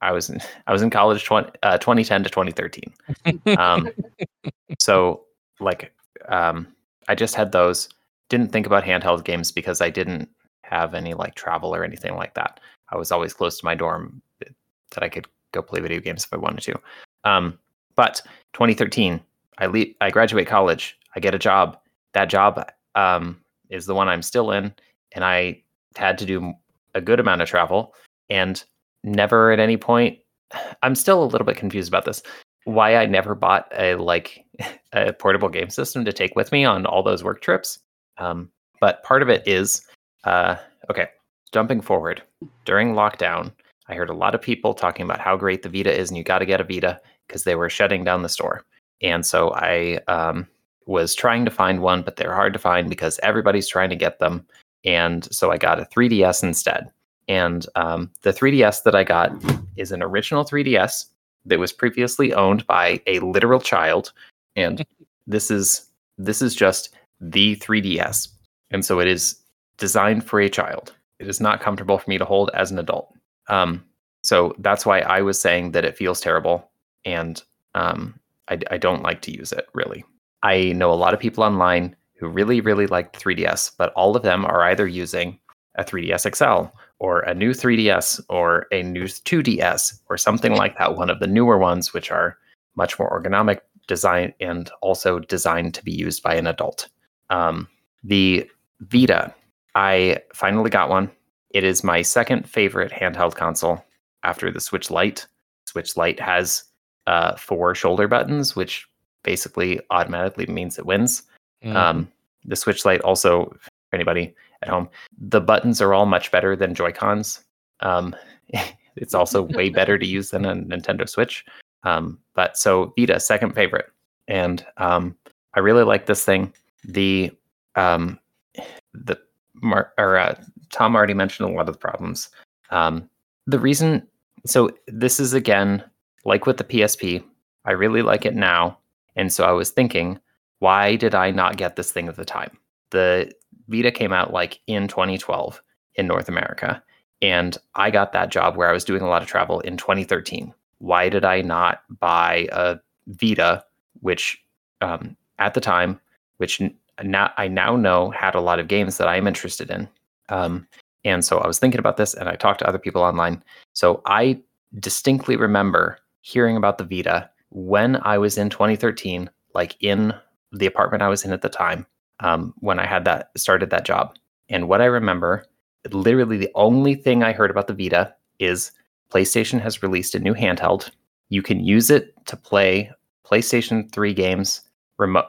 I 0.01 0.13
was 0.13 0.29
in, 0.29 0.41
I 0.67 0.73
was 0.73 0.83
in 0.83 0.91
college 0.91 1.25
20, 1.25 1.51
uh, 1.63 1.79
2010 1.79 2.25
to 2.25 2.31
2013. 2.31 3.57
Um, 3.59 3.91
so 4.79 5.23
like 5.61 5.93
um, 6.29 6.67
I 7.09 7.15
just 7.15 7.35
had 7.35 7.53
those. 7.53 7.89
Didn't 8.29 8.51
think 8.51 8.67
about 8.67 8.85
handheld 8.85 9.25
games 9.25 9.53
because 9.53 9.83
I 9.83 9.91
didn't 9.91 10.27
have 10.73 10.95
any 10.95 11.15
like 11.15 11.35
travel 11.35 11.75
or 11.75 11.85
anything 11.85 12.17
like 12.17 12.35
that. 12.35 12.61
I 12.91 12.97
was 12.97 13.13
always 13.13 13.33
close 13.33 13.59
to 13.59 13.65
my 13.65 13.75
dorm 13.75 14.23
eh, 14.45 14.51
that 14.93 15.03
I 15.03 15.09
could 15.09 15.27
go 15.53 15.63
play 15.63 15.81
video 15.81 16.01
games 16.01 16.25
if 16.25 16.33
I 16.33 16.37
wanted 16.37 16.63
to. 16.63 16.81
Um, 17.25 17.59
but 17.95 18.23
2013, 18.55 19.21
I 19.59 19.67
leave, 19.67 19.95
I 20.01 20.11
graduate 20.11 20.47
college. 20.47 20.99
I 21.15 21.21
get 21.21 21.35
a 21.35 21.39
job. 21.39 21.79
That 22.15 22.31
job 22.31 22.71
um, 22.95 23.41
is 23.71 23.87
the 23.87 23.95
one 23.95 24.09
I'm 24.09 24.23
still 24.23 24.51
in, 24.51 24.75
and 25.13 25.25
I 25.25 25.63
had 25.97 26.19
to 26.19 26.27
do 26.27 26.53
a 26.95 27.01
good 27.01 27.21
amount 27.21 27.43
of 27.43 27.49
travel. 27.49 27.95
And 28.31 28.63
never 29.05 29.53
at 29.53 29.61
any 29.61 29.77
point, 29.77 30.19
I'm 30.83 30.95
still 30.95 31.23
a 31.23 31.27
little 31.27 31.47
bit 31.47 31.57
confused 31.57 31.89
about 31.89 32.05
this. 32.05 32.23
Why 32.65 32.97
I 32.97 33.07
never 33.07 33.35
bought 33.35 33.71
a 33.77 33.97
like 33.97 34.45
a 34.93 35.13
portable 35.13 35.49
game 35.49 35.71
system 35.71 36.05
to 36.05 36.13
take 36.13 36.35
with 36.37 36.53
me 36.53 36.65
on 36.65 36.87
all 36.87 37.03
those 37.03 37.25
work 37.25 37.41
trips. 37.41 37.79
Um, 38.19 38.51
but 38.81 39.03
part 39.05 39.23
of 39.23 39.29
it 39.29 39.47
is 39.47 39.87
uh, 40.25 40.57
okay. 40.91 41.09
Jumping 41.53 41.83
forward 41.83 42.23
during 42.65 42.95
lockdown, 42.95 43.53
I 43.89 43.95
heard 43.95 44.11
a 44.11 44.15
lot 44.15 44.35
of 44.35 44.41
people 44.41 44.73
talking 44.73 45.05
about 45.05 45.21
how 45.21 45.37
great 45.37 45.63
the 45.63 45.69
Vita 45.69 45.93
is, 45.95 46.09
and 46.09 46.17
you 46.17 46.25
got 46.25 46.39
to 46.39 46.47
get 46.47 46.61
a 46.61 46.65
Vita 46.65 47.01
because 47.27 47.45
they 47.45 47.55
were 47.55 47.69
shutting 47.69 48.05
down 48.05 48.23
the 48.23 48.29
store. 48.29 48.65
And 49.03 49.27
so 49.27 49.53
I 49.55 49.99
um, 50.09 50.47
was 50.87 51.15
trying 51.15 51.45
to 51.45 51.51
find 51.51 51.81
one, 51.81 52.03
but 52.03 52.17
they're 52.17 52.35
hard 52.35 52.53
to 52.53 52.59
find 52.59 52.89
because 52.89 53.21
everybody's 53.23 53.69
trying 53.69 53.91
to 53.91 53.97
get 53.97 54.19
them. 54.19 54.47
And 54.85 55.33
so 55.33 55.51
I 55.51 55.59
got 55.59 55.81
a 55.81 55.85
3DS 55.85 56.43
instead. 56.43 56.91
And 57.29 57.67
um, 57.77 58.11
the 58.23 58.33
3DS 58.33 58.83
that 58.85 58.95
I 58.95 59.05
got 59.05 59.33
is 59.77 59.93
an 59.93 60.03
original 60.03 60.45
3DS 60.45 61.07
that 61.45 61.59
was 61.59 61.73
previously 61.73 62.33
owned 62.33 62.67
by 62.67 63.01
a 63.07 63.19
literal 63.21 63.61
child. 63.61 64.13
And 64.57 64.85
this 65.27 65.51
is 65.51 65.87
this 66.19 66.43
is 66.43 66.55
just 66.55 66.95
the 67.21 67.57
3DS. 67.57 68.29
And 68.71 68.85
so 68.85 69.01
it 69.01 69.09
is 69.09 69.37
designed 69.83 70.25
for 70.25 70.41
a 70.41 70.49
child. 70.49 70.95
It 71.19 71.27
is 71.27 71.41
not 71.41 71.61
comfortable 71.61 71.99
for 71.99 72.09
me 72.09 72.17
to 72.17 72.25
hold 72.25 72.53
as 72.55 72.71
an 72.71 72.79
adult. 72.79 73.13
Um, 73.49 73.85
so 74.23 74.55
that's 74.61 74.87
why 74.87 75.01
I 75.01 75.23
was 75.23 75.41
saying 75.41 75.73
that 75.73 75.85
it 75.85 75.97
feels 75.97 76.21
terrible, 76.21 76.71
and 77.05 77.43
um, 77.75 78.15
I, 78.49 78.61
I 78.71 78.79
don't 78.79 79.03
like 79.03 79.23
to 79.23 79.37
use 79.37 79.51
it 79.51 79.67
really. 79.75 80.05
I 80.45 80.71
know 80.71 80.93
a 80.93 81.03
lot 81.05 81.15
of 81.15 81.19
people 81.19 81.43
online 81.43 81.97
who 82.15 82.29
really, 82.29 82.61
really 82.61 82.87
like 82.87 83.13
3DS, 83.19 83.73
but 83.77 83.93
all 83.95 84.17
of 84.17 84.23
them 84.23 84.45
are 84.45 84.63
either 84.63 84.87
using 84.87 85.37
a 85.75 85.83
3DS 85.83 86.33
XL 86.33 86.73
or 87.01 87.23
a 87.23 87.35
new 87.35 87.51
3DS 87.51 88.21
or 88.29 88.69
a 88.71 88.85
new 88.85 89.07
2DS 89.07 89.99
or 90.09 90.17
something 90.17 90.55
like 90.55 90.79
that, 90.79 90.95
one 90.95 91.11
of 91.11 91.19
the 91.19 91.27
newer 91.27 91.59
ones, 91.59 91.93
which 91.93 92.13
are 92.13 92.39
much 92.77 93.01
more 93.01 93.11
ergonomic 93.11 93.59
design 93.89 94.33
and 94.39 94.71
also 94.81 95.19
designed 95.19 95.75
to 95.75 95.83
be 95.83 95.91
used 95.91 96.23
by 96.23 96.37
an 96.37 96.47
adult. 96.47 96.89
Um, 97.31 97.67
the 98.05 98.49
Vita, 98.83 99.35
I 99.75 100.19
finally 100.35 100.71
got 100.71 100.89
one. 100.89 101.11
It 101.51 101.65
is 101.65 101.85
my 101.85 102.03
second 102.03 102.49
favorite 102.49 102.93
handheld 102.93 103.35
console 103.35 103.85
after 104.23 104.51
the 104.51 104.61
Switch 104.61 104.91
Lite. 104.91 105.27
Switch 105.67 105.97
Lite 105.97 106.21
has 106.21 106.65
uh, 107.07 107.37
four 107.37 107.75
shoulder 107.75 108.09
buttons, 108.09 108.57
which 108.57 108.89
basically 109.23 109.81
automatically 109.91 110.47
means 110.47 110.79
it 110.79 110.87
wins. 110.87 111.23
Mhm. 111.65 111.75
Um, 111.75 112.13
the 112.45 112.57
Switch 112.57 112.85
Lite 112.85 113.01
also, 113.03 113.47
for 113.61 113.95
anybody 113.95 114.35
at 114.63 114.69
home, 114.69 114.89
the 115.19 115.41
buttons 115.41 115.81
are 115.81 115.95
all 115.95 116.07
much 116.07 116.31
better 116.31 116.57
than 116.57 116.75
Joy 116.75 116.93
Cons. 116.93 117.45
Um, 117.81 118.15
it's 118.97 119.15
also 119.15 119.43
way 119.57 119.69
better 119.69 119.99
to 119.99 120.07
use 120.07 120.31
than 120.31 120.45
a 120.45 120.55
Nintendo 120.55 121.09
Switch. 121.09 121.45
Um, 121.85 122.19
but 122.35 122.57
so 122.57 122.93
Vita, 122.99 123.19
second 123.19 123.55
favorite, 123.55 123.87
and 124.29 124.65
um, 124.77 125.17
I 125.55 125.61
really 125.61 125.83
like 125.83 126.07
this 126.07 126.25
thing. 126.25 126.53
The 126.85 127.31
um, 127.75 128.19
the 128.95 129.19
Mar- 129.55 129.93
or 129.99 130.17
uh, 130.19 130.35
Tom 130.71 130.97
already 130.97 131.15
mentioned 131.15 131.49
a 131.49 131.53
lot 131.53 131.69
of 131.69 131.75
the 131.75 131.79
problems. 131.79 132.31
Um, 132.71 133.09
the 133.47 133.59
reason, 133.59 134.07
so 134.47 134.71
this 134.87 135.21
is 135.21 135.35
again 135.35 135.83
like 136.25 136.47
with 136.47 136.57
the 136.57 136.65
PSP. 136.65 137.23
I 137.65 137.73
really 137.73 138.03
like 138.03 138.25
it 138.25 138.35
now, 138.35 138.79
and 139.15 139.33
so 139.33 139.45
I 139.45 139.53
was 139.53 139.71
thinking, 139.71 140.19
why 140.59 140.97
did 140.97 141.15
I 141.15 141.31
not 141.31 141.57
get 141.57 141.77
this 141.77 141.93
thing 141.93 142.09
at 142.09 142.17
the 142.17 142.25
time? 142.25 142.57
The 142.91 143.33
Vita 143.69 143.91
came 143.91 144.13
out 144.13 144.33
like 144.33 144.61
in 144.67 144.89
2012 144.89 145.63
in 145.95 146.07
North 146.07 146.29
America, 146.29 146.83
and 147.21 147.57
I 147.75 147.91
got 147.91 148.13
that 148.13 148.31
job 148.31 148.57
where 148.57 148.69
I 148.69 148.73
was 148.73 148.85
doing 148.85 149.03
a 149.03 149.09
lot 149.09 149.23
of 149.23 149.29
travel 149.29 149.61
in 149.61 149.77
2013. 149.77 150.53
Why 150.79 151.09
did 151.09 151.25
I 151.25 151.43
not 151.43 151.83
buy 152.01 152.49
a 152.53 152.79
Vita, 153.07 153.65
which 154.01 154.43
um, 154.81 155.17
at 155.39 155.55
the 155.55 155.61
time, 155.61 156.01
which 156.39 156.61
now 157.03 157.33
I 157.37 157.49
now 157.49 157.77
know 157.77 158.11
had 158.11 158.35
a 158.35 158.41
lot 158.41 158.59
of 158.59 158.69
games 158.69 158.99
that 158.99 159.09
I 159.09 159.17
am 159.17 159.27
interested 159.27 159.71
in. 159.71 159.89
Um, 160.29 160.67
and 161.05 161.25
so 161.25 161.39
I 161.39 161.47
was 161.47 161.59
thinking 161.59 161.81
about 161.81 161.97
this, 161.97 162.15
and 162.15 162.29
I 162.29 162.37
talked 162.37 162.61
to 162.61 162.69
other 162.69 162.79
people 162.79 163.03
online. 163.03 163.43
So 163.73 164.03
I 164.07 164.41
distinctly 164.79 165.37
remember 165.37 165.99
hearing 166.21 166.57
about 166.57 166.79
the 166.79 166.85
Vita 166.85 167.29
when 167.51 167.97
I 168.03 168.19
was 168.19 168.39
in 168.39 168.49
2013, 168.51 169.29
like 169.55 169.77
in 169.81 170.15
the 170.53 170.67
apartment 170.67 171.03
I 171.03 171.09
was 171.09 171.25
in 171.25 171.33
at 171.33 171.43
the 171.43 171.49
time, 171.49 171.87
um, 172.21 172.55
when 172.61 172.79
I 172.79 172.87
had 172.87 173.05
that 173.05 173.31
started 173.37 173.71
that 173.71 173.85
job. 173.85 174.17
And 174.49 174.69
what 174.69 174.81
I 174.81 174.87
remember, 174.87 175.45
literally 175.91 176.39
the 176.39 176.51
only 176.55 176.95
thing 176.95 177.23
I 177.23 177.33
heard 177.33 177.51
about 177.51 177.67
the 177.67 177.75
Vita 177.75 178.15
is 178.39 178.73
PlayStation 179.13 179.61
has 179.61 179.83
released 179.83 180.15
a 180.15 180.21
new 180.21 180.35
handheld. 180.35 180.91
You 181.29 181.43
can 181.43 181.61
use 181.61 181.91
it 181.91 182.15
to 182.27 182.37
play 182.37 182.91
PlayStation 183.27 183.91
3 183.93 184.15
games, 184.15 184.63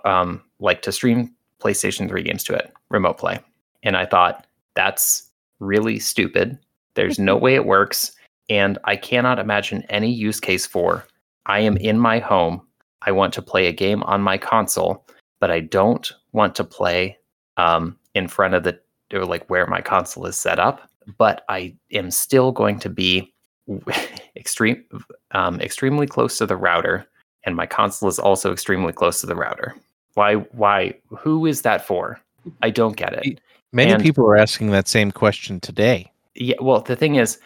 um, 0.05 0.41
like 0.59 0.81
to 0.83 0.91
stream 0.91 1.32
PlayStation 1.63 2.09
3 2.09 2.23
games 2.23 2.43
to 2.45 2.53
it, 2.53 2.73
remote 2.89 3.17
play. 3.17 3.39
And 3.83 3.95
I 3.95 4.05
thought, 4.05 4.45
that's 4.75 5.29
really 5.59 5.99
stupid. 5.99 6.57
There's 6.95 7.19
no 7.19 7.37
way 7.45 7.55
it 7.55 7.65
works. 7.65 8.11
And 8.49 8.77
I 8.83 8.95
cannot 8.95 9.39
imagine 9.39 9.83
any 9.89 10.11
use 10.11 10.39
case 10.39 10.65
for 10.65 11.05
I 11.45 11.59
am 11.59 11.77
in 11.77 11.99
my 11.99 12.19
home. 12.19 12.61
I 13.01 13.11
want 13.11 13.33
to 13.33 13.41
play 13.41 13.67
a 13.67 13.73
game 13.73 14.03
on 14.03 14.21
my 14.21 14.37
console, 14.37 15.05
but 15.39 15.51
I 15.51 15.59
don't 15.59 16.11
want 16.31 16.55
to 16.55 16.63
play 16.63 17.17
um, 17.57 17.97
in 18.13 18.27
front 18.27 18.53
of 18.53 18.63
the, 18.63 18.79
or 19.13 19.25
like 19.25 19.49
where 19.49 19.67
my 19.67 19.81
console 19.81 20.25
is 20.25 20.37
set 20.37 20.59
up. 20.59 20.89
But 21.17 21.43
I 21.49 21.75
am 21.91 22.11
still 22.11 22.51
going 22.51 22.79
to 22.79 22.89
be 22.89 23.33
extreme, 24.37 24.83
um, 25.31 25.59
extremely 25.59 26.07
close 26.07 26.37
to 26.37 26.45
the 26.45 26.55
router, 26.55 27.05
and 27.45 27.57
my 27.57 27.65
console 27.65 28.07
is 28.07 28.19
also 28.19 28.53
extremely 28.53 28.93
close 28.93 29.19
to 29.19 29.27
the 29.27 29.35
router. 29.35 29.75
Why? 30.15 30.35
Why? 30.35 30.93
Who 31.17 31.45
is 31.45 31.61
that 31.63 31.85
for? 31.85 32.19
I 32.61 32.69
don't 32.69 32.95
get 32.97 33.13
it. 33.25 33.39
Many 33.71 33.91
And- 33.93 34.03
people 34.03 34.25
are 34.25 34.37
asking 34.37 34.71
that 34.71 34.87
same 34.87 35.11
question 35.11 35.59
today. 35.59 36.11
Yeah. 36.35 36.55
Well, 36.61 36.81
the 36.81 36.95
thing 36.95 37.15
is, 37.15 37.39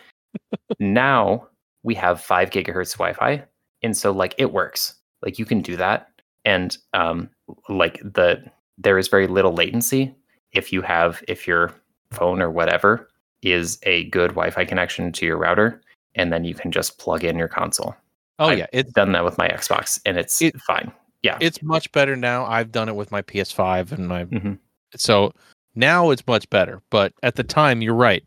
now 0.79 1.47
we 1.83 1.95
have 1.95 2.21
five 2.21 2.49
gigahertz 2.49 2.93
Wi-Fi, 2.93 3.43
and 3.83 3.95
so 3.95 4.11
like 4.11 4.35
it 4.37 4.51
works. 4.53 4.95
Like 5.21 5.39
you 5.39 5.45
can 5.45 5.61
do 5.61 5.75
that, 5.77 6.09
and 6.45 6.77
um, 6.93 7.29
like 7.69 7.99
the 8.03 8.43
there 8.77 8.97
is 8.97 9.07
very 9.07 9.27
little 9.27 9.53
latency 9.53 10.13
if 10.53 10.71
you 10.71 10.81
have 10.81 11.23
if 11.27 11.47
your 11.47 11.73
phone 12.11 12.41
or 12.41 12.49
whatever 12.51 13.09
is 13.41 13.79
a 13.83 14.05
good 14.05 14.29
Wi-Fi 14.31 14.65
connection 14.65 15.11
to 15.13 15.25
your 15.25 15.37
router, 15.37 15.81
and 16.15 16.31
then 16.31 16.43
you 16.43 16.53
can 16.53 16.71
just 16.71 16.97
plug 16.97 17.23
in 17.23 17.37
your 17.37 17.47
console. 17.47 17.95
Oh 18.39 18.47
I- 18.49 18.53
yeah, 18.53 18.67
it's 18.73 18.91
Done 18.93 19.11
that 19.13 19.23
with 19.25 19.37
my 19.37 19.47
Xbox, 19.49 19.99
and 20.05 20.17
it's 20.17 20.41
It- 20.41 20.59
fine. 20.61 20.91
Yeah. 21.23 21.37
it's 21.41 21.61
much 21.61 21.91
better 21.91 22.15
now. 22.15 22.45
I've 22.45 22.71
done 22.71 22.89
it 22.89 22.95
with 22.95 23.11
my 23.11 23.21
PS5 23.21 23.91
and 23.91 24.07
my 24.07 24.25
Mhm. 24.25 24.59
so 24.95 25.33
now 25.75 26.09
it's 26.11 26.25
much 26.27 26.49
better. 26.49 26.81
But 26.89 27.13
at 27.23 27.35
the 27.35 27.43
time, 27.43 27.81
you're 27.81 27.93
right. 27.93 28.23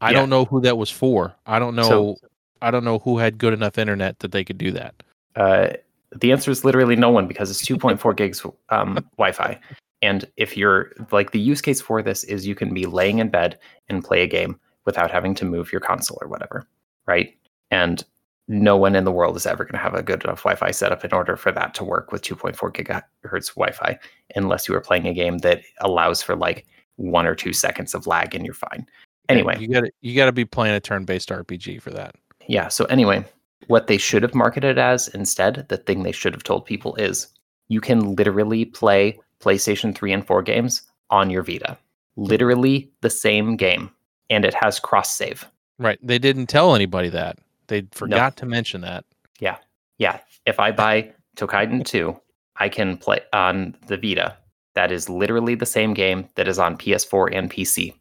I 0.00 0.10
Yeah. 0.10 0.18
don't 0.18 0.30
know 0.30 0.44
who 0.44 0.60
that 0.62 0.76
was 0.76 0.90
for. 0.90 1.34
I 1.46 1.58
don't 1.58 1.74
know. 1.74 1.82
So- 1.88 2.16
I 2.60 2.70
don't 2.70 2.84
know 2.84 3.00
who 3.00 3.18
had 3.18 3.38
good 3.38 3.52
enough 3.52 3.76
internet 3.76 4.20
that 4.20 4.30
they 4.30 4.44
could 4.44 4.58
do 4.58 4.70
that. 4.72 4.94
Uh, 5.34 5.70
the 6.14 6.30
answer 6.30 6.50
is 6.50 6.64
literally 6.64 6.94
no 6.94 7.10
one 7.10 7.26
because 7.26 7.50
it's 7.50 7.64
2.4 7.66 8.12
gigs 8.16 8.44
um, 8.68 9.04
Wi-Fi. 9.18 9.58
And 10.00 10.24
if 10.36 10.56
you're 10.56 10.92
like 11.10 11.30
the 11.32 11.40
use 11.40 11.60
case 11.60 11.80
for 11.80 12.02
this 12.02 12.22
is 12.24 12.46
you 12.46 12.54
can 12.54 12.72
be 12.74 12.86
laying 12.86 13.18
in 13.18 13.30
bed 13.30 13.58
and 13.88 14.04
play 14.04 14.22
a 14.22 14.26
game 14.28 14.58
without 14.84 15.10
having 15.10 15.34
to 15.36 15.44
move 15.44 15.72
your 15.72 15.80
console 15.80 16.18
or 16.20 16.28
whatever, 16.28 16.66
right? 17.06 17.36
And 17.70 18.04
no 18.48 18.76
one 18.76 18.96
in 18.96 19.04
the 19.04 19.12
world 19.12 19.36
is 19.36 19.46
ever 19.46 19.64
going 19.64 19.72
to 19.72 19.78
have 19.78 19.94
a 19.94 20.02
good 20.02 20.24
enough 20.24 20.42
Wi-Fi 20.42 20.70
setup 20.72 21.04
in 21.04 21.12
order 21.12 21.36
for 21.36 21.52
that 21.52 21.74
to 21.74 21.84
work 21.84 22.12
with 22.12 22.22
2.4 22.22 22.54
gigahertz 22.72 23.54
Wi-Fi, 23.54 23.98
unless 24.34 24.68
you 24.68 24.74
are 24.74 24.80
playing 24.80 25.06
a 25.06 25.14
game 25.14 25.38
that 25.38 25.62
allows 25.80 26.22
for 26.22 26.34
like 26.34 26.66
one 26.96 27.26
or 27.26 27.34
two 27.34 27.52
seconds 27.52 27.94
of 27.94 28.06
lag 28.06 28.34
and 28.34 28.44
you're 28.44 28.54
fine. 28.54 28.86
Anyway, 29.28 29.56
you 29.58 29.68
got 29.68 29.82
to 29.82 29.90
you 30.00 30.16
got 30.16 30.26
to 30.26 30.32
be 30.32 30.44
playing 30.44 30.74
a 30.74 30.80
turn-based 30.80 31.28
RPG 31.28 31.80
for 31.80 31.90
that. 31.90 32.16
yeah. 32.48 32.68
So 32.68 32.84
anyway, 32.86 33.24
what 33.68 33.86
they 33.86 33.96
should 33.96 34.22
have 34.22 34.34
marketed 34.34 34.78
as 34.78 35.08
instead, 35.08 35.66
the 35.68 35.76
thing 35.76 36.02
they 36.02 36.12
should 36.12 36.34
have 36.34 36.42
told 36.42 36.66
people 36.66 36.94
is 36.96 37.28
you 37.68 37.80
can 37.80 38.16
literally 38.16 38.64
play 38.64 39.18
PlayStation 39.40 39.94
3 39.94 40.12
and 40.12 40.26
4 40.26 40.42
games 40.42 40.82
on 41.10 41.30
your 41.30 41.42
Vita. 41.42 41.78
Literally 42.16 42.90
the 43.00 43.10
same 43.10 43.56
game. 43.56 43.90
And 44.28 44.44
it 44.44 44.54
has 44.54 44.80
cross 44.80 45.16
save. 45.16 45.46
Right. 45.78 45.98
They 46.02 46.18
didn't 46.18 46.46
tell 46.46 46.74
anybody 46.74 47.08
that. 47.10 47.38
They 47.72 47.88
forgot 47.92 48.36
to 48.36 48.44
mention 48.44 48.82
that. 48.82 49.06
Yeah. 49.40 49.56
Yeah. 49.96 50.20
If 50.44 50.60
I 50.60 50.72
buy 50.72 51.10
Toukiden 51.38 51.86
2, 51.86 52.14
I 52.56 52.68
can 52.68 52.98
play 52.98 53.20
on 53.32 53.74
the 53.86 53.96
Vita. 53.96 54.36
That 54.74 54.92
is 54.92 55.08
literally 55.08 55.54
the 55.54 55.64
same 55.64 55.94
game 55.94 56.28
that 56.34 56.46
is 56.46 56.58
on 56.58 56.76
PS4 56.76 57.34
and 57.34 57.50
PC. 57.50 57.94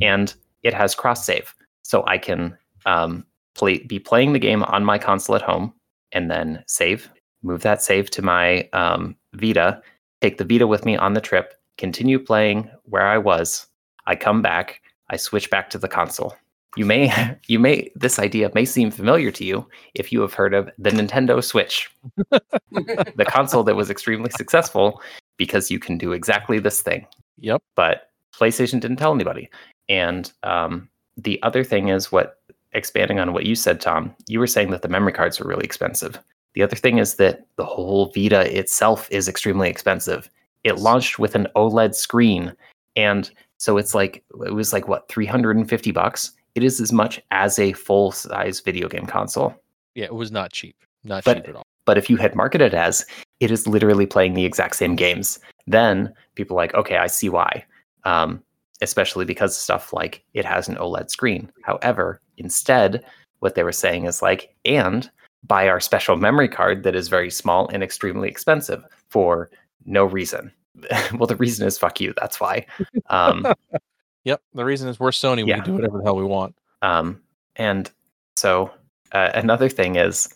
And 0.00 0.32
it 0.62 0.72
has 0.74 0.94
cross 0.94 1.26
save. 1.26 1.52
So 1.82 2.04
I 2.06 2.18
can 2.18 2.56
um, 2.86 3.26
play 3.56 3.78
be 3.78 3.98
playing 3.98 4.32
the 4.32 4.38
game 4.38 4.62
on 4.62 4.84
my 4.84 4.96
console 4.96 5.34
at 5.34 5.42
home 5.42 5.74
and 6.12 6.30
then 6.30 6.62
save, 6.68 7.10
move 7.42 7.62
that 7.62 7.82
save 7.82 8.10
to 8.12 8.22
my 8.22 8.68
um, 8.72 9.16
Vita, 9.32 9.82
take 10.20 10.38
the 10.38 10.44
Vita 10.44 10.68
with 10.68 10.84
me 10.84 10.96
on 10.96 11.14
the 11.14 11.20
trip, 11.20 11.54
continue 11.78 12.20
playing 12.20 12.70
where 12.84 13.06
I 13.08 13.18
was. 13.18 13.66
I 14.06 14.14
come 14.14 14.40
back, 14.40 14.82
I 15.10 15.16
switch 15.16 15.50
back 15.50 15.68
to 15.70 15.78
the 15.78 15.88
console. 15.88 16.36
You 16.76 16.84
may 16.84 17.36
you 17.46 17.58
may 17.58 17.90
this 17.94 18.18
idea 18.18 18.50
may 18.54 18.64
seem 18.64 18.90
familiar 18.90 19.30
to 19.32 19.44
you 19.44 19.66
if 19.94 20.12
you 20.12 20.20
have 20.20 20.34
heard 20.34 20.54
of 20.54 20.70
the 20.78 20.90
Nintendo 20.90 21.42
Switch, 21.42 21.90
the 22.30 23.24
console 23.28 23.64
that 23.64 23.76
was 23.76 23.90
extremely 23.90 24.30
successful 24.30 25.00
because 25.36 25.70
you 25.70 25.78
can 25.78 25.98
do 25.98 26.12
exactly 26.12 26.58
this 26.58 26.80
thing 26.82 27.06
Yep. 27.38 27.62
but 27.74 28.10
PlayStation 28.38 28.80
didn't 28.80 28.96
tell 28.96 29.14
anybody. 29.14 29.48
And 29.88 30.32
um, 30.42 30.88
the 31.16 31.42
other 31.42 31.64
thing 31.64 31.88
is 31.88 32.12
what 32.12 32.40
expanding 32.72 33.18
on 33.18 33.32
what 33.32 33.46
you 33.46 33.54
said, 33.54 33.80
Tom, 33.80 34.14
you 34.28 34.38
were 34.38 34.46
saying 34.46 34.70
that 34.70 34.82
the 34.82 34.88
memory 34.88 35.12
cards 35.12 35.40
are 35.40 35.46
really 35.46 35.64
expensive. 35.64 36.18
The 36.54 36.62
other 36.62 36.76
thing 36.76 36.98
is 36.98 37.14
that 37.14 37.46
the 37.56 37.64
whole 37.64 38.12
Vita 38.14 38.56
itself 38.56 39.08
is 39.10 39.28
extremely 39.28 39.68
expensive. 39.68 40.28
It 40.64 40.78
launched 40.78 41.18
with 41.18 41.34
an 41.34 41.48
OLED 41.54 41.94
screen, 41.94 42.52
and 42.96 43.30
so 43.58 43.76
it's 43.76 43.94
like 43.94 44.24
it 44.44 44.54
was 44.54 44.72
like 44.72 44.88
what 44.88 45.08
350 45.08 45.90
bucks. 45.92 46.32
It 46.56 46.64
is 46.64 46.80
as 46.80 46.90
much 46.90 47.20
as 47.30 47.58
a 47.58 47.74
full 47.74 48.10
size 48.10 48.60
video 48.60 48.88
game 48.88 49.06
console. 49.06 49.54
Yeah, 49.94 50.06
it 50.06 50.14
was 50.14 50.32
not 50.32 50.52
cheap. 50.52 50.74
Not 51.04 51.22
But- 51.22 51.36
cheap 51.36 51.48
at 51.50 51.56
all. 51.56 51.62
But 51.84 51.98
if 51.98 52.10
you 52.10 52.16
had 52.16 52.34
marketed 52.34 52.72
it 52.72 52.74
as 52.74 53.06
it 53.38 53.52
is 53.52 53.68
literally 53.68 54.06
playing 54.06 54.34
the 54.34 54.44
exact 54.44 54.74
same 54.74 54.96
games, 54.96 55.38
then 55.68 56.12
people 56.34 56.56
are 56.56 56.62
like, 56.62 56.74
okay, 56.74 56.96
I 56.96 57.06
see 57.06 57.28
why. 57.28 57.64
Um, 58.02 58.42
especially 58.82 59.24
because 59.24 59.56
stuff 59.56 59.92
like 59.92 60.24
it 60.34 60.44
has 60.44 60.68
an 60.68 60.74
OLED 60.76 61.10
screen. 61.10 61.48
However, 61.62 62.20
instead, 62.38 63.04
what 63.38 63.54
they 63.54 63.62
were 63.62 63.70
saying 63.70 64.06
is 64.06 64.20
like, 64.20 64.52
and 64.64 65.08
buy 65.46 65.68
our 65.68 65.78
special 65.78 66.16
memory 66.16 66.48
card 66.48 66.82
that 66.82 66.96
is 66.96 67.06
very 67.06 67.30
small 67.30 67.68
and 67.68 67.84
extremely 67.84 68.28
expensive 68.28 68.82
for 69.08 69.48
no 69.84 70.06
reason. 70.06 70.50
well, 71.14 71.28
the 71.28 71.36
reason 71.36 71.68
is 71.68 71.78
fuck 71.78 72.00
you. 72.00 72.14
That's 72.20 72.40
why. 72.40 72.66
Um, 73.10 73.46
Yep. 74.26 74.42
The 74.54 74.64
reason 74.64 74.88
is 74.88 74.98
we're 74.98 75.10
Sony. 75.10 75.44
We 75.44 75.52
can 75.52 75.62
do 75.62 75.72
whatever 75.72 75.98
the 75.98 76.04
hell 76.04 76.16
we 76.16 76.24
want. 76.24 76.56
Um, 76.82 77.20
and 77.54 77.88
so 78.34 78.72
uh, 79.12 79.30
another 79.34 79.68
thing 79.68 79.94
is, 79.94 80.28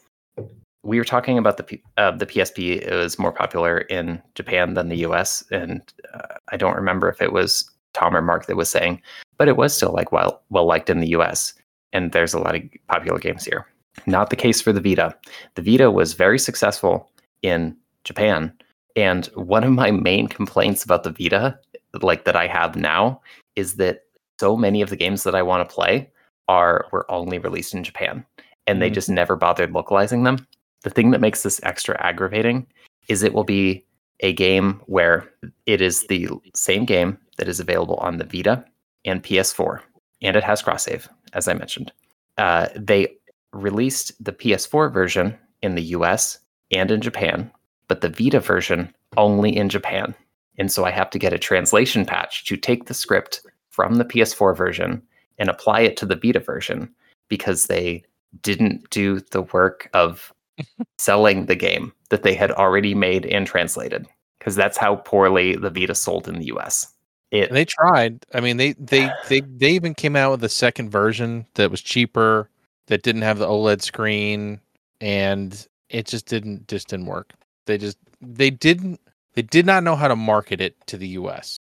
we 0.84 0.96
were 0.96 1.04
talking 1.04 1.36
about 1.36 1.56
the 1.56 1.64
P- 1.64 1.82
uh, 1.96 2.12
the 2.12 2.24
PSP. 2.24 2.80
It 2.80 2.94
was 2.94 3.18
more 3.18 3.32
popular 3.32 3.78
in 3.78 4.22
Japan 4.36 4.74
than 4.74 4.88
the 4.88 4.98
US, 4.98 5.44
and 5.50 5.82
uh, 6.14 6.36
I 6.52 6.56
don't 6.56 6.76
remember 6.76 7.08
if 7.08 7.20
it 7.20 7.32
was 7.32 7.68
Tom 7.92 8.16
or 8.16 8.22
Mark 8.22 8.46
that 8.46 8.56
was 8.56 8.70
saying, 8.70 9.02
but 9.36 9.48
it 9.48 9.56
was 9.56 9.74
still 9.74 9.92
like 9.92 10.12
well 10.12 10.40
well 10.50 10.66
liked 10.66 10.88
in 10.88 11.00
the 11.00 11.08
US, 11.08 11.52
and 11.92 12.12
there's 12.12 12.32
a 12.32 12.38
lot 12.38 12.54
of 12.54 12.62
popular 12.86 13.18
games 13.18 13.44
here. 13.44 13.66
Not 14.06 14.30
the 14.30 14.36
case 14.36 14.60
for 14.60 14.72
the 14.72 14.80
Vita. 14.80 15.16
The 15.56 15.62
Vita 15.62 15.90
was 15.90 16.14
very 16.14 16.38
successful 16.38 17.10
in 17.42 17.76
Japan, 18.04 18.52
and 18.94 19.26
one 19.34 19.64
of 19.64 19.72
my 19.72 19.90
main 19.90 20.28
complaints 20.28 20.84
about 20.84 21.02
the 21.02 21.10
Vita, 21.10 21.58
like 22.00 22.24
that 22.24 22.36
I 22.36 22.46
have 22.46 22.76
now, 22.76 23.20
is 23.60 23.74
that 23.76 24.00
so 24.40 24.56
many 24.56 24.82
of 24.82 24.90
the 24.90 24.96
games 24.96 25.22
that 25.22 25.34
I 25.34 25.42
want 25.42 25.68
to 25.68 25.74
play 25.74 26.10
are 26.48 26.86
were 26.90 27.08
only 27.10 27.38
released 27.38 27.74
in 27.74 27.84
Japan 27.84 28.24
and 28.66 28.80
they 28.82 28.90
Mhm. 28.90 28.94
just 28.94 29.08
never 29.10 29.36
bothered 29.36 29.72
localizing 29.72 30.24
them. 30.24 30.46
The 30.82 30.90
thing 30.90 31.10
that 31.10 31.20
makes 31.20 31.42
this 31.42 31.60
extra 31.62 32.00
aggravating 32.04 32.66
is 33.08 33.22
it 33.22 33.34
will 33.34 33.44
be 33.44 33.84
a 34.20 34.32
game 34.32 34.80
where 34.86 35.28
it 35.66 35.80
is 35.80 36.06
the 36.08 36.28
same 36.54 36.84
game 36.84 37.18
that 37.36 37.48
is 37.48 37.60
available 37.60 37.96
on 37.96 38.18
the 38.18 38.24
Vita 38.24 38.64
and 39.04 39.22
PS4, 39.22 39.82
and 40.22 40.36
it 40.36 40.44
has 40.44 40.62
cross 40.62 40.84
save, 40.84 41.08
as 41.32 41.48
I 41.48 41.54
mentioned. 41.54 41.92
Uh, 42.38 42.68
they 42.74 43.08
released 43.52 44.12
the 44.22 44.32
PS4 44.32 44.88
version 44.90 45.36
in 45.62 45.74
the 45.74 45.82
US 45.96 46.38
and 46.70 46.90
in 46.90 47.00
Japan, 47.00 47.50
but 47.88 48.00
the 48.00 48.08
Vita 48.08 48.40
version 48.40 48.94
only 49.16 49.54
in 49.56 49.68
Japan. 49.68 50.14
And 50.58 50.70
so 50.70 50.84
I 50.84 50.90
have 50.90 51.10
to 51.10 51.18
get 51.18 51.32
a 51.32 51.38
translation 51.38 52.04
patch 52.04 52.44
to 52.44 52.56
take 52.56 52.86
the 52.86 52.94
script 52.94 53.40
from 53.80 53.94
the 53.94 54.04
PS4 54.04 54.54
version 54.54 55.00
and 55.38 55.48
apply 55.48 55.80
it 55.80 55.96
to 55.96 56.04
the 56.04 56.14
Vita 56.14 56.38
version 56.38 56.86
because 57.28 57.66
they 57.66 58.04
didn't 58.42 58.90
do 58.90 59.20
the 59.30 59.40
work 59.40 59.88
of 59.94 60.34
selling 60.98 61.46
the 61.46 61.56
game 61.56 61.90
that 62.10 62.22
they 62.22 62.34
had 62.34 62.50
already 62.50 62.94
made 62.94 63.24
and 63.24 63.46
translated 63.46 64.06
because 64.38 64.54
that's 64.54 64.76
how 64.76 64.96
poorly 64.96 65.56
the 65.56 65.70
Vita 65.70 65.94
sold 65.94 66.28
in 66.28 66.34
the 66.34 66.44
US. 66.48 66.92
It 67.30 67.48
And 67.48 67.56
they 67.56 67.64
tried. 67.64 68.26
I 68.34 68.40
mean, 68.40 68.58
they 68.58 68.74
they 68.74 69.10
they 69.30 69.40
they 69.40 69.70
even 69.70 69.94
came 69.94 70.14
out 70.14 70.32
with 70.32 70.44
a 70.44 70.50
second 70.50 70.90
version 70.90 71.46
that 71.54 71.70
was 71.70 71.80
cheaper, 71.80 72.50
that 72.88 73.02
didn't 73.02 73.22
have 73.22 73.38
the 73.38 73.46
OLED 73.48 73.80
screen, 73.80 74.60
and 75.00 75.66
it 75.88 76.06
just 76.06 76.26
didn't 76.26 76.68
just 76.68 76.88
didn't 76.88 77.06
work. 77.06 77.32
They 77.64 77.78
just 77.78 77.96
they 78.20 78.50
didn't 78.50 79.00
they 79.32 79.42
did 79.42 79.64
not 79.64 79.84
know 79.84 79.96
how 79.96 80.08
to 80.08 80.16
market 80.16 80.60
it 80.60 80.76
to 80.88 80.98
the 80.98 81.08
US. 81.08 81.58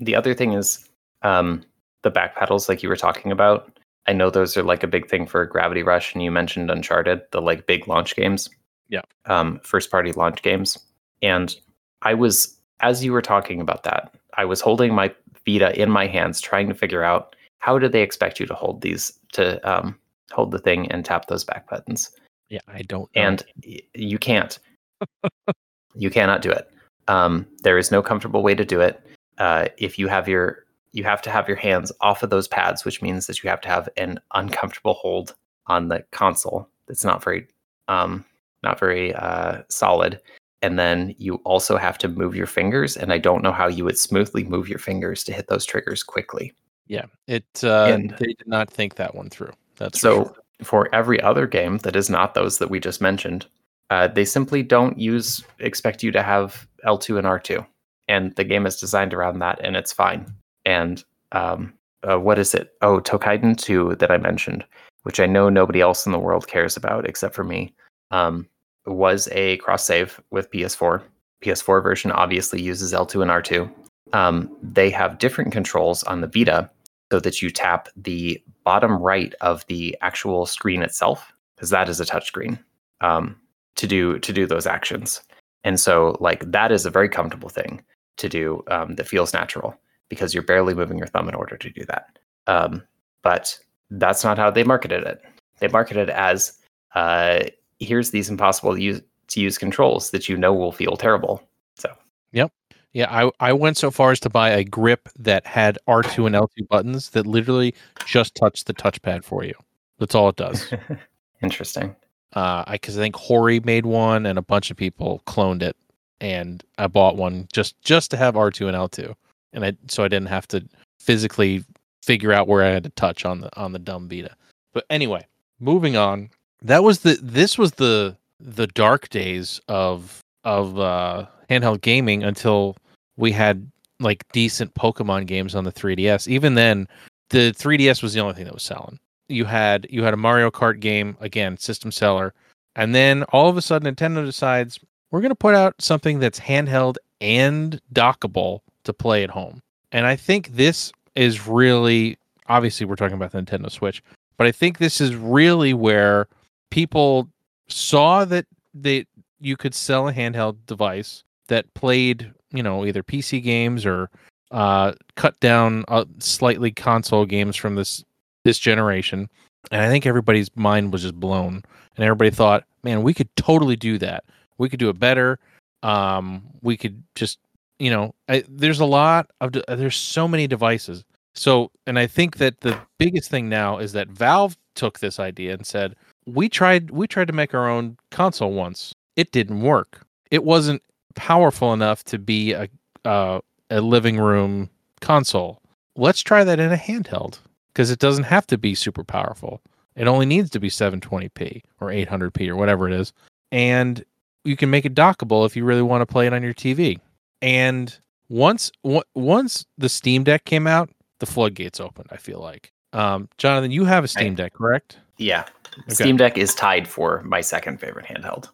the 0.00 0.16
other 0.16 0.34
thing 0.34 0.52
is 0.52 0.88
um, 1.26 1.62
the 2.02 2.10
back 2.10 2.36
pedals, 2.36 2.68
like 2.68 2.82
you 2.82 2.88
were 2.88 2.96
talking 2.96 3.32
about. 3.32 3.78
I 4.06 4.12
know 4.12 4.30
those 4.30 4.56
are 4.56 4.62
like 4.62 4.84
a 4.84 4.86
big 4.88 5.08
thing 5.08 5.26
for 5.26 5.44
Gravity 5.44 5.82
Rush, 5.82 6.14
and 6.14 6.22
you 6.22 6.30
mentioned 6.30 6.70
Uncharted, 6.70 7.22
the 7.32 7.42
like 7.42 7.66
big 7.66 7.88
launch 7.88 8.14
games. 8.14 8.48
Yeah. 8.88 9.02
Um, 9.24 9.58
first 9.64 9.90
party 9.90 10.12
launch 10.12 10.42
games. 10.42 10.78
And 11.22 11.56
I 12.02 12.14
was, 12.14 12.56
as 12.80 13.04
you 13.04 13.12
were 13.12 13.22
talking 13.22 13.60
about 13.60 13.82
that, 13.82 14.14
I 14.34 14.44
was 14.44 14.60
holding 14.60 14.94
my 14.94 15.12
Vita 15.44 15.80
in 15.80 15.90
my 15.90 16.06
hands, 16.06 16.40
trying 16.40 16.68
to 16.68 16.74
figure 16.74 17.02
out 17.02 17.34
how 17.58 17.78
do 17.78 17.88
they 17.88 18.02
expect 18.02 18.38
you 18.38 18.46
to 18.46 18.54
hold 18.54 18.80
these 18.82 19.12
to 19.32 19.58
um, 19.68 19.98
hold 20.30 20.52
the 20.52 20.58
thing 20.60 20.90
and 20.92 21.04
tap 21.04 21.26
those 21.26 21.42
back 21.44 21.68
buttons. 21.68 22.10
Yeah, 22.48 22.60
I 22.68 22.82
don't 22.82 23.10
know. 23.16 23.22
and 23.22 23.42
y- 23.64 23.80
you 23.94 24.18
can't 24.18 24.56
you 25.96 26.10
cannot 26.10 26.42
do 26.42 26.50
it 26.50 26.70
um, 27.08 27.46
there 27.62 27.78
is 27.78 27.90
no 27.90 28.02
comfortable 28.02 28.42
way 28.42 28.54
to 28.54 28.64
do 28.64 28.80
it 28.80 29.04
uh, 29.38 29.66
if 29.78 29.98
you 29.98 30.08
have 30.08 30.28
your 30.28 30.65
you 30.96 31.04
have 31.04 31.22
to 31.22 31.30
have 31.30 31.48
your 31.48 31.56
hands 31.56 31.92
off 32.00 32.22
of 32.22 32.30
those 32.30 32.48
pads 32.48 32.84
which 32.84 33.02
means 33.02 33.26
that 33.26 33.42
you 33.42 33.50
have 33.50 33.60
to 33.60 33.68
have 33.68 33.88
an 33.96 34.18
uncomfortable 34.34 34.94
hold 34.94 35.34
on 35.66 35.88
the 35.88 36.04
console 36.10 36.68
that's 36.88 37.04
not 37.04 37.22
very 37.22 37.46
um, 37.88 38.24
not 38.62 38.78
very 38.80 39.14
uh, 39.14 39.62
solid 39.68 40.20
and 40.62 40.78
then 40.78 41.14
you 41.18 41.36
also 41.44 41.76
have 41.76 41.98
to 41.98 42.08
move 42.08 42.34
your 42.34 42.46
fingers 42.46 42.96
and 42.96 43.12
i 43.12 43.18
don't 43.18 43.42
know 43.42 43.52
how 43.52 43.68
you 43.68 43.84
would 43.84 43.98
smoothly 43.98 44.42
move 44.44 44.68
your 44.68 44.78
fingers 44.78 45.22
to 45.22 45.32
hit 45.32 45.46
those 45.48 45.64
triggers 45.64 46.02
quickly 46.02 46.52
yeah, 46.88 47.06
it 47.26 47.46
uh 47.62 47.84
and- 47.84 48.10
they 48.18 48.34
did 48.34 48.46
not 48.46 48.70
think 48.70 48.96
that 48.96 49.14
one 49.14 49.30
through. 49.30 49.52
That's 49.76 49.98
for 49.98 50.02
so 50.02 50.24
sure. 50.24 50.34
for 50.62 50.94
every 50.94 51.20
other 51.20 51.46
game 51.46 51.78
that 51.78 51.96
is 51.96 52.08
not 52.08 52.34
those 52.34 52.58
that 52.58 52.70
we 52.70 52.80
just 52.80 53.00
mentioned, 53.00 53.46
uh, 53.90 54.08
they 54.08 54.24
simply 54.24 54.62
don't 54.62 54.98
use 54.98 55.44
expect 55.58 56.02
you 56.02 56.10
to 56.12 56.22
have 56.22 56.66
L2 56.84 57.18
and 57.18 57.26
R2, 57.26 57.66
and 58.08 58.34
the 58.36 58.44
game 58.44 58.66
is 58.66 58.80
designed 58.80 59.12
around 59.12 59.40
that, 59.40 59.60
and 59.62 59.76
it's 59.76 59.92
fine. 59.92 60.26
And 60.66 61.02
um, 61.32 61.72
uh, 62.02 62.20
what 62.20 62.38
is 62.38 62.54
it? 62.54 62.74
Oh, 62.82 63.00
Toukiden 63.00 63.56
2 63.56 63.96
that 63.96 64.10
I 64.10 64.18
mentioned, 64.18 64.64
which 65.04 65.20
I 65.20 65.26
know 65.26 65.48
nobody 65.48 65.80
else 65.80 66.04
in 66.04 66.12
the 66.12 66.18
world 66.18 66.48
cares 66.48 66.76
about 66.76 67.08
except 67.08 67.34
for 67.34 67.44
me, 67.44 67.72
um, 68.10 68.46
was 68.84 69.28
a 69.32 69.56
cross 69.58 69.84
save 69.84 70.20
with 70.30 70.50
PS4. 70.50 71.02
PS4 71.42 71.82
version 71.82 72.12
obviously 72.12 72.60
uses 72.60 72.92
L2 72.92 73.22
and 73.22 73.30
R2. 73.30 73.72
Um, 74.12 74.54
they 74.62 74.90
have 74.90 75.18
different 75.18 75.52
controls 75.52 76.02
on 76.04 76.20
the 76.20 76.26
Vita 76.28 76.70
so 77.10 77.20
that 77.20 77.40
you 77.40 77.50
tap 77.50 77.88
the 77.96 78.42
bottom 78.64 79.00
right 79.00 79.34
of 79.40 79.64
the 79.66 79.96
actual 80.00 80.46
screen 80.46 80.82
itself 80.82 81.32
because 81.54 81.70
that 81.70 81.88
is 81.88 82.00
a 82.00 82.04
touchscreen 82.04 82.58
um, 83.00 83.36
to 83.76 83.86
do 83.86 84.18
to 84.20 84.32
do 84.32 84.46
those 84.46 84.66
actions 84.66 85.22
and 85.64 85.78
so 85.78 86.16
like 86.20 86.50
that 86.50 86.72
is 86.72 86.84
a 86.84 86.90
very 86.90 87.08
comfortable 87.08 87.48
thing 87.48 87.82
to 88.16 88.28
do 88.28 88.62
um, 88.68 88.94
that 88.96 89.06
feels 89.06 89.32
natural 89.32 89.76
because 90.08 90.34
you're 90.34 90.42
barely 90.42 90.74
moving 90.74 90.98
your 90.98 91.06
thumb 91.06 91.28
in 91.28 91.34
order 91.34 91.56
to 91.56 91.70
do 91.70 91.84
that 91.84 92.18
um, 92.46 92.82
but 93.22 93.58
that's 93.90 94.24
not 94.24 94.38
how 94.38 94.50
they 94.50 94.64
marketed 94.64 95.04
it 95.04 95.22
they 95.60 95.68
marketed 95.68 96.08
it 96.08 96.12
as 96.12 96.58
uh, 96.94 97.40
here's 97.78 98.10
these 98.10 98.30
impossible 98.30 98.74
to 98.74 98.80
use, 98.80 99.02
to 99.28 99.40
use 99.40 99.58
controls 99.58 100.10
that 100.10 100.28
you 100.28 100.36
know 100.36 100.52
will 100.52 100.72
feel 100.72 100.96
terrible 100.96 101.42
so 101.74 101.92
yep. 102.32 102.52
Yeah, 102.92 103.08
I 103.10 103.30
I 103.40 103.52
went 103.52 103.76
so 103.76 103.90
far 103.90 104.12
as 104.12 104.20
to 104.20 104.30
buy 104.30 104.48
a 104.48 104.64
grip 104.64 105.10
that 105.18 105.46
had 105.46 105.76
R2 105.86 106.28
and 106.28 106.34
L2 106.34 106.66
buttons 106.66 107.10
that 107.10 107.26
literally 107.26 107.74
just 108.06 108.34
touch 108.34 108.64
the 108.64 108.72
touchpad 108.72 109.22
for 109.22 109.44
you. 109.44 109.52
That's 109.98 110.14
all 110.14 110.30
it 110.30 110.36
does. 110.36 110.72
interesting 111.42 111.94
uh 112.32 112.64
I 112.66 112.78
cuz 112.78 112.96
I 112.96 113.02
think 113.02 113.16
Hori 113.16 113.60
made 113.60 113.84
one 113.84 114.24
and 114.24 114.38
a 114.38 114.42
bunch 114.42 114.70
of 114.70 114.78
people 114.78 115.22
cloned 115.26 115.62
it 115.62 115.76
and 116.22 116.64
I 116.78 116.86
bought 116.86 117.16
one 117.16 117.48
just 117.52 117.78
just 117.82 118.10
to 118.12 118.16
have 118.16 118.34
R2 118.34 118.66
and 118.66 118.76
L2. 118.76 119.14
And 119.56 119.64
I 119.64 119.76
so 119.88 120.04
I 120.04 120.08
didn't 120.08 120.28
have 120.28 120.46
to 120.48 120.64
physically 121.00 121.64
figure 122.04 122.32
out 122.32 122.46
where 122.46 122.62
I 122.62 122.68
had 122.68 122.84
to 122.84 122.90
touch 122.90 123.24
on 123.24 123.40
the 123.40 123.56
on 123.58 123.72
the 123.72 123.80
dumb 123.80 124.08
Vita. 124.08 124.36
But 124.72 124.84
anyway, 124.90 125.26
moving 125.58 125.96
on. 125.96 126.30
That 126.62 126.84
was 126.84 127.00
the 127.00 127.18
this 127.20 127.58
was 127.58 127.72
the 127.72 128.16
the 128.38 128.68
dark 128.68 129.08
days 129.08 129.60
of 129.66 130.20
of 130.44 130.78
uh 130.78 131.26
handheld 131.50 131.80
gaming 131.80 132.22
until 132.22 132.76
we 133.16 133.32
had 133.32 133.68
like 133.98 134.24
decent 134.32 134.74
Pokemon 134.74 135.26
games 135.26 135.54
on 135.54 135.64
the 135.64 135.72
3DS. 135.72 136.28
Even 136.28 136.54
then, 136.54 136.86
the 137.30 137.52
3DS 137.52 138.02
was 138.02 138.12
the 138.12 138.20
only 138.20 138.34
thing 138.34 138.44
that 138.44 138.54
was 138.54 138.62
selling. 138.62 138.98
You 139.28 139.44
had 139.44 139.86
you 139.90 140.02
had 140.04 140.14
a 140.14 140.18
Mario 140.18 140.50
Kart 140.50 140.80
game 140.80 141.16
again, 141.20 141.56
system 141.56 141.90
seller, 141.90 142.32
and 142.76 142.94
then 142.94 143.24
all 143.24 143.48
of 143.48 143.56
a 143.56 143.62
sudden 143.62 143.92
Nintendo 143.92 144.24
decides 144.24 144.78
we're 145.10 145.20
going 145.20 145.30
to 145.30 145.34
put 145.34 145.54
out 145.54 145.74
something 145.80 146.18
that's 146.18 146.38
handheld 146.38 146.96
and 147.20 147.80
dockable 147.92 148.60
to 148.86 148.92
play 148.92 149.22
at 149.22 149.30
home. 149.30 149.60
And 149.92 150.06
I 150.06 150.16
think 150.16 150.56
this 150.56 150.92
is 151.14 151.46
really 151.46 152.18
obviously 152.48 152.86
we're 152.86 152.96
talking 152.96 153.16
about 153.16 153.32
the 153.32 153.40
Nintendo 153.40 153.70
Switch, 153.70 154.02
but 154.36 154.46
I 154.46 154.52
think 154.52 154.78
this 154.78 155.00
is 155.00 155.14
really 155.14 155.74
where 155.74 156.28
people 156.70 157.28
saw 157.68 158.24
that 158.24 158.46
they 158.74 159.06
you 159.40 159.56
could 159.56 159.74
sell 159.74 160.08
a 160.08 160.12
handheld 160.12 160.56
device 160.66 161.24
that 161.48 161.72
played, 161.74 162.32
you 162.52 162.62
know, 162.62 162.84
either 162.84 163.02
PC 163.02 163.42
games 163.42 163.84
or 163.84 164.10
uh, 164.50 164.92
cut 165.16 165.38
down 165.40 165.84
uh, 165.88 166.04
slightly 166.18 166.70
console 166.70 167.26
games 167.26 167.56
from 167.56 167.74
this 167.74 168.04
this 168.44 168.58
generation. 168.58 169.28
And 169.70 169.82
I 169.82 169.88
think 169.88 170.06
everybody's 170.06 170.54
mind 170.54 170.92
was 170.92 171.02
just 171.02 171.14
blown, 171.14 171.62
and 171.96 172.04
everybody 172.04 172.30
thought, 172.30 172.64
"Man, 172.84 173.02
we 173.02 173.14
could 173.14 173.34
totally 173.36 173.76
do 173.76 173.98
that. 173.98 174.24
We 174.58 174.68
could 174.68 174.78
do 174.78 174.88
it 174.88 174.98
better. 174.98 175.38
Um, 175.82 176.42
we 176.62 176.76
could 176.76 177.02
just, 177.14 177.38
you 177.78 177.90
know, 177.90 178.14
I, 178.28 178.44
there's 178.48 178.80
a 178.80 178.86
lot 178.86 179.30
of 179.40 179.52
de- 179.52 179.64
there's 179.68 179.96
so 179.96 180.26
many 180.26 180.46
devices. 180.46 181.04
So, 181.34 181.70
and 181.86 181.98
I 181.98 182.06
think 182.06 182.38
that 182.38 182.60
the 182.60 182.78
biggest 182.98 183.30
thing 183.30 183.48
now 183.48 183.78
is 183.78 183.92
that 183.92 184.08
Valve 184.08 184.56
took 184.74 185.00
this 185.00 185.20
idea 185.20 185.52
and 185.52 185.66
said, 185.66 185.94
"We 186.26 186.48
tried 186.48 186.90
we 186.90 187.06
tried 187.06 187.28
to 187.28 187.34
make 187.34 187.54
our 187.54 187.68
own 187.68 187.98
console 188.10 188.52
once. 188.52 188.94
It 189.16 189.32
didn't 189.32 189.60
work. 189.60 190.06
It 190.30 190.44
wasn't 190.44 190.82
powerful 191.14 191.72
enough 191.72 192.04
to 192.04 192.18
be 192.18 192.52
a 192.52 192.68
uh, 193.04 193.40
a 193.70 193.80
living 193.80 194.18
room 194.18 194.70
console. 195.00 195.60
Let's 195.96 196.20
try 196.20 196.44
that 196.44 196.60
in 196.60 196.72
a 196.72 196.76
handheld 196.76 197.38
because 197.72 197.90
it 197.90 197.98
doesn't 197.98 198.24
have 198.24 198.46
to 198.48 198.58
be 198.58 198.74
super 198.74 199.04
powerful. 199.04 199.60
It 199.94 200.06
only 200.06 200.26
needs 200.26 200.50
to 200.50 200.60
be 200.60 200.68
720p 200.68 201.62
or 201.80 201.88
800p 201.88 202.48
or 202.48 202.56
whatever 202.56 202.86
it 202.86 202.94
is, 202.94 203.12
and 203.52 204.04
you 204.44 204.56
can 204.56 204.70
make 204.70 204.84
it 204.86 204.94
dockable 204.94 205.44
if 205.44 205.56
you 205.56 205.64
really 205.64 205.82
want 205.82 206.02
to 206.02 206.06
play 206.06 206.26
it 206.26 206.32
on 206.32 206.42
your 206.42 206.54
TV. 206.54 207.00
And 207.42 207.96
once 208.28 208.72
w- 208.82 209.02
once 209.14 209.64
the 209.78 209.88
Steam 209.88 210.24
Deck 210.24 210.44
came 210.44 210.66
out, 210.66 210.90
the 211.20 211.26
floodgates 211.26 211.80
opened. 211.80 212.08
I 212.10 212.16
feel 212.16 212.40
like, 212.40 212.72
um, 212.92 213.28
Jonathan, 213.38 213.70
you 213.70 213.84
have 213.84 214.04
a 214.04 214.08
Steam 214.08 214.34
Deck, 214.34 214.54
correct? 214.54 214.98
yeah 215.18 215.44
Okay. 215.84 215.94
steam 215.94 216.16
deck 216.16 216.38
is 216.38 216.54
tied 216.54 216.88
for 216.88 217.22
my 217.22 217.40
second 217.40 217.78
favorite 217.80 218.06
handheld 218.06 218.48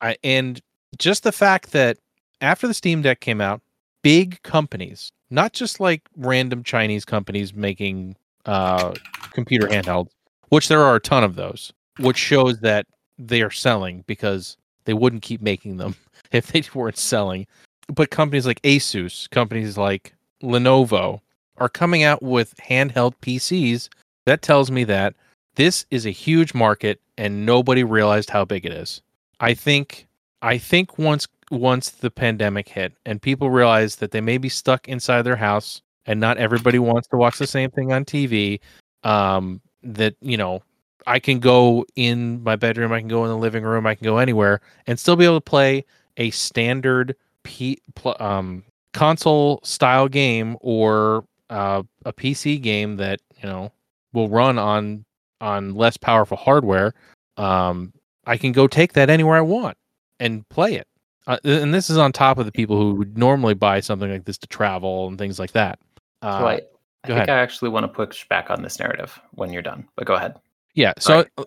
I, 0.00 0.16
and 0.22 0.60
just 0.98 1.24
the 1.24 1.32
fact 1.32 1.72
that 1.72 1.98
after 2.40 2.68
the 2.68 2.74
Steam 2.74 3.02
Deck 3.02 3.20
came 3.20 3.40
out, 3.40 3.60
big 4.02 4.40
companies, 4.42 5.10
not 5.30 5.52
just 5.52 5.80
like 5.80 6.02
random 6.16 6.62
Chinese 6.62 7.04
companies 7.04 7.52
making 7.54 8.16
uh, 8.46 8.94
computer 9.32 9.66
handhelds, 9.66 10.10
which 10.50 10.68
there 10.68 10.82
are 10.82 10.96
a 10.96 11.00
ton 11.00 11.24
of 11.24 11.34
those, 11.34 11.72
which 11.98 12.16
shows 12.16 12.60
that 12.60 12.86
they 13.18 13.42
are 13.42 13.50
selling 13.50 14.04
because 14.06 14.56
they 14.84 14.94
wouldn't 14.94 15.22
keep 15.22 15.40
making 15.42 15.76
them 15.78 15.94
if 16.32 16.48
they 16.52 16.62
weren't 16.74 16.98
selling. 16.98 17.46
But 17.88 18.10
companies 18.10 18.46
like 18.46 18.62
Asus, 18.62 19.28
companies 19.30 19.76
like 19.76 20.14
Lenovo 20.42 21.20
are 21.56 21.68
coming 21.68 22.02
out 22.02 22.22
with 22.22 22.54
handheld 22.56 23.14
PCs. 23.20 23.88
That 24.26 24.42
tells 24.42 24.70
me 24.70 24.84
that 24.84 25.14
this 25.56 25.86
is 25.90 26.06
a 26.06 26.10
huge 26.10 26.54
market 26.54 27.00
and 27.16 27.44
nobody 27.44 27.82
realized 27.82 28.30
how 28.30 28.44
big 28.44 28.64
it 28.64 28.72
is. 28.72 29.02
I 29.40 29.54
think 29.54 30.06
I 30.42 30.58
think 30.58 30.98
once 30.98 31.26
once 31.50 31.90
the 31.90 32.10
pandemic 32.10 32.68
hit 32.68 32.92
and 33.06 33.20
people 33.20 33.50
realized 33.50 34.00
that 34.00 34.10
they 34.10 34.20
may 34.20 34.38
be 34.38 34.48
stuck 34.48 34.86
inside 34.86 35.22
their 35.22 35.36
house 35.36 35.82
and 36.06 36.20
not 36.20 36.38
everybody 36.38 36.78
wants 36.78 37.08
to 37.08 37.16
watch 37.16 37.38
the 37.38 37.46
same 37.46 37.70
thing 37.70 37.92
on 37.92 38.04
TV. 38.04 38.60
Um, 39.04 39.60
that 39.82 40.14
you 40.20 40.36
know, 40.36 40.62
I 41.06 41.18
can 41.18 41.38
go 41.38 41.86
in 41.96 42.42
my 42.42 42.56
bedroom, 42.56 42.92
I 42.92 43.00
can 43.00 43.08
go 43.08 43.24
in 43.24 43.30
the 43.30 43.36
living 43.36 43.64
room, 43.64 43.86
I 43.86 43.94
can 43.94 44.04
go 44.04 44.18
anywhere 44.18 44.60
and 44.86 44.98
still 44.98 45.16
be 45.16 45.24
able 45.24 45.36
to 45.36 45.40
play 45.40 45.84
a 46.16 46.30
standard 46.30 47.16
P, 47.48 47.78
pl- 47.94 48.16
um, 48.20 48.62
console 48.92 49.60
style 49.64 50.06
game 50.06 50.58
or 50.60 51.24
uh, 51.48 51.82
a 52.04 52.12
PC 52.12 52.60
game 52.60 52.96
that 52.96 53.20
you 53.42 53.48
know 53.48 53.72
will 54.12 54.28
run 54.28 54.58
on 54.58 55.06
on 55.40 55.74
less 55.74 55.96
powerful 55.96 56.36
hardware. 56.36 56.92
Um, 57.38 57.94
I 58.26 58.36
can 58.36 58.52
go 58.52 58.66
take 58.66 58.92
that 58.92 59.08
anywhere 59.08 59.38
I 59.38 59.40
want 59.40 59.78
and 60.20 60.46
play 60.50 60.74
it. 60.74 60.86
Uh, 61.26 61.38
and 61.44 61.72
this 61.72 61.88
is 61.88 61.96
on 61.96 62.12
top 62.12 62.36
of 62.36 62.44
the 62.44 62.52
people 62.52 62.76
who 62.76 62.94
would 62.96 63.16
normally 63.16 63.54
buy 63.54 63.80
something 63.80 64.10
like 64.10 64.26
this 64.26 64.36
to 64.38 64.46
travel 64.46 65.08
and 65.08 65.16
things 65.16 65.38
like 65.38 65.52
that. 65.52 65.78
Uh, 66.20 66.38
So 66.38 66.46
I, 66.46 66.52
I 66.52 66.58
think 67.06 67.16
ahead. 67.16 67.30
I 67.30 67.38
actually 67.38 67.70
want 67.70 67.84
to 67.84 67.88
push 67.88 68.28
back 68.28 68.50
on 68.50 68.62
this 68.62 68.78
narrative 68.78 69.18
when 69.32 69.52
you're 69.52 69.62
done. 69.62 69.88
But 69.96 70.06
go 70.06 70.14
ahead. 70.14 70.34
Yeah. 70.74 70.92
So 70.98 71.24
uh, 71.38 71.44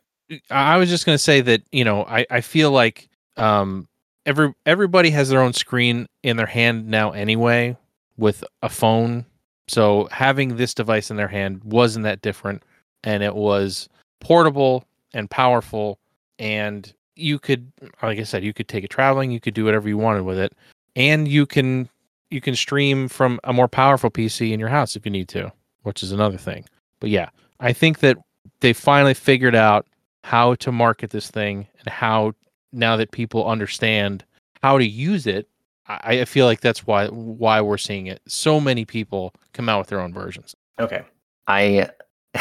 I 0.50 0.74
I 0.74 0.78
was 0.78 0.90
just 0.90 1.06
going 1.06 1.16
to 1.16 1.24
say 1.24 1.42
that 1.42 1.62
you 1.72 1.84
know 1.84 2.06
I 2.06 2.26
I 2.32 2.42
feel 2.42 2.72
like 2.72 3.08
um 3.38 3.88
every 4.26 4.54
everybody 4.66 5.10
has 5.12 5.30
their 5.30 5.42
own 5.42 5.54
screen 5.54 6.08
in 6.24 6.38
their 6.38 6.46
hand 6.46 6.88
now 6.88 7.12
anyway 7.12 7.78
with 8.18 8.44
a 8.62 8.70
phone. 8.70 9.26
So 9.68 10.08
having 10.12 10.58
this 10.58 10.74
device 10.74 11.10
in 11.10 11.18
their 11.18 11.28
hand 11.28 11.64
wasn't 11.64 12.04
that 12.04 12.22
different, 12.22 12.64
and 13.04 13.24
it 13.24 13.36
was 13.36 13.88
portable 14.20 14.86
and 15.14 15.30
powerful, 15.30 16.00
and 16.40 16.94
you 17.16 17.40
could, 17.40 17.72
like 18.02 18.20
I 18.20 18.24
said, 18.24 18.44
you 18.44 18.54
could 18.54 18.68
take 18.68 18.84
it 18.84 18.90
traveling, 18.90 19.32
you 19.32 19.40
could 19.40 19.54
do 19.54 19.66
whatever 19.66 19.88
you 19.88 19.98
wanted 19.98 20.24
with 20.24 20.38
it, 20.38 20.54
and 20.96 21.28
you 21.28 21.46
can 21.46 21.90
you 22.30 22.42
can 22.42 22.56
stream 22.56 23.08
from 23.08 23.40
a 23.44 23.54
more 23.54 23.68
powerful 23.68 24.10
PC 24.10 24.52
in 24.52 24.60
your 24.60 24.70
house 24.70 24.96
if 24.96 25.06
you 25.06 25.12
need 25.12 25.28
to, 25.30 25.52
which 25.84 26.02
is 26.02 26.12
another 26.12 26.38
thing. 26.38 26.66
But 27.00 27.10
yeah, 27.10 27.30
I 27.60 27.74
think 27.74 28.00
that 28.00 28.18
they 28.62 28.74
finally 28.74 29.14
figured 29.14 29.56
out 29.56 29.86
how 30.24 30.56
to 30.56 30.72
market 30.72 31.10
this 31.10 31.30
thing 31.30 31.68
and 31.80 31.90
how 31.90 32.34
now 32.72 32.96
that 32.98 33.12
people 33.12 33.48
understand 33.48 34.24
how 34.62 34.78
to 34.78 34.86
use 34.86 35.28
it 35.28 35.48
I, 35.88 36.22
I 36.22 36.26
feel 36.26 36.46
like 36.46 36.62
that's 36.62 36.86
why 36.86 37.08
why 37.08 37.62
we're 37.62 37.78
seeing 37.78 38.08
it 38.08 38.22
so 38.28 38.60
many 38.60 38.86
people 38.86 39.34
come 39.54 39.70
out 39.70 39.80
with 39.80 39.88
their 39.88 40.02
own 40.02 40.14
versions 40.14 40.56
Okay. 40.82 41.04
I 41.48 41.90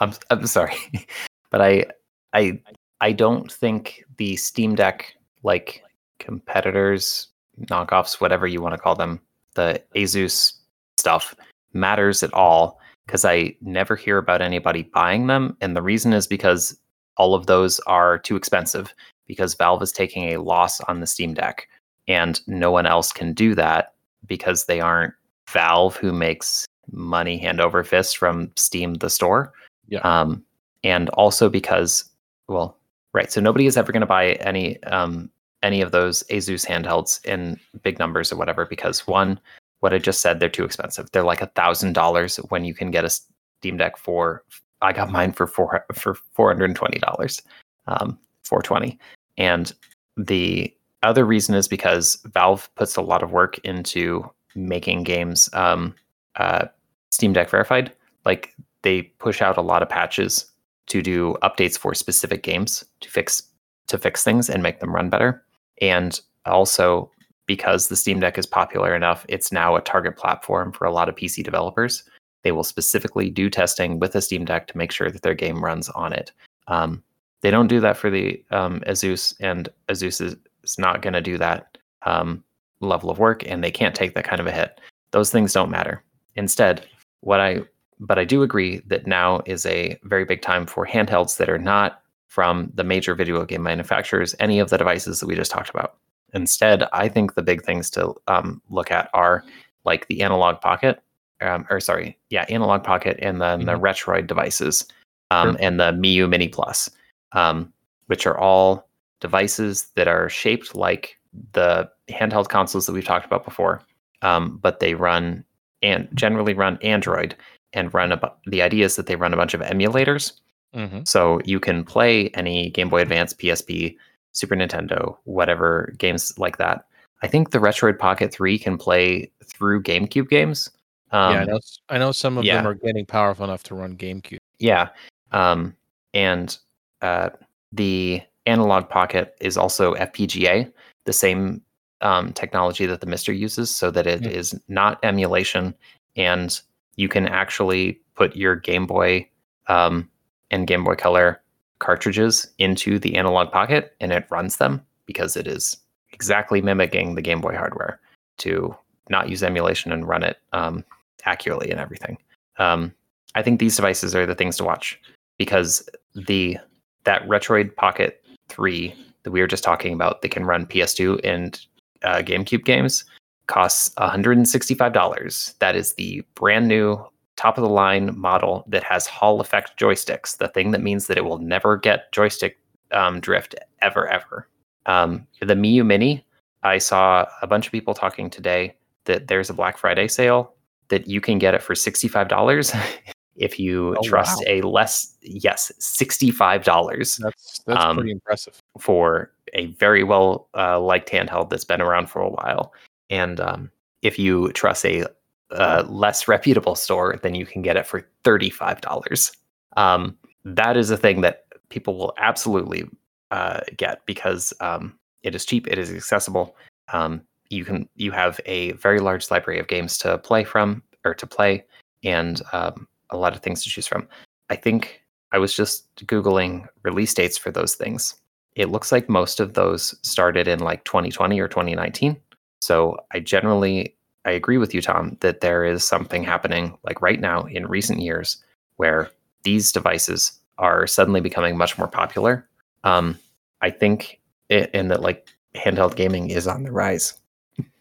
I'm 0.00 0.12
I'm 0.30 0.46
sorry. 0.46 0.76
But 1.50 1.60
I 1.60 1.84
I 2.32 2.62
I 3.02 3.12
don't 3.12 3.52
think 3.52 4.04
the 4.16 4.36
Steam 4.36 4.74
Deck 4.74 5.14
like 5.42 5.82
competitors, 6.18 7.28
knockoffs, 7.66 8.22
whatever 8.22 8.46
you 8.46 8.62
want 8.62 8.74
to 8.74 8.80
call 8.80 8.94
them, 8.94 9.20
the 9.54 9.82
Asus 9.94 10.54
stuff 10.96 11.34
matters 11.74 12.22
at 12.22 12.32
all 12.32 12.80
because 13.04 13.26
I 13.26 13.54
never 13.60 13.96
hear 13.96 14.16
about 14.16 14.40
anybody 14.40 14.84
buying 14.94 15.26
them 15.26 15.56
and 15.60 15.76
the 15.76 15.82
reason 15.82 16.14
is 16.14 16.26
because 16.26 16.78
all 17.18 17.34
of 17.34 17.46
those 17.46 17.80
are 17.80 18.18
too 18.18 18.36
expensive 18.36 18.94
because 19.32 19.54
Valve 19.54 19.80
is 19.80 19.92
taking 19.92 20.24
a 20.24 20.42
loss 20.42 20.78
on 20.82 21.00
the 21.00 21.06
Steam 21.06 21.32
Deck 21.32 21.66
and 22.06 22.38
no 22.46 22.70
one 22.70 22.84
else 22.84 23.12
can 23.12 23.32
do 23.32 23.54
that 23.54 23.94
because 24.26 24.66
they 24.66 24.78
aren't 24.78 25.14
Valve 25.48 25.96
who 25.96 26.12
makes 26.12 26.66
money 26.90 27.38
hand 27.38 27.58
over 27.58 27.82
fist 27.82 28.18
from 28.18 28.50
Steam 28.56 28.92
the 28.92 29.08
store. 29.08 29.50
Yeah. 29.88 30.00
Um, 30.00 30.44
and 30.84 31.08
also 31.10 31.48
because, 31.48 32.04
well, 32.46 32.76
right. 33.14 33.32
So 33.32 33.40
nobody 33.40 33.64
is 33.64 33.78
ever 33.78 33.90
going 33.90 34.02
to 34.02 34.06
buy 34.06 34.32
any 34.32 34.82
um, 34.82 35.30
any 35.62 35.80
of 35.80 35.92
those 35.92 36.24
Asus 36.24 36.66
handhelds 36.66 37.24
in 37.24 37.58
big 37.82 37.98
numbers 37.98 38.30
or 38.30 38.36
whatever 38.36 38.66
because 38.66 39.06
one, 39.06 39.40
what 39.80 39.94
I 39.94 39.98
just 39.98 40.20
said, 40.20 40.40
they're 40.40 40.50
too 40.50 40.64
expensive. 40.64 41.10
They're 41.10 41.22
like 41.22 41.40
a 41.40 41.46
thousand 41.46 41.94
dollars 41.94 42.36
when 42.50 42.66
you 42.66 42.74
can 42.74 42.90
get 42.90 43.06
a 43.06 43.10
Steam 43.10 43.78
Deck 43.78 43.96
for. 43.96 44.44
I 44.82 44.92
got 44.92 45.10
mine 45.10 45.32
for 45.32 45.46
four 45.46 45.86
for 45.94 46.16
four 46.34 46.48
hundred 46.48 46.66
and 46.66 46.76
twenty 46.76 46.98
dollars, 46.98 47.40
um, 47.86 48.18
four 48.42 48.60
twenty, 48.60 48.98
and 49.38 49.72
the 50.16 50.74
other 51.02 51.24
reason 51.24 51.54
is 51.54 51.68
because 51.68 52.18
Valve 52.32 52.70
puts 52.74 52.96
a 52.96 53.02
lot 53.02 53.22
of 53.22 53.32
work 53.32 53.58
into 53.64 54.30
making 54.54 55.02
games 55.04 55.48
um, 55.52 55.94
uh, 56.36 56.66
Steam 57.10 57.32
Deck 57.32 57.50
verified. 57.50 57.92
Like 58.24 58.54
they 58.82 59.02
push 59.02 59.42
out 59.42 59.56
a 59.56 59.62
lot 59.62 59.82
of 59.82 59.88
patches 59.88 60.46
to 60.86 61.02
do 61.02 61.36
updates 61.42 61.78
for 61.78 61.94
specific 61.94 62.42
games 62.42 62.84
to 63.00 63.08
fix 63.08 63.42
to 63.88 63.98
fix 63.98 64.24
things 64.24 64.48
and 64.48 64.62
make 64.62 64.80
them 64.80 64.94
run 64.94 65.10
better. 65.10 65.44
And 65.80 66.20
also 66.46 67.10
because 67.46 67.88
the 67.88 67.96
Steam 67.96 68.20
Deck 68.20 68.38
is 68.38 68.46
popular 68.46 68.94
enough, 68.94 69.26
it's 69.28 69.52
now 69.52 69.76
a 69.76 69.80
target 69.80 70.16
platform 70.16 70.72
for 70.72 70.84
a 70.84 70.92
lot 70.92 71.08
of 71.08 71.16
PC 71.16 71.42
developers. 71.42 72.04
They 72.42 72.52
will 72.52 72.64
specifically 72.64 73.28
do 73.30 73.50
testing 73.50 73.98
with 73.98 74.12
the 74.12 74.22
Steam 74.22 74.44
Deck 74.44 74.66
to 74.68 74.78
make 74.78 74.92
sure 74.92 75.10
that 75.10 75.22
their 75.22 75.34
game 75.34 75.62
runs 75.62 75.88
on 75.90 76.12
it. 76.12 76.32
Um, 76.68 77.02
they 77.42 77.50
don't 77.50 77.68
do 77.68 77.80
that 77.80 77.96
for 77.96 78.10
the 78.10 78.42
um, 78.50 78.80
Asus, 78.86 79.34
and 79.40 79.68
Asus 79.88 80.20
is, 80.20 80.36
is 80.64 80.78
not 80.78 81.02
going 81.02 81.12
to 81.12 81.20
do 81.20 81.36
that 81.38 81.76
um, 82.06 82.42
level 82.80 83.10
of 83.10 83.18
work, 83.18 83.46
and 83.48 83.62
they 83.62 83.70
can't 83.70 83.94
take 83.94 84.14
that 84.14 84.24
kind 84.24 84.40
of 84.40 84.46
a 84.46 84.52
hit. 84.52 84.80
Those 85.10 85.30
things 85.30 85.52
don't 85.52 85.70
matter. 85.70 86.02
Instead, 86.36 86.86
what 87.20 87.40
I 87.40 87.62
but 88.00 88.18
I 88.18 88.24
do 88.24 88.42
agree 88.42 88.82
that 88.86 89.06
now 89.06 89.42
is 89.46 89.64
a 89.64 89.96
very 90.02 90.24
big 90.24 90.42
time 90.42 90.66
for 90.66 90.84
handhelds 90.84 91.36
that 91.36 91.48
are 91.48 91.58
not 91.58 92.02
from 92.26 92.72
the 92.74 92.82
major 92.82 93.14
video 93.14 93.44
game 93.44 93.62
manufacturers, 93.62 94.34
any 94.40 94.58
of 94.58 94.70
the 94.70 94.78
devices 94.78 95.20
that 95.20 95.26
we 95.26 95.36
just 95.36 95.52
talked 95.52 95.70
about. 95.70 95.98
Instead, 96.34 96.84
I 96.92 97.08
think 97.08 97.34
the 97.34 97.42
big 97.42 97.62
things 97.62 97.90
to 97.90 98.14
um, 98.26 98.60
look 98.70 98.90
at 98.90 99.08
are 99.12 99.44
like 99.84 100.08
the 100.08 100.22
analog 100.22 100.60
pocket, 100.60 101.00
um, 101.42 101.66
or 101.70 101.78
sorry, 101.78 102.18
yeah, 102.30 102.44
analog 102.48 102.82
pocket, 102.82 103.18
and 103.20 103.40
then 103.40 103.66
the 103.66 103.78
Retroid 103.78 104.26
devices, 104.26 104.86
um, 105.30 105.50
Sure. 105.52 105.58
and 105.60 105.78
the 105.78 105.92
Miyoo 105.92 106.28
Mini 106.28 106.48
Plus, 106.48 106.90
um, 107.32 107.72
which 108.06 108.26
are 108.26 108.38
all 108.38 108.88
devices 109.20 109.88
that 109.94 110.08
are 110.08 110.28
shaped 110.28 110.74
like 110.74 111.18
the 111.52 111.88
handheld 112.08 112.48
consoles 112.48 112.86
that 112.86 112.92
we've 112.92 113.04
talked 113.04 113.26
about 113.26 113.44
before, 113.44 113.82
um, 114.22 114.58
but 114.62 114.80
they 114.80 114.94
run 114.94 115.44
and 115.82 116.08
generally 116.14 116.54
run 116.54 116.78
Android 116.82 117.34
and 117.72 117.92
run 117.94 118.12
about 118.12 118.38
the 118.46 118.62
idea 118.62 118.84
is 118.84 118.96
that 118.96 119.06
they 119.06 119.16
run 119.16 119.32
a 119.32 119.36
bunch 119.36 119.54
of 119.54 119.60
emulators 119.62 120.32
mm-hmm. 120.74 121.00
so 121.04 121.40
you 121.44 121.58
can 121.58 121.84
play 121.84 122.28
any 122.30 122.70
Game 122.70 122.88
Boy 122.88 123.00
Advance, 123.00 123.32
PSP, 123.34 123.96
Super 124.32 124.54
Nintendo, 124.54 125.16
whatever 125.24 125.92
games 125.98 126.38
like 126.38 126.58
that. 126.58 126.86
I 127.22 127.28
think 127.28 127.50
the 127.50 127.58
Retroid 127.58 127.98
Pocket 127.98 128.32
3 128.32 128.58
can 128.58 128.76
play 128.76 129.30
through 129.44 129.82
GameCube 129.82 130.28
games. 130.28 130.70
Um, 131.12 131.34
yeah 131.34 131.40
I 131.40 131.44
know, 131.44 131.56
s- 131.56 131.78
I 131.88 131.98
know 131.98 132.12
some 132.12 132.38
of 132.38 132.44
them 132.44 132.66
are 132.66 132.74
getting 132.74 133.06
powerful 133.06 133.44
enough 133.44 133.62
to 133.64 133.74
run 133.74 133.96
gamecube 133.96 134.38
yeah. 134.62 134.90
Um, 135.32 135.76
and 136.14 136.56
uh, 137.02 137.30
the 137.72 138.22
analog 138.46 138.88
pocket 138.88 139.36
is 139.40 139.56
also 139.56 139.94
FPGA, 139.94 140.72
the 141.04 141.12
same 141.12 141.62
um, 142.00 142.32
technology 142.32 142.86
that 142.86 143.00
the 143.00 143.06
MiSTer 143.06 143.36
uses, 143.36 143.74
so 143.74 143.90
that 143.90 144.06
it 144.06 144.26
is 144.26 144.52
Mm. 144.54 144.60
not 144.68 144.98
emulation, 145.04 145.74
and 146.16 146.60
you 146.96 147.08
can 147.08 147.26
actually 147.26 148.00
put 148.14 148.36
your 148.36 148.56
Game 148.56 148.86
Boy 148.86 149.28
um, 149.68 150.08
and 150.50 150.66
Game 150.66 150.84
Boy 150.84 150.94
Color 150.96 151.40
cartridges 151.78 152.50
into 152.58 152.98
the 152.98 153.16
analog 153.16 153.50
pocket, 153.52 153.94
and 154.00 154.12
it 154.12 154.26
runs 154.30 154.56
them 154.56 154.84
because 155.06 155.36
it 155.36 155.46
is 155.46 155.76
exactly 156.12 156.60
mimicking 156.60 157.14
the 157.14 157.22
Game 157.22 157.40
Boy 157.40 157.56
hardware 157.56 158.00
to 158.38 158.74
not 159.08 159.28
use 159.28 159.42
emulation 159.42 159.92
and 159.92 160.06
run 160.06 160.22
it 160.22 160.38
um, 160.52 160.84
accurately 161.24 161.70
and 161.70 161.80
everything. 161.80 162.18
Um, 162.58 162.92
I 163.34 163.42
think 163.42 163.60
these 163.60 163.76
devices 163.76 164.14
are 164.14 164.26
the 164.26 164.34
things 164.34 164.56
to 164.58 164.64
watch 164.64 165.00
because 165.38 165.88
the 166.14 166.58
that 167.04 167.26
Retroid 167.28 167.74
Pocket 167.76 168.24
3 168.48 168.94
that 169.22 169.30
we 169.30 169.40
were 169.40 169.46
just 169.46 169.64
talking 169.64 169.92
about 169.92 170.22
that 170.22 170.30
can 170.30 170.44
run 170.44 170.66
PS2 170.66 171.20
and 171.24 171.64
uh, 172.02 172.18
GameCube 172.18 172.64
games 172.64 173.04
costs 173.46 173.94
$165. 173.96 175.58
That 175.58 175.76
is 175.76 175.94
the 175.94 176.24
brand 176.34 176.68
new 176.68 177.04
top 177.36 177.58
of 177.58 177.62
the 177.62 177.70
line 177.70 178.18
model 178.18 178.64
that 178.68 178.84
has 178.84 179.06
Hall 179.06 179.40
effect 179.40 179.78
joysticks, 179.78 180.36
the 180.36 180.48
thing 180.48 180.70
that 180.72 180.82
means 180.82 181.06
that 181.06 181.18
it 181.18 181.24
will 181.24 181.38
never 181.38 181.76
get 181.76 182.12
joystick 182.12 182.58
um, 182.92 183.20
drift 183.20 183.54
ever, 183.80 184.06
ever. 184.08 184.48
Um, 184.86 185.26
the 185.40 185.54
Miyoo 185.54 185.86
Mini, 185.86 186.24
I 186.62 186.78
saw 186.78 187.26
a 187.40 187.46
bunch 187.46 187.66
of 187.66 187.72
people 187.72 187.94
talking 187.94 188.30
today 188.30 188.76
that 189.04 189.28
there's 189.28 189.50
a 189.50 189.54
Black 189.54 189.78
Friday 189.78 190.08
sale 190.08 190.54
that 190.88 191.08
you 191.08 191.20
can 191.20 191.38
get 191.38 191.54
it 191.54 191.62
for 191.62 191.74
$65 191.74 192.76
if 193.36 193.58
you 193.58 193.96
Oh, 193.98 194.02
trust 194.02 194.38
wow. 194.46 194.52
a 194.54 194.60
less 194.62 195.16
yes 195.22 195.72
$65 195.80 197.18
that's 197.18 197.60
that's 197.66 197.84
Um, 197.84 197.96
pretty 197.96 198.12
impressive. 198.12 198.58
for 198.78 199.32
a 199.54 199.66
very 199.66 200.02
well 200.04 200.48
uh, 200.56 200.80
liked 200.80 201.10
handheld 201.10 201.50
that's 201.50 201.64
been 201.64 201.80
around 201.82 202.08
for 202.08 202.20
a 202.22 202.28
while. 202.30 202.72
And 203.10 203.40
um, 203.40 203.70
if 204.02 204.18
you 204.18 204.50
trust 204.52 204.84
a 204.84 205.06
uh, 205.50 205.84
less 205.88 206.28
reputable 206.28 206.74
store 206.74 207.18
then 207.22 207.34
you 207.34 207.44
can 207.44 207.60
get 207.62 207.76
it 207.76 207.86
for 207.86 208.08
$35 208.24 209.30
um, 209.76 210.16
that 210.44 210.76
is 210.76 210.90
a 210.90 210.96
thing 210.96 211.20
that 211.20 211.44
people 211.68 211.96
will 211.96 212.14
absolutely 212.16 212.84
uh, 213.30 213.60
get 213.76 214.04
because 214.06 214.52
um, 214.60 214.98
it 215.22 215.34
is 215.34 215.44
cheap 215.44 215.66
it 215.68 215.78
is 215.78 215.90
accessible. 215.90 216.56
Um, 216.92 217.22
you 217.48 217.64
can 217.64 217.88
you 217.96 218.10
have 218.12 218.40
a 218.46 218.72
very 218.72 218.98
large 219.00 219.30
library 219.30 219.58
of 219.60 219.68
games 219.68 219.96
to 219.98 220.18
play 220.18 220.42
from 220.44 220.82
or 221.04 221.14
to 221.14 221.26
play, 221.26 221.64
and 222.02 222.40
um, 222.52 222.88
a 223.12 223.18
lot 223.18 223.34
of 223.34 223.42
things 223.42 223.62
to 223.64 223.70
choose 223.70 223.86
from. 223.86 224.08
I 224.50 224.56
think 224.56 225.02
I 225.32 225.38
was 225.38 225.54
just 225.54 225.94
googling 226.06 226.66
release 226.82 227.14
dates 227.14 227.38
for 227.38 227.50
those 227.50 227.74
things. 227.74 228.14
It 228.54 228.70
looks 228.70 228.92
like 228.92 229.08
most 229.08 229.40
of 229.40 229.54
those 229.54 229.94
started 230.02 230.46
in 230.46 230.60
like 230.60 230.84
2020 230.84 231.40
or 231.40 231.48
2019. 231.48 232.16
So 232.60 232.98
I 233.12 233.20
generally 233.20 233.96
I 234.24 234.30
agree 234.30 234.58
with 234.58 234.72
you, 234.72 234.80
Tom, 234.80 235.16
that 235.20 235.40
there 235.40 235.64
is 235.64 235.84
something 235.84 236.22
happening 236.22 236.76
like 236.84 237.02
right 237.02 237.20
now 237.20 237.42
in 237.44 237.66
recent 237.66 238.00
years 238.00 238.42
where 238.76 239.10
these 239.42 239.72
devices 239.72 240.32
are 240.58 240.86
suddenly 240.86 241.20
becoming 241.20 241.56
much 241.56 241.76
more 241.76 241.88
popular. 241.88 242.46
Um, 242.84 243.18
I 243.62 243.70
think, 243.70 244.20
it, 244.48 244.70
and 244.74 244.90
that 244.90 245.02
like 245.02 245.28
handheld 245.54 245.96
gaming 245.96 246.30
is 246.30 246.46
on 246.46 246.62
the 246.62 246.72
rise. 246.72 247.14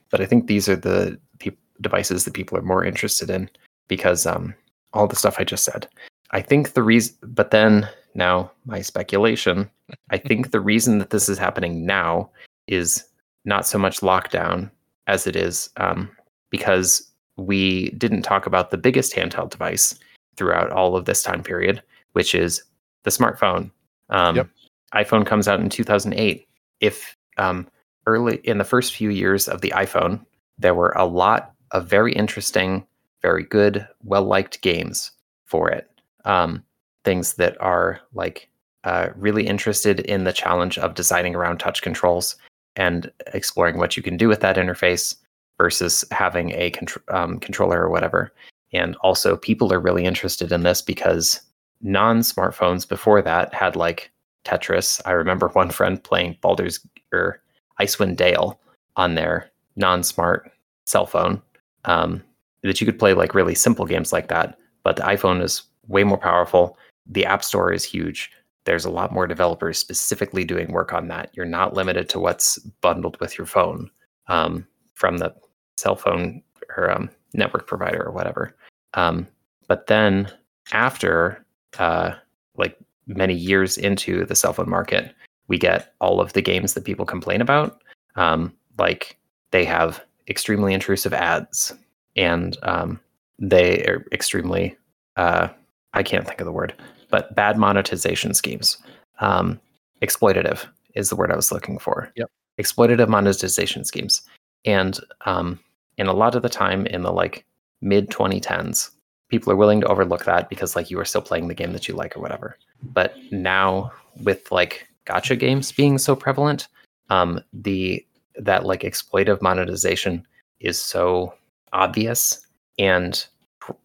But 0.10 0.22
I 0.22 0.26
think 0.26 0.48
these 0.48 0.68
are 0.68 0.76
the 0.76 1.20
pe- 1.40 1.52
devices 1.80 2.26
that 2.26 2.34
people 2.34 2.58
are 2.58 2.64
more 2.64 2.84
interested 2.84 3.30
in 3.30 3.50
because 3.88 4.26
um, 4.26 4.54
all 4.94 5.08
the 5.08 5.16
stuff 5.16 5.36
I 5.40 5.44
just 5.44 5.64
said. 5.64 5.88
I 6.32 6.42
think 6.42 6.74
the 6.74 6.84
reason, 6.84 7.16
but 7.24 7.52
then 7.52 7.88
now 8.16 8.52
my 8.66 8.82
speculation, 8.82 9.70
I 10.10 10.18
think 10.28 10.52
the 10.52 10.60
reason 10.62 11.00
that 11.00 11.10
this 11.10 11.30
is 11.30 11.38
happening 11.38 11.86
now 11.86 12.30
is 12.68 13.04
not 13.46 13.66
so 13.66 13.78
much 13.78 14.02
lockdown 14.02 14.70
as 15.08 15.28
it 15.28 15.36
is 15.36 15.70
um, 15.78 16.10
because 16.50 17.12
we 17.38 17.90
didn't 17.92 18.22
talk 18.22 18.46
about 18.46 18.70
the 18.70 18.78
biggest 18.78 19.14
handheld 19.14 19.50
device 19.50 19.98
throughout 20.36 20.72
all 20.72 20.96
of 20.96 21.06
this 21.06 21.24
time 21.24 21.44
period, 21.44 21.82
which 22.14 22.36
is 22.36 22.64
the 23.04 23.12
smartphone. 23.12 23.72
Um, 24.10 24.36
Yep. 24.36 24.48
iPhone 24.94 25.26
comes 25.26 25.48
out 25.48 25.60
in 25.60 25.70
2008. 25.70 26.48
If 26.82 27.18
um, 27.38 27.68
early 28.06 28.38
in 28.44 28.58
the 28.58 28.64
first 28.64 28.94
few 28.94 29.10
years 29.10 29.48
of 29.48 29.62
the 29.62 29.74
iPhone, 29.76 30.24
there 30.58 30.76
were 30.76 30.94
a 30.96 31.06
lot 31.06 31.54
of 31.72 31.88
very 31.88 32.14
interesting, 32.14 32.86
very 33.22 33.44
good, 33.44 33.88
well 34.04 34.24
liked 34.24 34.62
games 34.62 35.12
for 35.46 35.70
it. 35.70 35.90
Um, 36.26 36.64
things 37.04 37.34
that 37.34 37.60
are 37.62 38.00
like 38.14 38.50
uh, 38.84 39.10
really 39.16 39.48
interested 39.48 40.00
in 40.02 40.24
the 40.24 40.34
challenge 40.34 40.78
of 40.78 40.96
designing 40.96 41.36
around 41.36 41.60
touch 41.60 41.82
controls 41.82 42.36
and 42.76 43.12
exploring 43.34 43.78
what 43.78 43.98
you 43.98 44.04
can 44.04 44.18
do 44.18 44.28
with 44.28 44.40
that 44.40 44.56
interface 44.56 45.16
versus 45.58 46.04
having 46.12 46.52
a 46.52 46.72
contr- 46.72 47.14
um, 47.14 47.40
controller 47.40 47.82
or 47.82 47.90
whatever. 47.90 48.34
And 48.74 48.96
also, 48.98 49.36
people 49.36 49.72
are 49.74 49.80
really 49.80 50.06
interested 50.06 50.52
in 50.52 50.64
this 50.64 50.82
because 50.82 51.42
non 51.82 52.20
smartphones 52.20 52.88
before 52.88 53.22
that 53.22 53.54
had 53.54 53.76
like 53.76 54.12
Tetris. 54.46 55.02
I 55.06 55.12
remember 55.12 55.48
one 55.54 55.70
friend 55.70 56.02
playing 56.04 56.38
Baldur's 56.42 56.80
or 57.12 57.42
Icewind 57.80 58.16
Dale 58.16 58.60
on 58.96 59.16
their 59.16 59.52
non 59.76 60.04
smart 60.04 60.52
cell 60.86 61.06
phone. 61.06 61.42
Um, 61.86 62.24
that 62.64 62.80
you 62.80 62.86
could 62.86 63.00
play 63.00 63.14
like 63.14 63.34
really 63.34 63.56
simple 63.56 63.86
games 63.86 64.14
like 64.14 64.28
that. 64.28 64.58
But 64.84 64.96
the 64.96 65.04
iPhone 65.04 65.42
is 65.42 65.64
way 65.88 66.04
more 66.04 66.18
powerful. 66.18 66.78
The 67.06 67.26
App 67.26 67.44
Store 67.44 67.72
is 67.72 67.84
huge. 67.84 68.32
There's 68.66 68.86
a 68.86 68.92
lot 68.92 69.12
more 69.12 69.28
developers 69.28 69.80
specifically 69.80 70.44
doing 70.44 70.72
work 70.72 70.94
on 70.94 71.08
that. 71.08 71.32
You're 71.34 71.46
not 71.46 71.74
limited 71.74 72.10
to 72.10 72.20
what's 72.20 72.58
bundled 72.82 73.20
with 73.20 73.38
your 73.38 73.48
phone 73.48 73.90
um, 74.28 74.68
from 74.94 75.18
the 75.18 75.34
cell 75.78 75.96
phone 75.96 76.44
or 76.78 76.92
um, 76.92 77.10
network 77.34 77.68
provider 77.68 78.04
or 78.04 78.12
whatever. 78.12 78.56
Um, 78.94 79.28
but 79.68 79.88
then 79.88 80.32
after 80.72 81.44
uh, 81.80 82.14
like 82.56 82.78
many 83.08 83.34
years 83.34 83.78
into 83.78 84.26
the 84.26 84.36
cell 84.36 84.54
phone 84.54 84.70
market, 84.70 85.14
we 85.48 85.58
get 85.58 85.94
all 86.00 86.22
of 86.22 86.34
the 86.34 86.42
games 86.42 86.74
that 86.74 86.86
people 86.86 87.06
complain 87.06 87.42
about. 87.42 87.82
Um, 88.16 88.54
like 88.78 89.18
they 89.52 89.66
have 89.66 90.04
extremely 90.28 90.74
intrusive 90.74 91.14
ads 91.14 91.74
and 92.16 92.58
um, 92.64 93.00
they 93.40 93.84
are 93.86 94.06
extremely, 94.12 94.76
uh, 95.18 95.50
I 95.94 96.04
can't 96.04 96.28
think 96.28 96.42
of 96.42 96.46
the 96.46 96.52
word, 96.52 96.74
but 97.10 97.36
bad 97.36 97.58
monetization 97.58 98.34
schemes. 98.34 98.78
Um, 99.20 99.60
exploitative 100.02 100.66
is 100.96 101.10
the 101.10 101.16
word 101.16 101.32
I 101.32 101.36
was 101.36 101.52
looking 101.52 101.78
for. 101.78 102.12
Yep. 102.16 102.30
Exploitative 102.60 103.08
monetization 103.08 103.86
schemes. 103.86 104.22
And 104.66 105.00
um, 105.26 105.60
and 105.98 106.08
a 106.08 106.14
lot 106.14 106.36
of 106.36 106.42
the 106.42 106.50
time 106.50 106.86
in 106.88 107.02
the 107.04 107.12
like 107.12 107.46
mid 107.82 108.10
2010s, 108.10 108.92
people 109.30 109.52
are 109.52 109.56
willing 109.56 109.82
to 109.82 109.88
overlook 109.88 110.26
that 110.26 110.50
because 110.50 110.76
like 110.76 110.92
you 110.92 111.00
are 111.00 111.06
still 111.06 111.22
playing 111.22 111.48
the 111.48 111.54
game 111.54 111.74
that 111.74 111.88
you 111.88 111.96
like 111.96 112.16
or 112.16 112.22
whatever. 112.22 112.58
But 112.84 113.16
now 113.32 113.92
with 114.24 114.52
like 114.52 114.88
gacha 115.06 115.38
games 115.40 115.72
being 115.72 115.98
so 115.98 116.16
prevalent, 116.16 116.68
um, 117.10 117.42
the 117.54 118.06
that 118.36 118.66
like 118.66 118.82
exploitive 118.82 119.42
monetization 119.42 120.26
is 120.60 120.80
so 120.80 121.34
obvious 121.74 122.46
and 122.78 123.26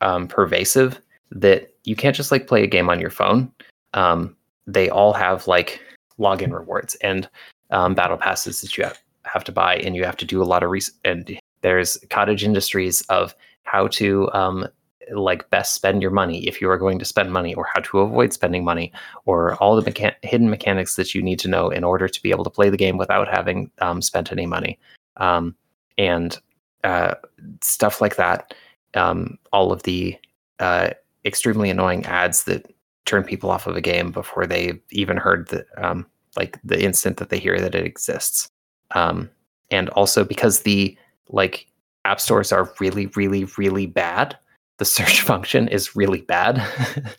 um, 0.01 0.27
pervasive 0.27 1.01
that 1.31 1.75
you 1.85 1.97
can't 1.97 2.17
just 2.17 2.31
like 2.31 2.47
play 2.47 2.63
a 2.63 2.69
game 2.69 2.89
on 2.89 3.01
your 3.01 3.11
phone. 3.11 3.51
Um, 3.95 4.37
they 4.67 4.89
all 4.89 5.13
have 5.13 5.47
like 5.47 5.81
login 6.19 6.53
rewards 6.53 6.95
and 6.97 7.29
um, 7.71 7.95
battle 7.95 8.17
passes 8.17 8.61
that 8.61 8.77
you 8.77 8.85
have, 8.85 8.99
have 9.25 9.45
to 9.45 9.53
buy, 9.53 9.77
and 9.77 9.97
you 9.97 10.05
have 10.05 10.17
to 10.19 10.25
do 10.25 10.43
a 10.43 10.45
lot 10.45 10.63
of 10.63 10.71
research. 10.71 10.95
And 11.05 11.39
there's 11.63 11.99
cottage 12.11 12.45
industries 12.45 13.03
of 13.03 13.35
how 13.65 13.89
to 13.89 14.31
um, 14.33 14.67
like 15.13 15.49
best 15.51 15.75
spend 15.75 16.03
your 16.03 16.11
money 16.11 16.47
if 16.47 16.61
you 16.61 16.71
are 16.71 16.79
going 16.79 16.99
to 16.99 17.05
spend 17.05 17.33
money, 17.33 17.55
or 17.55 17.67
how 17.73 17.81
to 17.81 18.01
avoid 18.01 18.33
spending 18.33 18.65
money, 18.65 18.93
or 19.25 19.55
all 19.57 19.81
the 19.81 19.91
mechan- 19.91 20.15
hidden 20.23 20.51
mechanics 20.51 20.97
that 20.97 21.15
you 21.15 21.23
need 21.23 21.39
to 21.41 21.49
know 21.49 21.71
in 21.71 21.85
order 21.85 22.09
to 22.09 22.23
be 22.23 22.31
able 22.31 22.45
to 22.45 22.51
play 22.51 22.71
the 22.71 22.77
game 22.77 22.97
without 22.97 23.29
having 23.29 23.71
um, 23.81 24.01
spent 24.03 24.33
any 24.33 24.47
money, 24.47 24.79
um, 25.17 25.55
and 25.99 26.39
uh, 26.87 27.17
stuff 27.63 28.01
like 28.01 28.15
that. 28.17 28.55
Um, 28.95 29.39
all 29.53 29.73
of 29.73 29.83
the 29.83 30.17
uh, 30.61 30.91
extremely 31.25 31.69
annoying 31.69 32.07
ads 32.07 32.45
that 32.45 32.73
turn 33.05 33.25
people 33.25 33.51
off 33.51 33.67
of 33.67 33.77
a 33.77 33.81
game 33.81 34.13
before 34.13 34.47
they 34.47 34.81
even 34.93 35.17
heard 35.17 35.49
the 35.49 35.67
um, 35.77 36.07
like 36.37 36.59
the 36.63 36.81
instant 36.83 37.17
that 37.17 37.31
they 37.31 37.39
hear 37.39 37.61
that 37.61 37.75
it 37.75 37.85
exists. 37.85 38.49
Um, 38.93 39.29
and 39.71 39.89
also 39.91 40.23
because 40.23 40.61
the 40.61 40.97
like 41.29 41.67
app 42.05 42.21
stores 42.21 42.53
are 42.53 42.73
really, 42.79 43.07
really, 43.17 43.47
really 43.59 43.87
bad. 43.87 44.39
The 44.79 44.85
search 44.97 45.23
function 45.23 45.67
is 45.67 45.97
really 45.97 46.21
bad. 46.21 46.63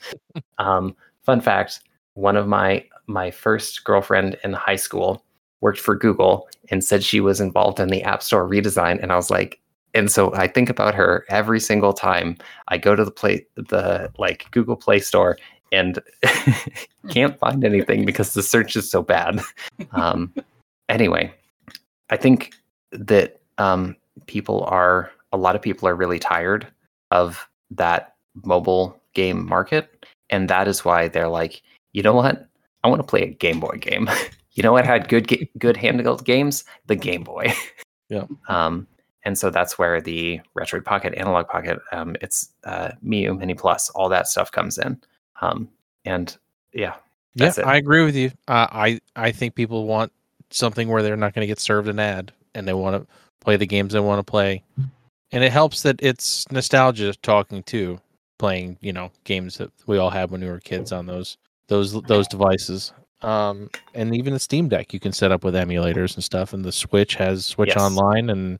um, 0.59 0.95
fun 1.23 1.41
fact: 1.41 1.81
one 2.13 2.37
of 2.37 2.47
my 2.47 2.85
my 3.07 3.31
first 3.31 3.83
girlfriend 3.83 4.37
in 4.45 4.53
high 4.53 4.77
school 4.77 5.25
worked 5.61 5.79
for 5.79 5.95
Google 5.95 6.47
and 6.69 6.83
said 6.83 7.03
she 7.03 7.19
was 7.19 7.39
involved 7.39 7.79
in 7.79 7.89
the 7.89 8.03
App 8.03 8.21
Store 8.21 8.47
redesign, 8.47 9.01
and 9.01 9.11
I 9.11 9.15
was 9.15 9.29
like, 9.29 9.59
and 9.93 10.11
so 10.11 10.33
I 10.35 10.47
think 10.47 10.69
about 10.69 10.95
her 10.95 11.25
every 11.29 11.59
single 11.59 11.93
time 11.93 12.37
I 12.67 12.77
go 12.77 12.95
to 12.95 13.03
the 13.03 13.11
play 13.11 13.45
the 13.55 14.11
like 14.17 14.49
Google 14.51 14.75
Play 14.75 14.99
Store 14.99 15.37
and 15.71 15.99
can't 17.09 17.37
find 17.39 17.63
anything 17.63 18.05
because 18.05 18.33
the 18.33 18.43
search 18.43 18.75
is 18.75 18.89
so 18.89 19.01
bad. 19.01 19.41
Um, 19.91 20.33
anyway, 20.89 21.31
I 22.09 22.17
think 22.17 22.53
that 22.91 23.39
um, 23.57 23.95
people 24.25 24.63
are 24.65 25.11
a 25.31 25.37
lot 25.37 25.55
of 25.55 25.61
people 25.61 25.87
are 25.87 25.95
really 25.95 26.19
tired 26.19 26.67
of 27.11 27.47
that 27.71 28.15
mobile 28.43 28.99
game 29.13 29.47
market, 29.47 30.05
and 30.29 30.49
that 30.49 30.67
is 30.67 30.83
why 30.83 31.07
they're 31.07 31.27
like, 31.27 31.61
you 31.93 32.01
know 32.01 32.13
what? 32.13 32.47
I 32.83 32.87
want 32.87 33.01
to 33.01 33.07
play 33.07 33.23
a 33.23 33.27
Game 33.27 33.59
Boy 33.59 33.77
game. 33.79 34.09
you 34.57 34.63
know 34.63 34.73
what 34.73 34.85
had 34.85 35.07
good 35.07 35.27
ga- 35.27 35.49
good 35.57 35.75
handheld 35.75 36.25
games? 36.25 36.65
The 36.87 36.95
Game 36.95 37.23
Boy. 37.23 37.53
Yeah. 38.09 38.23
Um, 38.47 38.87
and 39.25 39.37
so 39.37 39.49
that's 39.49 39.77
where 39.77 39.99
the 39.99 40.39
Retroid 40.57 40.85
Pocket, 40.85 41.13
Analog 41.15 41.49
Pocket, 41.49 41.77
um, 41.91 42.15
it's 42.21 42.53
uh, 42.63 42.91
Miyoo 43.05 43.37
Mini 43.37 43.53
Plus, 43.53 43.89
all 43.89 44.07
that 44.07 44.29
stuff 44.29 44.49
comes 44.49 44.77
in. 44.77 44.97
Um, 45.41 45.67
and 46.05 46.37
yeah, 46.71 46.93
that's 47.35 47.57
yeah, 47.57 47.65
it. 47.65 47.67
I 47.67 47.75
agree 47.75 48.05
with 48.05 48.15
you. 48.15 48.31
Uh, 48.47 48.67
I 48.71 49.01
I 49.17 49.33
think 49.33 49.55
people 49.55 49.85
want 49.85 50.13
something 50.51 50.87
where 50.87 51.03
they're 51.03 51.17
not 51.17 51.33
going 51.33 51.41
to 51.41 51.47
get 51.47 51.59
served 51.59 51.89
an 51.89 51.99
ad, 51.99 52.31
and 52.55 52.65
they 52.65 52.73
want 52.73 52.95
to 52.95 53.13
play 53.41 53.57
the 53.57 53.67
games 53.67 53.91
they 53.91 53.99
want 53.99 54.19
to 54.19 54.31
play, 54.31 54.63
and 55.33 55.43
it 55.43 55.51
helps 55.51 55.81
that 55.81 55.99
it's 56.01 56.49
nostalgia 56.49 57.13
talking 57.15 57.63
too, 57.63 57.99
playing 58.39 58.77
you 58.79 58.93
know 58.93 59.11
games 59.25 59.57
that 59.57 59.71
we 59.85 59.97
all 59.97 60.09
had 60.09 60.31
when 60.31 60.39
we 60.39 60.47
were 60.47 60.61
kids 60.61 60.93
on 60.93 61.05
those 61.05 61.37
those 61.67 62.01
those 62.03 62.29
devices. 62.29 62.93
Um, 63.21 63.69
and 63.93 64.15
even 64.15 64.33
the 64.33 64.39
Steam 64.39 64.69
Deck 64.69 64.93
you 64.93 64.99
can 64.99 65.11
set 65.11 65.31
up 65.31 65.43
with 65.43 65.55
emulators 65.55 66.15
and 66.15 66.23
stuff, 66.23 66.53
and 66.53 66.63
the 66.63 66.71
Switch 66.71 67.15
has 67.15 67.45
Switch 67.45 67.69
Yes. 67.69 67.77
Online, 67.77 68.29
and 68.29 68.59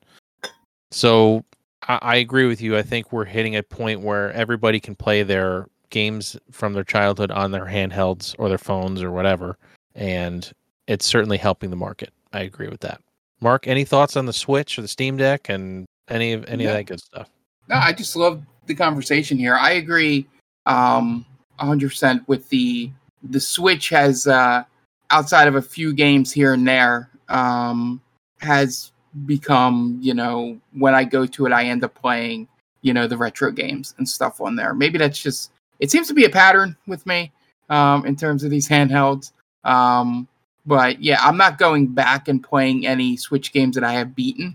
so 0.90 1.44
I, 1.86 1.98
I 2.02 2.16
agree 2.16 2.46
with 2.46 2.60
you. 2.60 2.76
I 2.76 2.82
think 2.82 3.12
we're 3.12 3.24
hitting 3.24 3.54
a 3.56 3.62
point 3.62 4.00
where 4.00 4.32
everybody 4.32 4.80
can 4.80 4.94
play 4.96 5.22
their 5.22 5.68
games 5.90 6.36
from 6.50 6.72
their 6.72 6.84
childhood 6.84 7.30
on 7.30 7.50
their 7.52 7.66
handhelds 7.66 8.34
or 8.38 8.48
their 8.48 8.58
phones 8.58 9.02
or 9.02 9.10
whatever, 9.12 9.56
and 9.94 10.50
it's 10.86 11.06
certainly 11.06 11.36
helping 11.38 11.70
the 11.70 11.76
market. 11.76 12.10
I 12.32 12.40
agree 12.40 12.68
with 12.68 12.80
that. 12.80 13.00
Mark, 13.40 13.68
any 13.68 13.84
thoughts 13.84 14.16
on 14.16 14.26
the 14.26 14.32
Switch 14.32 14.76
or 14.78 14.82
the 14.82 14.88
Steam 14.88 15.16
Deck 15.16 15.48
and 15.48 15.86
any 16.08 16.32
of 16.32 16.44
any 16.46 16.64
Yeah. 16.64 16.70
of 16.70 16.76
that 16.78 16.84
good 16.86 17.00
stuff? 17.00 17.30
No, 17.68 17.76
I 17.76 17.92
just 17.92 18.16
love 18.16 18.42
the 18.66 18.74
conversation 18.74 19.38
here. 19.38 19.54
I 19.54 19.72
agree 19.72 20.26
um 20.66 21.24
100% 21.60 22.26
with 22.28 22.48
the 22.50 22.90
the 23.22 23.40
Switch 23.40 23.88
has 23.88 24.26
uh 24.26 24.64
outside 25.10 25.48
of 25.48 25.54
a 25.54 25.62
few 25.62 25.92
games 25.92 26.32
here 26.32 26.52
and 26.52 26.66
there 26.66 27.10
um 27.28 28.00
has 28.40 28.92
become, 29.26 29.98
you 30.00 30.14
know, 30.14 30.58
when 30.74 30.94
I 30.94 31.04
go 31.04 31.26
to 31.26 31.46
it, 31.46 31.52
I 31.52 31.64
end 31.64 31.82
up 31.82 31.94
playing, 31.94 32.46
you 32.82 32.92
know, 32.92 33.06
the 33.06 33.16
retro 33.16 33.50
games 33.50 33.94
and 33.98 34.08
stuff 34.08 34.40
on 34.40 34.54
there. 34.54 34.74
Maybe 34.74 34.98
that's 34.98 35.20
just, 35.20 35.50
it 35.80 35.90
seems 35.90 36.06
to 36.08 36.14
be 36.14 36.24
a 36.24 36.30
pattern 36.30 36.76
with 36.86 37.04
me 37.06 37.32
um, 37.68 38.06
in 38.06 38.16
terms 38.16 38.44
of 38.44 38.50
these 38.50 38.68
handhelds. 38.68 39.32
Um, 39.64 40.28
but 40.66 41.02
yeah, 41.02 41.18
I'm 41.20 41.36
not 41.36 41.58
going 41.58 41.88
back 41.88 42.28
and 42.28 42.42
playing 42.42 42.86
any 42.86 43.16
Switch 43.16 43.52
games 43.52 43.74
that 43.74 43.84
I 43.84 43.92
have 43.92 44.14
beaten 44.14 44.54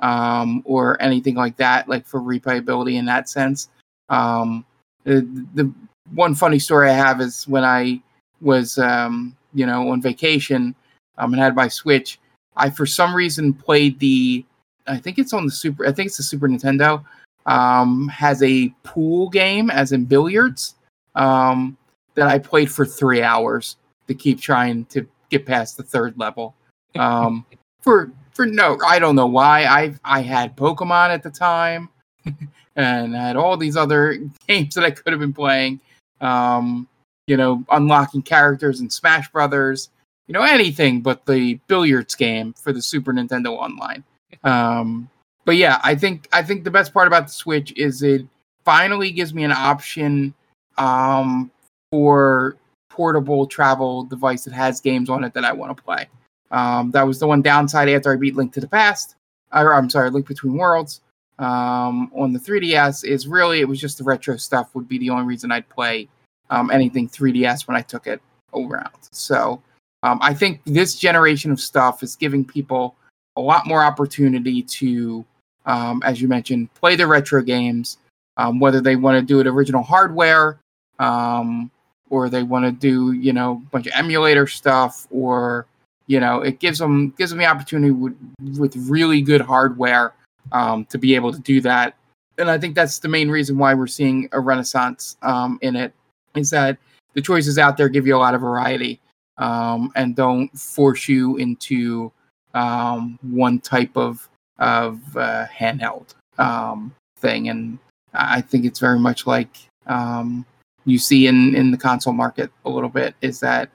um, 0.00 0.62
or 0.64 1.00
anything 1.00 1.34
like 1.34 1.56
that, 1.58 1.88
like 1.88 2.06
for 2.06 2.20
replayability 2.20 2.94
in 2.94 3.04
that 3.04 3.28
sense. 3.28 3.68
Um, 4.08 4.64
the, 5.04 5.20
the 5.54 5.72
one 6.14 6.34
funny 6.34 6.58
story 6.58 6.90
I 6.90 6.94
have 6.94 7.20
is 7.20 7.46
when 7.46 7.64
I 7.64 8.00
was, 8.40 8.78
um, 8.78 9.36
you 9.54 9.66
know, 9.66 9.90
on 9.90 10.00
vacation 10.00 10.74
um, 11.18 11.32
and 11.32 11.42
had 11.42 11.54
my 11.54 11.68
Switch, 11.68 12.18
I 12.56 12.70
for 12.70 12.86
some 12.86 13.14
reason 13.14 13.52
played 13.52 13.98
the, 13.98 14.44
I 14.86 14.98
think 14.98 15.18
it's 15.18 15.32
on 15.32 15.46
the 15.46 15.52
Super, 15.52 15.86
I 15.86 15.92
think 15.92 16.08
it's 16.08 16.16
the 16.16 16.22
Super 16.22 16.48
Nintendo, 16.48 17.04
um, 17.46 18.08
has 18.08 18.42
a 18.42 18.68
pool 18.82 19.28
game, 19.28 19.70
as 19.70 19.92
in 19.92 20.04
billiards, 20.04 20.74
um, 21.14 21.76
that 22.14 22.28
I 22.28 22.38
played 22.38 22.70
for 22.70 22.84
three 22.84 23.22
hours 23.22 23.76
to 24.08 24.14
keep 24.14 24.40
trying 24.40 24.84
to 24.86 25.06
get 25.30 25.46
past 25.46 25.76
the 25.76 25.82
third 25.82 26.18
level. 26.18 26.54
Um, 26.96 27.46
for 27.82 28.10
for 28.34 28.46
no, 28.46 28.78
I 28.86 28.98
don't 28.98 29.16
know 29.16 29.26
why. 29.26 29.64
I 29.64 29.94
I 30.04 30.20
had 30.22 30.56
Pokemon 30.56 31.10
at 31.10 31.22
the 31.22 31.30
time, 31.30 31.88
and 32.76 33.16
I 33.16 33.28
had 33.28 33.36
all 33.36 33.56
these 33.56 33.76
other 33.76 34.18
games 34.48 34.74
that 34.74 34.84
I 34.84 34.90
could 34.90 35.12
have 35.12 35.20
been 35.20 35.32
playing. 35.32 35.80
Um, 36.20 36.88
you 37.26 37.36
know, 37.36 37.64
unlocking 37.70 38.22
characters 38.22 38.80
in 38.80 38.90
Smash 38.90 39.30
Brothers. 39.30 39.90
You 40.26 40.34
know, 40.34 40.42
anything 40.42 41.00
but 41.00 41.26
the 41.26 41.54
billiards 41.66 42.14
game 42.14 42.52
for 42.52 42.72
the 42.72 42.82
Super 42.82 43.12
Nintendo 43.12 43.48
Online. 43.56 44.04
Um, 44.44 45.08
but 45.44 45.56
yeah, 45.56 45.80
I 45.82 45.94
think 45.94 46.28
I 46.32 46.42
think 46.42 46.64
the 46.64 46.70
best 46.70 46.94
part 46.94 47.06
about 47.06 47.26
the 47.26 47.32
Switch 47.32 47.72
is 47.76 48.02
it 48.02 48.26
finally 48.64 49.10
gives 49.10 49.34
me 49.34 49.44
an 49.44 49.52
option 49.52 50.34
um, 50.78 51.50
for 51.90 52.56
portable 52.88 53.46
travel 53.46 54.04
device 54.04 54.44
that 54.44 54.52
has 54.52 54.80
games 54.80 55.10
on 55.10 55.24
it 55.24 55.34
that 55.34 55.44
I 55.44 55.52
want 55.52 55.76
to 55.76 55.82
play. 55.82 56.08
Um, 56.50 56.90
that 56.92 57.06
was 57.06 57.18
the 57.18 57.26
one 57.26 57.42
downside 57.42 57.88
after 57.88 58.12
I 58.12 58.16
beat 58.16 58.36
Link 58.36 58.52
to 58.54 58.60
the 58.60 58.68
Past, 58.68 59.14
or 59.52 59.74
I'm 59.74 59.88
sorry, 59.88 60.10
Link 60.10 60.26
Between 60.26 60.54
Worlds 60.54 61.00
um, 61.40 62.10
on 62.14 62.32
the 62.32 62.38
3DS. 62.38 63.04
Is 63.04 63.26
really 63.26 63.60
it 63.60 63.68
was 63.68 63.80
just 63.80 63.98
the 63.98 64.04
retro 64.04 64.36
stuff 64.36 64.74
would 64.74 64.88
be 64.88 64.98
the 64.98 65.10
only 65.10 65.24
reason 65.24 65.50
I'd 65.50 65.68
play 65.68 66.08
um, 66.50 66.70
anything 66.70 67.08
3DS 67.08 67.66
when 67.66 67.76
I 67.76 67.82
took 67.82 68.06
it 68.06 68.20
around. 68.54 68.94
So 69.10 69.60
um, 70.02 70.18
I 70.22 70.34
think 70.34 70.60
this 70.64 70.94
generation 70.94 71.50
of 71.50 71.60
stuff 71.60 72.02
is 72.02 72.14
giving 72.16 72.44
people 72.44 72.94
a 73.36 73.40
lot 73.40 73.66
more 73.66 73.82
opportunity 73.82 74.62
to, 74.62 75.24
um, 75.66 76.02
as 76.04 76.20
you 76.20 76.28
mentioned, 76.28 76.72
play 76.74 76.96
the 76.96 77.06
retro 77.06 77.42
games, 77.42 77.98
um, 78.36 78.60
whether 78.60 78.80
they 78.80 78.96
want 78.96 79.18
to 79.18 79.22
do 79.22 79.40
it 79.40 79.46
original 79.46 79.82
hardware 79.82 80.60
um, 81.00 81.70
or 82.10 82.28
they 82.28 82.42
want 82.42 82.64
to 82.64 82.72
do 82.72 83.12
you 83.12 83.32
know 83.32 83.52
a 83.52 83.70
bunch 83.70 83.86
of 83.86 83.92
emulator 83.96 84.46
stuff 84.46 85.08
or 85.10 85.66
you 86.06 86.20
know 86.20 86.40
it 86.40 86.60
gives 86.60 86.78
them 86.78 87.10
gives 87.18 87.30
them 87.30 87.38
the 87.38 87.46
opportunity 87.46 87.90
with, 87.90 88.16
with 88.58 88.76
really 88.76 89.22
good 89.22 89.40
hardware 89.40 90.12
um, 90.52 90.84
to 90.86 90.98
be 90.98 91.14
able 91.14 91.32
to 91.32 91.38
do 91.40 91.60
that. 91.60 91.96
And 92.38 92.50
i 92.50 92.58
think 92.58 92.74
that's 92.74 92.98
the 93.00 93.08
main 93.08 93.30
reason 93.30 93.58
why 93.58 93.74
we're 93.74 93.86
seeing 93.86 94.28
a 94.32 94.40
renaissance 94.40 95.16
um, 95.22 95.58
in 95.62 95.76
it 95.76 95.92
is 96.34 96.50
that 96.50 96.78
the 97.14 97.20
choices 97.20 97.58
out 97.58 97.76
there 97.76 97.88
give 97.88 98.06
you 98.06 98.16
a 98.16 98.18
lot 98.18 98.34
of 98.34 98.40
variety 98.40 99.00
um, 99.38 99.92
and 99.96 100.16
don't 100.16 100.48
force 100.58 101.08
you 101.08 101.36
into 101.36 102.12
um, 102.54 103.18
one 103.22 103.58
type 103.58 103.96
of 103.96 104.28
of 104.58 105.00
uh, 105.16 105.46
handheld 105.46 106.14
um, 106.38 106.94
thing. 107.18 107.48
And 107.48 107.78
i 108.14 108.40
think 108.40 108.64
it's 108.64 108.80
very 108.80 108.98
much 108.98 109.26
like 109.26 109.56
um, 109.86 110.46
you 110.84 110.98
see 110.98 111.26
in 111.26 111.54
in 111.54 111.70
the 111.70 111.78
console 111.78 112.12
market 112.12 112.50
a 112.64 112.70
little 112.70 112.88
bit 112.88 113.14
is 113.20 113.40
that 113.40 113.70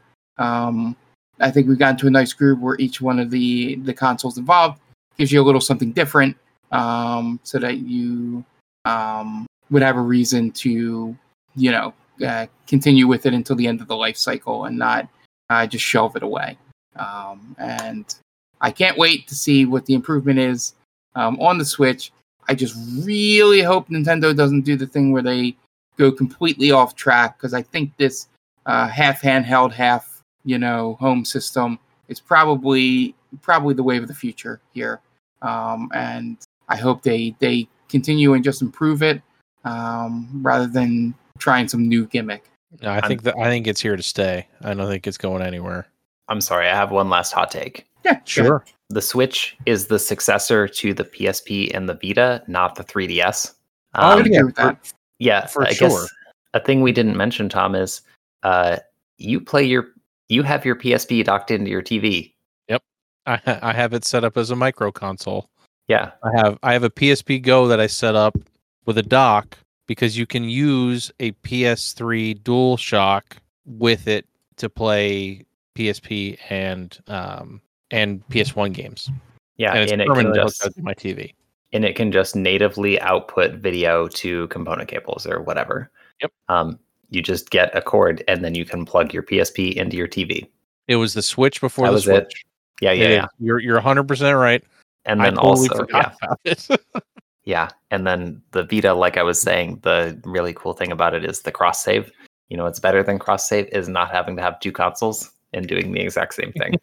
I 1.39 1.52
think 1.52 1.68
we've 1.68 1.80
gotten 1.80 1.97
to 1.97 2.07
a 2.07 2.11
nice 2.11 2.34
groove 2.34 2.61
where 2.61 2.77
each 2.80 3.02
one 3.02 3.19
of 3.19 3.30
the 3.30 3.76
the 3.76 3.93
consoles 3.93 4.38
involved 4.38 4.80
gives 5.18 5.31
you 5.31 5.41
a 5.41 5.43
little 5.43 5.61
something 5.61 5.91
different, 5.91 6.38
um, 6.76 7.39
so 7.43 7.57
that 7.60 7.77
you 7.77 8.43
um, 8.84 9.47
would 9.69 9.81
have 9.81 9.97
a 9.97 10.02
reason 10.02 10.52
to 10.52 11.15
you 11.56 11.72
know 11.72 11.93
uh, 12.26 12.47
continue 12.68 13.07
with 13.07 13.26
it 13.26 13.34
until 13.34 13.56
the 13.56 13.68
end 13.68 13.81
of 13.81 13.88
the 13.88 13.95
life 13.95 14.18
cycle 14.18 14.65
and 14.65 14.77
not 14.77 15.07
uh, 15.49 15.65
just 15.65 15.84
shelve 15.84 16.15
it 16.15 16.23
away. 16.23 16.57
Um, 16.95 17.56
and 17.60 18.14
I 18.61 18.72
can't 18.72 18.97
wait 18.97 19.27
to 19.27 19.35
see 19.35 19.65
what 19.65 19.85
the 19.85 19.93
improvement 19.93 20.39
is 20.39 20.76
um, 21.15 21.39
on 21.39 21.57
the 21.57 21.65
Switch. 21.65 22.11
I 22.47 22.56
just 22.56 22.76
really 23.06 23.61
hope 23.61 23.89
Nintendo 23.89 24.35
doesn't 24.35 24.61
do 24.61 24.76
the 24.76 24.88
thing 24.88 25.11
where 25.11 25.22
they 25.22 25.56
go 25.97 26.11
completely 26.11 26.72
off 26.72 26.95
track 26.95 27.38
because 27.38 27.53
I 27.53 27.61
think 27.61 27.95
this 27.97 28.27
uh, 28.65 28.88
half 28.88 29.22
handheld, 29.22 29.72
half 29.72 30.22
you 30.43 30.57
know 30.57 30.95
home 30.99 31.26
system 31.26 31.80
is 32.07 32.19
probably 32.19 33.15
probably 33.41 33.73
the 33.73 33.84
wave 33.84 34.02
of 34.03 34.07
the 34.07 34.14
future 34.14 34.61
here. 34.73 35.02
Um, 35.41 35.89
and 35.93 36.38
I 36.70 36.76
hope 36.78 37.04
they 37.04 37.36
they 37.40 37.68
continue 37.90 38.34
and 38.34 38.44
just 38.44 38.62
improve 38.62 39.04
it 39.04 39.22
um, 39.64 40.28
rather 40.42 40.68
than 40.68 41.14
trying 41.38 41.68
some 41.68 41.88
new 41.88 42.06
gimmick. 42.08 42.50
No, 42.82 42.92
I 42.92 43.02
think 43.08 43.24
that 43.24 43.36
I 43.38 43.46
think 43.50 43.68
it's 43.68 43.82
here 43.82 43.96
to 43.96 44.04
stay. 44.04 44.48
I 44.62 44.74
don't 44.74 44.88
think 44.88 45.08
it's 45.08 45.18
going 45.18 45.42
anywhere. 45.42 45.88
I'm 46.28 46.42
sorry, 46.42 46.68
I 46.68 46.76
have 46.76 46.92
one 46.92 47.10
last 47.10 47.32
hot 47.32 47.52
take. 47.52 47.86
Yeah, 48.04 48.20
Sure. 48.26 48.64
The 48.90 49.02
Switch 49.02 49.58
is 49.66 49.88
the 49.88 49.98
successor 49.98 50.68
to 50.68 50.94
the 50.94 51.04
PSP 51.04 51.72
and 51.76 51.90
the 51.90 51.96
Vita, 51.96 52.44
not 52.48 52.76
the 52.76 52.84
3DS. 52.84 53.54
I 53.96 54.14
would 54.16 54.26
Um, 54.26 54.32
agree 54.32 54.44
with 54.44 54.56
that. 54.56 54.92
yeah, 55.18 55.48
for 55.48 55.64
I 55.66 55.74
sure. 55.74 55.90
guess 55.90 56.10
a 56.54 56.60
thing 56.60 56.82
we 56.82 56.92
didn't 56.92 57.18
mention, 57.18 57.50
Tom, 57.50 57.74
is 57.74 58.02
uh, 58.44 58.78
you 59.18 59.40
play 59.42 59.64
your 59.64 59.88
you 60.30 60.44
have 60.44 60.66
your 60.66 60.76
PSP 60.76 61.24
docked 61.24 61.50
into 61.52 61.70
your 61.72 61.82
TV. 61.82 62.34
Yep, 62.68 62.84
I 63.26 63.40
I 63.62 63.74
have 63.74 63.94
it 63.94 64.06
set 64.06 64.24
up 64.24 64.38
as 64.38 64.52
a 64.52 64.56
micro 64.56 64.92
console. 64.92 65.50
Yeah, 65.88 66.12
I 66.24 66.32
have 66.38 66.57
I 66.64 66.74
have 66.74 66.84
a 66.84 66.90
PSP 66.90 67.41
Go 67.41 67.68
that 67.68 67.80
I 67.80 67.88
set 67.88 68.16
up 68.16 68.38
with 68.86 68.98
a 68.98 69.03
dock 69.03 69.57
because 69.88 70.18
you 70.18 70.26
can 70.26 70.44
use 70.45 71.12
a 71.20 71.32
PS3 71.32 72.44
Dual 72.44 72.78
Shock 72.78 73.38
with 73.66 74.07
it 74.07 74.26
to 74.57 74.70
play 74.70 75.45
PSP 75.76 76.38
and 76.49 76.98
um 77.07 77.62
and 77.91 78.28
PS1 78.30 78.74
games. 78.74 79.10
yeah, 79.57 79.74
and 79.76 79.91
and 79.91 80.02
it 80.02 80.07
can 80.07 80.34
just 80.34 80.62
to 80.62 80.82
my 80.82 80.94
TV. 80.94 81.34
and 81.74 81.86
it 81.86 81.95
can 81.95 82.12
just 82.12 82.36
natively 82.36 82.99
output 83.02 83.56
video 83.56 84.07
to 84.07 84.48
component 84.48 84.90
cables 84.90 85.28
or 85.28 85.41
whatever. 85.41 85.91
Yep. 86.22 86.32
Um, 86.49 86.80
you 87.12 87.22
just 87.22 87.52
get 87.52 87.76
a 87.78 87.82
cord 87.82 88.24
and 88.28 88.44
then 88.44 88.56
you 88.56 88.66
can 88.66 88.86
plug 88.86 89.14
your 89.14 89.22
PSP 89.22 89.76
into 89.76 89.95
your 89.98 90.07
TV. 90.07 90.48
It 90.88 90.95
was 90.95 91.14
the 91.14 91.22
Switch 91.22 91.62
before 91.62 91.86
That 91.86 91.91
the 91.91 91.95
was 91.95 92.07
it. 92.07 92.24
Switch. 92.32 92.45
Yeah, 92.82 92.91
yeah, 92.91 93.10
yeah. 93.10 93.26
You're 93.40 93.60
you're 93.60 93.76
100 93.76 94.07
percent 94.07 94.36
right. 94.38 94.64
And 95.06 95.22
then 95.22 95.36
totally 95.36 95.69
also, 95.69 95.86
yeah, 95.90 96.77
yeah, 97.44 97.69
and 97.91 98.07
then 98.07 98.41
the 98.52 98.64
Vita, 98.64 98.94
like 98.94 99.18
I 99.18 99.23
was 99.23 99.40
saying, 99.40 99.80
the 99.84 100.19
really 100.26 100.53
cool 100.53 100.73
thing 100.73 100.91
about 100.91 101.14
it 101.14 101.23
is 101.23 101.41
the 101.41 101.52
cross 101.52 101.84
save. 101.84 102.11
You 102.49 102.57
know, 102.57 102.65
it's 102.65 102.80
better 102.80 103.03
than 103.03 103.19
cross 103.19 103.48
save 103.48 103.68
is 103.68 103.88
not 103.88 104.11
having 104.11 104.36
to 104.36 104.41
have 104.41 104.60
two 104.60 104.72
consoles 104.72 105.32
and 105.53 105.68
doing 105.68 105.91
the 105.91 106.02
exact 106.02 106.34
same 106.34 106.52
thing. 106.53 106.76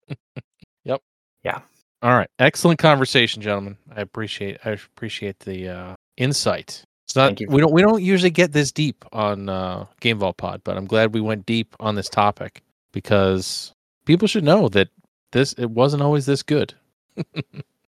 Yep. 0.84 1.02
Yeah. 1.42 1.60
All 2.02 2.12
right, 2.12 2.30
excellent 2.38 2.78
conversation, 2.78 3.42
gentlemen. 3.42 3.76
I 3.94 4.00
appreciate 4.00 4.58
I 4.64 4.70
appreciate 4.70 5.40
the 5.40 5.68
uh, 5.68 5.94
insight. 6.16 6.84
It's 7.04 7.16
not 7.16 7.26
Thank 7.26 7.40
you. 7.40 7.48
we 7.48 7.60
don't 7.60 7.72
we 7.72 7.82
don't 7.82 8.02
usually 8.02 8.30
get 8.30 8.52
this 8.52 8.70
deep 8.70 9.04
on 9.12 9.48
uh, 9.48 9.86
Game 10.00 10.18
Vault 10.18 10.36
Pod, 10.36 10.60
but 10.62 10.76
I'm 10.76 10.86
glad 10.86 11.14
we 11.14 11.20
went 11.20 11.46
deep 11.46 11.74
on 11.80 11.94
this 11.94 12.08
topic 12.08 12.62
because 12.92 13.72
people 14.04 14.28
should 14.28 14.44
know 14.44 14.68
that 14.68 14.88
this 15.32 15.52
it 15.54 15.70
wasn't 15.70 16.02
always 16.02 16.26
this 16.26 16.42
good. 16.42 16.74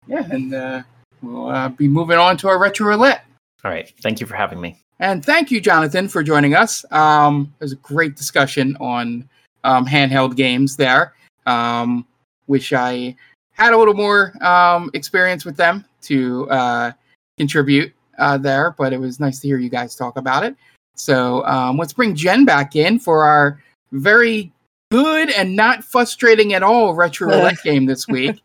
Yeah, 0.06 0.26
and 0.30 0.54
uh, 0.54 0.82
we'll 1.22 1.48
uh, 1.48 1.68
be 1.68 1.86
moving 1.86 2.18
on 2.18 2.36
to 2.38 2.48
our 2.48 2.58
retro 2.58 2.86
roulette. 2.86 3.24
All 3.64 3.70
right, 3.70 3.92
thank 4.00 4.20
you 4.20 4.26
for 4.26 4.36
having 4.36 4.60
me. 4.60 4.78
And 5.00 5.24
thank 5.24 5.50
you, 5.50 5.60
Jonathan, 5.60 6.08
for 6.08 6.22
joining 6.22 6.54
us. 6.54 6.84
Um, 6.90 7.52
it 7.60 7.64
was 7.64 7.72
a 7.72 7.76
great 7.76 8.16
discussion 8.16 8.76
on 8.80 9.28
um, 9.64 9.86
handheld 9.86 10.34
games 10.34 10.76
there. 10.76 11.14
Um, 11.46 12.06
wish 12.46 12.72
I 12.72 13.14
had 13.52 13.72
a 13.72 13.76
little 13.76 13.94
more 13.94 14.32
um, 14.44 14.90
experience 14.94 15.44
with 15.44 15.56
them 15.56 15.84
to 16.02 16.48
uh, 16.50 16.92
contribute 17.36 17.92
uh, 18.18 18.38
there, 18.38 18.74
but 18.78 18.92
it 18.92 18.98
was 18.98 19.20
nice 19.20 19.40
to 19.40 19.46
hear 19.46 19.58
you 19.58 19.68
guys 19.68 19.94
talk 19.94 20.16
about 20.16 20.44
it. 20.44 20.56
So 20.94 21.44
um, 21.44 21.76
let's 21.76 21.92
bring 21.92 22.14
Jen 22.14 22.44
back 22.44 22.74
in 22.74 22.98
for 22.98 23.22
our 23.22 23.62
very 23.92 24.52
good 24.90 25.30
and 25.30 25.54
not 25.54 25.84
frustrating 25.84 26.54
at 26.54 26.62
all 26.62 26.94
retro 26.94 27.28
roulette 27.28 27.62
game 27.62 27.86
this 27.86 28.06
week. 28.08 28.40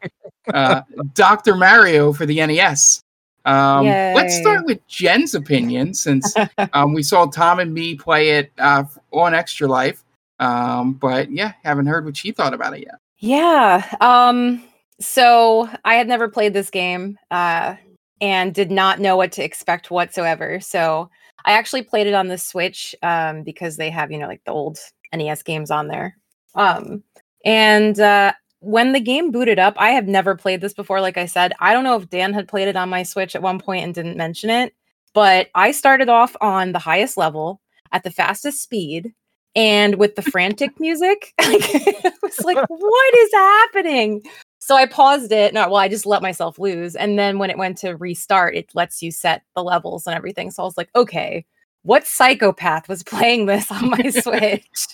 Uh, 0.53 0.81
Dr. 1.13 1.55
Mario 1.55 2.11
for 2.11 2.25
the 2.25 2.45
NES. 2.45 3.01
Um, 3.45 3.85
let's 3.85 4.37
start 4.37 4.65
with 4.65 4.85
Jen's 4.87 5.35
opinion 5.35 5.93
since 5.93 6.33
um, 6.73 6.93
we 6.93 7.03
saw 7.03 7.25
Tom 7.27 7.59
and 7.59 7.73
me 7.73 7.95
play 7.95 8.31
it 8.31 8.51
uh, 8.57 8.83
on 9.11 9.33
Extra 9.33 9.67
Life. 9.67 10.03
Um, 10.39 10.93
but 10.93 11.31
yeah, 11.31 11.53
haven't 11.63 11.85
heard 11.85 12.03
what 12.03 12.17
she 12.17 12.31
thought 12.31 12.53
about 12.53 12.73
it 12.73 12.81
yet. 12.81 12.95
Yeah. 13.19 13.87
Um 14.01 14.63
so 14.99 15.69
I 15.83 15.95
had 15.95 16.07
never 16.07 16.29
played 16.29 16.53
this 16.53 16.69
game 16.69 17.17
uh, 17.31 17.75
and 18.21 18.53
did 18.53 18.71
not 18.71 18.99
know 18.99 19.17
what 19.17 19.31
to 19.33 19.43
expect 19.43 19.91
whatsoever. 19.91 20.59
So 20.59 21.09
I 21.45 21.53
actually 21.53 21.83
played 21.83 22.07
it 22.07 22.13
on 22.13 22.27
the 22.27 22.37
Switch 22.37 22.95
um, 23.03 23.43
because 23.43 23.75
they 23.75 23.89
have, 23.89 24.11
you 24.11 24.17
know, 24.17 24.27
like 24.27 24.43
the 24.45 24.51
old 24.51 24.79
NES 25.13 25.43
games 25.43 25.71
on 25.71 25.87
there. 25.87 26.17
Um, 26.55 27.03
and 27.45 27.99
uh, 27.99 28.33
when 28.59 28.93
the 28.93 28.99
game 28.99 29.31
booted 29.31 29.59
up, 29.59 29.75
I 29.77 29.91
have 29.91 30.07
never 30.07 30.35
played 30.35 30.61
this 30.61 30.73
before. 30.73 31.01
Like 31.01 31.17
I 31.17 31.25
said, 31.25 31.53
I 31.59 31.73
don't 31.73 31.83
know 31.83 31.97
if 31.97 32.09
Dan 32.09 32.33
had 32.33 32.47
played 32.47 32.67
it 32.67 32.75
on 32.75 32.89
my 32.89 33.03
Switch 33.03 33.35
at 33.35 33.41
one 33.41 33.59
point 33.59 33.83
and 33.83 33.93
didn't 33.93 34.17
mention 34.17 34.49
it, 34.49 34.73
but 35.13 35.49
I 35.55 35.71
started 35.71 36.09
off 36.09 36.35
on 36.41 36.71
the 36.71 36.79
highest 36.79 37.17
level 37.17 37.61
at 37.91 38.03
the 38.03 38.11
fastest 38.11 38.61
speed 38.61 39.13
and 39.55 39.95
with 39.95 40.15
the 40.15 40.21
frantic 40.31 40.79
music. 40.79 41.33
I 41.39 42.11
was 42.21 42.39
like, 42.43 42.57
what 42.69 43.15
is 43.15 43.31
happening? 43.33 44.21
So 44.59 44.77
I 44.77 44.85
paused 44.85 45.33
it. 45.33 45.53
No, 45.53 45.67
well, 45.67 45.75
I 45.75 45.89
just 45.89 46.05
let 46.05 46.21
myself 46.21 46.57
lose. 46.57 46.95
And 46.95 47.19
then 47.19 47.37
when 47.37 47.49
it 47.49 47.57
went 47.57 47.77
to 47.79 47.97
restart, 47.97 48.55
it 48.55 48.71
lets 48.73 49.01
you 49.01 49.11
set 49.11 49.43
the 49.55 49.63
levels 49.63 50.07
and 50.07 50.15
everything. 50.15 50.51
So 50.51 50.63
I 50.63 50.65
was 50.65 50.77
like, 50.77 50.89
okay, 50.95 51.45
what 51.83 52.07
psychopath 52.07 52.89
was 52.89 53.03
playing 53.13 53.45
this 53.45 53.71
on 53.71 53.89
my 53.89 54.09
Switch? 54.09 54.87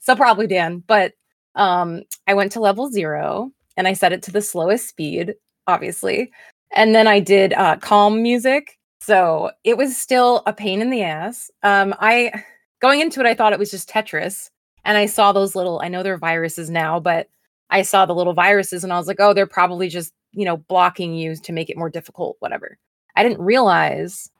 so 0.00 0.16
probably 0.16 0.46
Dan. 0.46 0.82
But 0.86 1.12
um, 1.54 2.02
I 2.26 2.34
went 2.34 2.52
to 2.52 2.60
level 2.60 2.90
zero 2.90 3.50
and 3.76 3.88
I 3.88 3.92
set 3.92 4.12
it 4.12 4.22
to 4.24 4.32
the 4.32 4.42
slowest 4.42 4.88
speed, 4.88 5.34
obviously. 5.66 6.30
And 6.74 6.94
then 6.94 7.06
I 7.06 7.20
did 7.20 7.52
uh, 7.52 7.76
calm 7.76 8.22
music. 8.22 8.78
So 9.00 9.50
it 9.64 9.76
was 9.76 9.96
still 9.96 10.42
a 10.46 10.52
pain 10.52 10.80
in 10.80 10.90
the 10.90 11.02
ass. 11.02 11.50
Um, 11.62 11.94
I 12.00 12.44
going 12.80 13.00
into 13.00 13.20
it, 13.20 13.26
I 13.26 13.34
thought 13.34 13.52
it 13.52 13.58
was 13.58 13.70
just 13.70 13.88
Tetris. 13.88 14.50
And 14.84 14.98
I 14.98 15.06
saw 15.06 15.32
those 15.32 15.54
little, 15.54 15.80
I 15.82 15.88
know 15.88 16.02
they're 16.02 16.18
viruses 16.18 16.68
now, 16.68 17.00
but 17.00 17.28
I 17.70 17.82
saw 17.82 18.04
the 18.04 18.14
little 18.14 18.34
viruses 18.34 18.84
and 18.84 18.92
I 18.92 18.98
was 18.98 19.06
like, 19.06 19.16
oh, 19.18 19.32
they're 19.32 19.46
probably 19.46 19.88
just, 19.88 20.12
you 20.32 20.44
know, 20.44 20.58
blocking 20.58 21.14
you 21.14 21.36
to 21.36 21.52
make 21.52 21.70
it 21.70 21.78
more 21.78 21.88
difficult, 21.88 22.36
whatever. 22.40 22.78
I 23.16 23.22
didn't 23.22 23.40
realize 23.40 24.30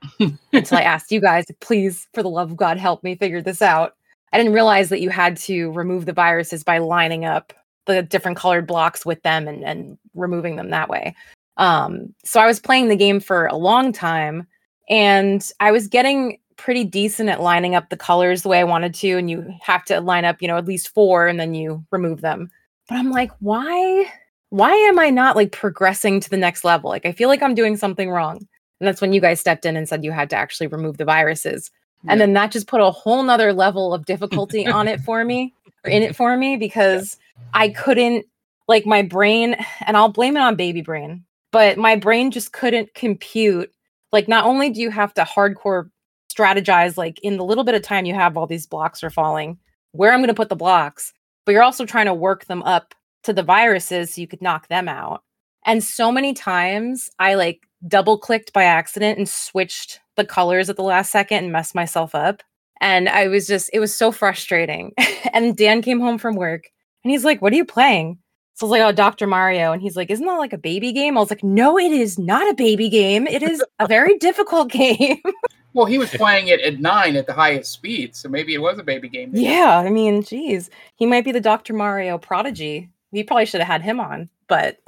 until 0.52 0.78
I 0.78 0.82
asked 0.82 1.10
you 1.10 1.20
guys, 1.20 1.44
please, 1.60 2.08
for 2.14 2.22
the 2.22 2.30
love 2.30 2.50
of 2.52 2.56
God, 2.56 2.78
help 2.78 3.02
me 3.02 3.14
figure 3.14 3.42
this 3.42 3.62
out. 3.62 3.94
I 4.32 4.38
didn't 4.38 4.52
realize 4.52 4.88
that 4.88 5.00
you 5.00 5.10
had 5.10 5.36
to 5.38 5.70
remove 5.72 6.06
the 6.06 6.12
viruses 6.12 6.64
by 6.64 6.78
lining 6.78 7.24
up 7.24 7.52
the 7.86 8.02
different 8.02 8.36
colored 8.36 8.66
blocks 8.66 9.04
with 9.04 9.22
them 9.22 9.46
and, 9.46 9.62
and 9.64 9.98
removing 10.14 10.56
them 10.56 10.70
that 10.70 10.88
way. 10.88 11.14
Um, 11.56 12.14
so 12.24 12.40
I 12.40 12.46
was 12.46 12.58
playing 12.58 12.88
the 12.88 12.96
game 12.96 13.20
for 13.20 13.46
a 13.46 13.56
long 13.56 13.92
time 13.92 14.46
and 14.88 15.48
I 15.60 15.70
was 15.70 15.86
getting 15.86 16.38
pretty 16.56 16.84
decent 16.84 17.28
at 17.28 17.40
lining 17.40 17.74
up 17.74 17.90
the 17.90 17.96
colors 17.96 18.42
the 18.42 18.48
way 18.48 18.58
I 18.58 18.64
wanted 18.64 18.94
to. 18.94 19.16
And 19.16 19.30
you 19.30 19.54
have 19.62 19.84
to 19.86 20.00
line 20.00 20.24
up, 20.24 20.40
you 20.40 20.48
know, 20.48 20.56
at 20.56 20.66
least 20.66 20.92
four 20.94 21.26
and 21.26 21.38
then 21.38 21.54
you 21.54 21.84
remove 21.90 22.20
them. 22.20 22.50
But 22.88 22.96
I'm 22.96 23.10
like, 23.10 23.30
why? 23.40 24.06
Why 24.50 24.72
am 24.72 24.98
I 24.98 25.10
not 25.10 25.36
like 25.36 25.52
progressing 25.52 26.20
to 26.20 26.30
the 26.30 26.36
next 26.36 26.64
level? 26.64 26.90
Like, 26.90 27.06
I 27.06 27.12
feel 27.12 27.28
like 27.28 27.42
I'm 27.42 27.54
doing 27.54 27.76
something 27.76 28.10
wrong. 28.10 28.46
And 28.80 28.88
that's 28.88 29.00
when 29.00 29.12
you 29.12 29.20
guys 29.20 29.40
stepped 29.40 29.64
in 29.64 29.76
and 29.76 29.88
said 29.88 30.04
you 30.04 30.12
had 30.12 30.30
to 30.30 30.36
actually 30.36 30.66
remove 30.66 30.96
the 30.96 31.04
viruses. 31.04 31.70
And 32.06 32.20
then 32.20 32.34
that 32.34 32.50
just 32.50 32.66
put 32.66 32.80
a 32.80 32.90
whole 32.90 33.22
nother 33.22 33.52
level 33.52 33.94
of 33.94 34.04
difficulty 34.04 34.66
on 34.68 34.88
it 34.88 35.00
for 35.00 35.24
me 35.24 35.54
or 35.84 35.90
in 35.90 36.02
it 36.02 36.14
for 36.16 36.36
me 36.36 36.56
because 36.56 37.16
I 37.54 37.70
couldn't 37.70 38.26
like 38.68 38.86
my 38.86 39.02
brain 39.02 39.56
and 39.86 39.96
I'll 39.96 40.08
blame 40.08 40.36
it 40.36 40.40
on 40.40 40.56
baby 40.56 40.82
brain, 40.82 41.24
but 41.50 41.78
my 41.78 41.96
brain 41.96 42.30
just 42.30 42.52
couldn't 42.52 42.94
compute. 42.94 43.70
Like 44.12 44.28
not 44.28 44.44
only 44.44 44.70
do 44.70 44.80
you 44.80 44.90
have 44.90 45.14
to 45.14 45.22
hardcore 45.22 45.90
strategize 46.34 46.96
like 46.96 47.20
in 47.20 47.36
the 47.36 47.44
little 47.44 47.64
bit 47.64 47.74
of 47.74 47.82
time 47.82 48.06
you 48.06 48.14
have 48.14 48.36
all 48.36 48.46
these 48.46 48.66
blocks 48.66 49.02
are 49.02 49.10
falling, 49.10 49.58
where 49.92 50.12
I'm 50.12 50.20
going 50.20 50.28
to 50.28 50.34
put 50.34 50.48
the 50.48 50.56
blocks, 50.56 51.12
but 51.44 51.52
you're 51.52 51.62
also 51.62 51.86
trying 51.86 52.06
to 52.06 52.14
work 52.14 52.46
them 52.46 52.62
up 52.62 52.94
to 53.24 53.32
the 53.32 53.42
viruses 53.42 54.14
so 54.14 54.20
you 54.20 54.26
could 54.26 54.42
knock 54.42 54.68
them 54.68 54.88
out. 54.88 55.22
And 55.66 55.82
so 55.82 56.12
many 56.12 56.34
times 56.34 57.10
I 57.18 57.34
like 57.34 57.60
double 57.88 58.18
clicked 58.18 58.52
by 58.52 58.64
accident 58.64 59.18
and 59.18 59.28
switched 59.28 60.00
the 60.16 60.24
colors 60.24 60.70
at 60.70 60.76
the 60.76 60.82
last 60.82 61.10
second 61.10 61.44
and 61.44 61.52
messed 61.52 61.74
myself 61.74 62.14
up. 62.14 62.42
And 62.80 63.08
I 63.08 63.28
was 63.28 63.46
just, 63.46 63.70
it 63.72 63.80
was 63.80 63.94
so 63.94 64.12
frustrating. 64.12 64.92
and 65.32 65.56
Dan 65.56 65.82
came 65.82 66.00
home 66.00 66.18
from 66.18 66.36
work 66.36 66.70
and 67.02 67.10
he's 67.10 67.24
like, 67.24 67.40
What 67.42 67.52
are 67.52 67.56
you 67.56 67.64
playing? 67.64 68.18
So 68.54 68.66
I 68.66 68.68
was 68.68 68.70
like, 68.70 68.82
Oh, 68.82 68.92
Dr. 68.92 69.26
Mario. 69.26 69.72
And 69.72 69.80
he's 69.82 69.96
like, 69.96 70.10
Isn't 70.10 70.26
that 70.26 70.38
like 70.38 70.52
a 70.52 70.58
baby 70.58 70.92
game? 70.92 71.16
I 71.16 71.20
was 71.20 71.30
like, 71.30 71.44
No, 71.44 71.78
it 71.78 71.92
is 71.92 72.18
not 72.18 72.48
a 72.50 72.54
baby 72.54 72.88
game. 72.88 73.26
It 73.26 73.42
is 73.42 73.62
a 73.78 73.86
very 73.86 74.18
difficult 74.18 74.70
game. 74.70 75.20
Well, 75.76 75.86
he 75.86 75.98
was 75.98 76.10
playing 76.10 76.46
it 76.46 76.60
at 76.60 76.78
nine 76.78 77.16
at 77.16 77.26
the 77.26 77.32
highest 77.32 77.72
speed, 77.72 78.14
so 78.14 78.28
maybe 78.28 78.54
it 78.54 78.62
was 78.62 78.78
a 78.78 78.84
baby 78.84 79.08
game. 79.08 79.32
yeah. 79.34 79.82
I 79.84 79.90
mean, 79.90 80.22
geez, 80.22 80.70
he 80.94 81.04
might 81.04 81.24
be 81.24 81.32
the 81.32 81.40
Dr. 81.40 81.74
Mario 81.74 82.16
prodigy. 82.16 82.88
We 83.10 83.24
probably 83.24 83.44
should 83.46 83.60
have 83.60 83.66
had 83.66 83.82
him 83.82 83.98
on, 83.98 84.28
but 84.46 84.78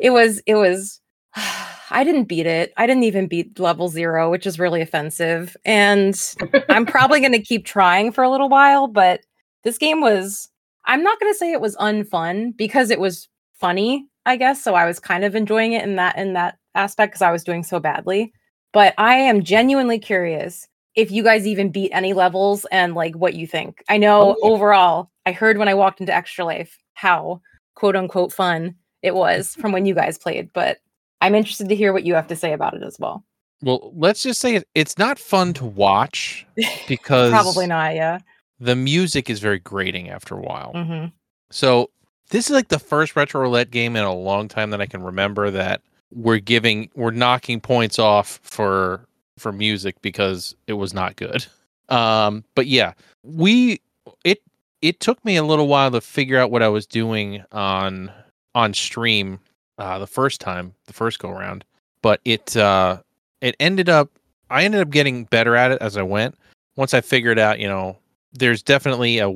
it 0.00 0.08
was, 0.08 0.40
it 0.46 0.54
was, 0.54 0.98
I 1.90 2.02
didn't 2.02 2.24
beat 2.24 2.46
it. 2.46 2.72
I 2.76 2.86
didn't 2.86 3.04
even 3.04 3.26
beat 3.28 3.58
level 3.60 3.88
zero, 3.88 4.30
which 4.30 4.46
is 4.46 4.58
really 4.58 4.80
offensive. 4.80 5.56
And 5.64 6.20
I'm 6.68 6.86
probably 6.96 7.20
going 7.20 7.32
to 7.32 7.38
keep 7.42 7.64
trying 7.64 8.10
for 8.10 8.24
a 8.24 8.30
little 8.30 8.48
while, 8.48 8.86
but 8.88 9.20
this 9.62 9.78
game 9.78 10.00
was, 10.00 10.48
I'm 10.86 11.02
not 11.02 11.20
going 11.20 11.32
to 11.32 11.38
say 11.38 11.52
it 11.52 11.60
was 11.60 11.76
unfun 11.76 12.56
because 12.56 12.90
it 12.90 13.00
was 13.00 13.28
funny, 13.54 14.06
I 14.26 14.36
guess. 14.36 14.62
So 14.62 14.74
I 14.74 14.86
was 14.86 14.98
kind 14.98 15.24
of 15.24 15.34
enjoying 15.36 15.72
it 15.72 15.84
in 15.84 15.96
that, 15.96 16.16
in 16.18 16.32
that 16.32 16.58
aspect 16.74 17.12
because 17.12 17.22
I 17.22 17.30
was 17.30 17.44
doing 17.44 17.62
so 17.62 17.78
badly. 17.78 18.32
But 18.72 18.94
I 18.98 19.14
am 19.14 19.44
genuinely 19.44 19.98
curious 20.00 20.66
if 20.96 21.10
you 21.10 21.22
guys 21.22 21.46
even 21.46 21.70
beat 21.70 21.90
any 21.92 22.12
levels 22.12 22.66
and 22.72 22.94
like 22.94 23.14
what 23.14 23.34
you 23.34 23.46
think. 23.46 23.84
I 23.88 23.98
know 23.98 24.30
Oh, 24.32 24.36
yeah. 24.42 24.50
overall, 24.50 25.10
I 25.26 25.32
heard 25.32 25.58
when 25.58 25.68
I 25.68 25.74
walked 25.74 26.00
into 26.00 26.14
Extra 26.14 26.44
Life 26.44 26.78
how 26.94 27.40
quote 27.74 27.94
unquote 27.96 28.32
fun 28.32 28.74
it 29.02 29.14
was 29.14 29.54
from 29.54 29.70
when 29.72 29.86
you 29.86 29.94
guys 29.94 30.18
played, 30.18 30.50
but 30.52 30.78
I'm 31.20 31.34
interested 31.34 31.68
to 31.68 31.76
hear 31.76 31.92
what 31.92 32.04
you 32.04 32.14
have 32.14 32.26
to 32.28 32.36
say 32.36 32.52
about 32.52 32.74
it 32.74 32.82
as 32.82 32.98
well. 32.98 33.24
Well, 33.62 33.92
let's 33.96 34.22
just 34.22 34.40
say 34.40 34.56
it, 34.56 34.68
it's 34.74 34.98
not 34.98 35.18
fun 35.18 35.54
to 35.54 35.64
watch 35.64 36.46
because 36.88 37.30
Probably 37.30 37.66
not, 37.66 37.94
yeah. 37.94 38.18
the 38.60 38.76
music 38.76 39.30
is 39.30 39.40
very 39.40 39.58
grating 39.58 40.10
after 40.10 40.34
a 40.36 40.40
while. 40.40 40.72
hmm 40.74 41.06
So 41.50 41.90
this 42.30 42.46
is 42.46 42.54
like 42.54 42.68
the 42.68 42.78
first 42.78 43.16
retro 43.16 43.40
roulette 43.40 43.70
game 43.70 43.96
in 43.96 44.04
a 44.04 44.14
long 44.14 44.48
time 44.48 44.70
that 44.70 44.80
I 44.80 44.86
can 44.86 45.02
remember 45.02 45.50
that 45.50 45.80
we're 46.12 46.38
giving 46.38 46.90
we're 46.94 47.10
knocking 47.10 47.60
points 47.60 47.98
off 47.98 48.38
for 48.42 49.06
for 49.38 49.50
music 49.52 50.00
because 50.02 50.54
it 50.66 50.74
was 50.74 50.92
not 50.94 51.16
good. 51.16 51.46
Um 51.88 52.44
but 52.54 52.66
yeah, 52.66 52.92
we 53.22 53.80
it 54.24 54.42
it 54.82 55.00
took 55.00 55.24
me 55.24 55.36
a 55.36 55.42
little 55.42 55.68
while 55.68 55.90
to 55.90 56.00
figure 56.00 56.38
out 56.38 56.50
what 56.50 56.62
I 56.62 56.68
was 56.68 56.86
doing 56.86 57.42
on 57.52 58.12
on 58.54 58.74
stream 58.74 59.40
uh 59.78 59.98
the 59.98 60.06
first 60.06 60.40
time, 60.40 60.74
the 60.86 60.92
first 60.92 61.18
go 61.18 61.30
around, 61.30 61.64
but 62.02 62.20
it 62.24 62.56
uh 62.56 62.98
it 63.40 63.56
ended 63.60 63.88
up 63.88 64.10
I 64.50 64.64
ended 64.64 64.80
up 64.80 64.90
getting 64.90 65.24
better 65.24 65.56
at 65.56 65.70
it 65.72 65.80
as 65.80 65.96
I 65.96 66.02
went. 66.02 66.36
Once 66.76 66.94
I 66.94 67.00
figured 67.00 67.38
out, 67.38 67.58
you 67.60 67.68
know, 67.68 67.96
there's 68.32 68.62
definitely 68.62 69.18
a 69.18 69.30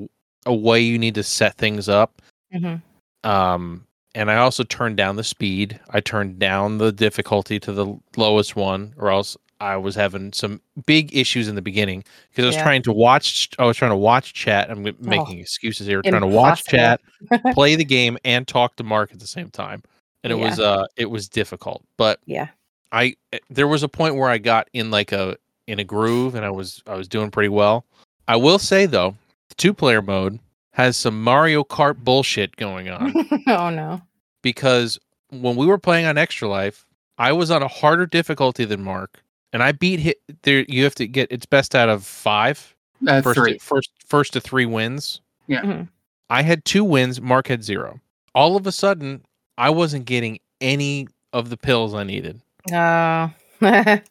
a 0.47 0.55
way 0.55 0.81
you 0.81 0.99
need 0.99 1.15
to 1.17 1.23
set 1.23 1.57
things 1.57 1.89
up. 1.89 2.23
Hmm 2.53 2.77
um 3.25 3.85
and 4.15 4.31
i 4.31 4.37
also 4.37 4.63
turned 4.63 4.97
down 4.97 5.17
the 5.17 5.25
speed. 5.25 5.79
I 5.91 6.01
turned 6.01 6.39
down 6.39 6.79
the 6.79 6.93
difficulty 6.93 7.59
to 7.61 7.73
the 7.73 7.99
lowest 8.17 8.55
one 8.55 8.95
or 8.97 9.11
else 9.11 9.37
i 9.61 9.77
was 9.77 9.97
having 9.97 10.33
some 10.33 10.61
big 10.87 11.15
issues 11.15 11.49
in 11.49 11.57
the 11.57 11.61
beginning 11.63 12.05
because 12.31 12.45
i 12.45 12.47
was 12.47 12.55
Yeah. 12.57 12.63
trying 12.63 12.83
to 12.83 12.93
watch 12.93 13.49
i 13.59 13.65
was 13.65 13.77
trying 13.77 13.91
to 13.91 13.97
watch 13.97 14.35
chat. 14.35 14.71
I'm 14.71 14.85
making 15.01 15.41
excuses 15.41 15.89
here 15.89 16.01
trying 16.03 16.21
to 16.21 16.29
watch 16.29 16.65
chat 16.65 17.01
play 17.55 17.75
the 17.75 17.85
game 17.85 18.17
and 18.25 18.47
talk 18.47 18.77
to 18.77 18.85
mark 18.85 19.11
at 19.13 19.19
the 19.19 19.27
same 19.27 19.51
time 19.51 19.83
and 20.25 20.33
it 20.33 20.39
Yeah. 20.39 20.49
was 20.51 20.61
uh 20.61 20.87
it 20.97 21.07
was 21.11 21.29
difficult 21.29 21.83
but 21.97 22.21
Yeah. 22.27 22.49
i 22.93 23.15
eh, 23.33 23.39
there 23.51 23.69
was 23.69 23.83
a 23.83 23.89
point 23.89 24.17
where 24.17 24.29
i 24.29 24.39
got 24.39 24.69
in 24.73 24.91
like 24.91 25.13
a 25.13 25.37
in 25.67 25.79
a 25.79 25.85
groove 25.85 26.35
and 26.35 26.45
i 26.45 26.51
was 26.51 26.83
i 26.87 26.95
was 26.95 27.09
doing 27.09 27.31
pretty 27.31 27.49
well 27.51 27.85
i 28.27 28.37
will 28.37 28.59
say 28.59 28.87
though 28.87 29.15
the 29.49 29.55
two 29.55 29.73
player 29.75 30.03
mode 30.03 30.39
has 30.73 30.97
some 30.97 31.23
mario 31.23 31.63
kart 31.65 31.97
bullshit 31.99 32.57
going 32.57 32.89
on 32.91 33.13
oh 33.47 33.71
no. 33.71 34.01
because 34.43 34.99
when 35.31 35.57
we 35.57 35.67
were 35.67 35.77
playing 35.79 36.07
on 36.07 36.17
Extra 36.17 36.49
Life, 36.49 36.87
I 37.19 37.33
was 37.33 37.51
on 37.51 37.63
a 37.63 37.69
harder 37.69 38.07
difficulty 38.07 38.65
than 38.65 38.83
Mark, 38.83 39.23
and 39.53 39.63
I 39.63 39.73
beat 39.73 40.01
hit 40.01 40.17
there. 40.41 40.65
You 40.69 40.85
have 40.85 40.95
to 40.95 41.07
get 41.07 41.31
it's 41.31 41.45
best 41.45 41.75
out 41.75 41.91
of 41.91 42.03
five. 42.03 42.75
Uh, 43.07 43.21
First, 43.21 43.39
three. 43.39 43.53
To, 43.53 43.59
first, 43.59 43.91
first 44.07 44.33
to 44.33 44.41
three 44.41 44.65
wins. 44.65 45.21
Yeah. 45.47 45.61
Mhm. 45.61 45.89
I 46.31 46.41
had 46.41 46.65
two 46.65 46.83
wins. 46.83 47.21
Mark 47.21 47.49
had 47.49 47.63
zero. 47.63 48.01
All 48.35 48.57
of 48.57 48.67
a 48.67 48.73
sudden, 48.73 49.23
I 49.59 49.69
wasn't 49.71 50.07
getting 50.07 50.39
any 50.63 51.09
of 51.35 51.51
the 51.51 51.57
pills 51.59 51.93
I 51.95 52.05
needed, 52.05 52.41
Oh. 52.73 53.31
and 53.61 54.03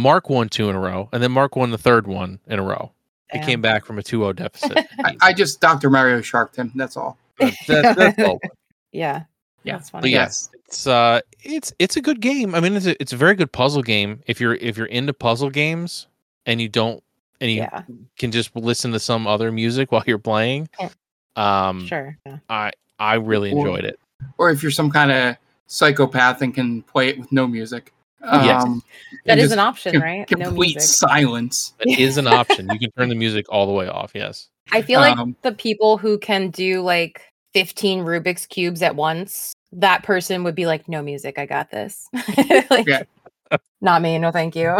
Mark 0.00 0.28
won 0.28 0.48
two 0.50 0.68
in 0.68 0.76
a 0.76 0.80
row, 0.80 1.08
and 1.12 1.22
then 1.22 1.32
Mark 1.32 1.56
won 1.56 1.70
the 1.70 1.78
third 1.78 2.06
one 2.06 2.38
in 2.46 2.58
a 2.58 2.62
row. 2.62 2.92
He 3.32 3.40
came 3.40 3.60
back 3.60 3.84
from 3.84 3.98
a 3.98 4.02
2-0 4.02 4.36
deficit. 4.36 4.86
I, 5.04 5.16
I 5.20 5.32
just 5.32 5.60
Dr. 5.60 5.90
Mario 5.90 6.20
sharked 6.22 6.56
him. 6.56 6.72
That's 6.74 6.96
all. 6.96 7.16
That's- 7.38 7.66
that's- 7.66 7.96
that's 8.16 8.18
all. 8.28 8.40
yeah. 8.92 9.22
Yeah. 9.64 9.74
That's 9.76 9.90
But 9.90 9.98
funny. 10.00 10.12
yes, 10.12 10.48
it's 10.66 10.86
uh, 10.86 11.20
it's 11.42 11.72
it's 11.78 11.96
a 11.96 12.00
good 12.00 12.20
game. 12.20 12.54
I 12.54 12.60
mean, 12.60 12.74
it's 12.74 12.86
a, 12.86 13.00
it's 13.02 13.12
a 13.12 13.16
very 13.16 13.34
good 13.34 13.52
puzzle 13.52 13.82
game. 13.82 14.22
If 14.26 14.40
you're 14.40 14.54
if 14.54 14.76
you're 14.78 14.86
into 14.86 15.12
puzzle 15.12 15.50
games 15.50 16.06
and 16.46 16.60
you 16.60 16.68
don't 16.68 17.02
and 17.40 17.50
you 17.50 17.58
Yeah. 17.58 17.82
can 18.18 18.30
just 18.32 18.54
listen 18.56 18.92
to 18.92 18.98
some 19.00 19.26
other 19.26 19.52
music 19.52 19.92
while 19.92 20.04
you're 20.06 20.18
playing, 20.18 20.68
um, 21.36 21.86
Sure. 21.86 22.16
Yeah. 22.24 22.38
I 22.48 22.70
I 22.98 23.14
really 23.14 23.52
Well, 23.52 23.66
enjoyed 23.66 23.84
it. 23.84 24.00
Or 24.38 24.50
if 24.50 24.62
you're 24.62 24.72
some 24.72 24.90
kind 24.90 25.10
of 25.10 25.36
psychopath 25.66 26.42
and 26.42 26.54
can 26.54 26.82
play 26.82 27.08
it 27.08 27.18
with 27.18 27.30
no 27.32 27.46
music. 27.46 27.92
Yes. 28.22 28.64
Um, 28.64 28.82
That 29.26 29.38
and 29.38 29.52
an 29.52 29.58
option, 29.60 29.92
com- 29.92 30.02
right? 30.02 30.30
No 30.36 30.46
Complete 30.48 30.76
music. 30.76 30.82
silence. 31.08 31.74
That 31.78 31.88
is 32.00 32.16
an 32.18 32.26
option. 32.26 32.68
You 32.72 32.78
can 32.78 32.90
turn 32.92 33.08
the 33.08 33.14
music 33.14 33.46
all 33.48 33.66
the 33.66 33.72
way 33.72 33.86
off. 33.86 34.10
Yes. 34.14 34.48
I 34.72 34.82
feel 34.82 35.00
like 35.00 35.16
Um, 35.16 35.36
the 35.42 35.52
people 35.52 35.98
who 35.98 36.18
can 36.18 36.50
do 36.50 36.82
like 36.82 37.22
15 37.54 38.00
Rubik's 38.04 38.44
cubes 38.46 38.82
at 38.82 38.96
once, 38.96 39.52
that 39.72 40.02
person 40.02 40.42
would 40.44 40.54
be 40.56 40.66
like, 40.66 40.88
no 40.88 41.00
music, 41.00 41.38
I 41.38 41.46
got 41.46 41.70
this. 41.70 42.08
like, 42.70 42.86
Yeah. 42.86 43.02
Not 43.80 44.02
me, 44.02 44.18
no 44.18 44.30
thank 44.32 44.56
you. 44.56 44.74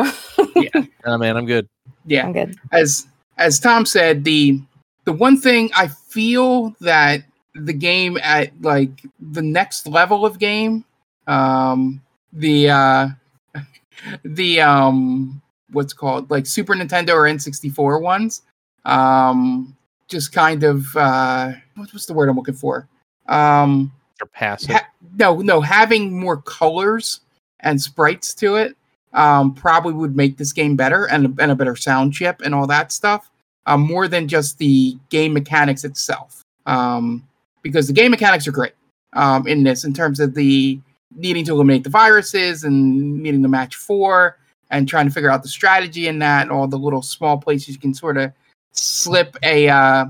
Oh 1.04 1.16
man, 1.18 1.36
I'm 1.36 1.46
good. 1.46 1.68
Yeah. 2.06 2.26
I'm 2.26 2.32
good. 2.32 2.56
as 2.72 3.06
as 3.38 3.60
Tom 3.60 3.86
said, 3.86 4.24
the 4.24 4.60
the 5.04 5.12
one 5.12 5.40
thing 5.40 5.70
I 5.76 5.86
feel 5.88 6.74
that 6.80 7.22
the 7.64 7.72
game 7.72 8.18
at 8.22 8.50
like 8.62 9.02
the 9.20 9.42
next 9.42 9.86
level 9.86 10.24
of 10.24 10.38
game, 10.38 10.84
um, 11.26 12.02
the 12.32 12.70
uh, 12.70 13.08
the 14.24 14.60
um, 14.60 15.40
what's 15.70 15.92
called 15.92 16.30
like 16.30 16.46
Super 16.46 16.74
Nintendo 16.74 17.10
or 17.10 17.22
N64 17.22 18.00
ones, 18.00 18.42
um, 18.84 19.76
just 20.08 20.32
kind 20.32 20.64
of 20.64 20.96
uh, 20.96 21.52
what 21.76 21.92
was 21.92 22.06
the 22.06 22.14
word 22.14 22.28
I'm 22.28 22.36
looking 22.36 22.54
for? 22.54 22.88
Um, 23.26 23.92
Surpass 24.18 24.66
ha- 24.66 24.88
no, 25.18 25.36
no, 25.36 25.60
having 25.60 26.18
more 26.18 26.40
colors 26.42 27.20
and 27.60 27.80
sprites 27.80 28.34
to 28.34 28.56
it 28.56 28.76
um, 29.12 29.54
probably 29.54 29.92
would 29.92 30.16
make 30.16 30.36
this 30.36 30.52
game 30.52 30.76
better 30.76 31.06
and, 31.06 31.38
and 31.40 31.52
a 31.52 31.54
better 31.54 31.76
sound 31.76 32.12
chip 32.12 32.40
and 32.44 32.54
all 32.54 32.66
that 32.66 32.92
stuff, 32.92 33.30
um, 33.66 33.80
more 33.80 34.08
than 34.08 34.28
just 34.28 34.58
the 34.58 34.96
game 35.10 35.32
mechanics 35.32 35.84
itself. 35.84 36.44
Um, 36.66 37.26
because 37.62 37.86
the 37.86 37.92
game 37.92 38.10
mechanics 38.10 38.46
are 38.46 38.52
great 38.52 38.72
um, 39.14 39.46
in 39.46 39.62
this 39.64 39.84
in 39.84 39.92
terms 39.92 40.20
of 40.20 40.34
the 40.34 40.78
needing 41.16 41.44
to 41.44 41.52
eliminate 41.52 41.84
the 41.84 41.90
viruses 41.90 42.64
and 42.64 43.22
needing 43.22 43.42
to 43.42 43.48
match 43.48 43.76
four 43.76 44.36
and 44.70 44.88
trying 44.88 45.06
to 45.06 45.12
figure 45.12 45.30
out 45.30 45.42
the 45.42 45.48
strategy 45.48 46.06
in 46.08 46.18
that 46.18 46.42
and 46.42 46.50
all 46.50 46.66
the 46.68 46.78
little 46.78 47.00
small 47.02 47.38
places 47.38 47.68
you 47.70 47.78
can 47.78 47.94
sort 47.94 48.16
of 48.18 48.30
slip 48.72 49.36
a 49.42 49.68
uh, 49.68 50.04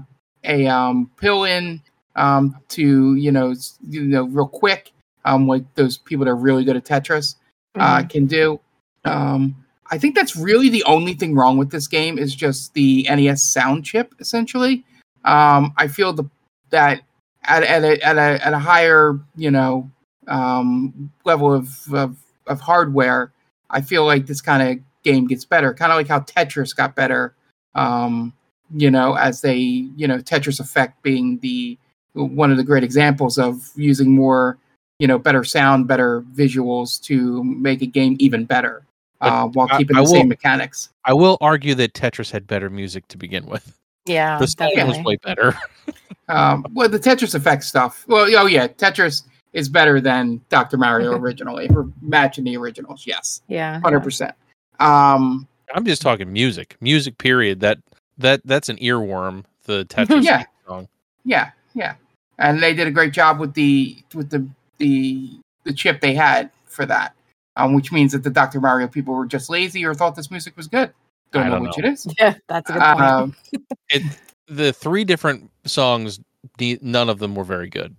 a 0.45 0.66
um, 0.66 1.11
pill 1.16 1.45
in 1.45 1.81
um, 2.16 2.57
to 2.69 3.15
you 3.15 3.31
know 3.31 3.55
you 3.89 4.03
know 4.03 4.25
real 4.27 4.49
quick 4.49 4.93
um, 5.25 5.47
like 5.47 5.62
those 5.75 5.99
people 5.99 6.25
that 6.25 6.31
are 6.31 6.37
really 6.37 6.65
good 6.65 6.77
at 6.77 6.85
Tetris 6.85 7.37
uh, 7.77 7.99
Mhm. 7.99 8.11
can 8.11 8.27
do. 8.27 8.61
Um, 9.05 9.55
I 9.91 9.99
think 9.99 10.15
that's 10.15 10.37
really 10.37 10.69
the 10.69 10.83
only 10.85 11.15
thing 11.15 11.35
wrong 11.35 11.57
with 11.59 11.70
this 11.70 11.87
game 11.87 12.19
is 12.19 12.35
just 12.35 12.75
the 12.75 13.07
NES 13.09 13.43
sound 13.43 13.85
chip. 13.85 14.15
Essentially, 14.20 14.85
um, 15.25 15.73
I 15.77 15.87
feel 15.89 16.12
the 16.12 16.25
that 16.70 17.03
at, 17.49 17.62
at 17.65 17.85
a 17.85 18.07
at 18.07 18.16
a 18.16 18.47
at 18.47 18.53
a 18.53 18.59
higher 18.59 19.19
you 19.37 19.51
know 19.51 19.91
um, 20.29 21.11
level 21.25 21.53
of, 21.53 21.70
of 21.93 22.16
of 22.47 22.61
hardware, 22.61 23.33
I 23.70 23.81
feel 23.81 24.05
like 24.05 24.27
this 24.27 24.41
kind 24.41 24.62
of 24.62 24.85
game 25.03 25.27
gets 25.27 25.45
better. 25.45 25.75
Kind 25.75 25.93
of 25.93 25.97
like 25.97 26.09
how 26.09 26.20
Tetris 26.20 26.77
got 26.77 26.95
better. 26.95 27.35
Um, 27.75 28.33
you 28.75 28.91
know, 28.91 29.15
as 29.15 29.41
they 29.41 29.57
you 29.57 30.07
know 30.07 30.19
Tetris 30.19 30.61
Effect 30.61 31.03
being 31.03 31.39
the 31.39 31.79
one 32.12 32.51
of 32.51 32.57
the 32.57 32.65
great 32.65 32.85
examples 32.85 33.39
of 33.39 33.70
using 33.77 34.15
more 34.15 34.59
you 34.99 35.07
know 35.07 35.19
better 35.19 35.45
sound, 35.45 35.89
better 35.89 36.23
visuals 36.35 37.01
to 37.03 37.43
make 37.45 37.83
a 37.83 37.87
game 37.87 38.16
even 38.19 38.45
better 38.45 38.85
uh, 39.20 39.47
while 39.49 39.69
keeping 39.69 39.97
I 39.97 40.03
the 40.03 40.07
same 40.07 40.29
mechanics. 40.29 40.91
I 41.05 41.15
will 41.15 41.39
argue 41.41 41.75
that 41.77 41.95
Tetris 41.95 42.31
had 42.31 42.47
better 42.47 42.70
music 42.70 43.09
to 43.09 43.16
begin 43.16 43.47
with. 43.47 43.79
Yeah, 44.09 44.39
The 44.39 44.47
song 44.47 44.71
was 44.89 44.99
way 45.05 45.17
better. 45.17 45.55
Um, 46.31 46.67
well, 46.75 46.91
the 46.91 46.99
Tetris 46.99 47.35
Effect 47.35 47.65
stuff. 47.65 48.05
Well, 48.07 48.29
oh 48.37 48.45
yeah, 48.45 48.67
Tetris 48.69 49.23
is 49.55 49.71
better 49.71 49.99
than 49.99 50.43
Dr. 50.51 50.77
Mario 50.77 51.13
originally. 51.19 51.65
If 51.65 51.71
we're 51.71 51.87
matching 52.03 52.45
the 52.45 52.55
originals, 52.59 53.07
yes, 53.07 53.41
Yeah. 53.49 53.81
hundred 53.81 54.01
percent. 54.01 54.35
Um, 54.79 55.49
I'm 55.75 55.87
just 55.87 56.03
talking 56.03 56.31
music. 56.31 56.77
Music 56.83 57.17
period. 57.17 57.61
That 57.61 57.79
that 58.19 58.43
that's 58.45 58.69
an 58.69 58.77
earworm, 58.77 59.45
the 59.65 59.85
Tetris 59.89 60.23
Yeah. 60.23 60.45
song. 60.67 60.89
yeah, 61.25 61.53
yeah, 61.73 61.95
and 62.39 62.63
they 62.63 62.75
did 62.75 62.87
a 62.87 62.91
great 62.91 63.15
job 63.15 63.41
with 63.41 63.55
the 63.55 63.97
with 64.13 64.29
the 64.29 64.47
the 64.77 65.31
the 65.65 65.73
chip 65.73 66.03
they 66.03 66.13
had 66.13 66.51
for 66.67 66.85
that. 66.85 67.15
Um, 67.57 67.73
which 67.73 67.91
means 67.91 68.13
that 68.13 68.23
the 68.23 68.29
Dr. 68.31 68.61
Mario 68.61 68.87
people 68.87 69.15
were 69.15 69.25
just 69.27 69.49
lazy 69.49 69.83
or 69.85 69.95
thought 69.95 70.15
this 70.15 70.31
music 70.31 70.57
was 70.59 70.69
good. 70.69 70.93
Don't 71.33 71.43
I 71.45 71.49
know 71.49 71.55
don't 71.57 71.63
which 71.65 71.79
know. 71.79 71.89
it 71.89 71.93
is. 71.93 72.07
Yeah, 72.19 72.35
that's 72.49 72.71
a 72.71 72.73
good 72.75 72.83
point. 72.83 73.01
Um, 73.01 73.37
It 73.91 74.03
the 74.49 74.73
three 74.73 75.05
different 75.05 75.51
songs, 75.67 76.21
none 76.61 77.09
of 77.11 77.19
them 77.19 77.35
were 77.35 77.45
very 77.45 77.69
good. 77.69 77.95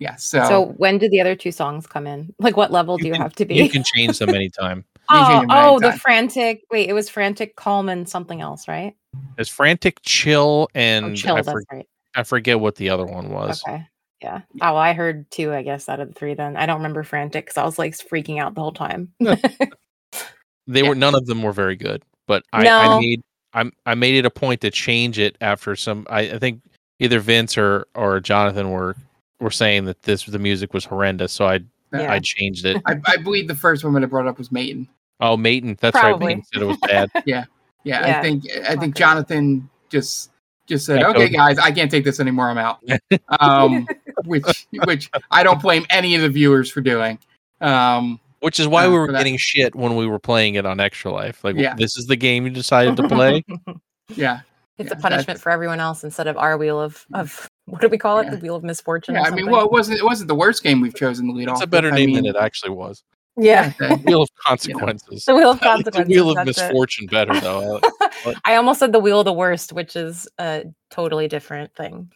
yeah, 0.00 0.14
so, 0.14 0.44
so 0.44 0.64
when 0.76 0.98
did 0.98 1.10
the 1.10 1.20
other 1.20 1.34
two 1.34 1.50
songs 1.50 1.84
come 1.88 2.06
in? 2.06 2.32
Like 2.38 2.56
what 2.56 2.70
level 2.70 2.96
do 2.98 3.06
you 3.08 3.12
can- 3.14 3.22
have 3.22 3.34
to 3.34 3.44
be? 3.44 3.56
You 3.56 3.68
can 3.68 3.82
change 3.82 4.18
them 4.20 4.28
anytime. 4.34 4.84
Oh, 5.10 5.40
them 5.40 5.46
oh, 5.50 5.80
the 5.80 5.92
frantic. 5.92 6.62
Wait, 6.70 6.88
it 6.88 6.92
was 6.92 7.08
frantic, 7.08 7.56
calm, 7.56 7.88
and 7.88 8.08
something 8.08 8.40
else, 8.40 8.68
right? 8.68 8.94
It's 9.38 9.48
frantic, 9.48 9.98
chill, 10.02 10.68
and 10.74 11.06
oh, 11.06 11.14
chill. 11.16 11.34
I, 11.34 11.42
that's 11.42 11.50
for- 11.50 11.64
right. 11.72 11.88
I 12.14 12.22
forget 12.22 12.60
what 12.60 12.76
the 12.76 12.90
other 12.90 13.06
one 13.06 13.30
was. 13.30 13.60
Okay. 13.66 13.84
Yeah. 14.22 14.42
Oh, 14.62 14.76
I 14.76 14.92
heard 14.92 15.28
two, 15.32 15.52
I 15.52 15.62
guess, 15.62 15.88
out 15.88 15.98
of 16.00 16.08
the 16.08 16.14
three. 16.14 16.34
Then 16.34 16.56
I 16.56 16.66
don't 16.66 16.76
remember 16.78 17.02
frantic 17.02 17.46
because 17.46 17.56
I 17.56 17.64
was 17.64 17.78
like 17.78 17.94
freaking 17.94 18.38
out 18.40 18.54
the 18.54 18.60
whole 18.60 18.72
time. 18.72 19.12
They 19.18 20.82
Yeah. 20.82 20.88
were 20.90 20.94
none 20.94 21.14
of 21.16 21.26
them 21.26 21.42
were 21.42 21.52
very 21.52 21.76
good, 21.76 22.02
but 22.28 22.44
I, 22.52 22.60
I 22.68 22.86
No. 22.86 23.00
made 23.00 23.22
I 23.54 23.70
I 23.86 23.94
made 23.96 24.14
it 24.14 24.24
a 24.24 24.30
point 24.30 24.60
to 24.60 24.70
change 24.70 25.18
it 25.18 25.36
after 25.40 25.74
some. 25.74 26.06
I, 26.08 26.20
I 26.20 26.38
think 26.38 26.62
either 27.00 27.18
Vince 27.18 27.58
or 27.58 27.88
or 27.96 28.20
Jonathan 28.20 28.70
were 28.70 28.94
were 29.40 29.50
saying 29.50 29.86
that 29.86 30.02
this 30.02 30.24
the 30.24 30.38
music 30.38 30.72
was 30.72 30.84
horrendous, 30.84 31.32
so 31.32 31.46
I 31.48 31.58
Yeah. 31.92 32.12
I 32.12 32.20
changed 32.20 32.64
it. 32.66 32.80
I, 32.86 33.00
I 33.06 33.16
believe 33.16 33.48
the 33.48 33.54
first 33.56 33.82
woman 33.82 34.04
I 34.04 34.06
brought 34.06 34.28
up 34.28 34.38
was 34.38 34.52
Maiden. 34.52 34.86
Oh, 35.20 35.36
Maiden, 35.36 35.76
that's 35.80 35.98
Probably. 35.98 36.12
right. 36.12 36.36
Maiden 36.36 36.44
said 36.52 36.62
it 36.62 36.66
was 36.66 36.76
bad. 36.78 37.10
Yeah, 37.26 37.44
Yeah, 37.82 38.18
I 38.18 38.22
think 38.22 38.44
I 38.68 38.76
think 38.76 38.94
okay. 38.94 39.00
Jonathan 39.00 39.68
just 39.88 40.30
just 40.66 40.84
said, 40.84 40.98
Echoed. 40.98 41.16
"Okay, 41.16 41.28
guys, 41.30 41.58
I 41.58 41.70
can't 41.72 41.90
take 41.90 42.04
this 42.04 42.20
anymore. 42.20 42.50
I'm 42.50 42.58
out." 42.58 42.84
um, 43.40 43.88
which 44.26 44.66
which 44.84 45.10
I 45.30 45.42
don't 45.42 45.60
blame 45.62 45.86
any 45.88 46.14
of 46.14 46.20
the 46.22 46.28
viewers 46.28 46.70
for 46.70 46.82
doing. 46.82 47.18
Um, 47.62 48.20
Which 48.40 48.60
is 48.60 48.68
why 48.68 48.86
Uh, 48.86 48.90
we 48.90 48.98
were 48.98 49.08
getting 49.08 49.36
shit 49.36 49.74
when 49.74 49.96
we 49.96 50.06
were 50.06 50.18
playing 50.20 50.54
it 50.54 50.64
on 50.64 50.78
Extra 50.80 51.10
Life. 51.12 51.42
Like, 51.42 51.56
Yeah. 51.56 51.74
this 51.74 51.96
is 51.98 52.06
the 52.06 52.16
game 52.16 52.44
you 52.44 52.50
decided 52.50 52.96
to 52.96 53.08
play. 53.08 53.44
yeah, 54.14 54.40
it's 54.78 54.90
Yeah, 54.90 54.96
a 54.96 55.00
punishment 55.00 55.40
for 55.40 55.50
everyone 55.50 55.80
else 55.80 56.04
instead 56.04 56.26
of 56.28 56.36
our 56.36 56.56
wheel 56.56 56.80
of 56.80 57.04
of 57.14 57.48
what 57.66 57.80
do 57.80 57.88
we 57.88 57.98
call 57.98 58.18
it? 58.20 58.24
Yeah. 58.24 58.30
The 58.36 58.38
wheel 58.38 58.54
of 58.54 58.62
misfortune. 58.64 59.16
yeah. 59.16 59.22
I 59.22 59.30
mean, 59.30 59.50
well, 59.50 59.64
it 59.64 59.72
wasn't 59.72 59.98
it 59.98 60.04
wasn't 60.04 60.28
the 60.28 60.34
worst 60.36 60.62
game 60.62 60.80
we've 60.80 60.94
chosen 60.94 61.26
to 61.26 61.32
lead 61.32 61.48
off. 61.48 61.56
It's 61.56 61.62
a 61.62 61.64
with. 61.64 61.70
better 61.70 61.88
I 61.90 61.96
name 61.96 62.06
mean, 62.12 62.16
than 62.16 62.26
it 62.26 62.36
actually 62.36 62.70
was. 62.70 63.02
yeah, 63.36 63.70
the- 63.78 63.96
Wheel 64.06 64.22
of 64.22 64.28
Consequences. 64.46 65.24
the 65.24 65.34
wheel 65.34 65.50
of 65.50 65.62
I 65.62 65.74
like 65.76 65.84
the 65.84 65.90
consequences. 65.90 66.14
Wheel 66.16 66.30
of 66.30 66.36
that's 66.46 66.58
it. 66.58 66.62
Misfortune 66.62 67.06
better, 67.06 67.40
though. 67.40 67.80
What? 68.24 68.36
I 68.44 68.54
almost 68.56 68.78
said 68.80 68.92
the 68.92 68.98
wheel 69.00 69.18
of 69.20 69.24
the 69.26 69.32
worst, 69.32 69.72
which 69.72 69.94
is 69.96 70.28
a 70.38 70.64
totally 70.90 71.28
different 71.28 71.74
thing. 71.74 72.10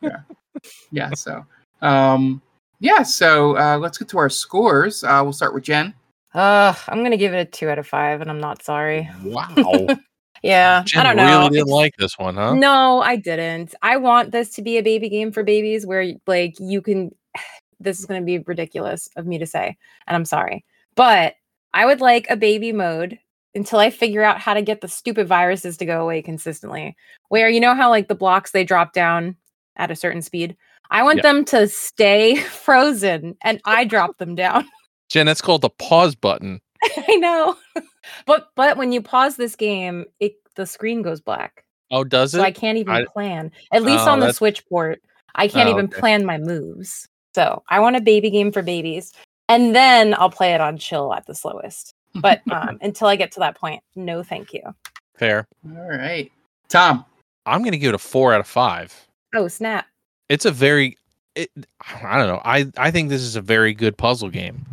Yeah. 0.00 0.20
Yeah. 0.92 1.10
So, 1.14 1.44
um, 1.82 2.42
yeah. 2.80 3.02
So 3.02 3.56
uh, 3.56 3.78
let's 3.78 3.98
get 3.98 4.08
to 4.08 4.18
our 4.18 4.30
scores. 4.30 5.04
Uh, 5.04 5.20
we'll 5.22 5.32
start 5.32 5.54
with 5.54 5.64
Jen. 5.64 5.94
Uh, 6.34 6.74
I'm 6.88 7.02
gonna 7.02 7.16
give 7.16 7.34
it 7.34 7.38
a 7.38 7.44
two 7.44 7.68
out 7.68 7.78
of 7.78 7.86
five, 7.86 8.20
and 8.20 8.30
I'm 8.30 8.40
not 8.40 8.62
sorry. 8.62 9.08
Wow. 9.24 9.86
Yeah, 10.42 10.82
Jen 10.86 11.00
I 11.00 11.04
don't 11.04 11.16
know. 11.16 11.38
really 11.40 11.58
didn't 11.58 11.68
like 11.68 11.96
this 11.96 12.18
one, 12.18 12.36
huh? 12.36 12.54
No, 12.54 13.00
I 13.00 13.16
didn't. 13.16 13.74
I 13.82 13.96
want 13.96 14.30
this 14.30 14.50
to 14.50 14.62
be 14.62 14.78
a 14.78 14.82
baby 14.82 15.08
game 15.08 15.32
for 15.32 15.42
babies 15.42 15.86
where 15.86 16.12
like 16.26 16.54
you 16.60 16.80
can 16.80 17.10
this 17.80 17.98
is 17.98 18.06
going 18.06 18.20
to 18.20 18.24
be 18.24 18.38
ridiculous 18.38 19.08
of 19.16 19.26
me 19.26 19.38
to 19.38 19.46
say 19.46 19.76
and 20.06 20.16
I'm 20.16 20.24
sorry. 20.24 20.64
But 20.94 21.34
I 21.74 21.86
would 21.86 22.00
like 22.00 22.26
a 22.28 22.36
baby 22.36 22.72
mode 22.72 23.18
until 23.54 23.78
I 23.78 23.90
figure 23.90 24.22
out 24.22 24.40
how 24.40 24.54
to 24.54 24.62
get 24.62 24.80
the 24.80 24.88
stupid 24.88 25.26
viruses 25.26 25.76
to 25.78 25.86
go 25.86 26.02
away 26.02 26.22
consistently. 26.22 26.96
Where 27.28 27.48
you 27.48 27.60
know 27.60 27.74
how 27.74 27.90
like 27.90 28.08
the 28.08 28.14
blocks 28.14 28.50
they 28.50 28.64
drop 28.64 28.92
down 28.92 29.36
at 29.76 29.90
a 29.90 29.96
certain 29.96 30.22
speed. 30.22 30.56
I 30.90 31.02
want 31.02 31.18
Yeah. 31.18 31.22
them 31.22 31.44
to 31.46 31.68
stay 31.68 32.36
frozen 32.42 33.36
and 33.42 33.60
I 33.64 33.84
drop 33.84 34.18
them 34.18 34.34
down. 34.34 34.66
Jen, 35.08 35.26
that's 35.26 35.40
called 35.42 35.62
the 35.62 35.70
pause 35.70 36.14
button. 36.14 36.60
I 37.08 37.16
know. 37.16 37.56
but 38.26 38.48
but 38.54 38.76
when 38.76 38.92
you 38.92 39.00
pause 39.02 39.36
this 39.36 39.56
game, 39.56 40.04
it 40.20 40.34
the 40.56 40.66
screen 40.66 41.02
goes 41.02 41.20
black. 41.20 41.64
Oh, 41.90 42.04
does 42.04 42.34
it? 42.34 42.38
so 42.38 42.42
I 42.44 42.50
can't 42.52 42.76
even 42.78 42.94
I- 42.94 43.04
plan. 43.04 43.50
At 43.72 43.82
least 43.82 44.04
Oh, 44.06 44.10
on 44.12 44.20
the 44.20 44.32
Switch 44.32 44.66
port, 44.68 45.00
I 45.34 45.48
can't 45.48 45.68
Oh, 45.68 45.72
even 45.72 45.86
okay. 45.86 45.98
plan 46.00 46.26
my 46.26 46.36
moves. 46.38 47.08
So 47.34 47.62
I 47.68 47.80
want 47.80 47.96
a 47.96 48.00
baby 48.00 48.30
game 48.30 48.52
for 48.52 48.62
babies, 48.62 49.12
and 49.48 49.74
then 49.74 50.14
I'll 50.18 50.30
play 50.30 50.54
it 50.54 50.60
on 50.60 50.76
chill 50.78 51.14
at 51.14 51.26
the 51.26 51.34
slowest. 51.34 51.94
But 52.14 52.40
um, 52.50 52.78
until 52.80 53.06
I 53.06 53.16
get 53.16 53.32
to 53.32 53.40
that 53.40 53.56
point, 53.56 53.82
no, 53.94 54.22
thank 54.22 54.52
you. 54.52 54.62
Fair. 55.16 55.46
All 55.64 55.88
right, 55.88 56.30
Tom. 56.68 57.04
I'm 57.46 57.60
going 57.62 57.72
to 57.72 57.78
give 57.78 57.90
it 57.90 57.94
a 57.94 57.98
four 57.98 58.34
out 58.34 58.40
of 58.40 58.46
five. 58.46 58.94
Oh 59.34 59.48
snap! 59.48 59.86
It's 60.28 60.44
a 60.44 60.50
very, 60.50 60.96
it, 61.34 61.50
I 62.02 62.16
don't 62.18 62.26
know. 62.26 62.42
I, 62.44 62.70
I 62.76 62.90
think 62.90 63.08
this 63.08 63.22
is 63.22 63.36
a 63.36 63.40
very 63.40 63.72
good 63.74 63.96
puzzle 63.96 64.28
game. 64.30 64.64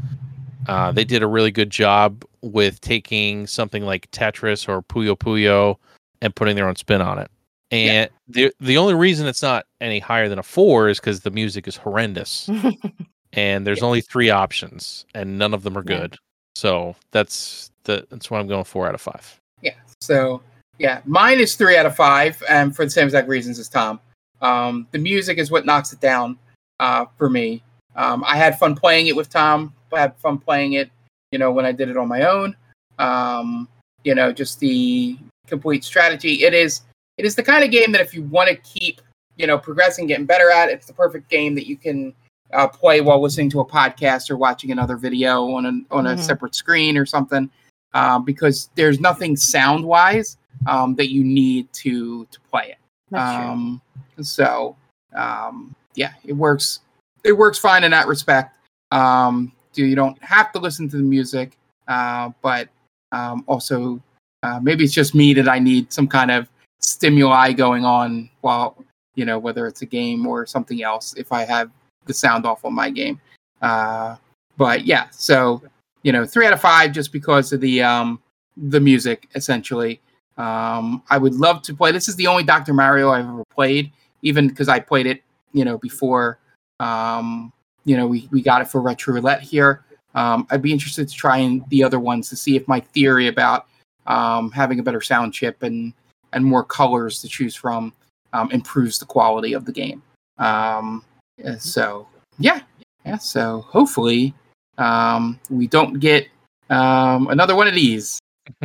Uh, 0.68 0.92
they 0.92 1.04
did 1.06 1.22
a 1.22 1.28
really 1.28 1.52
good 1.52 1.70
job 1.70 2.26
with 2.42 2.82
taking 2.82 3.46
something 3.48 3.84
like 3.84 4.10
Tetris 4.12 4.68
or 4.68 4.82
Puyo 4.82 5.16
Puyo 5.18 5.78
and 6.22 6.36
putting 6.36 6.56
their 6.56 6.68
own 6.68 6.76
spin 6.76 7.02
on 7.02 7.20
it. 7.20 7.30
And 7.72 8.10
the 8.28 8.54
the 8.60 8.78
only 8.78 8.94
reason 8.94 9.28
it's 9.28 9.42
not 9.42 9.66
any 9.82 10.00
higher 10.00 10.30
than 10.30 10.40
a 10.40 10.44
four 10.44 10.88
is 10.88 11.00
because 11.00 11.22
the 11.22 11.32
music 11.32 11.68
is 11.68 11.76
horrendous, 11.76 12.50
and 13.34 13.66
there's 13.66 13.82
only 13.84 14.02
three 14.02 14.30
options, 14.30 15.06
and 15.16 15.38
none 15.38 15.54
of 15.54 15.64
them 15.64 15.78
are 15.78 15.84
Yeah. 15.88 15.98
good. 15.98 16.18
So 16.56 16.96
that's 17.12 17.72
the 17.84 18.06
that's 18.10 18.30
what 18.32 18.40
I'm 18.40 18.48
going 18.48 18.64
four 18.64 18.88
out 18.88 18.94
of 18.96 19.02
five. 19.02 19.40
Yeah. 19.62 19.74
So 20.00 20.42
yeah, 20.78 21.02
mine 21.06 21.40
is 21.40 21.56
three 21.56 21.76
out 21.76 21.86
of 21.88 21.96
five, 21.96 22.42
and 22.50 22.76
for 22.76 22.86
the 22.86 22.92
same 22.92 23.06
exact 23.06 23.28
reasons 23.28 23.58
as 23.60 23.68
Tom. 23.68 24.00
Um, 24.42 24.88
the 24.92 25.00
music 25.00 25.38
is 25.38 25.52
what 25.52 25.66
knocks 25.66 25.94
it 25.94 26.00
down 26.00 26.38
uh, 26.80 27.06
for 27.18 27.30
me. 27.30 27.64
Um, 27.96 28.24
I 28.26 28.36
had 28.36 28.60
fun 28.60 28.76
playing 28.76 29.08
it 29.08 29.16
with 29.16 29.30
Tom. 29.30 29.74
I 29.94 30.00
had 30.02 30.16
fun 30.18 30.38
playing 30.38 30.74
it, 30.74 30.90
you 31.32 31.40
know, 31.40 31.52
when 31.52 31.66
I 31.66 31.72
did 31.72 31.90
it 31.90 31.98
on 31.98 32.08
my 32.08 32.24
own. 32.24 32.56
Um, 33.00 33.68
you 34.04 34.14
know, 34.16 34.32
just 34.32 34.60
the 34.60 35.18
complete 35.48 35.84
strategy. 35.84 36.44
It 36.44 36.54
is 36.54 36.82
it 37.18 37.26
is 37.26 37.36
the 37.36 37.44
kind 37.44 37.64
of 37.64 37.72
game 37.72 37.92
that 37.94 38.02
if 38.02 38.14
you 38.14 38.24
want 38.24 38.50
to 38.50 38.56
keep, 38.58 39.02
you 39.38 39.48
know, 39.48 39.58
progressing, 39.58 40.08
getting 40.08 40.26
better 40.26 40.52
at, 40.52 40.70
it's 40.70 40.86
the 40.86 40.94
perfect 40.94 41.30
game 41.30 41.56
that 41.56 41.66
you 41.68 41.78
can 41.78 42.14
uh, 42.54 42.68
play 42.68 43.02
while 43.02 43.22
listening 43.22 43.50
to 43.50 43.62
a 43.62 43.66
podcast 43.66 44.30
or 44.30 44.38
watching 44.38 44.72
another 44.72 44.98
video 44.98 45.50
on 45.54 45.66
a 45.66 45.96
on 45.96 46.08
a 46.08 46.16
Mhm. 46.16 46.20
separate 46.20 46.56
screen 46.56 46.98
or 46.98 47.06
something. 47.06 47.50
Um, 47.94 48.26
because 48.26 48.70
there's 48.76 49.00
nothing 49.00 49.38
sound 49.38 49.86
wise 49.86 50.38
um, 50.68 50.96
that 50.96 51.10
you 51.12 51.24
need 51.24 51.72
to 51.74 52.26
to 52.26 52.40
play 52.42 52.72
it. 52.76 53.16
Um, 53.18 53.82
so 54.22 54.76
um, 55.16 55.76
yeah, 55.96 56.14
it 56.26 56.34
works. 56.34 56.82
It 57.24 57.34
works 57.34 57.58
fine 57.58 57.84
in 57.84 57.92
that 57.92 58.08
respect. 58.08 58.58
Um, 58.92 59.52
you 59.74 59.96
don't 59.96 60.22
have 60.24 60.52
to 60.54 60.60
listen 60.60 60.88
to 60.90 60.98
the 60.98 61.04
music, 61.04 61.58
uh, 61.88 62.30
but 62.42 62.70
um, 63.12 63.44
also 63.48 64.02
uh, 64.44 64.60
maybe 64.62 64.84
it's 64.84 64.94
just 64.94 65.16
me 65.16 65.34
that 65.34 65.50
I 65.50 65.60
need 65.60 65.92
some 65.92 66.08
kind 66.08 66.32
of 66.32 66.50
stimuli 66.80 67.52
going 67.52 67.84
on 67.84 68.30
while 68.42 68.78
you 69.16 69.26
know 69.26 69.40
whether 69.40 69.66
it's 69.68 69.82
a 69.82 69.86
game 69.86 70.26
or 70.28 70.46
something 70.46 70.84
else. 70.84 71.14
If 71.18 71.32
I 71.32 71.46
have 71.46 71.72
the 72.06 72.14
sound 72.14 72.46
off 72.46 72.64
on 72.64 72.74
my 72.74 72.90
game, 72.90 73.20
uh, 73.62 74.16
but 74.58 74.86
yeah, 74.86 75.08
so 75.12 75.62
you 76.04 76.12
know 76.12 76.26
three 76.26 76.46
out 76.46 76.54
of 76.54 76.62
five 76.62 76.92
just 76.92 77.12
because 77.12 77.52
of 77.52 77.62
the 77.62 77.82
um, 77.82 78.22
the 78.56 78.80
music 78.80 79.28
essentially. 79.36 80.00
Um, 80.38 81.02
I 81.10 81.18
would 81.18 81.34
love 81.36 81.62
to 81.64 81.74
play. 81.74 81.94
This 81.94 82.10
is 82.10 82.18
the 82.18 82.28
only 82.28 82.44
Dr. 82.44 82.74
Mario 82.74 83.10
I've 83.10 83.26
ever 83.26 83.46
played, 83.54 83.92
even 84.26 84.50
because 84.50 84.68
I 84.68 84.80
played 84.82 85.06
it, 85.06 85.24
you 85.54 85.64
know, 85.64 85.78
before. 85.78 86.40
Um, 86.82 87.54
you 87.86 87.96
know, 87.96 88.08
we, 88.08 88.28
we 88.32 88.42
got 88.42 88.62
it 88.62 88.68
for 88.68 88.82
Retro 88.82 89.14
Roulette 89.14 89.42
here. 89.42 89.86
Um, 90.16 90.48
I'd 90.50 90.62
be 90.62 90.74
interested 90.74 91.08
to 91.08 91.16
try 91.16 91.62
the 91.70 91.84
other 91.84 92.00
ones 92.00 92.28
to 92.30 92.36
see 92.36 92.56
if 92.56 92.68
my 92.68 92.80
theory 92.80 93.28
about 93.28 93.68
um, 94.08 94.52
having 94.52 94.80
a 94.80 94.84
better 94.84 95.02
sound 95.02 95.34
chip 95.34 95.64
and 95.64 95.94
and 96.34 96.44
more 96.44 96.64
colors 96.64 97.22
to 97.22 97.30
choose 97.30 97.56
from 97.56 97.94
um, 98.34 98.52
improves 98.52 99.00
the 99.00 99.06
quality 99.06 99.54
of 99.54 99.66
the 99.66 99.72
game. 99.72 100.02
Um, 100.38 101.04
uh, 101.46 101.58
so 101.58 102.08
yeah, 102.40 102.62
yeah. 103.06 103.18
So 103.18 103.62
hopefully 103.62 104.34
um, 104.78 105.40
we 105.50 105.68
don't 105.68 106.00
get 106.00 106.28
um, 106.70 107.28
another 107.28 107.56
one 107.56 107.68
of 107.68 107.76
these 107.76 108.20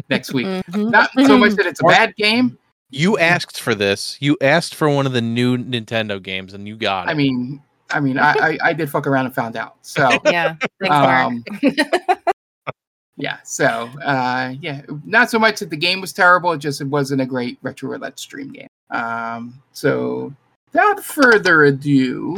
next 0.09 0.33
week. 0.33 0.47
Mhm. 0.47 0.91
Not 0.91 1.11
so 1.27 1.37
much 1.37 1.53
that 1.57 1.67
it's 1.67 1.81
a 1.81 1.85
bad 1.85 2.15
game. 2.17 2.59
You 2.91 3.19
asked 3.19 3.61
for 3.61 3.75
this. 3.75 4.17
You 4.21 4.37
asked 4.41 4.75
for 4.75 4.89
one 4.89 5.07
of 5.07 5.13
the 5.13 5.21
new 5.21 5.57
Nintendo 5.57 6.23
games, 6.23 6.55
and 6.55 6.67
you 6.67 6.77
got 6.77 7.07
it. 7.07 7.11
I 7.11 7.15
mean, 7.15 7.63
I 7.91 8.01
mean, 8.01 8.19
I, 8.19 8.33
I, 8.33 8.59
I 8.65 8.73
did 8.73 8.91
fuck 8.91 9.07
around 9.07 9.27
and 9.27 9.35
found 9.35 9.57
out. 9.57 9.77
So 9.83 10.09
yeah. 10.25 10.57
Thanks, 10.81 10.89
Mark. 10.89 11.27
um, 11.27 11.45
yeah, 13.17 13.39
so 13.45 13.89
uh, 14.03 14.55
yeah, 14.61 14.83
not 15.05 15.31
so 15.31 15.39
much 15.39 15.61
that 15.61 15.71
the 15.71 15.77
game 15.77 16.01
was 16.01 16.13
terrible. 16.13 16.53
It 16.53 16.59
just 16.59 16.81
it 16.81 16.89
wasn't 16.89 17.21
a 17.21 17.27
great 17.27 17.59
retro 17.63 17.91
roulette 17.91 18.19
stream 18.19 18.53
game. 18.53 18.69
Um, 18.91 19.63
so 19.73 20.33
without 20.73 21.05
further 21.05 21.65
ado, 21.65 22.37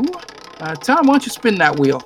uh, 0.61 0.75
Tom, 0.77 1.07
why 1.07 1.15
don't 1.15 1.25
you 1.25 1.33
spin 1.33 1.57
that 1.57 1.79
wheel? 1.79 2.03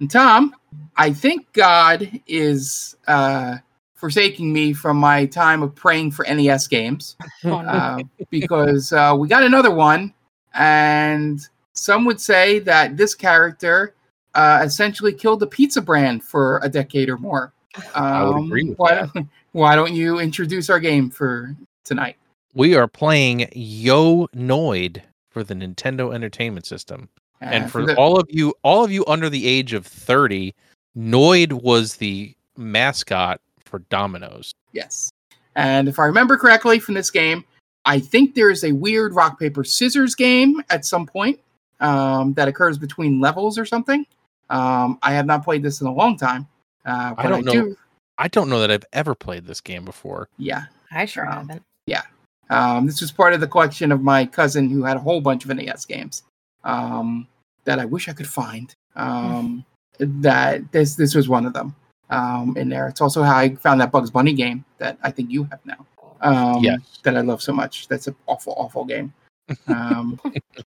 And 0.00 0.10
Tom, 0.10 0.54
I 0.96 1.12
think 1.12 1.52
God 1.52 2.20
is 2.26 2.96
uh, 3.06 3.58
forsaking 3.94 4.52
me 4.52 4.72
from 4.72 4.96
my 4.98 5.26
time 5.26 5.62
of 5.62 5.74
praying 5.74 6.10
for 6.12 6.24
NES 6.24 6.66
games 6.66 7.16
Oh, 7.44 7.54
uh, 7.54 7.98
because 8.30 8.92
uh, 8.92 9.14
we 9.18 9.28
got 9.28 9.42
another 9.42 9.70
one, 9.70 10.12
and 10.54 11.40
some 11.72 12.04
would 12.04 12.20
say 12.20 12.58
that 12.60 12.96
this 12.96 13.14
character 13.14 13.94
uh, 14.34 14.62
essentially 14.64 15.12
killed 15.12 15.40
the 15.40 15.46
pizza 15.46 15.80
brand 15.80 16.22
for 16.22 16.60
a 16.62 16.68
decade 16.68 17.08
or 17.08 17.16
more. 17.16 17.52
Um, 17.94 18.04
I 18.04 18.24
would 18.24 18.44
agree 18.44 18.64
with 18.64 18.78
why, 18.78 18.94
that. 18.94 19.14
Don't, 19.14 19.28
why 19.52 19.76
don't 19.76 19.94
you 19.94 20.18
introduce 20.18 20.68
our 20.70 20.80
game 20.80 21.10
for 21.10 21.54
tonight? 21.84 22.16
we 22.56 22.74
are 22.74 22.88
playing 22.88 23.46
Yo 23.52 24.28
Noid 24.34 25.02
for 25.28 25.44
the 25.44 25.52
Nintendo 25.52 26.14
Entertainment 26.14 26.64
System. 26.64 27.10
And 27.40 27.70
for 27.70 27.84
the- 27.84 27.96
all 27.96 28.18
of 28.18 28.26
you 28.30 28.54
all 28.62 28.84
of 28.84 28.90
you 28.90 29.04
under 29.06 29.28
the 29.28 29.46
age 29.46 29.72
of 29.72 29.86
30 29.86 30.54
noid 30.96 31.52
was 31.52 31.96
the 31.96 32.34
mascot 32.56 33.40
for 33.64 33.80
domino's 33.90 34.54
Yes. 34.72 35.10
And 35.54 35.88
if 35.88 35.98
I 35.98 36.04
remember 36.04 36.36
correctly 36.36 36.78
from 36.78 36.94
this 36.94 37.10
game, 37.10 37.42
I 37.86 37.98
think 37.98 38.34
there 38.34 38.50
is 38.50 38.62
a 38.62 38.72
weird 38.72 39.14
rock, 39.14 39.38
paper, 39.40 39.64
scissors 39.64 40.14
game 40.14 40.62
at 40.68 40.84
some 40.84 41.06
point 41.06 41.40
um, 41.80 42.34
that 42.34 42.46
occurs 42.46 42.76
between 42.76 43.20
levels 43.20 43.58
or 43.58 43.64
something. 43.64 44.06
Um, 44.50 44.98
I 45.02 45.12
have 45.14 45.24
not 45.24 45.44
played 45.44 45.62
this 45.62 45.80
in 45.80 45.86
a 45.86 45.92
long 45.92 46.18
time. 46.18 46.46
Uh, 46.84 47.14
I 47.16 47.28
don't 47.28 47.44
know. 47.44 47.52
do- 47.52 47.76
i 48.18 48.28
don't 48.28 48.48
know 48.48 48.60
that 48.60 48.70
i've 48.70 48.84
ever 48.94 49.14
played 49.14 49.44
this 49.44 49.60
game 49.60 49.84
before 49.84 50.26
yeah. 50.38 50.64
I 50.92 51.04
sure 51.04 51.26
um, 51.28 51.48
haven't. 51.48 51.62
Yeah, 51.86 52.02
um, 52.48 52.86
this 52.86 53.00
was 53.00 53.12
part 53.12 53.32
of 53.34 53.40
the 53.40 53.48
collection 53.48 53.92
of 53.92 54.02
my 54.02 54.24
cousin 54.24 54.70
who 54.70 54.84
had 54.84 54.96
a 54.96 55.00
whole 55.00 55.20
bunch 55.20 55.44
of 55.44 55.54
NES 55.54 55.84
games 55.84 56.22
um, 56.66 57.26
that 57.64 57.78
I 57.78 57.86
wish 57.86 58.08
I 58.08 58.12
could 58.12 58.28
find. 58.28 58.74
Um, 58.94 59.64
that 59.98 60.70
this 60.72 60.94
this 60.94 61.14
was 61.14 61.28
one 61.28 61.46
of 61.46 61.54
them 61.54 61.74
um, 62.10 62.54
in 62.58 62.68
there. 62.68 62.88
It's 62.88 63.00
also 63.00 63.22
how 63.22 63.36
I 63.36 63.54
found 63.54 63.80
that 63.80 63.90
Bugs 63.90 64.10
Bunny 64.10 64.34
game 64.34 64.64
that 64.78 64.98
I 65.02 65.10
think 65.10 65.30
you 65.30 65.44
have 65.44 65.60
now. 65.64 65.86
Um, 66.20 66.62
Yes. 66.62 66.80
That 67.02 67.16
I 67.16 67.20
love 67.20 67.40
so 67.40 67.52
much. 67.52 67.88
That's 67.88 68.06
an 68.06 68.16
awful, 68.26 68.54
awful 68.58 68.84
game. 68.84 69.14
Um, 69.68 70.20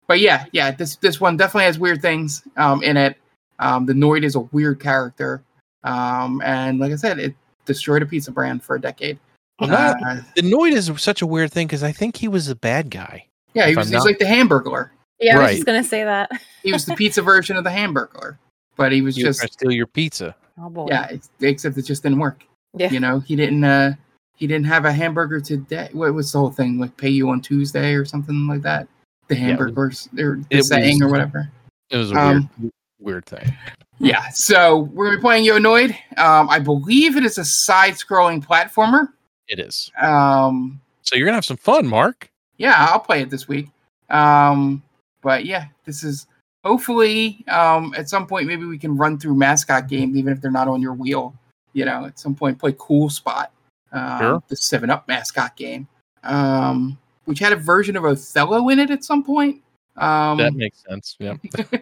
but 0.07 0.19
yeah, 0.19 0.45
yeah, 0.51 0.72
this 0.72 0.97
this 0.97 1.22
one 1.22 1.38
definitely 1.38 1.64
has 1.65 1.80
weird 1.80 2.01
things 2.01 2.43
um, 2.57 2.84
in 2.84 2.97
it. 2.97 3.18
Um, 3.59 3.85
the 3.85 3.93
Noid 3.93 4.23
is 4.23 4.35
a 4.35 4.41
weird 4.41 4.81
character, 4.81 5.41
um, 5.85 6.41
and 6.43 6.77
like 6.77 6.91
I 6.91 6.97
said, 6.97 7.18
it 7.18 7.34
destroyed 7.65 8.01
a 8.01 8.05
pizza 8.05 8.30
brand 8.30 8.61
for 8.64 8.76
a 8.76 8.81
decade. 8.81 9.19
Well, 9.59 9.72
Uh, 9.73 10.22
the 10.35 10.43
noid 10.43 10.73
is 10.73 10.91
such 11.01 11.23
a 11.23 11.26
weird 11.26 11.51
thing 11.51 11.65
because 11.65 11.81
i 11.81 11.91
think 11.91 12.15
he 12.15 12.27
was 12.27 12.47
a 12.47 12.55
bad 12.55 12.91
guy 12.91 13.27
yeah, 13.57 13.68
he 13.68 13.76
was, 13.76 13.89
he 13.89 13.95
was 13.95 14.05
like 14.05 14.19
the 14.19 14.26
Hamburglar. 14.26 14.91
Yeah, 15.19 15.39
I 15.39 15.44
was 15.44 15.52
just 15.53 15.65
gonna 15.65 15.84
say 15.84 16.03
that. 16.03 16.30
He 16.64 16.72
was 16.72 16.85
the 16.85 16.95
pizza 16.95 17.22
version 17.22 17.57
of 17.57 17.64
the 17.64 17.69
Hamburglar, 17.69 18.38
but 18.76 18.91
he 18.91 19.02
was 19.02 19.15
he 19.15 19.23
was 19.26 19.38
just 19.38 19.39
trying 19.39 19.48
to 19.48 19.53
steal 19.53 19.72
your 19.72 19.88
pizza 19.88 20.35
Oh 20.61 20.69
boy. 20.69 20.88
yeah, 20.89 21.07
it's, 21.10 21.30
except 21.41 21.77
it 21.77 21.84
just 21.84 22.03
didn't 22.03 22.19
work. 22.19 22.44
Yeah. 22.76 22.89
You 22.91 22.99
know, 22.99 23.19
he 23.19 23.35
didn't 23.35 23.64
uh 23.64 23.94
he 24.35 24.45
didn't 24.48 24.68
have 24.68 24.85
a 24.85 24.91
hamburger 24.91 25.39
today. 25.39 25.89
What 25.94 26.14
was 26.14 26.31
the 26.31 26.39
whole 26.39 26.52
thing 26.52 26.77
like? 26.77 26.95
Pay 26.98 27.10
you 27.10 27.30
on 27.30 27.41
Tuesday 27.41 27.94
or 27.94 28.06
something 28.06 28.48
like 28.48 28.61
that. 28.61 28.88
The 29.27 29.35
Yeah, 29.38 29.53
it 29.53 29.76
was- 29.76 30.07
or 30.18 30.35
the 30.35 30.45
it 30.52 30.64
saying 30.64 30.95
was- 30.95 31.02
or 31.02 31.10
whatever. 31.10 31.49
it 31.89 31.98
was 31.98 32.11
a 32.11 32.15
Um, 32.19 32.49
weird 32.60 32.72
weird 32.99 33.26
thing 33.26 33.53
Yeah. 33.99 34.27
So 34.30 34.80
we're 34.94 35.06
gonna 35.06 35.18
be 35.18 35.22
playing 35.22 35.44
Yo 35.45 35.57
Noid. 35.57 35.91
Um, 36.18 36.49
I 36.49 36.60
believe 36.60 37.15
it 37.18 37.23
is 37.23 37.38
a 37.38 37.45
side-scrolling 37.45 38.45
platformer. 38.45 39.10
it 39.48 39.60
is 39.60 39.91
Um, 40.02 40.81
so 41.02 41.15
you're 41.15 41.26
gonna 41.26 41.38
have 41.38 41.45
some 41.45 41.57
fun 41.57 41.88
mark 41.88 42.30
yeah, 42.57 42.88
I'll 42.89 42.99
play 42.99 43.22
it 43.22 43.30
this 43.30 43.48
week. 43.48 43.69
Um, 44.10 44.81
but 45.22 45.45
yeah, 45.45 45.65
this 45.85 46.03
is 46.03 46.27
hopefully 46.64 47.45
um, 47.48 47.94
at 47.98 48.10
some 48.10 48.27
point 48.27 48.48
maybe 48.48 48.65
we 48.65 48.77
can 48.77 48.98
run 48.98 49.18
through 49.18 49.35
mascot 49.35 49.88
games 49.88 50.15
even 50.18 50.34
if 50.34 50.41
they're 50.41 50.52
not 50.52 50.68
on 50.68 50.81
your 50.81 50.94
wheel. 50.94 51.34
You 51.73 51.85
know, 51.85 52.06
at 52.06 52.18
some 52.19 52.34
point 52.34 52.57
play 52.57 52.76
Cool 52.77 53.10
Spot, 53.10 53.52
um, 53.91 54.19
Sure. 54.19 54.44
the 54.48 54.56
Seven 54.56 54.89
Up 54.89 55.07
mascot 55.07 55.56
game, 55.56 55.88
um, 56.23 56.98
which 57.26 57.39
had 57.39 57.53
a 57.53 57.57
version 57.57 57.95
of 57.95 58.06
Othello 58.06 58.69
in 58.69 58.80
it 58.80 58.89
at 58.89 59.03
some 59.03 59.23
point. 59.23 59.61
Um, 59.95 60.38
that 60.38 60.53
makes 60.53 60.84
sense 60.88 61.15
yeah 61.19 61.34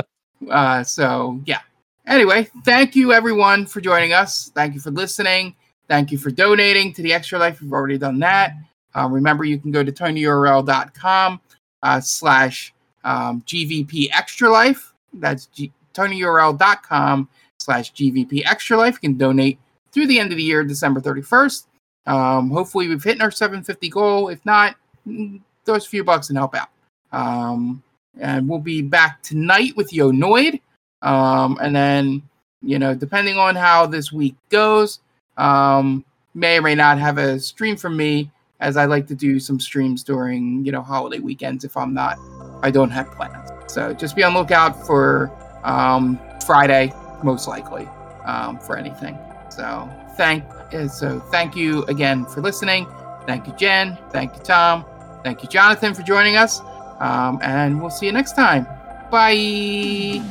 uh, 0.50 0.82
so 0.82 1.40
yeah. 1.44 1.60
Anyway, 2.06 2.48
thank 2.64 2.96
you 2.96 3.12
everyone 3.12 3.64
for 3.64 3.80
joining 3.80 4.12
us. 4.12 4.50
Thank 4.54 4.74
you 4.74 4.80
for 4.80 4.90
listening. 4.90 5.54
Thank 5.88 6.10
you 6.10 6.18
for 6.18 6.30
donating 6.30 6.92
to 6.94 7.02
the 7.02 7.12
Extra 7.12 7.38
Life. 7.38 7.60
We've 7.60 7.72
already 7.72 7.98
done 7.98 8.18
that. 8.20 8.54
Uh, 8.94 9.08
remember, 9.08 9.44
you 9.44 9.58
can 9.58 9.70
go 9.70 9.84
to 9.84 9.92
tinyurl.com 9.92 11.40
uh, 11.82 12.00
slash 12.00 12.74
um, 13.04 13.42
GVP 13.42 14.08
Extra 14.12 14.50
Life. 14.50 14.92
That's 15.14 15.46
G- 15.46 15.72
tinyurl.com 15.94 17.28
slash 17.58 17.92
GVP 17.92 18.42
Extra 18.44 18.76
Life. 18.76 18.98
You 19.02 19.10
can 19.10 19.18
donate 19.18 19.58
through 19.92 20.06
the 20.06 20.18
end 20.18 20.32
of 20.32 20.38
the 20.38 20.44
year, 20.44 20.64
December 20.64 21.00
31st. 21.00 21.66
Um, 22.06 22.50
hopefully, 22.50 22.88
we've 22.88 23.02
hit 23.02 23.20
our 23.20 23.30
750 23.30 23.88
goal. 23.88 24.28
If 24.28 24.44
not, 24.44 24.76
mm, 25.06 25.40
throw 25.64 25.76
us 25.76 25.86
a 25.86 25.90
few 25.90 26.04
bucks 26.04 26.28
and 26.28 26.38
help 26.38 26.54
out. 26.54 26.68
Um, 27.12 27.82
and 28.18 28.48
we'll 28.48 28.58
be 28.58 28.82
back 28.82 29.22
tonight 29.22 29.76
with 29.76 29.92
Yo 29.92 30.10
Noid. 30.10 30.60
Um, 31.02 31.58
and 31.60 31.74
then 31.74 32.22
you 32.62 32.78
know, 32.78 32.94
depending 32.94 33.36
on 33.36 33.56
how 33.56 33.86
this 33.86 34.12
week 34.12 34.36
goes, 34.48 35.00
um, 35.36 36.04
may 36.34 36.58
or 36.58 36.62
may 36.62 36.74
not 36.74 36.98
have 36.98 37.18
a 37.18 37.38
stream 37.38 37.76
from 37.76 37.96
me 37.96 38.30
as 38.62 38.76
I 38.76 38.86
like 38.86 39.06
to 39.08 39.14
do 39.14 39.40
some 39.40 39.58
streams 39.58 40.02
during, 40.04 40.64
you 40.64 40.70
know, 40.70 40.80
holiday 40.80 41.18
weekends 41.18 41.64
if 41.64 41.76
I'm 41.76 41.92
not, 41.92 42.16
I 42.62 42.70
don't 42.70 42.90
have 42.90 43.10
plans. 43.10 43.50
So 43.66 43.92
just 43.92 44.14
be 44.14 44.22
on 44.22 44.34
lookout 44.34 44.86
for 44.86 45.30
um, 45.64 46.18
Friday, 46.46 46.92
most 47.24 47.48
likely, 47.48 47.88
um, 48.24 48.58
for 48.60 48.76
anything. 48.76 49.18
So 49.50 49.90
thank, 50.16 50.44
uh, 50.72 50.88
so 50.88 51.18
thank 51.32 51.56
you 51.56 51.84
again 51.86 52.24
for 52.24 52.40
listening. 52.40 52.86
Thank 53.26 53.48
you, 53.48 53.52
Jen. 53.54 53.98
Thank 54.10 54.36
you, 54.36 54.42
Tom. 54.42 54.84
Thank 55.24 55.42
you, 55.42 55.48
Jonathan, 55.48 55.92
for 55.92 56.02
joining 56.02 56.36
us. 56.36 56.60
Um, 57.00 57.40
and 57.42 57.80
we'll 57.80 57.90
see 57.90 58.06
you 58.06 58.12
next 58.12 58.36
time. 58.36 58.64
Bye. 59.10 60.22